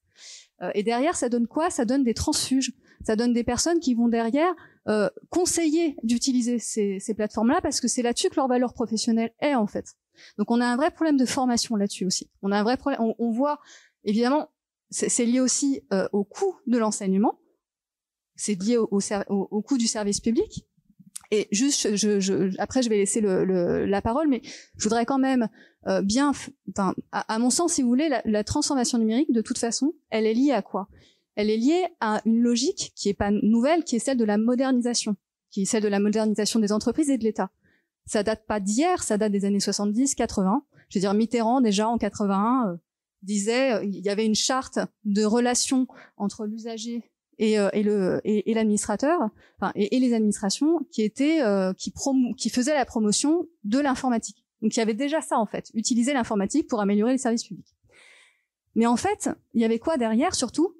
Euh, 0.61 0.71
et 0.73 0.83
derrière, 0.83 1.15
ça 1.15 1.29
donne 1.29 1.47
quoi? 1.47 1.69
Ça 1.69 1.85
donne 1.85 2.03
des 2.03 2.13
transfuges. 2.13 2.73
Ça 3.03 3.15
donne 3.15 3.33
des 3.33 3.43
personnes 3.43 3.79
qui 3.79 3.93
vont 3.93 4.07
derrière 4.07 4.53
euh, 4.87 5.09
conseiller 5.29 5.95
d'utiliser 6.03 6.59
ces, 6.59 6.99
ces 6.99 7.13
plateformes-là 7.13 7.61
parce 7.61 7.79
que 7.81 7.87
c'est 7.87 8.01
là-dessus 8.01 8.29
que 8.29 8.35
leur 8.35 8.47
valeur 8.47 8.73
professionnelle 8.73 9.31
est 9.39 9.55
en 9.55 9.67
fait. 9.67 9.95
Donc 10.37 10.51
on 10.51 10.61
a 10.61 10.65
un 10.65 10.75
vrai 10.75 10.91
problème 10.91 11.17
de 11.17 11.25
formation 11.25 11.75
là-dessus 11.75 12.05
aussi. 12.05 12.29
On 12.41 12.51
a 12.51 12.59
un 12.59 12.63
vrai 12.63 12.77
problème. 12.77 13.01
On, 13.01 13.15
on 13.19 13.31
voit 13.31 13.59
évidemment, 14.03 14.49
c'est 14.89 15.25
lié 15.25 15.39
aussi 15.39 15.81
euh, 15.93 16.07
au 16.11 16.23
coût 16.23 16.55
de 16.67 16.77
l'enseignement 16.77 17.37
c'est 18.41 18.59
lié 18.59 18.77
au, 18.77 18.89
au, 19.29 19.61
coût 19.61 19.77
du 19.77 19.87
service 19.87 20.19
public. 20.19 20.65
Et 21.29 21.47
juste, 21.51 21.95
je, 21.95 22.19
je, 22.19 22.59
après, 22.59 22.81
je 22.81 22.89
vais 22.89 22.97
laisser 22.97 23.21
le, 23.21 23.85
la 23.85 24.01
parole, 24.01 24.27
mais 24.27 24.41
je 24.77 24.83
voudrais 24.83 25.05
quand 25.05 25.19
même 25.19 25.47
euh, 25.87 26.01
bien, 26.01 26.29
enfin, 26.29 26.95
à, 27.11 27.39
mon 27.39 27.51
sens, 27.51 27.73
si 27.73 27.83
vous 27.83 27.87
voulez, 27.87 28.09
la, 28.25 28.43
transformation 28.43 28.97
numérique, 28.97 29.31
de 29.31 29.41
toute 29.41 29.59
façon, 29.59 29.93
elle 30.09 30.25
est 30.25 30.33
liée 30.33 30.51
à 30.51 30.63
quoi? 30.63 30.87
Elle 31.41 31.49
est 31.49 31.57
liée 31.57 31.87
à 31.99 32.21
une 32.25 32.39
logique 32.39 32.93
qui 32.95 33.09
est 33.09 33.15
pas 33.15 33.31
nouvelle, 33.31 33.83
qui 33.83 33.95
est 33.95 33.99
celle 33.99 34.17
de 34.17 34.25
la 34.25 34.37
modernisation, 34.37 35.15
qui 35.49 35.63
est 35.63 35.65
celle 35.65 35.81
de 35.81 35.87
la 35.87 35.99
modernisation 35.99 36.59
des 36.59 36.71
entreprises 36.71 37.09
et 37.09 37.17
de 37.17 37.23
l'État. 37.23 37.49
Ça 38.05 38.21
date 38.21 38.45
pas 38.45 38.59
d'hier, 38.59 39.01
ça 39.01 39.17
date 39.17 39.31
des 39.31 39.43
années 39.43 39.59
70, 39.59 40.13
80. 40.13 40.63
Je 40.89 40.99
veux 40.99 41.01
dire, 41.01 41.15
Mitterrand 41.15 41.59
déjà 41.59 41.87
en 41.87 41.97
81 41.97 42.73
euh, 42.73 42.77
disait, 43.23 43.73
euh, 43.73 43.83
il 43.83 44.05
y 44.05 44.09
avait 44.09 44.27
une 44.27 44.35
charte 44.35 44.77
de 45.03 45.25
relation 45.25 45.87
entre 46.15 46.45
l'usager 46.45 47.09
et, 47.39 47.57
euh, 47.57 47.71
l'administrateur, 48.45 49.19
enfin 49.59 49.71
et, 49.73 49.97
les 49.99 50.13
administrations 50.13 50.85
qui 50.91 51.01
étaient 51.01 51.41
euh, 51.41 51.73
qui 51.73 52.49
faisaient 52.51 52.75
la 52.75 52.85
promotion 52.85 53.47
de 53.63 53.79
l'informatique. 53.79 54.45
Donc 54.61 54.75
il 54.75 54.77
y 54.77 54.83
avait 54.83 54.93
déjà 54.93 55.21
ça 55.21 55.39
en 55.39 55.47
fait, 55.47 55.71
utiliser 55.73 56.13
l'informatique 56.13 56.67
pour 56.67 56.81
améliorer 56.81 57.13
les 57.13 57.17
services 57.17 57.45
publics. 57.45 57.75
Mais 58.75 58.85
en 58.85 58.95
fait, 58.95 59.31
il 59.55 59.61
y 59.61 59.65
avait 59.65 59.79
quoi 59.79 59.97
derrière 59.97 60.35
surtout? 60.35 60.75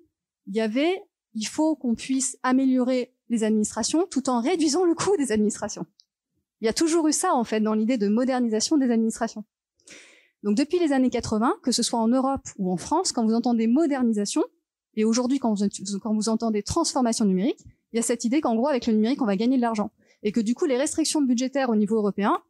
Il 0.48 0.56
y 0.56 0.62
avait 0.62 1.04
il 1.34 1.48
faut 1.48 1.76
qu'on 1.76 1.96
puisse 1.96 2.38
améliorer 2.44 3.14
les 3.30 3.44
administrations 3.44 4.06
tout 4.10 4.30
en 4.30 4.42
réduisant 4.42 4.84
le 4.84 4.94
coût 4.94 5.16
des 5.18 5.32
administrations. 5.32 5.86
Il 6.60 6.66
y 6.66 6.68
a 6.68 6.74
toujours 6.74 7.08
eu 7.08 7.14
ça 7.14 7.34
en 7.34 7.44
fait 7.44 7.62
dans 7.62 7.74
l'idée 7.74 7.98
de 7.98 8.08
modernisation 8.08 8.78
des 8.78 8.92
administrations. 8.92 9.46
Donc 10.44 10.58
depuis 10.58 10.80
les 10.80 10.92
années 10.92 11.10
80, 11.10 11.54
que 11.64 11.72
ce 11.72 11.84
soit 11.84 12.00
en 12.00 12.08
Europe 12.08 12.48
ou 12.58 12.72
en 12.72 12.78
France, 12.78 13.12
quand 13.12 13.26
vous 13.26 13.34
entendez 13.34 13.68
modernisation, 13.68 14.44
et 14.96 15.06
aujourd'hui, 15.06 15.40
quand 15.40 15.54
vous, 15.54 16.30
entendez 16.30 16.64
transformation 16.64 17.24
numérique, 17.24 17.62
il 17.94 17.96
y 17.96 18.00
a 18.00 18.02
cette 18.02 18.26
idée 18.26 18.42
qu'en 18.42 18.56
gros, 18.56 18.68
avec 18.68 18.88
le 18.88 18.94
numérique, 18.94 19.22
on 19.22 19.26
va 19.26 19.38
gagner 19.38 19.56
de 19.56 19.62
l'argent. 19.62 19.92
Et 20.22 20.34
que 20.34 20.42
du 20.42 20.54
coup, 20.54 20.66
les 20.66 20.76
restrictions 20.76 21.22
budgétaires 21.22 21.70
au 21.70 21.78
niveau 21.78 21.96
européen, 21.96 22.42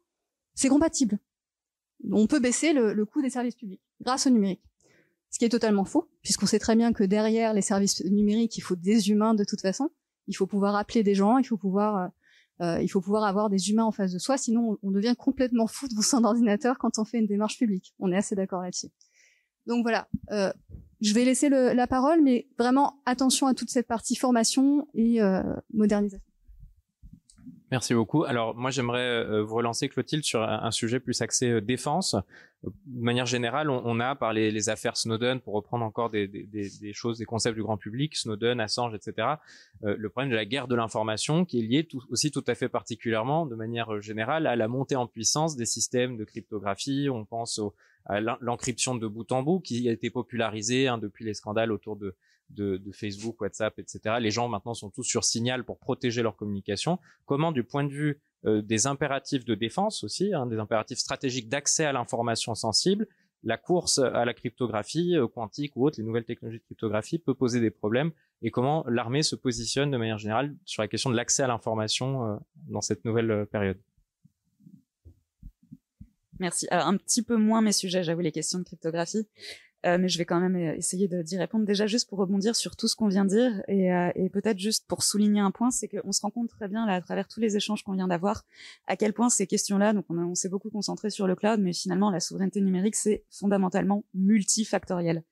c'est 0.54 0.68
compatible. 0.68 1.20
On 2.10 2.26
peut 2.26 2.40
baisser 2.40 2.72
le 2.72 3.04
coût 3.04 3.22
des 3.22 3.30
services 3.30 3.54
publics 3.54 3.80
grâce 4.00 4.26
au 4.26 4.30
numérique. 4.30 4.62
Ce 5.32 5.38
qui 5.38 5.46
est 5.46 5.48
totalement 5.48 5.86
faux, 5.86 6.08
puisqu'on 6.22 6.46
sait 6.46 6.58
très 6.58 6.76
bien 6.76 6.92
que 6.92 7.04
derrière 7.04 7.54
les 7.54 7.62
services 7.62 8.04
numériques, 8.04 8.56
il 8.58 8.60
faut 8.60 8.76
des 8.76 9.08
humains 9.08 9.34
de 9.34 9.44
toute 9.44 9.62
façon. 9.62 9.90
Il 10.28 10.36
faut 10.36 10.46
pouvoir 10.46 10.76
appeler 10.76 11.02
des 11.02 11.14
gens, 11.14 11.38
il 11.38 11.44
faut 11.44 11.56
pouvoir, 11.56 11.96
euh, 11.96 12.08
euh 12.60 12.82
il 12.82 12.88
faut 12.88 13.00
pouvoir 13.00 13.24
avoir 13.24 13.48
des 13.48 13.70
humains 13.70 13.84
en 13.84 13.92
face 13.92 14.12
de 14.12 14.18
soi, 14.18 14.36
sinon 14.36 14.78
on, 14.82 14.90
devient 14.90 15.14
complètement 15.18 15.66
fou 15.66 15.88
de 15.88 16.00
son 16.02 16.22
ordinateur 16.24 16.78
quand 16.78 16.98
on 16.98 17.04
fait 17.04 17.18
une 17.18 17.26
démarche 17.26 17.58
publique. 17.58 17.94
On 17.98 18.12
est 18.12 18.16
assez 18.16 18.34
d'accord 18.34 18.60
là-dessus. 18.60 18.88
Donc 19.66 19.82
voilà, 19.82 20.06
euh, 20.32 20.52
je 21.00 21.14
vais 21.14 21.24
laisser 21.24 21.48
le, 21.48 21.72
la 21.72 21.86
parole, 21.86 22.22
mais 22.22 22.48
vraiment 22.58 23.00
attention 23.06 23.46
à 23.46 23.54
toute 23.54 23.70
cette 23.70 23.88
partie 23.88 24.16
formation 24.16 24.86
et 24.94 25.22
euh, 25.22 25.42
modernisation. 25.72 26.31
Merci 27.72 27.94
beaucoup. 27.94 28.24
Alors 28.24 28.54
moi 28.54 28.68
j'aimerais 28.70 29.00
euh, 29.00 29.42
vous 29.42 29.54
relancer 29.54 29.88
Clotilde 29.88 30.24
sur 30.24 30.42
un, 30.42 30.70
sujet 30.70 31.00
plus 31.00 31.22
axé 31.22 31.48
euh, 31.48 31.62
défense. 31.62 32.14
De 32.62 33.00
manière 33.02 33.24
générale, 33.24 33.70
on, 33.70 33.98
a 33.98 34.14
par 34.14 34.34
les, 34.34 34.50
les, 34.50 34.68
affaires 34.68 34.94
Snowden, 34.94 35.40
pour 35.40 35.54
reprendre 35.54 35.82
encore 35.82 36.10
des, 36.10 36.28
des, 36.28 36.44
des, 36.44 36.92
choses, 36.92 37.16
des 37.16 37.24
concepts 37.24 37.56
du 37.56 37.62
grand 37.62 37.78
public, 37.78 38.14
Snowden, 38.14 38.60
Assange, 38.60 38.94
etc. 38.94 39.26
Euh, 39.84 39.96
le 39.98 40.08
problème 40.10 40.30
de 40.30 40.36
la 40.36 40.44
guerre 40.44 40.68
de 40.68 40.74
l'information 40.74 41.46
qui 41.46 41.60
est 41.60 41.62
lié 41.62 41.84
tout, 41.84 42.02
aussi 42.10 42.30
tout 42.30 42.44
à 42.46 42.54
fait 42.54 42.68
particulièrement, 42.68 43.46
de 43.46 43.54
manière 43.54 44.02
générale, 44.02 44.46
à 44.46 44.54
la 44.54 44.68
montée 44.68 44.94
en 44.94 45.06
puissance 45.06 45.56
des 45.56 45.64
systèmes 45.64 46.18
de 46.18 46.24
cryptographie. 46.24 47.08
On 47.10 47.24
pense 47.24 47.58
au, 47.58 47.74
à 48.04 48.20
l'encryption 48.20 48.94
de 48.96 49.06
bout 49.06 49.32
en 49.32 49.42
bout 49.42 49.60
qui 49.60 49.88
a 49.88 49.92
été 49.92 50.10
popularisée 50.10 50.88
hein, 50.88 50.98
depuis 50.98 51.24
les 51.24 51.32
scandales 51.32 51.72
autour 51.72 51.96
de, 51.96 52.16
de, 52.52 52.80
Facebook, 52.92 53.40
WhatsApp, 53.40 53.78
etc. 53.78 54.16
Les 54.20 54.30
gens 54.30 54.48
maintenant 54.48 54.74
sont 54.74 54.90
tous 54.90 55.04
sur 55.04 55.24
Signal 55.24 55.64
pour 55.64 55.78
protéger 55.78 56.22
leur 56.22 56.36
communication. 56.36 56.98
Comment, 57.26 57.52
du 57.52 57.64
point 57.64 57.84
de 57.84 57.92
vue 57.92 58.20
euh, 58.44 58.62
des 58.62 58.86
impératifs 58.86 59.44
de 59.44 59.54
défense 59.54 60.04
aussi, 60.04 60.34
hein, 60.34 60.46
des 60.46 60.58
impératifs 60.58 60.98
stratégiques 60.98 61.48
d'accès 61.48 61.84
à 61.84 61.92
l'information 61.92 62.54
sensible, 62.54 63.06
la 63.44 63.56
course 63.56 63.98
à 63.98 64.24
la 64.24 64.34
cryptographie 64.34 65.16
euh, 65.16 65.26
quantique 65.26 65.76
ou 65.76 65.86
autre, 65.86 65.98
les 65.98 66.04
nouvelles 66.04 66.24
technologies 66.24 66.58
de 66.58 66.64
cryptographie 66.64 67.18
peut 67.18 67.34
poser 67.34 67.60
des 67.60 67.70
problèmes 67.70 68.12
et 68.42 68.50
comment 68.50 68.84
l'armée 68.88 69.22
se 69.22 69.36
positionne 69.36 69.90
de 69.90 69.96
manière 69.96 70.18
générale 70.18 70.54
sur 70.64 70.82
la 70.82 70.88
question 70.88 71.10
de 71.10 71.16
l'accès 71.16 71.42
à 71.42 71.46
l'information 71.46 72.26
euh, 72.26 72.36
dans 72.68 72.80
cette 72.80 73.04
nouvelle 73.04 73.46
période? 73.46 73.78
Merci. 76.40 76.66
Un 76.72 76.96
petit 76.96 77.22
peu 77.22 77.36
moins 77.36 77.60
mes 77.60 77.70
sujets, 77.70 78.02
j'avoue, 78.02 78.20
les 78.20 78.32
questions 78.32 78.58
de 78.58 78.64
cryptographie. 78.64 79.28
Euh, 79.84 79.98
mais 79.98 80.08
je 80.08 80.18
vais 80.18 80.24
quand 80.24 80.38
même 80.38 80.54
euh, 80.54 80.76
essayer 80.76 81.08
d'y 81.08 81.36
répondre 81.36 81.64
déjà 81.64 81.86
juste 81.86 82.08
pour 82.08 82.18
rebondir 82.18 82.54
sur 82.54 82.76
tout 82.76 82.86
ce 82.86 82.94
qu'on 82.94 83.08
vient 83.08 83.24
de 83.24 83.30
dire 83.30 83.62
et, 83.66 83.92
euh, 83.92 84.10
et 84.14 84.28
peut-être 84.28 84.58
juste 84.58 84.86
pour 84.86 85.02
souligner 85.02 85.40
un 85.40 85.50
point, 85.50 85.70
c'est 85.72 85.88
qu'on 85.88 86.12
se 86.12 86.20
rend 86.20 86.30
compte 86.30 86.48
très 86.50 86.68
bien 86.68 86.86
là 86.86 86.94
à 86.94 87.00
travers 87.00 87.26
tous 87.26 87.40
les 87.40 87.56
échanges 87.56 87.82
qu'on 87.82 87.92
vient 87.92 88.06
d'avoir 88.06 88.44
à 88.86 88.96
quel 88.96 89.12
point 89.12 89.28
ces 89.28 89.46
questions-là, 89.46 89.92
donc 89.92 90.04
on, 90.08 90.18
on 90.18 90.34
s'est 90.36 90.48
beaucoup 90.48 90.70
concentré 90.70 91.10
sur 91.10 91.26
le 91.26 91.34
cloud, 91.34 91.60
mais 91.60 91.72
finalement 91.72 92.10
la 92.10 92.20
souveraineté 92.20 92.60
numérique 92.60 92.94
c'est 92.94 93.24
fondamentalement 93.30 94.04
multifactoriel. 94.14 95.24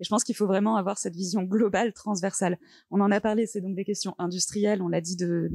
Et 0.00 0.04
je 0.04 0.08
pense 0.08 0.24
qu'il 0.24 0.36
faut 0.36 0.46
vraiment 0.46 0.76
avoir 0.76 0.98
cette 0.98 1.14
vision 1.14 1.42
globale, 1.42 1.92
transversale. 1.92 2.58
On 2.90 3.00
en 3.00 3.10
a 3.10 3.20
parlé, 3.20 3.46
c'est 3.46 3.60
donc 3.60 3.74
des 3.74 3.84
questions 3.84 4.14
industrielles, 4.18 4.82
on 4.82 4.88
l'a 4.88 5.00
dit 5.00 5.16
de, 5.16 5.50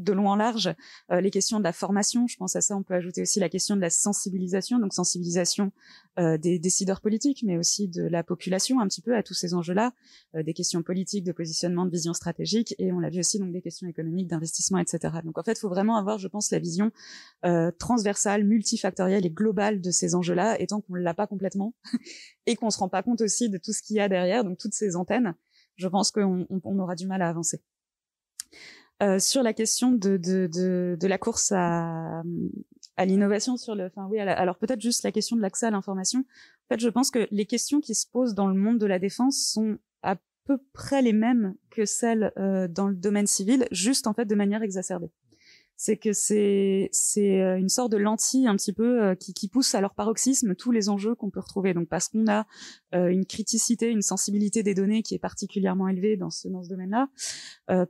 de 0.00 0.12
long 0.12 0.28
en 0.28 0.36
large, 0.36 0.74
euh, 1.10 1.20
les 1.20 1.30
questions 1.30 1.58
de 1.58 1.64
la 1.64 1.72
formation, 1.72 2.26
je 2.26 2.36
pense 2.36 2.56
à 2.56 2.60
ça, 2.60 2.76
on 2.76 2.82
peut 2.82 2.94
ajouter 2.94 3.22
aussi 3.22 3.40
la 3.40 3.48
question 3.48 3.76
de 3.76 3.80
la 3.80 3.90
sensibilisation, 3.90 4.78
donc 4.78 4.92
sensibilisation 4.92 5.72
euh, 6.18 6.38
des 6.38 6.58
décideurs 6.58 7.00
politiques, 7.00 7.42
mais 7.46 7.56
aussi 7.56 7.88
de 7.88 8.02
la 8.02 8.22
population 8.22 8.80
un 8.80 8.88
petit 8.88 9.02
peu 9.02 9.16
à 9.16 9.22
tous 9.22 9.34
ces 9.34 9.54
enjeux-là, 9.54 9.92
euh, 10.34 10.42
des 10.42 10.54
questions 10.54 10.82
politiques, 10.82 11.24
de 11.24 11.32
positionnement, 11.32 11.84
de 11.84 11.90
vision 11.90 12.14
stratégique, 12.14 12.74
et 12.78 12.92
on 12.92 12.98
l'a 12.98 13.10
vu 13.10 13.20
aussi 13.20 13.38
donc 13.38 13.52
des 13.52 13.62
questions 13.62 13.88
économiques, 13.88 14.28
d'investissement, 14.28 14.78
etc. 14.78 15.14
Donc 15.24 15.38
en 15.38 15.42
fait, 15.42 15.52
il 15.52 15.60
faut 15.60 15.68
vraiment 15.68 15.96
avoir, 15.96 16.18
je 16.18 16.28
pense, 16.28 16.50
la 16.50 16.58
vision 16.58 16.90
transversale, 17.78 18.44
multifactorielle 18.44 19.26
et 19.26 19.30
globale 19.30 19.80
de 19.80 19.90
ces 19.90 20.14
enjeux-là, 20.14 20.60
étant 20.60 20.80
qu'on 20.80 20.94
ne 20.94 21.00
l'a 21.00 21.14
pas 21.14 21.26
complètement, 21.26 21.74
et 22.46 22.56
qu'on 22.56 22.70
se 22.70 22.78
rend 22.78 22.88
pas 22.88 23.02
compte 23.02 23.20
aussi 23.20 23.48
de 23.48 23.58
tout 23.58 23.69
ce 23.72 23.82
qu'il 23.82 23.96
y 23.96 24.00
a 24.00 24.08
derrière, 24.08 24.44
donc 24.44 24.58
toutes 24.58 24.74
ces 24.74 24.96
antennes, 24.96 25.34
je 25.76 25.88
pense 25.88 26.10
qu'on 26.10 26.46
on 26.50 26.78
aura 26.78 26.94
du 26.94 27.06
mal 27.06 27.22
à 27.22 27.28
avancer. 27.28 27.62
Euh, 29.02 29.18
sur 29.18 29.42
la 29.42 29.54
question 29.54 29.92
de, 29.92 31.06
la 31.06 31.18
course 31.18 31.52
à, 31.52 32.22
à 32.96 33.04
l'innovation 33.06 33.56
sur 33.56 33.74
le, 33.74 33.86
enfin 33.86 34.06
oui, 34.10 34.20
alors 34.20 34.58
peut-être 34.58 34.82
juste 34.82 35.04
la 35.04 35.12
question 35.12 35.36
de 35.36 35.40
l'accès 35.40 35.66
à 35.66 35.70
l'information. 35.70 36.20
En 36.20 36.74
fait, 36.74 36.80
je 36.80 36.88
pense 36.90 37.10
que 37.10 37.26
les 37.30 37.46
questions 37.46 37.80
qui 37.80 37.94
se 37.94 38.06
posent 38.06 38.34
dans 38.34 38.46
le 38.46 38.54
monde 38.54 38.78
de 38.78 38.84
la 38.84 38.98
défense 38.98 39.38
sont 39.38 39.78
à 40.02 40.16
peu 40.44 40.58
près 40.74 41.00
les 41.00 41.14
mêmes 41.14 41.54
que 41.70 41.86
celles 41.86 42.30
euh, 42.38 42.68
dans 42.68 42.88
le 42.88 42.94
domaine 42.94 43.26
civil, 43.26 43.66
juste 43.72 44.06
en 44.06 44.12
fait 44.12 44.26
de 44.26 44.34
manière 44.34 44.62
exacerbée. 44.62 45.10
C'est 45.82 45.96
que 45.96 46.12
c'est 46.12 46.90
c'est 46.92 47.40
euh, 47.40 47.58
une 47.58 47.70
sorte 47.70 47.90
de 47.90 47.96
lentille 47.96 48.46
un 48.46 48.54
petit 48.54 48.74
peu 48.74 49.02
euh, 49.02 49.14
qui, 49.14 49.32
qui 49.32 49.48
pousse 49.48 49.74
à 49.74 49.80
leur 49.80 49.94
paroxysme 49.94 50.54
tous 50.54 50.72
les 50.72 50.90
enjeux 50.90 51.14
qu'on 51.14 51.30
peut 51.30 51.40
retrouver. 51.40 51.72
Donc 51.72 51.88
parce 51.88 52.08
qu'on 52.08 52.28
a 52.28 52.46
euh, 52.94 53.06
une 53.06 53.24
criticité, 53.24 53.88
une 53.88 54.02
sensibilité 54.02 54.62
des 54.62 54.74
données 54.74 55.02
qui 55.02 55.14
est 55.14 55.18
particulièrement 55.18 55.88
élevée 55.88 56.18
dans 56.18 56.28
ce 56.28 56.48
dans 56.48 56.62
ce 56.62 56.68
domaine-là, 56.68 57.08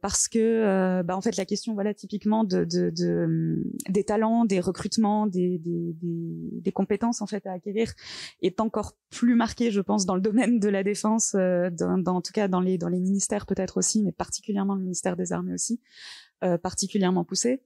parce 0.02 0.28
que 0.28 1.02
bah, 1.02 1.16
en 1.16 1.20
fait 1.20 1.36
la 1.36 1.44
question 1.44 1.74
voilà 1.74 1.92
typiquement 1.92 2.44
de, 2.44 2.64
de, 2.64 2.90
de 2.90 3.24
hum, 3.24 3.64
des 3.88 4.04
talents, 4.04 4.44
des 4.44 4.60
recrutements, 4.60 5.26
des, 5.26 5.58
des, 5.58 5.96
des, 6.00 6.72
compétences 6.72 7.22
en 7.22 7.26
fait 7.26 7.44
à 7.46 7.52
acquérir 7.52 7.92
est 8.40 8.60
encore 8.60 8.96
plus 9.10 9.34
marquée, 9.34 9.72
je 9.72 9.80
pense, 9.80 10.06
dans 10.06 10.14
le 10.14 10.20
domaine 10.20 10.60
de 10.60 10.68
la 10.68 10.84
défense, 10.84 11.32
dans, 11.34 11.98
dans, 11.98 12.16
en 12.16 12.20
tout 12.20 12.32
cas 12.32 12.46
dans 12.46 12.60
les 12.60 12.78
dans 12.78 12.88
les 12.88 13.00
ministères 13.00 13.46
peut-être 13.46 13.78
aussi, 13.78 14.04
mais 14.04 14.12
particulièrement 14.12 14.76
le 14.76 14.82
ministère 14.82 15.16
des 15.16 15.32
Armées 15.32 15.54
aussi, 15.54 15.80
particulièrement 16.62 17.24
poussé. 17.24 17.64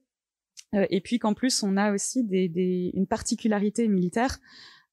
Euh, 0.73 0.85
et 0.89 1.01
puis 1.01 1.19
qu'en 1.19 1.33
plus, 1.33 1.63
on 1.63 1.77
a 1.77 1.93
aussi 1.93 2.23
des, 2.23 2.49
des, 2.49 2.91
une 2.93 3.07
particularité 3.07 3.87
militaire 3.87 4.39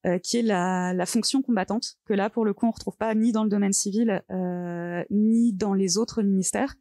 euh, 0.04 0.18
qui 0.18 0.38
est 0.38 0.42
la, 0.42 0.92
la, 0.92 1.06
fonction 1.06 1.42
combattante, 1.42 1.96
que 2.06 2.12
là, 2.12 2.28
pour 2.28 2.44
le 2.44 2.52
coup, 2.52 2.66
on 2.66 2.72
retrouve 2.72 2.96
pas 2.96 3.14
ni 3.14 3.30
dans 3.30 3.44
le 3.44 3.48
domaine 3.48 3.72
civil, 3.72 4.24
euh, 4.32 5.04
ni 5.10 5.52
dans 5.52 5.74
les 5.74 5.96
autres 5.96 6.22
ministères, 6.22 6.74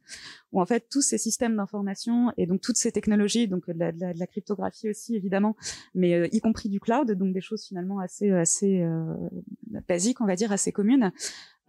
où 0.52 0.60
en 0.60 0.66
fait, 0.66 0.88
tous 0.90 1.02
ces 1.04 1.20
systèmes 1.20 1.56
d'information 1.56 2.34
et 2.38 2.48
donc 2.48 2.62
toutes 2.62 2.78
ces 2.78 2.92
technologies, 2.92 3.48
donc 3.48 3.70
de 3.70 3.78
la, 3.78 3.92
de 3.92 4.00
la, 4.00 4.14
de 4.16 4.20
la 4.20 4.26
cryptographie 4.26 4.90
aussi, 4.90 5.16
évidemment, 5.16 5.56
mais 5.94 6.16
euh, 6.16 6.28
y 6.32 6.40
compris 6.40 6.68
du 6.68 6.80
cloud, 6.80 7.12
donc 7.12 7.32
des 7.32 7.42
choses 7.42 7.64
finalement 7.64 8.00
assez, 8.00 8.32
assez 8.32 8.82
euh, 8.82 9.14
basiques, 9.88 10.20
on 10.20 10.26
va 10.26 10.36
dire, 10.36 10.52
assez 10.52 10.72
communes, 10.72 11.12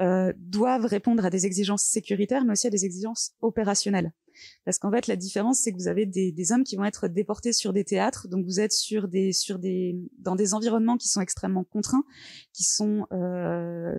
euh, 0.00 0.32
doivent 0.38 0.86
répondre 0.86 1.24
à 1.24 1.28
des 1.30 1.44
exigences 1.44 1.84
sécuritaires, 1.84 2.44
mais 2.44 2.52
aussi 2.52 2.66
à 2.66 2.70
des 2.70 2.86
exigences 2.86 3.32
opérationnelles. 3.42 4.12
Parce 4.64 4.78
qu'en 4.78 4.90
fait, 4.90 5.06
la 5.06 5.16
différence, 5.16 5.60
c'est 5.60 5.72
que 5.72 5.76
vous 5.76 5.88
avez 5.88 6.06
des, 6.06 6.32
des, 6.32 6.52
hommes 6.52 6.64
qui 6.64 6.76
vont 6.76 6.84
être 6.84 7.08
déportés 7.08 7.52
sur 7.52 7.72
des 7.72 7.84
théâtres, 7.84 8.28
donc 8.28 8.44
vous 8.44 8.60
êtes 8.60 8.72
sur 8.72 9.08
des, 9.08 9.32
sur 9.32 9.58
des, 9.58 9.96
dans 10.18 10.36
des 10.36 10.54
environnements 10.54 10.96
qui 10.96 11.08
sont 11.08 11.20
extrêmement 11.20 11.64
contraints, 11.64 12.04
qui 12.52 12.64
sont 12.64 13.06
euh, 13.12 13.96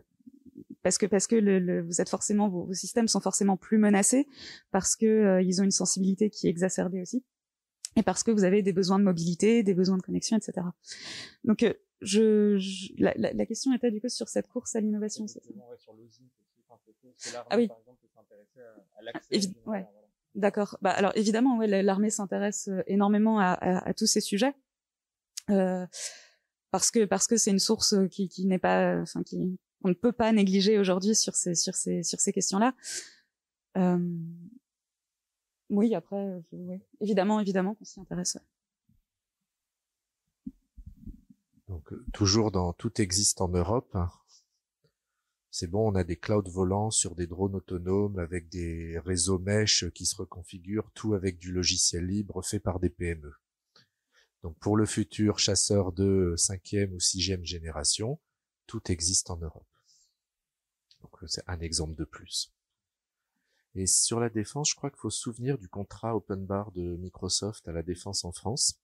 parce 0.84 0.98
que 0.98 1.06
parce 1.06 1.28
que 1.28 1.36
le, 1.36 1.60
le, 1.60 1.82
vous 1.82 2.02
êtes 2.02 2.10
forcément 2.10 2.50
vos, 2.50 2.66
vos, 2.66 2.74
systèmes 2.74 3.08
sont 3.08 3.22
forcément 3.22 3.58
plus 3.58 3.78
menacés 3.78 4.28
parce 4.72 4.96
que 4.96 5.06
euh, 5.06 5.42
ils 5.42 5.62
ont 5.62 5.64
une 5.64 5.72
sensibilité 5.72 6.30
qui 6.30 6.48
est 6.48 6.50
exacerbée 6.50 7.02
aussi 7.02 7.24
et 7.96 8.04
parce 8.04 8.24
que 8.24 8.32
vous 8.32 8.44
avez 8.44 8.62
des 8.62 8.74
besoins 8.74 9.00
de 9.00 9.04
mobilité, 9.04 9.64
des 9.64 9.74
besoins 9.74 9.98
de 9.98 10.02
connexion, 10.02 10.38
etc. 10.38 10.68
Donc 11.44 11.64
euh, 11.64 11.74
je, 12.02 12.58
je 12.58 12.94
la, 12.98 13.14
la, 13.16 13.34
la, 13.34 13.46
question 13.46 13.74
était 13.74 13.92
du 13.92 14.02
coup 14.02 14.10
sur 14.10 14.28
cette 14.28 14.48
course 14.48 14.76
à 14.76 14.82
l'innovation. 14.82 15.26
Ah 17.50 17.58
oui. 17.58 17.70
À, 17.70 19.70
ouais. 19.70 19.86
D'accord. 20.36 20.78
Bah, 20.82 20.92
alors 20.92 21.12
évidemment, 21.16 21.60
l'armée 21.62 22.10
s'intéresse 22.10 22.68
euh, 22.68 22.82
énormément 22.88 23.40
à, 23.40 23.94
tous 23.94 24.08
ces 24.08 24.22
sujets 24.22 24.56
euh, 25.50 25.86
parce 26.72 26.90
que 26.90 27.06
parce 27.06 27.28
que 27.28 27.38
c'est 27.38 27.52
une 27.52 27.60
source 27.60 27.96
qui, 28.10 28.30
qui 28.30 28.46
n'est 28.46 28.60
pas, 28.60 29.00
enfin 29.02 29.22
qui 29.24 29.60
on 29.84 29.90
ne 29.90 29.94
peut 29.94 30.12
pas 30.12 30.32
négliger 30.32 30.80
aujourd'hui 30.80 31.16
sur 31.16 31.36
ces 31.36 31.56
sur 31.56 31.76
ces 31.76 32.04
sur 32.04 32.20
ces 32.20 32.34
questions-là. 32.34 32.74
Euh, 33.78 34.00
oui, 35.70 35.96
après, 35.96 36.42
oui. 36.52 36.80
évidemment, 37.00 37.40
évidemment 37.40 37.76
qu'on 37.76 37.86
s'y 37.86 38.00
intéresse. 38.00 38.38
Donc 41.68 41.92
euh, 41.94 42.06
toujours 42.14 42.52
dans 42.52 42.74
tout 42.74 43.02
existe 43.02 43.42
en 43.42 43.50
Europe. 43.50 43.98
C'est 45.56 45.68
bon, 45.68 45.92
on 45.92 45.94
a 45.94 46.04
des 46.04 46.18
clouds 46.18 46.50
volants 46.50 46.90
sur 46.90 47.14
des 47.14 47.28
drones 47.28 47.54
autonomes 47.54 48.18
avec 48.18 48.50
des 48.50 48.98
réseaux 48.98 49.38
mesh 49.38 49.88
qui 49.92 50.08
se 50.08 50.16
reconfigurent, 50.16 50.90
tout 50.96 51.14
avec 51.14 51.38
du 51.38 51.52
logiciel 51.52 52.08
libre 52.08 52.42
fait 52.42 52.60
par 52.60 52.80
des 52.80 52.90
PME. 52.90 53.36
Donc 54.42 54.58
pour 54.58 54.78
le 54.78 54.88
futur 54.88 55.38
chasseur 55.38 55.92
de 55.92 56.34
cinquième 56.38 56.92
ou 56.94 57.00
sixième 57.00 57.46
génération, 57.46 58.20
tout 58.66 58.92
existe 58.92 59.30
en 59.30 59.38
Europe. 59.38 59.68
Donc 61.04 61.12
c'est 61.28 61.44
un 61.46 61.60
exemple 61.60 61.94
de 61.94 62.06
plus. 62.06 62.52
Et 63.76 63.86
sur 63.86 64.20
la 64.20 64.32
défense, 64.32 64.72
je 64.72 64.76
crois 64.76 64.90
qu'il 64.90 65.02
faut 65.02 65.12
se 65.12 65.22
souvenir 65.22 65.60
du 65.60 65.70
contrat 65.70 66.16
open 66.16 66.48
bar 66.48 66.72
de 66.72 66.96
Microsoft 66.96 67.68
à 67.68 67.74
la 67.74 67.84
défense 67.84 68.26
en 68.26 68.32
France. 68.32 68.80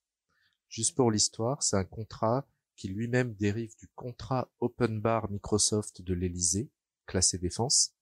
Juste 0.68 0.96
pour 0.96 1.10
l'histoire, 1.10 1.64
c'est 1.64 1.78
un 1.78 1.84
contrat 1.84 2.48
qui 2.80 2.88
lui-même 2.88 3.34
dérive 3.34 3.76
du 3.76 3.90
contrat 3.90 4.50
Open 4.62 5.02
Bar 5.02 5.30
Microsoft 5.30 6.02
de 6.02 6.14
l'Elysée, 6.14 6.72
classé 7.08 7.38
défense, 7.38 7.94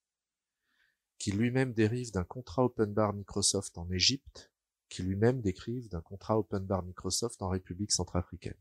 qui 1.18 1.32
lui-même 1.32 1.74
dérive 1.74 2.12
d'un 2.12 2.24
contrat 2.24 2.64
Open 2.64 2.94
Bar 2.94 3.14
Microsoft 3.14 3.76
en 3.80 3.90
Égypte, 3.90 4.52
qui 4.88 5.02
lui-même 5.02 5.42
décrive 5.42 5.90
d'un 5.90 6.02
contrat 6.02 6.38
Open 6.38 6.64
Bar 6.64 6.84
Microsoft 6.84 7.42
en 7.42 7.50
République 7.50 7.92
centrafricaine. 7.92 8.54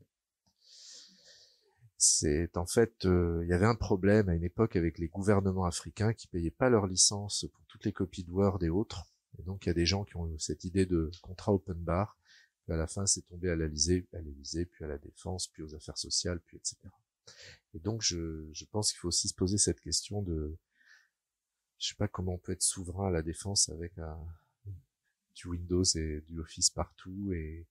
C'est 1.99 2.57
en 2.57 2.65
fait, 2.65 3.05
euh, 3.05 3.43
il 3.45 3.51
y 3.51 3.53
avait 3.53 3.67
un 3.67 3.75
problème 3.75 4.31
à 4.31 4.35
une 4.35 4.45
époque 4.45 4.77
avec 4.77 4.97
les 4.97 5.09
gouvernements 5.09 5.67
africains 5.67 6.15
qui 6.15 6.29
payaient 6.29 6.51
pas 6.51 6.71
leur 6.71 6.87
licence 6.87 7.45
pour 7.53 7.67
toutes 7.67 7.85
les 7.85 7.93
copies 7.93 8.25
de 8.25 8.31
Word 8.31 8.65
et 8.65 8.71
autres. 8.71 9.05
Et 9.39 9.43
donc 9.43 9.67
il 9.67 9.69
y 9.69 9.71
a 9.71 9.75
des 9.75 9.85
gens 9.85 10.05
qui 10.05 10.17
ont 10.17 10.27
eu 10.29 10.39
cette 10.39 10.65
idée 10.65 10.87
de 10.87 11.11
contrat 11.21 11.53
open 11.53 11.77
bar 11.77 12.17
à 12.73 12.77
la 12.77 12.87
fin, 12.87 13.07
c'est 13.07 13.23
tombé 13.23 13.51
à 13.51 13.57
l'Elysée, 13.57 14.07
à 14.13 14.19
puis 14.67 14.85
à 14.85 14.89
la 14.89 14.99
défense, 14.99 15.49
puis 15.49 15.63
aux 15.63 15.75
affaires 15.75 15.99
sociales, 15.99 16.41
puis 16.41 16.57
etc. 16.57 16.77
Et 17.75 17.79
donc, 17.79 18.03
je, 18.03 18.49
je 18.53 18.65
pense 18.65 18.91
qu'il 18.91 18.99
faut 18.99 19.09
aussi 19.09 19.29
se 19.29 19.35
poser 19.35 19.59
cette 19.59 19.81
question 19.81 20.23
de, 20.23 20.57
je 21.79 21.89
sais 21.89 21.95
pas 21.95 22.09
comment 22.09 22.35
on 22.35 22.39
peut 22.39 22.53
être 22.53 22.63
souverain 22.63 23.09
à 23.09 23.11
la 23.11 23.23
défense 23.23 23.69
avec 23.69 23.99
un, 23.99 24.19
du 25.35 25.49
Windows 25.49 25.85
et 25.85 26.23
du 26.23 26.41
Office 26.41 26.71
partout 26.71 27.33
et, 27.33 27.67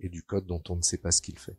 et 0.00 0.08
du 0.08 0.22
code 0.22 0.46
dont 0.46 0.62
on 0.68 0.76
ne 0.76 0.82
sait 0.82 0.98
pas 0.98 1.10
ce 1.10 1.22
qu'il 1.22 1.38
fait. 1.38 1.56